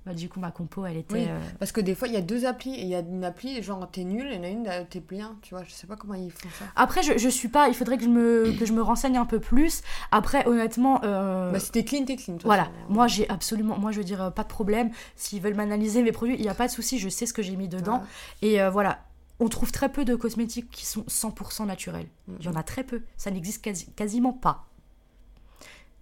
bah, 0.05 0.15
du 0.15 0.29
coup, 0.29 0.41
ma 0.41 0.51
compo, 0.51 0.85
elle 0.87 0.97
était. 0.97 1.15
Oui. 1.15 1.29
Parce 1.59 1.73
que 1.73 1.81
des 1.81 1.95
fois, 1.95 2.09
il 2.09 2.15
y 2.15 2.17
a 2.17 2.21
deux 2.23 2.47
applis. 2.47 2.75
Et 2.75 2.83
il 2.83 2.89
y 2.89 2.95
a 2.95 3.01
une 3.01 3.25
appli, 3.25 3.63
genre, 3.63 3.89
t'es 3.91 4.05
nul. 4.05 4.27
Et 4.31 4.35
il 4.35 4.37
y 4.37 4.39
en 4.41 4.45
a 4.45 4.49
une, 4.79 4.87
t'es 4.89 5.01
bien. 5.01 5.37
Tu 5.43 5.55
vois, 5.55 5.65
je 5.65 5.71
sais 5.73 5.87
pas 5.87 5.97
comment 5.97 6.15
ils 6.15 6.31
font 6.31 6.49
ça. 6.59 6.65
Après, 6.77 7.03
je, 7.03 7.19
je 7.19 7.29
suis 7.29 7.49
pas. 7.49 7.69
Il 7.69 7.75
faudrait 7.75 7.99
que 7.99 8.05
je 8.05 8.09
me 8.09 8.53
que 8.59 8.65
je 8.67 8.73
me 8.73 8.83
renseigne 8.83 9.17
un 9.17 9.27
peu 9.27 9.41
plus. 9.41 9.83
Après, 10.13 10.47
honnêtement. 10.47 11.01
Bah, 11.01 11.59
si 11.59 11.71
t'es 11.73 11.85
clean, 11.85 12.05
t'es 12.05 12.17
clean. 12.17 12.35
toute 12.35 12.45
Voilà, 12.45 12.69
moi 12.89 13.07
j'ai 13.07 13.29
absolument, 13.29 13.79
moi 13.79 13.91
je 13.93 13.99
veux 13.99 14.05
dire, 14.05 14.33
pas 14.33 14.43
de 14.43 14.49
problème. 14.49 14.91
S'ils 15.17 15.41
veulent 15.43 15.55
m'analyser 15.55 16.03
mes 16.03 16.13
produits, 16.13 16.35
il 16.37 16.43
n'y 16.43 16.49
a 16.49 16.55
pas 16.55 16.67
de 16.67 16.73
souci, 16.73 16.99
je 16.99 17.09
sais 17.09 17.27
ce 17.27 17.33
que 17.33 17.43
j'ai 17.43 17.57
mis 17.57 17.69
dedans. 17.69 18.03
Voilà. 18.43 18.67
Et 18.67 18.71
voilà, 18.71 18.99
on 19.41 19.49
trouve 19.49 19.70
très 19.72 19.91
peu 19.91 20.05
de 20.05 20.14
cosmétiques 20.14 20.70
qui 20.70 20.87
sont 20.87 21.03
100% 21.09 21.66
naturels. 21.66 22.09
Il 22.41 22.45
y 22.45 22.49
en 22.49 22.55
a 22.55 22.62
très 22.62 22.84
peu, 22.84 23.03
ça 23.16 23.30
n'existe 23.30 23.62
quasi- 23.62 23.87
quasiment 23.97 24.32
pas. 24.32 24.66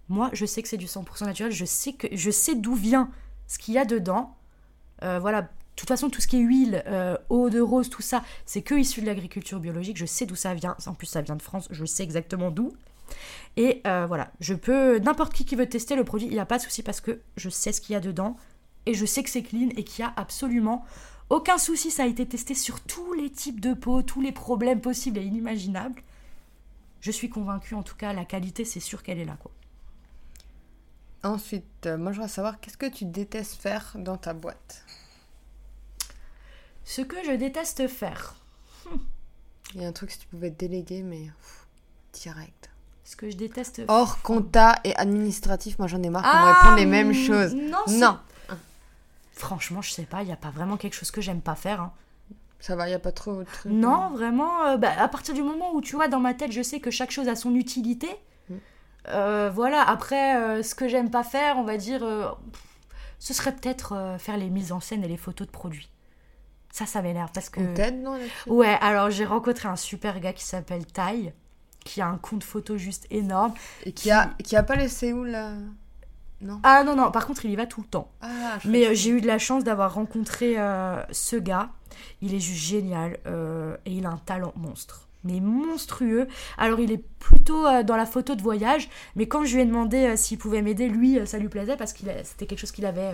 Moi, 0.07 0.29
je 0.33 0.45
sais 0.45 0.61
que 0.61 0.67
c'est 0.69 0.77
du 0.77 0.87
100% 0.87 1.25
naturel, 1.25 1.51
je 1.51 1.65
sais, 1.65 1.93
que, 1.93 2.07
je 2.11 2.31
sais 2.31 2.55
d'où 2.55 2.75
vient 2.75 3.09
ce 3.47 3.57
qu'il 3.57 3.73
y 3.73 3.77
a 3.77 3.85
dedans. 3.85 4.35
Euh, 5.03 5.19
voilà, 5.19 5.41
de 5.41 5.47
toute 5.75 5.89
façon, 5.89 6.09
tout 6.09 6.21
ce 6.21 6.27
qui 6.27 6.37
est 6.37 6.41
huile, 6.41 6.83
euh, 6.87 7.17
eau 7.29 7.49
de 7.49 7.59
rose, 7.59 7.89
tout 7.89 8.01
ça, 8.03 8.23
c'est 8.45 8.61
que 8.61 8.75
issu 8.75 9.01
de 9.01 9.07
l'agriculture 9.07 9.59
biologique. 9.59 9.97
Je 9.97 10.05
sais 10.05 10.25
d'où 10.25 10.35
ça 10.35 10.53
vient. 10.53 10.77
En 10.85 10.93
plus, 10.93 11.07
ça 11.07 11.21
vient 11.21 11.35
de 11.35 11.41
France, 11.41 11.67
je 11.71 11.83
sais 11.85 12.03
exactement 12.03 12.51
d'où. 12.51 12.71
Et 13.57 13.81
euh, 13.87 14.05
voilà, 14.07 14.31
je 14.39 14.53
peux. 14.53 14.99
N'importe 14.99 15.33
qui 15.33 15.43
qui 15.45 15.55
veut 15.55 15.67
tester 15.67 15.95
le 15.95 16.03
produit, 16.03 16.27
il 16.27 16.33
n'y 16.33 16.39
a 16.39 16.45
pas 16.45 16.57
de 16.57 16.63
souci 16.63 16.81
parce 16.83 17.01
que 17.01 17.19
je 17.35 17.49
sais 17.49 17.71
ce 17.71 17.81
qu'il 17.81 17.93
y 17.93 17.95
a 17.95 17.99
dedans. 17.99 18.37
Et 18.85 18.93
je 18.93 19.05
sais 19.05 19.23
que 19.23 19.29
c'est 19.29 19.41
clean 19.43 19.69
et 19.75 19.83
qu'il 19.83 20.03
y 20.03 20.07
a 20.07 20.13
absolument 20.15 20.85
aucun 21.29 21.57
souci. 21.57 21.91
Ça 21.91 22.03
a 22.03 22.07
été 22.07 22.25
testé 22.25 22.53
sur 22.55 22.81
tous 22.81 23.13
les 23.13 23.29
types 23.29 23.59
de 23.59 23.73
peau, 23.73 24.01
tous 24.01 24.21
les 24.21 24.31
problèmes 24.31 24.81
possibles 24.81 25.17
et 25.17 25.23
inimaginables. 25.23 26.01
je 27.01 27.11
suis 27.11 27.29
convaincue, 27.29 27.75
en 27.75 27.83
tout 27.83 27.95
cas, 27.95 28.13
la 28.13 28.25
qualité, 28.25 28.65
c'est 28.65 28.79
sûr 28.79 29.03
qu'elle 29.03 29.19
est 29.19 29.25
là, 29.25 29.37
quoi. 29.39 29.51
Ensuite, 31.23 31.87
euh, 31.87 31.97
moi, 31.97 32.11
je 32.11 32.17
voudrais 32.17 32.31
savoir 32.31 32.59
qu'est-ce 32.59 32.77
que 32.77 32.85
tu 32.85 33.05
détestes 33.05 33.55
faire 33.55 33.93
dans 33.95 34.17
ta 34.17 34.33
boîte? 34.33 34.85
Ce 36.83 37.01
que 37.01 37.15
je 37.25 37.31
déteste 37.31 37.87
faire. 37.87 38.35
Il 39.73 39.81
y 39.81 39.85
a 39.85 39.87
un 39.87 39.91
truc 39.91 40.11
si 40.11 40.19
tu 40.19 40.27
pouvais 40.27 40.51
te 40.51 40.59
déléguer, 40.59 41.01
mais 41.01 41.25
pff, 41.25 41.67
direct. 42.13 42.69
Ce 43.03 43.15
que 43.15 43.29
je 43.29 43.35
déteste 43.35 43.81
Hors 43.87 44.21
compta 44.21 44.75
et 44.83 44.95
administratif, 44.95 45.77
moi 45.77 45.87
j'en 45.87 46.01
ai 46.01 46.09
marre 46.09 46.23
qu'on 46.23 46.37
me 46.37 46.53
réponde 46.53 46.79
les 46.79 46.85
mêmes 46.85 47.09
mm, 47.09 47.13
choses. 47.13 47.53
Non, 47.53 47.79
Non, 47.87 48.19
Franchement, 49.35 49.81
je 49.81 49.91
sais 49.91 50.05
pas, 50.05 50.21
il 50.23 50.27
n'y 50.27 50.31
a 50.31 50.37
pas 50.37 50.49
vraiment 50.49 50.77
quelque 50.77 50.93
chose 50.95 51.11
que 51.11 51.19
j'aime 51.21 51.41
pas 51.41 51.55
faire. 51.55 51.81
hein. 51.81 51.91
ça 52.59 52.75
va, 52.75 52.85
il 52.87 52.89
n'y 52.89 52.95
a 52.95 52.99
pas 52.99 53.11
trop 53.11 53.35
de 53.35 53.43
trucs. 53.43 53.71
Non, 53.71 54.09
vraiment, 54.11 54.63
euh, 54.65 54.77
bah, 54.77 54.91
à 54.97 55.07
partir 55.09 55.33
du 55.33 55.43
moment 55.43 55.73
où 55.73 55.81
tu 55.81 55.95
vois, 55.95 56.07
dans 56.07 56.21
ma 56.21 56.33
tête, 56.33 56.51
je 56.53 56.61
sais 56.61 56.79
que 56.79 56.89
chaque 56.89 57.11
chose 57.11 57.27
a 57.27 57.35
son 57.35 57.53
utilité. 57.53 58.09
Mm. 58.49 58.53
euh, 59.09 59.51
voilà, 59.53 59.81
après, 59.83 60.37
euh, 60.37 60.63
ce 60.63 60.73
que 60.73 60.87
j'aime 60.87 61.11
pas 61.11 61.23
faire, 61.23 61.57
on 61.57 61.63
va 61.63 61.75
dire, 61.77 62.01
euh, 62.03 62.29
pff, 62.51 62.61
ce 63.19 63.33
serait 63.33 63.53
peut-être 63.53 63.93
euh, 63.93 64.17
faire 64.17 64.37
les 64.37 64.49
mises 64.49 64.71
en 64.71 64.79
scène 64.79 65.03
et 65.03 65.07
les 65.07 65.17
photos 65.17 65.47
de 65.47 65.51
produits. 65.51 65.89
Ça, 66.71 66.85
ça 66.85 67.01
m'énerve 67.01 67.31
parce 67.33 67.49
que. 67.49 67.59
Non 67.91 68.17
Ouais, 68.47 68.77
alors 68.81 69.09
j'ai 69.09 69.25
rencontré 69.25 69.67
un 69.67 69.75
super 69.77 70.19
gars 70.19 70.33
qui 70.33 70.43
s'appelle 70.43 70.85
Tai, 70.85 71.33
qui 71.83 72.01
a 72.01 72.07
un 72.07 72.17
compte 72.17 72.43
photo 72.43 72.77
juste 72.77 73.05
énorme. 73.11 73.53
Et 73.85 73.91
qui 73.93 74.11
a, 74.11 74.29
qui 74.43 74.55
a 74.55 74.63
pas 74.63 74.75
laissé 74.75 75.11
où 75.13 75.23
là? 75.23 75.51
Non 76.45 76.59
Ah 76.63 76.83
non, 76.83 76.95
non, 76.95 77.11
par 77.11 77.25
contre, 77.27 77.43
il 77.45 77.51
y 77.51 77.55
va 77.55 77.65
tout 77.65 77.81
le 77.81 77.87
temps. 77.87 78.09
Ah, 78.21 78.57
Mais 78.65 78.85
euh, 78.87 78.93
j'ai 78.93 79.09
eu 79.09 79.19
de 79.21 79.27
la 79.27 79.39
chance 79.39 79.63
d'avoir 79.63 79.93
rencontré 79.95 80.53
euh, 80.57 81.01
ce 81.11 81.35
gars. 81.35 81.69
Il 82.21 82.33
est 82.33 82.39
juste 82.39 82.63
génial 82.65 83.17
euh, 83.25 83.75
et 83.85 83.91
il 83.91 84.05
a 84.05 84.09
un 84.09 84.17
talent 84.17 84.53
monstre. 84.55 85.07
Mais 85.23 85.39
monstrueux. 85.39 86.27
Alors 86.57 86.79
il 86.79 86.91
est 86.91 87.03
plutôt 87.19 87.65
euh, 87.65 87.81
dans 87.83 87.95
la 87.97 88.05
photo 88.05 88.35
de 88.35 88.41
voyage, 88.43 88.89
mais 89.15 89.27
quand 89.27 89.43
je 89.43 89.55
lui 89.55 89.63
ai 89.63 89.65
demandé 89.65 89.97
euh, 90.05 90.15
s'il 90.15 90.37
pouvait 90.37 90.61
m'aider, 90.61 90.87
lui, 90.87 91.17
euh, 91.19 91.25
ça 91.25 91.39
lui 91.39 91.49
plaisait 91.49 91.75
parce 91.77 91.93
que 91.93 92.01
c'était 92.23 92.45
quelque 92.45 92.59
chose 92.59 92.71
qu'il 92.71 92.85
avait 92.85 93.13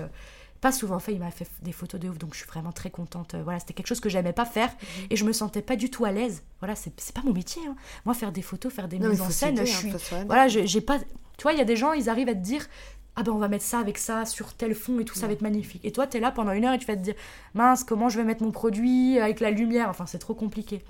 pas 0.59 0.71
souvent 0.73 0.99
fait. 0.99 1.13
Il 1.13 1.19
m'a 1.19 1.31
fait 1.31 1.47
des 1.61 1.71
photos 1.71 1.99
de 2.01 2.09
ouf, 2.09 2.17
donc 2.17 2.33
je 2.33 2.39
suis 2.39 2.47
vraiment 2.47 2.73
très 2.73 2.89
contente. 2.89 3.35
Voilà, 3.43 3.59
c'était 3.59 3.73
quelque 3.73 3.87
chose 3.87 4.01
que 4.01 4.09
j'aimais 4.09 4.33
pas 4.33 4.45
faire 4.45 4.69
Mhm. 4.69 5.05
et 5.09 5.15
je 5.15 5.23
me 5.23 5.31
sentais 5.31 5.61
pas 5.61 5.75
du 5.77 5.89
tout 5.89 6.03
à 6.03 6.11
l'aise. 6.11 6.43
Voilà, 6.59 6.75
c'est 6.75 6.91
pas 7.13 7.21
mon 7.23 7.33
métier. 7.33 7.61
hein. 7.67 7.75
Moi, 8.05 8.13
faire 8.13 8.31
des 8.33 8.41
photos, 8.41 8.73
faire 8.73 8.87
des 8.89 8.99
Non, 8.99 9.09
mises 9.09 9.21
en 9.21 9.29
scène, 9.29 9.55
je 9.57 9.61
hein, 9.61 9.65
suis 9.65 9.93
voilà, 10.27 10.47
j'ai 10.49 10.81
pas. 10.81 10.99
Tu 11.37 11.43
vois, 11.43 11.53
il 11.53 11.57
y 11.59 11.61
a 11.61 11.65
des 11.65 11.75
gens, 11.77 11.93
ils 11.93 12.09
arrivent 12.09 12.29
à 12.29 12.35
te 12.35 12.39
dire 12.39 12.67
Ah 13.15 13.23
ben 13.23 13.31
on 13.33 13.37
va 13.39 13.47
mettre 13.49 13.65
ça 13.65 13.79
avec 13.79 13.97
ça 13.97 14.25
sur 14.25 14.53
tel 14.53 14.73
fond 14.73 14.99
et 14.99 15.05
tout, 15.05 15.15
ça 15.15 15.27
va 15.27 15.33
être 15.33 15.41
magnifique. 15.41 15.83
Et 15.83 15.91
toi, 15.91 16.07
t'es 16.07 16.19
là 16.21 16.31
pendant 16.31 16.53
une 16.53 16.63
heure 16.65 16.73
et 16.73 16.77
tu 16.79 16.85
vas 16.85 16.95
te 16.95 17.01
dire 17.01 17.15
Mince, 17.53 17.83
comment 17.83 18.07
je 18.09 18.17
vais 18.17 18.23
mettre 18.23 18.41
mon 18.43 18.51
produit 18.51 19.19
avec 19.19 19.41
la 19.41 19.51
lumière? 19.51 19.89
Enfin, 19.89 20.05
c'est 20.05 20.17
trop 20.19 20.33
compliqué. 20.33 20.81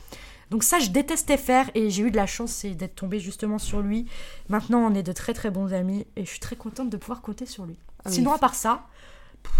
Donc, 0.51 0.63
ça, 0.63 0.79
je 0.79 0.89
détestais 0.89 1.37
faire 1.37 1.71
et 1.75 1.89
j'ai 1.89 2.03
eu 2.03 2.11
de 2.11 2.17
la 2.17 2.27
chance 2.27 2.65
d'être 2.65 2.93
tombée 2.95 3.19
justement 3.19 3.57
sur 3.57 3.81
lui. 3.81 4.05
Maintenant, 4.49 4.79
on 4.79 4.93
est 4.93 5.01
de 5.03 5.13
très 5.13 5.33
très 5.33 5.49
bons 5.49 5.73
amis 5.73 6.05
et 6.15 6.25
je 6.25 6.29
suis 6.29 6.39
très 6.39 6.55
contente 6.57 6.89
de 6.89 6.97
pouvoir 6.97 7.21
compter 7.21 7.45
sur 7.45 7.65
lui. 7.65 7.77
Ah, 8.05 8.11
Sinon, 8.11 8.33
à 8.33 8.37
part 8.37 8.53
ça, 8.53 8.85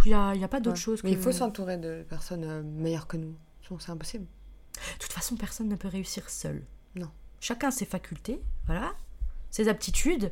il 0.05 0.09
n'y 0.09 0.13
a, 0.13 0.35
y 0.35 0.43
a 0.43 0.47
pas 0.47 0.59
d'autre 0.59 0.75
Ouais. 0.77 0.81
chose. 0.83 1.01
Mais 1.03 1.11
il 1.11 1.17
que- 1.17 1.23
faut 1.23 1.31
s'entourer 1.31 1.77
de 1.77 2.03
personnes 2.09 2.43
euh, 2.43 2.61
meilleures 2.61 3.07
que 3.07 3.17
nous. 3.17 3.33
Sinon, 3.65 3.79
c'est 3.79 3.91
impossible. 3.91 4.25
De 4.25 4.99
toute 4.99 5.13
façon, 5.13 5.35
personne 5.35 5.67
ne 5.69 5.75
peut 5.75 5.87
réussir 5.87 6.29
seul. 6.29 6.61
Non. 6.95 7.09
Chacun 7.39 7.69
a 7.69 7.71
ses 7.71 7.85
facultés, 7.85 8.39
voilà, 8.67 8.91
ses 9.49 9.67
aptitudes. 9.69 10.31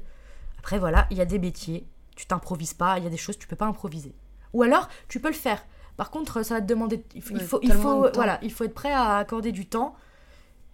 Après, 0.60 0.78
voilà, 0.78 1.08
il 1.10 1.18
y 1.18 1.22
a 1.22 1.26
des 1.26 1.40
métiers, 1.40 1.88
tu 2.20 2.26
t'improvises 2.28 2.74
pas, 2.74 2.98
il 2.98 3.06
y 3.06 3.08
a 3.08 3.10
des 3.10 3.16
choses 3.18 3.38
que 3.38 3.42
tu 3.42 3.48
peux 3.48 3.56
pas 3.56 3.66
improviser. 3.68 4.14
Ou 4.54 4.64
alors, 4.64 4.90
tu 5.08 5.22
peux 5.22 5.30
le 5.30 5.34
faire. 5.34 5.66
Par 5.96 6.12
contre, 6.12 6.44
ça 6.44 6.56
va 6.56 6.62
te 6.62 6.66
demander. 6.66 7.06
Il 7.16 7.22
faut, 7.22 7.34
il 7.36 7.42
faut, 7.42 7.60
il 7.64 7.72
voilà, 8.14 8.40
il 8.42 8.52
faut 8.52 8.66
être 8.66 8.74
prêt 8.74 8.92
à 8.92 9.18
accorder 9.18 9.54
du 9.54 9.66
temps. 9.68 9.96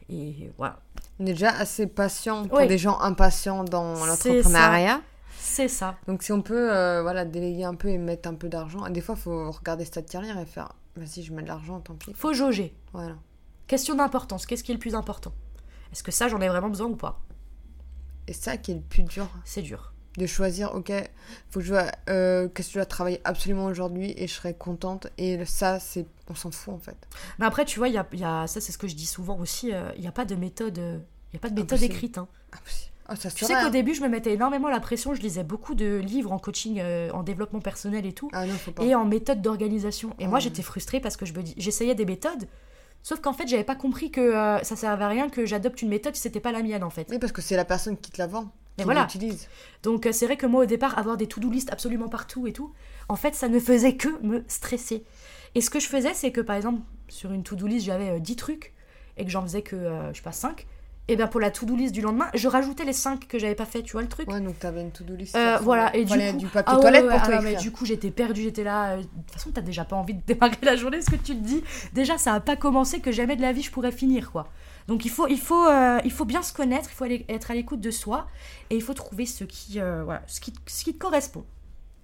Et 0.09 0.51
voilà, 0.57 0.79
On 1.19 1.23
est 1.25 1.33
déjà 1.33 1.51
assez 1.51 1.85
patient 1.87 2.47
pour 2.47 2.57
Oui. 2.59 2.67
des 2.67 2.77
gens 2.79 2.99
impatients 2.99 3.63
dans 3.63 4.05
l'entrepreneuriat. 4.05 5.01
c'est 5.39 5.67
ça. 5.67 5.95
Donc 6.07 6.23
si 6.23 6.31
on 6.31 6.41
peut 6.41 6.71
euh, 6.73 7.01
voilà, 7.03 7.25
déléguer 7.25 7.63
un 7.63 7.75
peu 7.75 7.89
et 7.89 7.97
mettre 7.97 8.27
un 8.29 8.33
peu 8.35 8.49
d'argent, 8.49 8.87
des 8.89 9.01
fois 9.01 9.15
il 9.17 9.21
faut 9.21 9.51
regarder 9.51 9.85
sa 9.85 10.01
carrière 10.01 10.37
et 10.39 10.45
faire 10.45 10.73
vas-y 10.95 11.23
je 11.23 11.33
mets 11.33 11.41
de 11.43 11.47
l'argent, 11.47 11.79
tant 11.79 11.95
pis. 11.95 12.13
Faut 12.13 12.33
jauger. 12.33 12.75
Voilà. 12.93 13.15
Question 13.67 13.95
d'importance. 13.95 14.45
Qu'est-ce 14.45 14.63
qui 14.63 14.71
est 14.71 14.75
le 14.75 14.79
plus 14.79 14.93
important? 14.95 15.31
Est-ce 15.91 16.03
que 16.03 16.11
ça, 16.11 16.27
j'en 16.27 16.39
ai 16.41 16.47
vraiment 16.49 16.69
besoin 16.69 16.87
ou 16.87 16.95
pas? 16.95 17.19
Et 18.27 18.33
ça 18.33 18.57
qui 18.57 18.71
est 18.71 18.75
le 18.75 18.81
plus 18.81 19.03
dur, 19.03 19.27
C'est 19.43 19.61
dur. 19.63 19.91
De 20.17 20.25
choisir, 20.27 20.73
ok, 20.73 20.91
faut 21.49 21.59
que 21.59 21.65
je 21.65 21.71
dois, 21.73 21.87
euh, 22.09 22.47
qu'est-ce 22.47 22.69
que 22.69 22.73
je 22.73 22.77
dois 22.79 22.85
travailler 22.85 23.19
absolument 23.25 23.65
aujourd'hui 23.65 24.13
et 24.17 24.27
je 24.27 24.33
serai 24.33 24.53
contente. 24.53 25.07
Et 25.17 25.43
ça, 25.45 25.79
c'est, 25.79 26.05
on 26.29 26.35
s'en 26.35 26.51
fout 26.51 26.73
en 26.73 26.77
fait. 26.79 26.95
Mais 27.39 27.45
après, 27.45 27.65
tu 27.65 27.79
vois, 27.79 27.89
y 27.89 27.97
a, 27.97 28.07
y 28.13 28.23
a- 28.23 28.47
ça, 28.47 28.61
c'est 28.61 28.71
ce 28.71 28.77
que 28.77 28.87
je 28.87 28.95
dis 28.95 29.05
souvent 29.05 29.37
aussi. 29.39 29.73
euh, 29.73 29.91
Il 29.95 30.01
n'y 30.01 30.07
a 30.07 30.11
pas 30.13 30.25
de 30.25 30.35
méthode, 30.35 30.79
euh, 30.79 30.97
il 31.31 31.35
y 31.35 31.37
a 31.37 31.39
pas 31.39 31.49
de 31.49 31.55
méthode 31.55 31.73
Impossible. 31.79 31.93
écrite. 31.93 32.17
hein. 32.17 32.27
Impossible. 32.53 32.91
Ah, 33.07 33.15
ça 33.15 33.29
Tu 33.29 33.45
sais 33.45 33.53
qu'au 33.61 33.69
début, 33.69 33.93
je 33.93 34.01
me 34.01 34.07
mettais 34.07 34.33
énormément 34.33 34.67
la 34.67 34.79
pression. 34.79 35.13
Je 35.13 35.21
lisais 35.21 35.43
beaucoup 35.43 35.75
de 35.75 35.97
livres 35.97 36.31
en 36.31 36.39
coaching, 36.39 36.79
euh, 36.79 37.11
en 37.11 37.21
développement 37.21 37.59
personnel 37.61 38.03
et 38.05 38.13
tout, 38.13 38.29
Ah 38.33 38.47
non, 38.47 38.53
faut 38.53 38.71
pas. 38.71 38.83
et 38.83 38.95
en 38.95 39.05
méthode 39.05 39.43
d'organisation. 39.43 40.15
Et 40.17 40.25
moi, 40.25 40.35
Ouais. 40.35 40.41
j'étais 40.41 40.63
frustrée 40.63 40.99
parce 40.99 41.15
que 41.15 41.23
je 41.25 41.33
me 41.33 41.43
dis, 41.43 41.53
j'essayais 41.57 41.93
des 41.93 42.05
méthodes, 42.05 42.47
sauf 43.03 43.19
qu'en 43.21 43.33
fait, 43.33 43.47
j'avais 43.47 43.63
pas 43.63 43.75
compris 43.75 44.09
que 44.09 44.21
euh, 44.21 44.57
ça 44.63 44.75
servait 44.75 45.03
à 45.03 45.07
rien 45.09 45.29
que 45.29 45.45
j'adopte 45.45 45.83
une 45.83 45.89
méthode 45.89 46.15
si 46.15 46.21
c'était 46.23 46.39
pas 46.39 46.51
la 46.51 46.63
mienne 46.63 46.83
en 46.83 46.89
fait. 46.89 47.05
Oui, 47.11 47.19
parce 47.19 47.31
que 47.31 47.43
c'est 47.43 47.55
la 47.57 47.65
personne 47.65 47.95
qui 47.97 48.09
te 48.09 48.17
la 48.17 48.25
vend. 48.25 48.49
Mais 48.77 48.83
voilà. 48.83 49.01
l'utilise. 49.03 49.47
Donc 49.83 50.05
euh, 50.05 50.11
c'est 50.11 50.25
vrai 50.25 50.37
que 50.37 50.45
moi, 50.45 50.63
au 50.63 50.65
départ, 50.65 50.97
avoir 50.97 51.17
des 51.17 51.27
to-do 51.27 51.49
list 51.49 51.71
absolument 51.71 52.09
partout 52.09 52.47
et 52.47 52.53
tout, 52.53 52.73
en 53.09 53.15
fait, 53.15 53.35
ça 53.35 53.47
ne 53.47 53.59
faisait 53.59 53.95
que 53.95 54.09
me 54.21 54.43
stresser. 54.47 55.03
Et 55.55 55.61
ce 55.61 55.69
que 55.69 55.79
je 55.79 55.87
faisais, 55.87 56.13
c'est 56.13 56.31
que 56.31 56.41
par 56.41 56.55
exemple, 56.57 56.81
sur 57.07 57.31
une 57.31 57.43
to-do 57.43 57.67
list, 57.67 57.85
j'avais 57.85 58.09
euh, 58.09 58.19
10 58.19 58.35
trucs 58.35 58.73
et 59.17 59.23
que 59.23 59.31
j'en 59.31 59.41
faisais 59.43 59.61
que, 59.61 59.75
euh, 59.75 60.11
je 60.11 60.17
sais 60.17 60.23
pas, 60.23 60.31
5. 60.33 60.65
Et 61.07 61.15
bien 61.15 61.27
pour 61.27 61.39
la 61.39 61.51
to-do 61.51 61.75
list 61.75 61.93
du 61.93 62.01
lendemain, 62.01 62.27
je 62.33 62.47
rajoutais 62.47 62.83
les 62.83 62.91
5 62.91 63.27
que 63.27 63.37
j'avais 63.37 63.53
pas 63.53 63.65
fait, 63.67 63.83
tu 63.83 63.91
vois 63.91 64.01
le 64.01 64.07
truc 64.07 64.27
Ouais, 64.27 64.41
donc 64.41 64.57
t'avais 64.57 64.81
une 64.81 64.89
to-do 64.91 65.15
list. 65.15 65.35
Euh, 65.35 65.59
voilà, 65.61 65.95
et 65.95 66.03
du 66.03 66.11
coup- 66.31 66.37
du 66.37 66.47
papier 66.47 66.73
Ah 66.75 66.81
toilette 66.81 67.03
ouais, 67.05 67.09
pour 67.19 67.19
ah 67.31 67.41
mais 67.43 67.55
du 67.57 67.71
coup, 67.71 67.85
j'étais 67.85 68.09
perdue, 68.09 68.41
j'étais 68.41 68.63
là. 68.63 68.93
euh, 68.93 68.97
De 68.97 69.01
toute 69.03 69.31
façon, 69.33 69.51
t'as 69.53 69.61
déjà 69.61 69.85
pas 69.85 69.95
envie 69.95 70.15
de 70.15 70.21
démarrer 70.27 70.57
la 70.63 70.75
journée, 70.75 71.01
ce 71.03 71.11
que 71.11 71.15
tu 71.15 71.35
te 71.35 71.43
dis. 71.43 71.63
Déjà, 71.93 72.17
ça 72.17 72.33
a 72.33 72.39
pas 72.39 72.55
commencé 72.55 73.01
que 73.01 73.11
jamais 73.11 73.35
de 73.35 73.41
la 73.43 73.51
vie 73.53 73.61
je 73.61 73.69
pourrais 73.71 73.91
finir, 73.91 74.31
quoi. 74.31 74.49
Donc 74.87 75.03
il 75.05 75.09
faut, 75.09 75.27
il 75.27 75.39
faut, 75.39 75.65
euh, 75.67 75.99
il 76.05 76.11
faut 76.11 76.25
bien 76.25 76.41
se 76.43 76.53
connaître, 76.53 76.89
il 76.91 76.93
faut 76.93 77.03
aller- 77.05 77.25
être 77.29 77.49
à 77.51 77.55
l'écoute 77.55 77.79
de 77.81 77.91
soi, 77.91 78.27
et 78.69 78.75
il 78.75 78.81
faut 78.83 78.93
trouver 78.93 79.25
ce 79.25 79.43
qui, 79.43 79.79
euh, 79.79 80.03
voilà, 80.03 80.21
ce 80.27 80.39
qui, 80.39 80.53
ce 80.67 80.83
qui 80.83 80.93
te 80.93 80.99
correspond. 80.99 81.43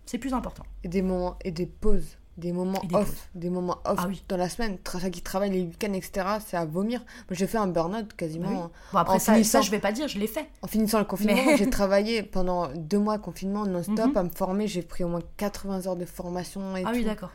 C'est 0.05 0.17
plus 0.17 0.33
important. 0.33 0.63
Et 0.83 0.87
des 0.87 1.01
moments, 1.01 1.37
et 1.45 1.51
des 1.51 1.65
pauses. 1.67 2.17
Des 2.37 2.53
moments 2.53 2.81
des 2.87 2.95
off. 2.95 3.05
pauses. 3.07 3.17
Des 3.35 3.49
moments 3.49 3.77
off 3.85 3.99
Ah 4.01 4.05
oui. 4.07 4.23
dans 4.29 4.37
la 4.37 4.49
semaine. 4.49 4.77
Tra- 4.83 5.11
qui 5.11 5.21
travaille 5.21 5.51
les 5.51 5.61
week-ends, 5.63 5.93
etc. 5.93 6.25
C'est 6.43 6.57
à 6.57 6.65
vomir. 6.65 7.03
J'ai 7.29 7.45
fait 7.45 7.57
un 7.57 7.67
burn-out 7.67 8.05
Bah 8.07 8.13
quasiment. 8.17 8.49
oui. 8.49 8.69
Bon 8.93 8.97
après 8.97 9.15
En 9.15 9.19
ça, 9.19 9.33
finissant- 9.33 9.59
ça, 9.59 9.61
je 9.61 9.69
vais 9.69 9.79
pas 9.79 9.91
dire, 9.91 10.07
je 10.07 10.17
l'ai 10.17 10.27
fait. 10.27 10.49
En 10.61 10.67
finissant 10.67 10.97
le 10.99 11.05
confinement, 11.05 11.35
Mais- 11.45 11.57
j'ai 11.57 11.69
travaillé 11.69 12.23
pendant 12.23 12.69
deux 12.73 12.97
mois 12.99 13.19
confinement 13.19 13.65
non-stop 13.65 14.07
Mhm. 14.11 14.17
à 14.17 14.23
me 14.23 14.29
former. 14.29 14.67
J'ai 14.67 14.81
pris 14.81 15.03
au 15.03 15.07
moins 15.09 15.21
80 15.37 15.85
heures 15.87 15.97
de 15.97 16.05
formation 16.05 16.75
et 16.77 16.83
Ah 16.85 16.91
oui, 16.93 17.03
d'accord. 17.03 17.31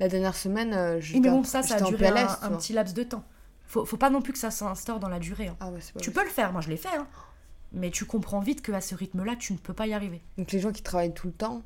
La 0.00 0.08
dernière 0.08 0.34
semaine, 0.36 0.74
euh, 0.74 0.96
Oui, 0.96 1.02
j'étais 1.02 1.20
mais 1.20 1.30
bon, 1.30 1.44
ça, 1.44 1.62
ça 1.62 1.76
a 1.76 1.80
duré 1.82 2.08
un, 2.08 2.12
PLS, 2.12 2.30
un 2.42 2.50
petit 2.50 2.72
laps 2.72 2.92
de 2.94 3.02
temps. 3.04 3.22
Faut, 3.70 3.84
faut 3.86 3.96
pas 3.96 4.10
non 4.10 4.20
plus 4.20 4.32
que 4.32 4.38
ça 4.38 4.50
s'instaure 4.50 4.98
dans 4.98 5.08
la 5.08 5.20
durée. 5.20 5.46
hein. 5.46 5.56
Ah 5.60 5.70
ouais, 5.70 5.78
c'est 5.80 5.94
pas 5.94 6.00
Tu 6.00 6.10
peux 6.10 6.24
le 6.24 6.28
faire, 6.30 6.50
moi 6.52 6.60
je 6.60 6.68
l'ai 6.68 6.76
fait, 6.76 6.88
hein. 6.96 7.06
mais 7.72 7.90
tu 7.92 8.04
comprends 8.04 8.40
vite 8.40 8.62
qu'à 8.62 8.80
ce 8.80 8.96
rythme-là, 8.96 9.36
tu 9.36 9.52
ne 9.52 9.58
peux 9.58 9.72
pas 9.74 9.86
y 9.86 9.94
arriver. 9.94 10.20
Donc 10.38 10.50
les 10.50 10.58
gens 10.58 10.72
qui 10.72 10.82
travaillent 10.82 11.14
tout 11.14 11.28
le 11.28 11.32
temps, 11.32 11.62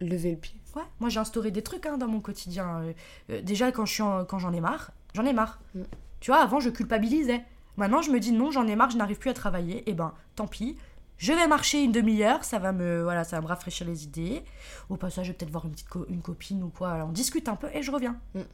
levez 0.00 0.32
le 0.32 0.36
pied. 0.36 0.60
Ouais, 0.74 0.82
moi 0.98 1.08
j'ai 1.08 1.20
instauré 1.20 1.52
des 1.52 1.62
trucs 1.62 1.86
hein, 1.86 1.98
dans 1.98 2.08
mon 2.08 2.20
quotidien. 2.20 2.80
Euh, 2.80 2.92
euh, 3.30 3.42
déjà, 3.42 3.70
quand 3.70 3.86
je 3.86 3.94
j'en 3.94 4.52
ai 4.52 4.60
marre, 4.60 4.90
j'en 5.14 5.24
ai 5.24 5.32
marre. 5.32 5.60
Mm. 5.76 5.82
Tu 6.20 6.30
vois, 6.32 6.40
avant 6.40 6.58
je 6.60 6.68
culpabilisais. 6.70 7.44
Maintenant, 7.76 8.02
je 8.02 8.10
me 8.10 8.18
dis 8.18 8.32
non, 8.32 8.50
j'en 8.50 8.66
ai 8.66 8.74
marre, 8.74 8.90
je 8.90 8.96
n'arrive 8.96 9.18
plus 9.18 9.30
à 9.30 9.34
travailler. 9.34 9.88
Et 9.88 9.94
ben, 9.94 10.12
tant 10.34 10.46
pis. 10.48 10.76
Je 11.18 11.32
vais 11.32 11.46
marcher 11.46 11.82
une 11.82 11.92
demi-heure, 11.92 12.44
ça 12.44 12.58
va 12.58 12.72
me 12.72 13.02
voilà, 13.02 13.24
ça 13.24 13.36
va 13.36 13.42
me 13.42 13.46
rafraîchir 13.46 13.86
les 13.86 14.04
idées. 14.04 14.42
Au 14.90 14.96
passage, 14.96 15.26
je 15.26 15.30
vais 15.32 15.38
peut-être 15.38 15.50
voir 15.52 15.64
une 15.64 15.70
petite 15.70 15.88
co- 15.88 16.04
une 16.10 16.20
copine 16.20 16.62
ou 16.62 16.68
quoi. 16.68 17.06
On 17.08 17.12
discute 17.12 17.48
un 17.48 17.56
peu 17.56 17.68
et 17.72 17.82
je 17.82 17.90
reviens. 17.90 18.16
Mais 18.34 18.44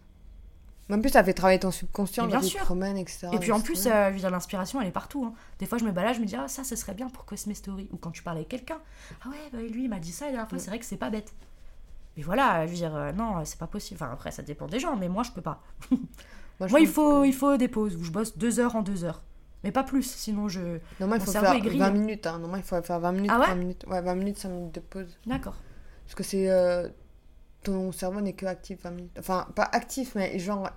en 0.97 1.01
plus, 1.01 1.11
ça 1.11 1.23
fait 1.25 1.33
travailler 1.35 1.59
ton 1.61 1.71
subconscient, 1.71 2.27
bien 2.27 2.43
sûr. 2.43 2.61
promènes, 2.61 2.97
etc. 2.97 3.29
Et 3.33 3.39
puis 3.39 3.53
en 3.53 3.61
plus, 3.61 3.87
euh, 3.87 4.09
je 4.09 4.13
veux 4.15 4.19
dire, 4.21 4.31
l'inspiration, 4.31 4.81
elle 4.81 4.89
est 4.89 4.93
partout. 4.93 5.25
hein. 5.25 5.35
Des 5.59 5.67
fois, 5.67 5.79
je 5.79 5.85
me 5.85 5.93
balade, 5.93 6.15
je 6.17 6.21
me 6.21 6.27
dis, 6.27 6.37
ah, 6.37 6.49
ça, 6.49 6.65
ce 6.65 6.77
serait 6.77 6.95
bien 6.95 7.09
pour 7.09 7.25
Cosme 7.25 7.55
Story. 7.55 7.89
Ou 7.93 7.97
quand 7.97 8.11
tu 8.11 8.23
parles 8.23 8.37
avec 8.39 8.49
quelqu'un, 8.49 8.79
ah 9.25 9.29
ouais, 9.29 9.37
bah, 9.53 9.59
lui, 9.61 9.85
il 9.85 9.89
m'a 9.91 9.99
dit 9.99 10.13
ça 10.13 10.27
la 10.27 10.33
dernière 10.33 10.49
fois, 10.49 10.59
Mm. 10.59 10.61
c'est 10.61 10.71
vrai 10.71 10.79
que 10.79 10.85
c'est 10.85 10.97
pas 10.97 11.11
bête. 11.11 11.33
Mais 12.17 12.23
voilà, 12.23 12.67
je 12.67 12.71
veux 12.73 12.77
dire, 12.77 12.95
euh, 12.95 13.13
non, 13.13 13.43
c'est 13.45 13.59
pas 13.59 13.67
possible. 13.67 13.99
Enfin, 14.03 14.13
après, 14.13 14.31
ça 14.31 14.43
dépend 14.43 14.67
des 14.67 14.79
gens, 14.81 14.97
mais 14.97 15.09
moi, 15.09 15.23
je 15.23 15.31
peux 15.31 15.41
pas. 15.43 15.63
Moi, 16.61 16.79
il 16.81 16.87
faut, 16.87 17.23
que- 17.23 17.27
il 17.27 17.33
faut 17.33 17.57
des 17.57 17.67
pauses 17.67 17.97
où 17.97 18.05
je 18.05 18.11
bosse 18.13 18.37
deux 18.39 18.61
heures 18.61 18.77
en 18.77 18.83
deux 18.83 19.03
heures. 19.05 19.23
Mais 19.65 19.73
pas 19.73 19.83
plus, 19.83 20.03
sinon 20.05 20.49
je. 20.49 20.79
Normalement, 21.01 21.23
il 21.25 21.27
faut 21.27 21.33
faire 21.33 21.53
est 21.55 21.61
grillé. 21.61 21.79
20 21.81 21.91
minutes. 21.91 22.27
Hein. 22.27 22.33
Normalement, 22.39 22.57
il 22.57 22.63
faut 22.63 22.81
faire 22.83 23.01
20 23.01 23.13
minutes, 23.13 23.31
Ah 23.35 23.41
ouais 23.41 23.47
20 23.47 23.55
minutes. 23.57 23.85
Ouais, 23.89 24.01
20 24.01 24.15
minutes, 24.15 24.39
5 24.39 24.49
minutes 24.51 24.75
de 24.75 24.81
pause. 24.81 25.19
D'accord. 25.27 25.55
Parce 26.05 26.15
que 26.15 26.23
c'est. 26.23 26.51
euh, 26.51 26.89
ton 27.65 27.91
cerveau 27.93 28.21
n'est 28.21 28.33
que 28.35 28.47
actif 28.47 28.83
20 28.83 28.91
minutes. 28.91 29.17
Enfin, 29.19 29.47
pas 29.57 29.69
actif, 29.73 30.15
mais 30.15 30.39
genre. 30.39 30.69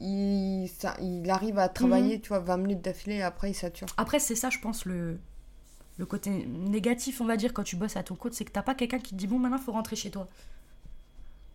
Il, 0.00 0.68
ça, 0.78 0.96
il 1.00 1.28
arrive 1.30 1.58
à 1.58 1.68
travailler, 1.68 2.16
Mhm. 2.16 2.20
tu 2.20 2.28
vois, 2.28 2.38
20 2.40 2.56
minutes 2.58 2.82
d'affilée 2.82 3.16
et 3.16 3.22
après 3.22 3.50
il 3.50 3.54
sature. 3.54 3.88
Après, 3.96 4.18
c'est 4.20 4.34
ça, 4.36 4.48
je 4.50 4.58
pense, 4.58 4.84
le, 4.84 5.18
le 5.98 6.06
côté 6.06 6.30
négatif, 6.30 7.20
on 7.20 7.24
va 7.24 7.36
dire, 7.36 7.52
quand 7.52 7.64
tu 7.64 7.76
bosses 7.76 7.96
à 7.96 8.02
ton 8.02 8.14
compte, 8.14 8.32
c'est 8.34 8.44
que 8.44 8.52
t'as 8.52 8.62
pas 8.62 8.74
quelqu'un 8.74 8.98
qui 9.00 9.10
te 9.10 9.16
dit, 9.16 9.26
bon, 9.26 9.38
maintenant, 9.38 9.58
faut 9.58 9.72
rentrer 9.72 9.96
chez 9.96 10.10
toi. 10.10 10.28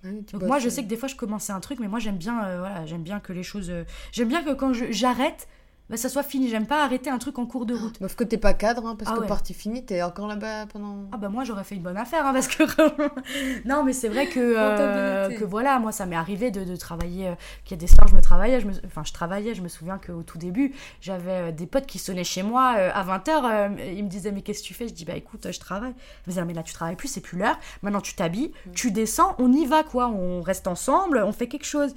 Ouais, 0.04 0.22
tu 0.28 0.34
Donc 0.34 0.44
moi, 0.44 0.60
je 0.60 0.68
euh, 0.68 0.70
sais 0.70 0.84
que 0.84 0.90
des 0.90 0.98
fois, 0.98 1.08
je 1.08 1.16
commençais 1.16 1.54
un 1.54 1.62
truc, 1.62 1.80
mais 1.80 1.88
moi, 1.88 2.00
j'aime 2.00 2.18
bien, 2.18 2.44
euh, 2.44 2.60
voilà, 2.60 2.86
j'aime 2.86 3.04
bien 3.04 3.20
que 3.22 3.32
les 3.32 3.44
choses. 3.44 3.70
euh, 3.70 3.86
j'aime 4.12 4.28
bien 4.28 4.44
que 4.44 4.54
quand 4.54 4.74
j'arrête, 4.74 5.48
bah, 5.94 5.98
ça 5.98 6.10
soit 6.10 6.24
fini. 6.24 6.50
J'aime 6.50 6.66
pas 6.66 6.84
arrêter 6.84 7.12
un 7.12 7.20
truc 7.20 7.38
en 7.38 7.46
cours 7.46 7.68
de 7.68 7.76
route. 7.76 8.00
Parce 8.00 8.16
que 8.16 8.24
t'es 8.24 8.40
pas 8.40 8.56
cadre, 8.56 8.88
hein, 8.88 8.96
parce 8.98 9.12
Ah 9.12 9.16
que 9.16 9.22
ouais. 9.22 9.28
partie 9.28 9.54
finie, 9.54 9.86
t'es 9.86 10.02
encore 10.02 10.26
là-bas 10.28 10.66
pendant. 10.66 11.06
Ah 11.12 11.18
bah 11.18 11.30
moi 11.30 11.44
j'aurais 11.44 11.64
fait 11.64 11.76
une 11.76 11.84
bonne 11.84 11.98
affaire 11.98 12.26
hein, 12.26 12.34
parce 12.34 12.48
que 12.48 12.64
non 13.68 13.84
mais 13.84 13.94
c'est 13.94 14.10
vrai 14.10 14.26
que 14.28 14.40
euh, 14.40 15.30
que 15.38 15.44
voilà 15.44 15.78
moi 15.78 15.92
ça 15.92 16.06
m'est 16.08 16.16
arrivé 16.16 16.50
de, 16.50 16.64
de 16.64 16.76
travailler 16.76 17.28
euh, 17.28 17.36
qu'il 17.64 17.78
y 17.78 17.80
a 17.80 17.82
des 17.82 17.88
soirs 17.88 18.08
je 18.08 18.16
me 18.16 18.22
travaillais 18.22 18.60
je 18.60 18.68
me, 18.68 18.74
enfin 18.86 19.04
je 19.06 19.14
travaillais 19.14 19.54
je 19.54 19.62
me 19.62 19.68
souviens 19.68 20.00
qu'au 20.00 20.24
tout 20.24 20.38
début 20.38 20.74
j'avais 21.02 21.50
euh, 21.50 21.52
des 21.52 21.68
potes 21.68 21.86
qui 21.86 22.00
sonnaient 22.00 22.24
chez 22.24 22.42
moi 22.44 22.76
euh, 22.78 22.90
à 22.94 23.04
20h 23.04 23.94
ils 23.96 24.04
me 24.04 24.10
disaient 24.10 24.32
mais 24.32 24.42
qu'est-ce 24.42 24.64
que 24.64 24.68
tu 24.68 24.74
fais? 24.74 24.88
Je 24.88 24.94
dis 24.94 25.06
bah 25.06 25.16
écoute 25.16 25.46
euh, 25.46 25.52
je 25.52 25.60
travaille 25.60 25.92
ils 25.92 26.28
me 26.28 26.32
disaient 26.32 26.46
mais 26.46 26.54
là 26.54 26.64
tu 26.64 26.74
travailles 26.74 26.96
plus 26.96 27.08
c'est 27.08 27.22
plus 27.22 27.38
l'heure 27.38 27.60
maintenant 27.84 28.02
tu 28.02 28.16
t'habilles 28.16 28.52
tu 28.74 28.92
descends 28.92 29.36
on 29.38 29.52
y 29.52 29.66
va 29.66 29.84
quoi 29.84 30.08
on 30.08 30.42
reste 30.42 30.68
ensemble 30.68 31.20
on 31.24 31.32
fait 31.32 31.48
quelque 31.48 31.66
chose 31.66 31.94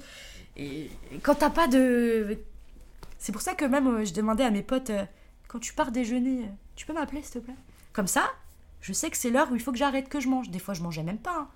et 0.55 0.89
quand 1.23 1.35
t'as 1.35 1.49
pas 1.49 1.67
de 1.67 2.37
c'est 3.19 3.31
pour 3.31 3.41
ça 3.41 3.53
que 3.55 3.65
même 3.65 3.87
euh, 3.87 4.05
je 4.05 4.13
demandais 4.13 4.43
à 4.43 4.51
mes 4.51 4.63
potes 4.63 4.89
euh, 4.91 5.05
quand 5.47 5.59
tu 5.59 5.73
pars 5.73 5.91
déjeuner 5.91 6.43
euh, 6.43 6.49
tu 6.75 6.85
peux 6.85 6.93
m'appeler 6.93 7.21
s'il 7.23 7.33
te 7.41 7.45
plaît? 7.45 7.55
Comme 7.93 8.07
ça 8.07 8.29
je 8.81 8.93
sais 8.93 9.09
que 9.09 9.17
c'est 9.17 9.31
l'heure 9.31 9.51
où 9.51 9.55
il 9.55 9.61
faut 9.61 9.71
que 9.71 9.77
j'arrête 9.77 10.07
que 10.07 10.19
je 10.19 10.27
mange. 10.29 10.49
Des 10.51 10.59
fois, 10.59 10.75
je 10.75 10.83
mangeais 10.83 11.01
même 11.03 11.17
pas. 11.17 11.35
hein. 11.35 11.47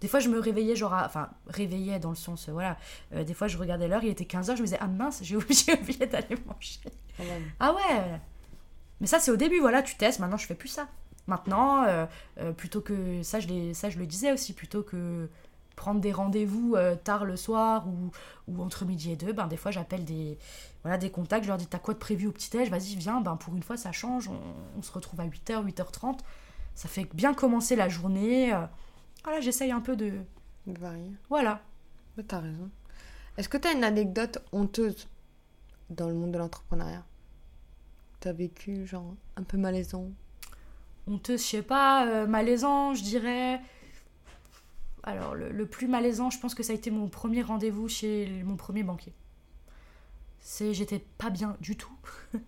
Des 0.00 0.06
fois, 0.06 0.20
je 0.20 0.28
me 0.28 0.38
réveillais, 0.38 0.76
genre, 0.76 0.94
à- 0.94 1.04
enfin, 1.04 1.30
réveillais 1.48 1.98
dans 1.98 2.10
le 2.10 2.14
sens, 2.16 2.48
voilà. 2.48 2.78
Des 3.12 3.34
fois, 3.34 3.48
je 3.48 3.58
regardais 3.58 3.88
l'heure, 3.88 4.04
il 4.04 4.08
était 4.10 4.24
15h, 4.24 4.54
je 4.54 4.60
me 4.62 4.66
disais, 4.66 4.78
ah 4.80 4.86
mince, 4.86 5.18
j'ai 5.24 5.36
oublié, 5.36 6.06
d'aller 6.06 6.36
manger. 6.46 6.78
Ah 7.58 7.74
ouais 7.74 8.20
Mais 9.00 9.08
ça, 9.08 9.18
c'est 9.18 9.32
au 9.32 9.36
début, 9.36 9.58
voilà, 9.58 9.82
tu 9.82 9.96
testes, 9.96 10.20
maintenant, 10.20 10.36
je 10.36 10.46
fais 10.46 10.54
plus 10.54 10.68
ça. 10.68 10.86
Maintenant, 11.26 11.84
plutôt 12.56 12.80
que, 12.80 13.22
ça 13.24 13.40
je, 13.40 13.72
ça, 13.74 13.90
je 13.90 13.98
le 13.98 14.06
disais 14.06 14.30
aussi, 14.32 14.52
plutôt 14.52 14.84
que 14.84 15.28
prendre 15.78 16.00
des 16.00 16.12
rendez-vous 16.12 16.74
euh, 16.76 16.94
tard 16.96 17.24
le 17.24 17.36
soir 17.36 17.86
ou, 17.88 18.10
ou 18.48 18.62
entre 18.62 18.84
midi 18.84 19.12
et 19.12 19.16
deux, 19.16 19.32
ben, 19.32 19.46
des 19.46 19.56
fois, 19.56 19.70
j'appelle 19.70 20.04
des, 20.04 20.36
voilà, 20.82 20.98
des 20.98 21.10
contacts, 21.10 21.44
je 21.44 21.48
leur 21.48 21.56
dis, 21.56 21.66
t'as 21.66 21.78
quoi 21.78 21.94
de 21.94 21.98
prévu 21.98 22.26
au 22.26 22.32
petit-déj 22.32 22.68
Vas-y, 22.70 22.96
viens, 22.96 23.20
ben, 23.20 23.36
pour 23.36 23.54
une 23.54 23.62
fois, 23.62 23.76
ça 23.76 23.92
change, 23.92 24.28
on, 24.28 24.38
on 24.78 24.82
se 24.82 24.92
retrouve 24.92 25.20
à 25.20 25.26
8h, 25.26 25.64
8h30. 25.64 26.18
Ça 26.74 26.88
fait 26.88 27.08
bien 27.14 27.32
commencer 27.34 27.76
la 27.76 27.88
journée. 27.88 28.52
euh, 28.52 28.66
Voilà, 29.24 29.40
j'essaye 29.40 29.70
un 29.72 29.80
peu 29.80 29.96
de... 29.96 30.12
De 30.66 30.78
varier. 30.78 31.10
Voilà. 31.30 31.62
Ouais, 32.16 32.24
T'as 32.28 32.40
raison. 32.40 32.68
Est-ce 33.38 33.48
que 33.48 33.56
t'as 33.56 33.72
une 33.72 33.84
anecdote 33.84 34.38
honteuse 34.52 35.08
dans 35.90 36.08
le 36.08 36.14
monde 36.14 36.32
de 36.32 36.38
l'entrepreneuriat? 36.38 37.04
T'as 38.20 38.32
vécu, 38.32 38.84
genre, 38.86 39.14
un 39.36 39.44
peu 39.44 39.56
malaisant? 39.56 40.08
Honteuse, 41.06 41.40
je 41.42 41.46
sais 41.46 41.62
pas, 41.62 42.06
euh, 42.06 42.26
malaisant, 42.26 42.94
je 42.94 43.02
dirais. 43.02 43.60
Alors, 45.02 45.34
le, 45.34 45.50
le 45.50 45.66
plus 45.66 45.88
malaisant, 45.88 46.30
je 46.30 46.38
pense 46.38 46.54
que 46.54 46.62
ça 46.62 46.72
a 46.72 46.76
été 46.76 46.90
mon 46.90 47.08
premier 47.08 47.42
rendez-vous 47.42 47.88
chez 47.88 48.42
mon 48.44 48.56
premier 48.56 48.82
banquier. 48.82 49.12
C'est, 50.40 50.72
j'étais 50.74 51.04
pas 51.18 51.30
bien 51.30 51.56
du 51.60 51.76
tout. 51.76 51.92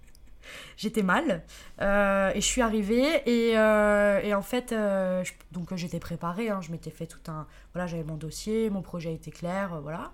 j'étais 0.77 1.03
mal. 1.03 1.43
Euh, 1.81 2.31
et 2.35 2.41
je 2.41 2.47
suis 2.47 2.63
arrivée 2.63 3.23
et, 3.27 3.59
euh, 3.59 4.21
et 4.23 4.35
en 4.35 4.43
fait, 4.43 4.73
euh, 4.73 5.23
je- 5.25 5.33
donc 5.53 5.75
j'étais 5.77 6.01
préparée. 6.01 6.51
hein, 6.51 6.61
je 6.63 6.71
m'étais 6.73 6.91
fait 6.91 7.07
tout 7.07 7.31
un. 7.31 7.47
Voilà, 7.75 7.87
j'avais 7.87 8.05
mon 8.05 8.17
dossier, 8.17 8.71
mon 8.71 8.83
projet 8.83 9.15
était 9.15 9.31
clair, 9.33 9.81
voilà. 9.83 10.13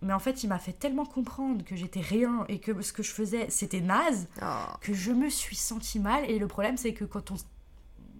Mais 0.00 0.12
en 0.12 0.18
fait, 0.18 0.42
il 0.42 0.48
m'a 0.48 0.58
fait 0.58 0.72
tellement 0.72 1.04
comprendre 1.06 1.64
que 1.64 1.76
j'étais 1.76 2.00
rien 2.00 2.44
et 2.48 2.58
que 2.58 2.82
ce 2.82 2.92
que 2.92 3.04
je 3.04 3.12
faisais, 3.12 3.48
c'était 3.50 3.80
naze 3.80 4.26
Ah, 4.40 4.76
que 4.80 4.92
je 4.94 5.12
me 5.12 5.28
suis 5.30 5.54
sentie 5.54 6.00
mal. 6.00 6.28
Et 6.28 6.38
le 6.40 6.48
problème, 6.48 6.76
c'est 6.76 6.92
que 6.92 7.04
quand 7.04 7.30
on. 7.30 7.36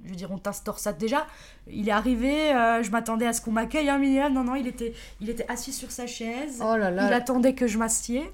Je 0.04 0.10
veux 0.10 0.16
dire, 0.16 0.30
on 0.32 0.38
t'instaure 0.38 0.78
ça 0.78 0.92
déjà. 0.92 1.26
Il 1.68 1.88
est 1.88 1.92
arrivé, 1.92 2.52
euh, 2.54 2.82
je 2.82 2.90
m'attendais 2.90 3.26
à 3.26 3.32
ce 3.32 3.40
qu'on 3.40 3.52
m'accueille 3.52 3.88
un 3.88 3.98
minimum. 3.98 4.32
Non, 4.32 4.44
non, 4.44 4.54
il 4.56 4.66
était, 4.66 4.94
il 5.20 5.30
était 5.30 5.46
assis 5.48 5.72
sur 5.72 5.90
sa 5.92 6.06
chaise. 6.06 6.58
Oh 6.60 6.76
là 6.76 6.90
il 6.90 6.96
là, 6.96 7.14
attendait 7.16 7.54
que 7.54 7.66
je 7.66 7.78
m'assieds. 7.78 8.30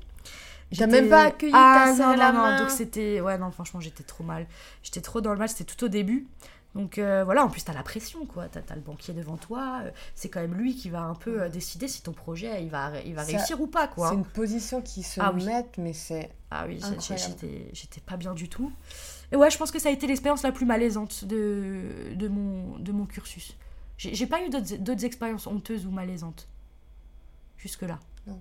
J'étais- 0.71 0.87
même 0.87 1.09
pas 1.09 1.25
accueilli, 1.25 1.53
ah, 1.55 1.93
t'as 1.97 2.07
non, 2.11 2.16
la 2.16 2.33
non, 2.33 2.39
main. 2.41 2.59
Donc 2.61 2.71
c'était. 2.71 3.21
Ouais, 3.21 3.39
non, 3.39 3.51
franchement, 3.51 3.81
j'étais 3.81 4.03
trop 4.05 4.25
mal. 4.25 4.47
J'étais 4.83 5.01
trop 5.01 5.21
dans 5.21 5.33
le 5.33 5.39
mal, 5.39 5.49
c'était 5.49 5.64
tout 5.64 5.83
au 5.85 5.89
début. 5.89 6.27
Donc 6.75 6.99
euh, 6.99 7.25
voilà, 7.25 7.43
en 7.45 7.49
plus, 7.49 7.62
t'as 7.64 7.73
la 7.73 7.83
pression, 7.83 8.27
quoi. 8.27 8.47
T'as 8.49 8.61
as 8.71 8.75
le 8.75 8.83
banquier 8.83 9.14
devant 9.14 9.37
toi. 9.39 9.81
euh, 9.85 9.91
C'est 10.14 10.29
quand 10.29 10.41
même 10.41 10.55
lui 10.55 10.75
qui 10.77 10.91
va 10.91 11.01
un 11.01 11.14
peu 11.14 11.43
euh, 11.43 11.49
décider 11.49 11.89
si 11.89 12.03
ton 12.03 12.12
projet, 12.12 12.62
il 12.62 12.69
va, 12.69 12.93
il 13.05 13.14
va 13.14 13.25
Ça- 13.25 13.37
réussir 13.37 13.61
ou 13.61 13.66
pas, 13.66 13.89
quoi. 13.89 14.11
c'est 14.11 14.14
une 14.14 14.25
position 14.27 14.83
qui 14.83 15.03
se 15.03 15.21
Ah 15.21 15.33
oui. 15.35 15.45
met, 15.47 15.66
mais 15.79 15.95
c'est. 15.95 16.31
Ah 16.51 16.64
oui, 16.69 16.79
j'ai- 17.01 17.16
j'ai- 17.16 17.71
j'étais 17.73 18.01
pas 18.03 18.16
bien 18.19 18.35
du 18.35 18.49
tout. 18.51 18.71
Et 19.33 19.37
ouais, 19.37 19.51
je 19.51 19.59
pense 19.59 19.70
que 19.70 19.79
ça 19.79 19.89
a 19.89 19.93
été 19.93 20.07
l'expérience 20.07 20.43
la 20.43 20.53
plus 20.53 20.66
malaisante 20.66 21.24
de, 21.24 22.14
de, 22.14 22.29
mon, 22.29 22.79
de 22.79 22.93
mon 22.93 23.07
cursus. 23.07 23.57
J'ai, 23.99 24.26
pas 24.26 24.43
eu 24.45 24.49
d'autres, 24.49 24.76
d'autres 24.76 25.05
expériences 25.05 25.47
honteuses 25.47 25.85
ou 25.85 25.91
malaisantes. 25.91 26.49
Jusque-là. 27.57 27.99
Non. 28.26 28.41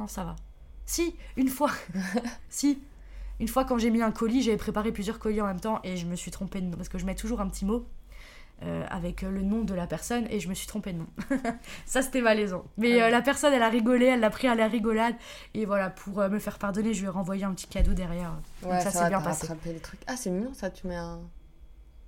Non, 0.00 0.08
ça 0.08 0.24
va. 0.24 0.36
Si, 0.84 1.14
une 1.36 1.48
fois. 1.48 1.70
si. 2.48 2.80
Une 3.40 3.48
fois, 3.48 3.64
quand 3.64 3.78
j'ai 3.78 3.90
mis 3.90 4.02
un 4.02 4.10
colis, 4.10 4.42
j'avais 4.42 4.56
préparé 4.56 4.92
plusieurs 4.92 5.18
colis 5.18 5.40
en 5.40 5.46
même 5.46 5.60
temps 5.60 5.80
et 5.84 5.96
je 5.96 6.06
me 6.06 6.16
suis 6.16 6.30
trompée 6.30 6.60
de 6.60 6.66
nom. 6.66 6.76
Parce 6.76 6.88
que 6.88 6.98
je 6.98 7.06
mets 7.06 7.14
toujours 7.14 7.40
un 7.40 7.48
petit 7.48 7.64
mot 7.64 7.86
euh, 8.62 8.84
avec 8.88 9.24
euh, 9.24 9.30
le 9.30 9.42
nom 9.42 9.62
de 9.62 9.74
la 9.74 9.86
personne 9.86 10.26
et 10.30 10.40
je 10.40 10.48
me 10.48 10.54
suis 10.54 10.66
trompée 10.66 10.92
de 10.92 10.98
nom. 10.98 11.06
ça, 11.86 12.02
c'était 12.02 12.20
malaisant. 12.20 12.64
Mais 12.78 13.00
Ah 13.00 13.06
euh, 13.06 13.10
la 13.10 13.20
personne, 13.20 13.52
elle 13.52 13.62
a 13.62 13.68
rigolé, 13.68 14.06
elle 14.06 14.20
l'a 14.20 14.30
pris 14.30 14.46
à 14.46 14.54
la 14.54 14.68
rigolade. 14.68 15.16
Et 15.54 15.66
voilà, 15.66 15.90
pour 15.90 16.20
euh, 16.20 16.28
me 16.28 16.38
faire 16.38 16.58
pardonner, 16.58 16.94
je 16.94 17.00
lui 17.00 17.06
ai 17.06 17.10
renvoyé 17.10 17.44
un 17.44 17.52
petit 17.52 17.66
cadeau 17.66 17.92
derrière. 17.92 18.32
Donc 18.62 18.72
ça, 18.72 18.90
ça, 18.90 18.90
s'est 18.90 19.08
bien 19.08 19.20
passé. 19.20 19.48
Ah, 20.06 20.16
c'est 20.16 20.30
mignon 20.30 20.54
ça, 20.54 20.70
tu 20.70 20.86
mets 20.86 20.96
un. 20.96 21.20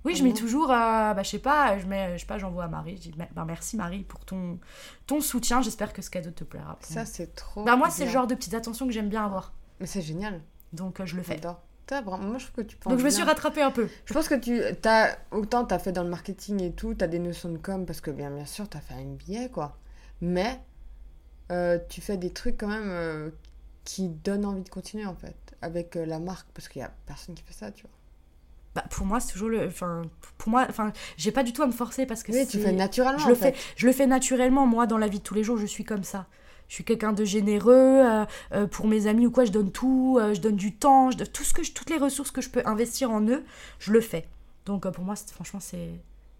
Oui, 0.05 0.15
je 0.15 0.23
mets 0.23 0.33
toujours, 0.33 0.69
bah, 0.69 1.21
je 1.21 1.29
sais 1.29 1.39
pas, 1.39 1.77
je 1.79 1.85
mets, 1.85 2.13
je 2.13 2.21
sais 2.21 2.27
pas, 2.27 2.37
j'envoie 2.37 2.63
à 2.63 2.67
Marie. 2.69 2.95
Je 2.95 3.09
dis, 3.09 3.13
bah, 3.35 3.43
merci 3.45 3.75
Marie 3.75 4.03
pour 4.03 4.23
ton, 4.23 4.57
ton 5.05 5.19
soutien. 5.19 5.61
J'espère 5.61 5.91
que 5.91 6.01
ce 6.01 6.09
cadeau 6.09 6.31
te 6.31 6.45
plaira. 6.45 6.77
Ça, 6.81 7.05
c'est 7.05 7.35
trop. 7.35 7.65
bah, 7.65 7.75
moi, 7.75 7.89
c'est 7.89 8.05
le 8.05 8.11
genre 8.11 8.25
de 8.25 8.35
petites 8.35 8.53
attentions 8.53 8.87
que 8.87 8.93
j'aime 8.93 9.09
bien 9.09 9.25
avoir. 9.25 9.53
Mais 9.81 9.85
c'est 9.85 10.01
génial. 10.01 10.41
Donc, 10.71 11.03
je 11.03 11.15
le 11.15 11.23
fais. 11.23 11.33
J'adore. 11.35 11.61
Vraiment, 11.89 12.17
Moi, 12.19 12.37
je 12.37 12.45
trouve 12.47 12.63
que 12.63 12.69
tu 12.69 12.75
penses. 12.77 12.91
Donc, 12.91 12.99
je 12.99 13.03
me 13.05 13.09
bien. 13.09 13.15
suis 13.17 13.25
rattrapée 13.25 13.61
un 13.61 13.71
peu. 13.71 13.87
Je 14.05 14.13
pense 14.13 14.27
que 14.27 14.35
tu 14.35 14.61
as 14.87 15.17
autant 15.31 15.65
t'as 15.65 15.79
fait 15.79 15.91
dans 15.91 16.03
le 16.03 16.09
marketing 16.09 16.61
et 16.63 16.71
tout, 16.71 16.93
t'as 16.93 17.07
des 17.07 17.19
notions 17.19 17.49
de 17.49 17.57
com 17.57 17.85
parce 17.85 18.01
que 18.01 18.11
bien 18.11 18.29
bien 18.31 18.45
sûr 18.45 18.67
t'as 18.69 18.79
fait 18.79 18.93
un 18.93 19.05
billet 19.05 19.49
quoi. 19.49 19.77
Mais 20.21 20.59
euh, 21.51 21.79
tu 21.89 22.01
fais 22.01 22.17
des 22.17 22.29
trucs 22.31 22.57
quand 22.57 22.67
même 22.67 22.89
euh, 22.89 23.29
qui 23.83 24.09
donnent 24.09 24.45
envie 24.45 24.63
de 24.63 24.69
continuer 24.69 25.05
en 25.05 25.15
fait 25.15 25.35
avec 25.61 25.95
euh, 25.95 26.05
la 26.05 26.19
marque 26.19 26.47
parce 26.53 26.67
qu'il 26.67 26.81
y 26.81 26.85
a 26.85 26.91
personne 27.05 27.35
qui 27.35 27.43
fait 27.43 27.53
ça 27.53 27.71
tu 27.71 27.83
vois. 27.83 27.91
Bah, 28.75 28.83
pour 28.91 29.07
moi, 29.07 29.19
c'est 29.19 29.31
toujours 29.33 29.49
le. 29.49 29.65
Enfin, 29.65 30.03
pour 30.37 30.49
moi, 30.49 30.67
enfin, 30.69 30.91
j'ai 31.17 31.31
pas 31.31 31.41
du 31.41 31.51
tout 31.51 31.63
à 31.63 31.67
me 31.67 31.71
forcer 31.71 32.05
parce 32.05 32.21
que 32.21 32.31
Oui, 32.31 32.45
tu 32.45 32.59
fais 32.59 32.71
naturellement. 32.73 33.17
je 33.27 33.33
fait. 33.33 33.55
je 33.75 33.87
le 33.87 33.91
fais 33.93 34.05
naturellement. 34.05 34.67
Moi, 34.67 34.85
dans 34.85 34.99
la 34.99 35.07
vie 35.07 35.17
de 35.17 35.23
tous 35.23 35.33
les 35.33 35.43
jours, 35.43 35.57
je 35.57 35.65
suis 35.65 35.83
comme 35.83 36.03
ça. 36.03 36.27
Je 36.67 36.73
suis 36.75 36.83
quelqu'un 36.83 37.13
de 37.13 37.23
généreux. 37.25 37.73
euh, 37.75 38.25
euh, 38.53 38.67
pour 38.67 38.87
mes 38.87 39.07
amis 39.07 39.25
ou 39.27 39.31
quoi, 39.31 39.45
je 39.45 39.51
donne 39.51 39.71
tout. 39.71 40.17
euh, 40.19 40.33
je 40.33 40.41
donne 40.41 40.55
du 40.55 40.75
temps. 40.75 41.11
Je 41.11 41.17
donne 41.17 41.27
tout 41.27 41.43
ce 41.43 41.53
que 41.53 41.63
je- 41.63 41.71
toutes 41.71 41.89
les 41.89 41.97
ressources 41.97 42.31
que 42.31 42.41
je 42.41 42.49
peux 42.49 42.61
investir 42.65 43.11
en 43.11 43.21
eux, 43.27 43.43
je 43.79 43.91
le 43.91 44.01
fais. 44.01 44.27
Donc, 44.65 44.89
pour 44.89 45.03
moi, 45.03 45.15
c'est- 45.15 45.31
franchement, 45.31 45.59
c'est. 45.61 45.89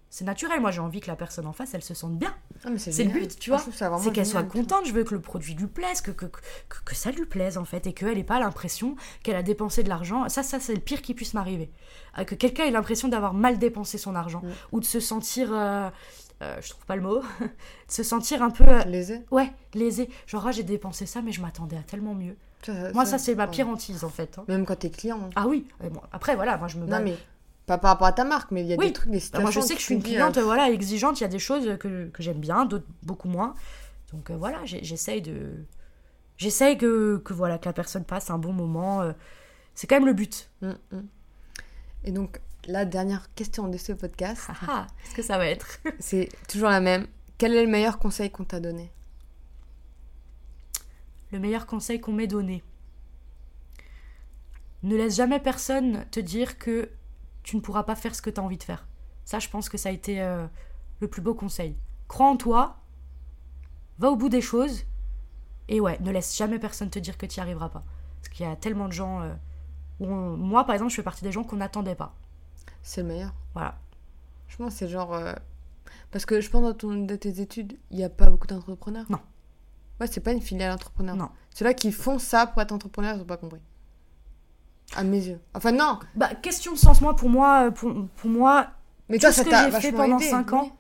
C'est 0.09 0.23
naturel, 0.23 0.61
moi 0.61 0.71
j'ai 0.71 0.79
envie 0.79 1.01
que 1.01 1.07
la 1.07 1.17
personne 1.17 1.45
en 1.47 1.51
face 1.51 1.73
elle 1.73 1.83
se 1.83 1.93
sente 1.93 2.17
bien. 2.17 2.33
Ah, 2.63 2.69
C'est 2.77 3.03
le 3.03 3.11
but, 3.11 3.37
tu 3.39 3.49
vois. 3.49 3.59
C'est 3.99 4.13
qu'elle 4.13 4.25
soit 4.25 4.43
contente, 4.43 4.85
je 4.85 4.93
veux 4.93 5.03
que 5.03 5.13
le 5.13 5.19
produit 5.19 5.53
lui 5.53 5.67
plaise, 5.67 5.99
que, 5.99 6.11
que, 6.11 6.25
que, 6.25 6.39
que 6.85 6.95
ça 6.95 7.11
lui 7.11 7.25
plaise 7.25 7.57
en 7.57 7.65
fait, 7.65 7.87
et 7.87 7.93
qu'elle 7.93 8.15
n'ait 8.15 8.23
pas 8.23 8.39
l'impression 8.39 8.95
qu'elle 9.21 9.35
a 9.35 9.43
dépensé 9.43 9.83
de 9.83 9.89
l'argent. 9.89 10.27
Ça, 10.29 10.43
ça 10.43 10.61
c'est 10.61 10.73
le 10.73 10.79
pire 10.79 11.01
qui 11.01 11.13
puisse 11.13 11.33
m'arriver. 11.33 11.69
Que 12.25 12.35
quelqu'un 12.35 12.63
ait 12.63 12.71
l'impression 12.71 13.09
d'avoir 13.09 13.33
mal 13.33 13.59
dépensé 13.59 13.97
son 13.97 14.15
argent, 14.15 14.39
Mm. 14.43 14.49
ou 14.71 14.79
de 14.79 14.85
se 14.85 15.01
sentir, 15.01 15.49
euh, 15.51 15.89
euh, 16.41 16.57
je 16.61 16.69
trouve 16.69 16.85
pas 16.85 16.95
le 16.95 17.01
mot, 17.01 17.19
de 17.19 17.47
se 17.87 18.03
sentir 18.03 18.41
un 18.43 18.49
peu, 18.49 18.63
euh, 18.67 18.83
Lésé. 18.83 19.21
ouais, 19.31 19.51
lésé. 19.73 20.09
Genre, 20.27 20.45
ah, 20.47 20.51
j'ai 20.51 20.63
dépensé 20.63 21.05
ça, 21.05 21.21
mais 21.21 21.31
je 21.31 21.41
m'attendais 21.41 21.77
à 21.77 21.81
tellement 21.83 22.13
mieux. 22.15 22.35
Moi, 22.93 23.05
ça, 23.05 23.17
c'est 23.17 23.35
ma 23.35 23.47
pire 23.47 23.67
hantise 23.69 24.03
en 24.03 24.09
fait. 24.09 24.37
hein. 24.39 24.45
Même 24.47 24.65
quand 24.65 24.75
t'es 24.75 24.89
client. 24.89 25.19
hein. 25.23 25.29
Ah 25.35 25.47
oui, 25.47 25.67
bon, 25.79 26.01
après 26.11 26.35
voilà, 26.35 26.57
moi 26.57 26.67
je 26.67 26.77
me 26.77 26.85
Non 26.87 27.01
mais 27.01 27.15
pas 27.65 27.77
par 27.77 27.91
rapport 27.91 28.07
à 28.07 28.13
ta 28.13 28.23
marque, 28.23 28.51
mais 28.51 28.61
il 28.61 28.67
y 28.67 28.73
a 28.73 28.77
Oui. 28.77 28.87
des 28.87 28.93
trucs, 28.93 29.09
des 29.11 29.17
Bah, 29.17 29.21
situations. 29.23 29.41
moi, 29.41 29.51
je 29.51 29.59
sais 29.61 29.73
que 29.75 29.79
je 29.79 29.85
suis 29.85 29.95
une 29.95 30.03
cliente 30.03 30.37
euh, 30.37 30.43
voilà, 30.43 30.69
exigeante. 30.69 31.19
Il 31.19 31.23
y 31.23 31.25
a 31.25 31.29
des 31.29 31.39
choses 31.39 31.77
que, 31.79 32.07
que 32.07 32.23
j'aime 32.23 32.39
bien, 32.39 32.65
d'autres 32.65 32.87
beaucoup 33.03 33.27
moins. 33.27 33.53
Donc 34.13 34.29
euh, 34.31 34.35
voilà, 34.37 34.59
j'essaye 34.65 35.21
de. 35.21 35.65
J'essaye 36.37 36.77
que, 36.77 37.17
que, 37.17 37.33
voilà, 37.33 37.57
que 37.57 37.65
la 37.65 37.73
personne 37.73 38.03
passe 38.05 38.29
un 38.29 38.37
bon 38.37 38.53
moment. 38.53 39.01
C'est 39.75 39.85
quand 39.87 39.95
même 39.95 40.05
le 40.05 40.13
but. 40.13 40.49
mm, 40.61 40.69
mm. 40.91 41.01
Et 42.05 42.11
donc 42.11 42.39
la 42.67 42.85
dernière 42.85 43.33
question 43.33 43.67
de 43.67 43.77
ce 43.77 43.93
podcast, 43.93 44.43
Ah 44.49 44.55
ah, 44.67 44.87
Qu'est-ce 45.03 45.15
que 45.15 45.21
ça 45.21 45.37
va 45.37 45.47
être? 45.47 45.79
C'est 45.99 46.29
toujours 46.47 46.69
la 46.69 46.79
même. 46.81 47.07
Quel 47.37 47.53
est 47.55 47.63
le 47.63 47.69
meilleur 47.71 47.97
conseil 47.99 48.29
qu'on 48.31 48.43
t'a 48.43 48.59
donné? 48.59 48.91
Le 51.31 51.39
meilleur 51.39 51.65
conseil 51.65 51.99
qu'on 51.99 52.13
m'ait 52.13 52.27
donné. 52.27 52.63
Ne 54.83 54.95
laisse 54.95 55.15
jamais 55.15 55.39
personne 55.39 56.05
te 56.11 56.19
dire 56.19 56.57
que 56.57 56.89
tu 57.43 57.55
ne 57.55 57.61
pourras 57.61 57.83
pas 57.83 57.95
faire 57.95 58.15
ce 58.15 58.21
que 58.21 58.29
tu 58.29 58.39
as 58.39 58.43
envie 58.43 58.57
de 58.57 58.63
faire. 58.63 58.87
Ça, 59.25 59.39
je 59.39 59.49
pense 59.49 59.69
que 59.69 59.77
ça 59.77 59.89
a 59.89 59.91
été 59.91 60.21
euh, 60.21 60.45
le 60.99 61.07
plus 61.07 61.21
beau 61.21 61.33
conseil. 61.33 61.75
Crois 62.07 62.27
en 62.27 62.37
toi, 62.37 62.77
va 63.99 64.09
au 64.11 64.15
bout 64.15 64.29
des 64.29 64.41
choses, 64.41 64.83
et 65.67 65.79
ouais, 65.81 65.97
ne 65.99 66.11
laisse 66.11 66.37
jamais 66.37 66.59
personne 66.59 66.89
te 66.89 66.99
dire 66.99 67.17
que 67.17 67.25
tu 67.25 67.39
n'y 67.39 67.41
arriveras 67.43 67.69
pas. 67.69 67.83
Parce 68.21 68.29
qu'il 68.29 68.45
y 68.45 68.49
a 68.49 68.55
tellement 68.55 68.87
de 68.87 68.93
gens. 68.93 69.21
euh, 69.21 69.33
où 69.99 70.05
on- 70.07 70.37
Moi, 70.37 70.63
par 70.65 70.75
exemple, 70.75 70.91
je 70.91 70.95
fais 70.97 71.03
partie 71.03 71.23
des 71.23 71.31
gens 71.31 71.43
qu'on 71.43 71.57
n'attendait 71.57 71.95
pas. 71.95 72.13
C'est 72.87 73.01
le 73.01 73.07
meilleur. 73.09 73.33
Voilà. 73.53 73.77
Je 74.47 74.55
pense 74.55 74.71
que 74.73 74.79
c'est 74.79 74.87
genre. 74.87 75.13
euh, 75.13 75.33
Parce 76.11 76.25
que 76.25 76.39
je 76.39 76.49
pense 76.49 76.61
dans 76.63 76.73
ton... 76.73 77.03
de 77.05 77.15
tes 77.17 77.41
études, 77.41 77.77
il 77.91 77.97
n'y 77.97 78.03
a 78.05 78.09
pas 78.09 78.29
beaucoup 78.29 78.47
d'entrepreneurs. 78.47 79.05
Non. 79.09 79.19
Ouais, 79.99 80.07
c'est 80.07 80.21
pas 80.21 80.31
une 80.31 80.39
filiale 80.41 80.71
entrepreneur. 80.71 81.15
Non. 81.17 81.29
Ceux-là 81.53 81.73
qui 81.73 81.91
font 81.91 82.17
ça 82.17 82.47
pour 82.47 82.61
être 82.61 82.71
entrepreneur, 82.71 83.15
ils 83.15 83.19
n'ont 83.19 83.25
pas 83.25 83.35
compris. 83.37 83.59
À 84.95 85.03
mes 85.03 85.17
yeux. 85.27 85.39
Enfin, 85.53 85.73
non. 85.73 85.99
Bah, 86.15 86.29
question 86.35 86.71
de 86.71 86.77
sens, 86.77 87.01
moi, 87.01 87.13
pour 87.15 87.29
moi, 87.29 87.67
euh, 87.67 87.71
pour, 87.71 87.93
pour 88.15 88.29
moi, 88.29 88.67
Mais 89.09 89.17
tout 89.17 89.21
toi, 89.21 89.31
ce 89.31 89.37
ça 89.39 89.43
que 89.43 89.49
t'a 89.49 89.65
j'ai 89.65 89.71
fait 89.71 89.91
vachement 89.91 90.03
pendant 90.05 90.17
aidé, 90.19 90.29
5 90.29 90.51
oui. 90.53 90.57
ans 90.57 90.71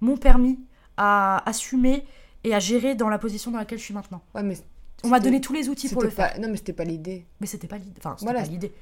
m'ont 0.00 0.16
permis 0.16 0.58
à 0.96 1.48
assumer 1.48 2.04
et 2.42 2.54
à 2.54 2.58
gérer 2.58 2.96
dans 2.96 3.08
la 3.08 3.18
position 3.18 3.52
dans 3.52 3.58
laquelle 3.58 3.78
je 3.78 3.84
suis 3.84 3.94
maintenant. 3.94 4.20
Ouais, 4.34 4.42
mais 4.42 4.56
On 5.04 5.08
m'a 5.08 5.18
C'était- 5.18 5.28
donné 5.28 5.40
tous 5.40 5.52
les 5.52 5.68
outils 5.68 5.88
pour 5.90 6.02
le 6.02 6.10
faire. 6.10 6.32
pas... 6.32 6.38
Non, 6.40 6.48
mais 6.48 6.56
c'était 6.56 6.72
pas 6.72 6.82
l'idée. 6.84 7.24
Mais 7.40 7.46
c'était 7.46 7.68
pas 7.68 7.78
l'idée. 7.78 7.94
Enfin, 7.98 8.14
c'était 8.18 8.24
Voilà. 8.32 8.40
pas 8.44 8.50
l'idée. 8.50 8.72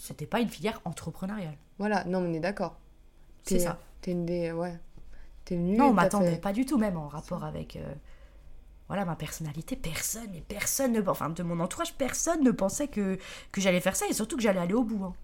C'était 0.00 0.26
pas 0.26 0.40
une 0.40 0.48
filière 0.48 0.80
entrepreneuriale. 0.84 1.56
Voilà, 1.78 2.04
non, 2.04 2.20
on 2.20 2.32
est 2.32 2.40
d'accord. 2.40 2.78
C'est 3.42 3.58
ça. 3.58 3.78
T'es 4.00 4.12
une 4.12 4.24
des. 4.26 4.52
Ouais. 4.52 4.78
T'es 5.44 5.56
venue. 5.56 5.76
Non, 5.76 5.86
on 5.86 5.92
m'attendait 5.92 6.32
fait- 6.32 6.40
pas 6.40 6.52
du 6.52 6.64
tout, 6.66 6.78
même 6.78 6.96
en 6.96 7.08
rapport 7.08 7.42
avec 7.44 7.74
euh, 7.76 7.94
voilà 8.86 9.04
ma 9.04 9.16
personnalité. 9.16 9.74
Personne 9.74 10.32
et 10.34 10.40
personne, 10.40 10.92
ne, 10.92 11.02
enfin 11.08 11.30
de 11.30 11.42
mon 11.42 11.58
entourage, 11.60 11.94
personne 11.94 12.44
ne 12.44 12.50
pensait 12.52 12.88
que, 12.88 13.18
que 13.50 13.60
j'allais 13.60 13.80
faire 13.80 13.96
ça 13.96 14.06
et 14.08 14.12
surtout 14.12 14.36
que 14.36 14.42
j'allais 14.42 14.60
aller 14.60 14.74
au 14.74 14.84
bout. 14.84 15.04
hein. 15.04 15.14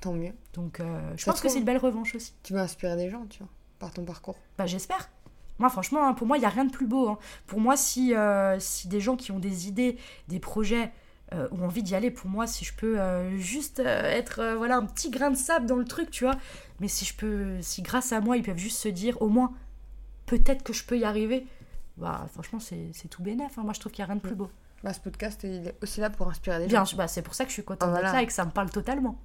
Tant 0.00 0.12
mieux. 0.12 0.32
Donc 0.52 0.78
euh, 0.80 1.12
je 1.16 1.24
Ça 1.24 1.32
pense 1.32 1.38
se 1.38 1.42
que 1.42 1.48
c'est 1.48 1.58
une 1.58 1.64
belle 1.64 1.78
revanche 1.78 2.14
aussi. 2.14 2.34
Tu 2.44 2.52
vas 2.52 2.62
inspirer 2.62 2.96
des 2.96 3.10
gens, 3.10 3.26
tu 3.28 3.40
vois, 3.40 3.48
par 3.80 3.90
ton 3.92 4.04
parcours. 4.04 4.36
Bah 4.56 4.66
j'espère. 4.66 5.10
Moi 5.58 5.68
franchement, 5.70 6.06
hein, 6.06 6.14
pour 6.14 6.26
moi, 6.28 6.36
il 6.36 6.40
n'y 6.40 6.46
a 6.46 6.50
rien 6.50 6.64
de 6.66 6.70
plus 6.70 6.86
beau. 6.86 7.08
hein. 7.08 7.18
Pour 7.48 7.58
moi, 7.60 7.76
si, 7.76 8.14
euh, 8.14 8.60
si 8.60 8.86
des 8.86 9.00
gens 9.00 9.16
qui 9.16 9.32
ont 9.32 9.40
des 9.40 9.66
idées, 9.66 9.98
des 10.28 10.38
projets, 10.38 10.92
euh, 11.34 11.48
ont 11.52 11.64
envie 11.64 11.82
d'y 11.82 11.94
aller, 11.94 12.10
pour 12.10 12.28
moi, 12.30 12.46
si 12.46 12.64
je 12.64 12.72
peux 12.74 12.98
euh, 13.00 13.36
juste 13.38 13.80
euh, 13.80 14.02
être 14.04 14.40
euh, 14.40 14.56
voilà 14.56 14.76
un 14.76 14.86
petit 14.86 15.10
grain 15.10 15.30
de 15.30 15.36
sable 15.36 15.66
dans 15.66 15.76
le 15.76 15.84
truc, 15.84 16.10
tu 16.10 16.24
vois. 16.24 16.36
Mais 16.80 16.88
si 16.88 17.04
je 17.04 17.14
peux, 17.14 17.60
si 17.60 17.82
grâce 17.82 18.12
à 18.12 18.20
moi, 18.20 18.36
ils 18.36 18.42
peuvent 18.42 18.56
juste 18.58 18.78
se 18.78 18.88
dire, 18.88 19.20
au 19.20 19.28
moins, 19.28 19.52
peut-être 20.26 20.62
que 20.62 20.72
je 20.72 20.84
peux 20.84 20.98
y 20.98 21.04
arriver. 21.04 21.46
Bah 21.96 22.26
franchement, 22.32 22.60
c'est 22.60 22.92
tout 23.10 23.22
bénef. 23.22 23.58
hein. 23.58 23.62
Moi, 23.64 23.72
je 23.74 23.80
trouve 23.80 23.92
qu'il 23.92 24.02
n'y 24.02 24.08
a 24.10 24.12
rien 24.12 24.16
de 24.16 24.26
plus 24.26 24.36
beau. 24.36 24.50
Bah, 24.84 24.92
ce 24.92 25.00
podcast, 25.00 25.40
il 25.42 25.66
est 25.66 25.74
aussi 25.82 26.00
là 26.00 26.08
pour 26.10 26.28
inspirer 26.28 26.60
des 26.60 26.66
Bien 26.66 26.84
gens. 26.84 26.96
bah, 26.96 27.08
c'est 27.08 27.22
pour 27.22 27.34
ça 27.34 27.42
que 27.44 27.48
je 27.50 27.54
suis 27.54 27.64
contente 27.64 27.88
Ah, 27.88 27.90
voilà. 27.90 28.12
là 28.12 28.22
et 28.22 28.26
que 28.26 28.32
ça 28.32 28.44
me 28.44 28.50
parle 28.52 28.70
totalement. 28.70 29.18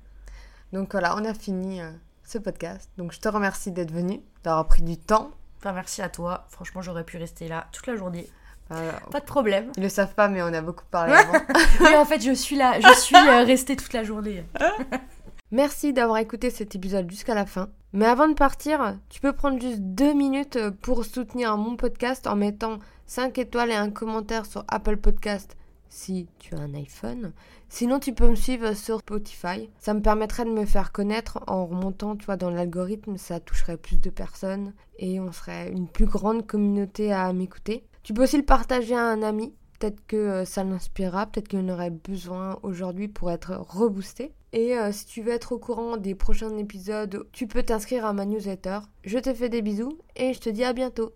Donc 0.72 0.92
voilà, 0.94 1.16
on 1.16 1.24
a 1.24 1.34
fini 1.36 1.80
ce 2.24 2.40
podcast. 2.40 2.90
Donc 2.98 3.12
je 3.14 3.20
te 3.20 3.30
remercie 3.30 3.72
d'être 3.72 3.92
venu, 3.92 4.22
d'avoir 4.44 4.68
pris 4.68 4.82
du 4.82 4.98
temps. 4.98 5.30
Enfin, 5.60 5.72
merci 5.74 6.02
à 6.02 6.10
toi. 6.10 6.48
Franchement, 6.50 6.82
j'aurais 6.82 7.04
pu 7.04 7.18
rester 7.18 7.48
là 7.48 7.68
toute 7.72 7.86
la 7.86 7.96
journée. 7.96 8.28
Voilà. 8.74 9.00
Pas 9.12 9.20
de 9.20 9.26
problème. 9.26 9.72
Ils 9.78 9.84
le 9.84 9.90
savent 9.90 10.14
pas, 10.16 10.28
mais 10.28 10.42
on 10.42 10.48
a 10.48 10.62
beaucoup 10.62 10.86
parlé 10.90 11.14
avant. 11.14 11.34
Oui, 11.80 11.96
en 11.96 12.06
fait, 12.06 12.22
je 12.22 12.34
suis 12.34 12.56
là. 12.56 12.80
Je 12.80 13.00
suis 13.00 13.16
euh, 13.16 13.44
restée 13.44 13.76
toute 13.76 13.94
la 13.94 14.04
journée. 14.04 14.44
Merci 15.52 15.94
d'avoir 15.94 16.18
écouté 16.18 16.50
cet 16.50 16.76
épisode 16.76 17.10
jusqu'à 17.10 17.36
la 17.36 17.46
fin. 17.46 17.70
Mais 17.94 18.06
avant 18.06 18.28
de 18.28 18.34
partir, 18.34 18.98
tu 19.10 19.20
peux 19.22 19.34
prendre 19.34 19.62
juste 19.62 19.82
deux 19.82 20.14
minutes 20.14 20.58
pour 20.82 21.06
soutenir 21.06 21.56
mon 21.58 21.76
podcast 21.76 22.26
en 22.26 22.36
mettant 22.36 22.80
5 23.06 23.38
étoiles 23.38 23.70
et 23.70 23.76
un 23.76 23.92
commentaire 23.92 24.48
sur 24.48 24.66
Apple 24.68 24.98
Podcast 24.98 25.56
si 25.90 26.28
tu 26.40 26.56
as 26.56 26.60
un 26.60 26.74
iPhone. 26.74 27.34
Sinon, 27.70 28.00
tu 28.00 28.14
peux 28.14 28.28
me 28.28 28.36
suivre 28.36 28.74
sur 28.74 29.00
Spotify. 29.00 29.70
Ça 29.78 29.94
me 29.94 30.02
permettrait 30.02 30.46
de 30.46 30.50
me 30.50 30.66
faire 30.66 30.92
connaître 30.92 31.40
en 31.46 31.68
remontant, 31.68 32.16
tu 32.16 32.26
vois, 32.26 32.36
dans 32.36 32.50
l'algorithme. 32.50 33.18
Ça 33.18 33.40
toucherait 33.40 33.78
plus 33.78 34.00
de 34.00 34.10
personnes 34.10 34.74
et 34.98 35.20
on 35.20 35.32
serait 35.32 35.70
une 35.72 35.88
plus 35.88 36.08
grande 36.08 36.48
communauté 36.48 37.14
à 37.14 37.32
m'écouter. 37.32 37.86
Tu 38.04 38.14
peux 38.14 38.24
aussi 38.24 38.38
le 38.38 38.44
partager 38.44 38.96
à 38.96 39.06
un 39.06 39.24
ami. 39.24 39.54
Peut-être 39.80 40.06
que 40.08 40.16
euh, 40.16 40.46
ça 40.46 40.64
l'inspirera, 40.64 41.26
peut-être 41.26 41.48
qu'il 41.48 41.60
en 41.60 41.70
aurait 41.70 41.90
besoin 41.90 42.58
aujourd'hui 42.64 43.08
pour 43.08 43.32
être 43.32 43.54
reboosté. 43.56 44.34
Et 44.54 44.78
euh, 44.78 44.92
si 44.92 45.06
tu 45.06 45.22
veux 45.22 45.32
être 45.32 45.52
au 45.52 45.58
courant 45.58 45.98
des 45.98 46.14
prochains 46.14 46.56
épisodes, 46.58 47.28
tu 47.32 47.48
peux 47.48 47.64
t'inscrire 47.64 48.06
à 48.06 48.14
ma 48.14 48.26
newsletter. 48.26 48.80
Je 49.04 49.18
te 49.18 49.34
fais 49.34 49.50
des 49.50 49.62
bisous 49.62 49.98
et 50.16 50.34
je 50.34 50.40
te 50.40 50.50
dis 50.50 50.64
à 50.64 50.74
bientôt. 50.74 51.12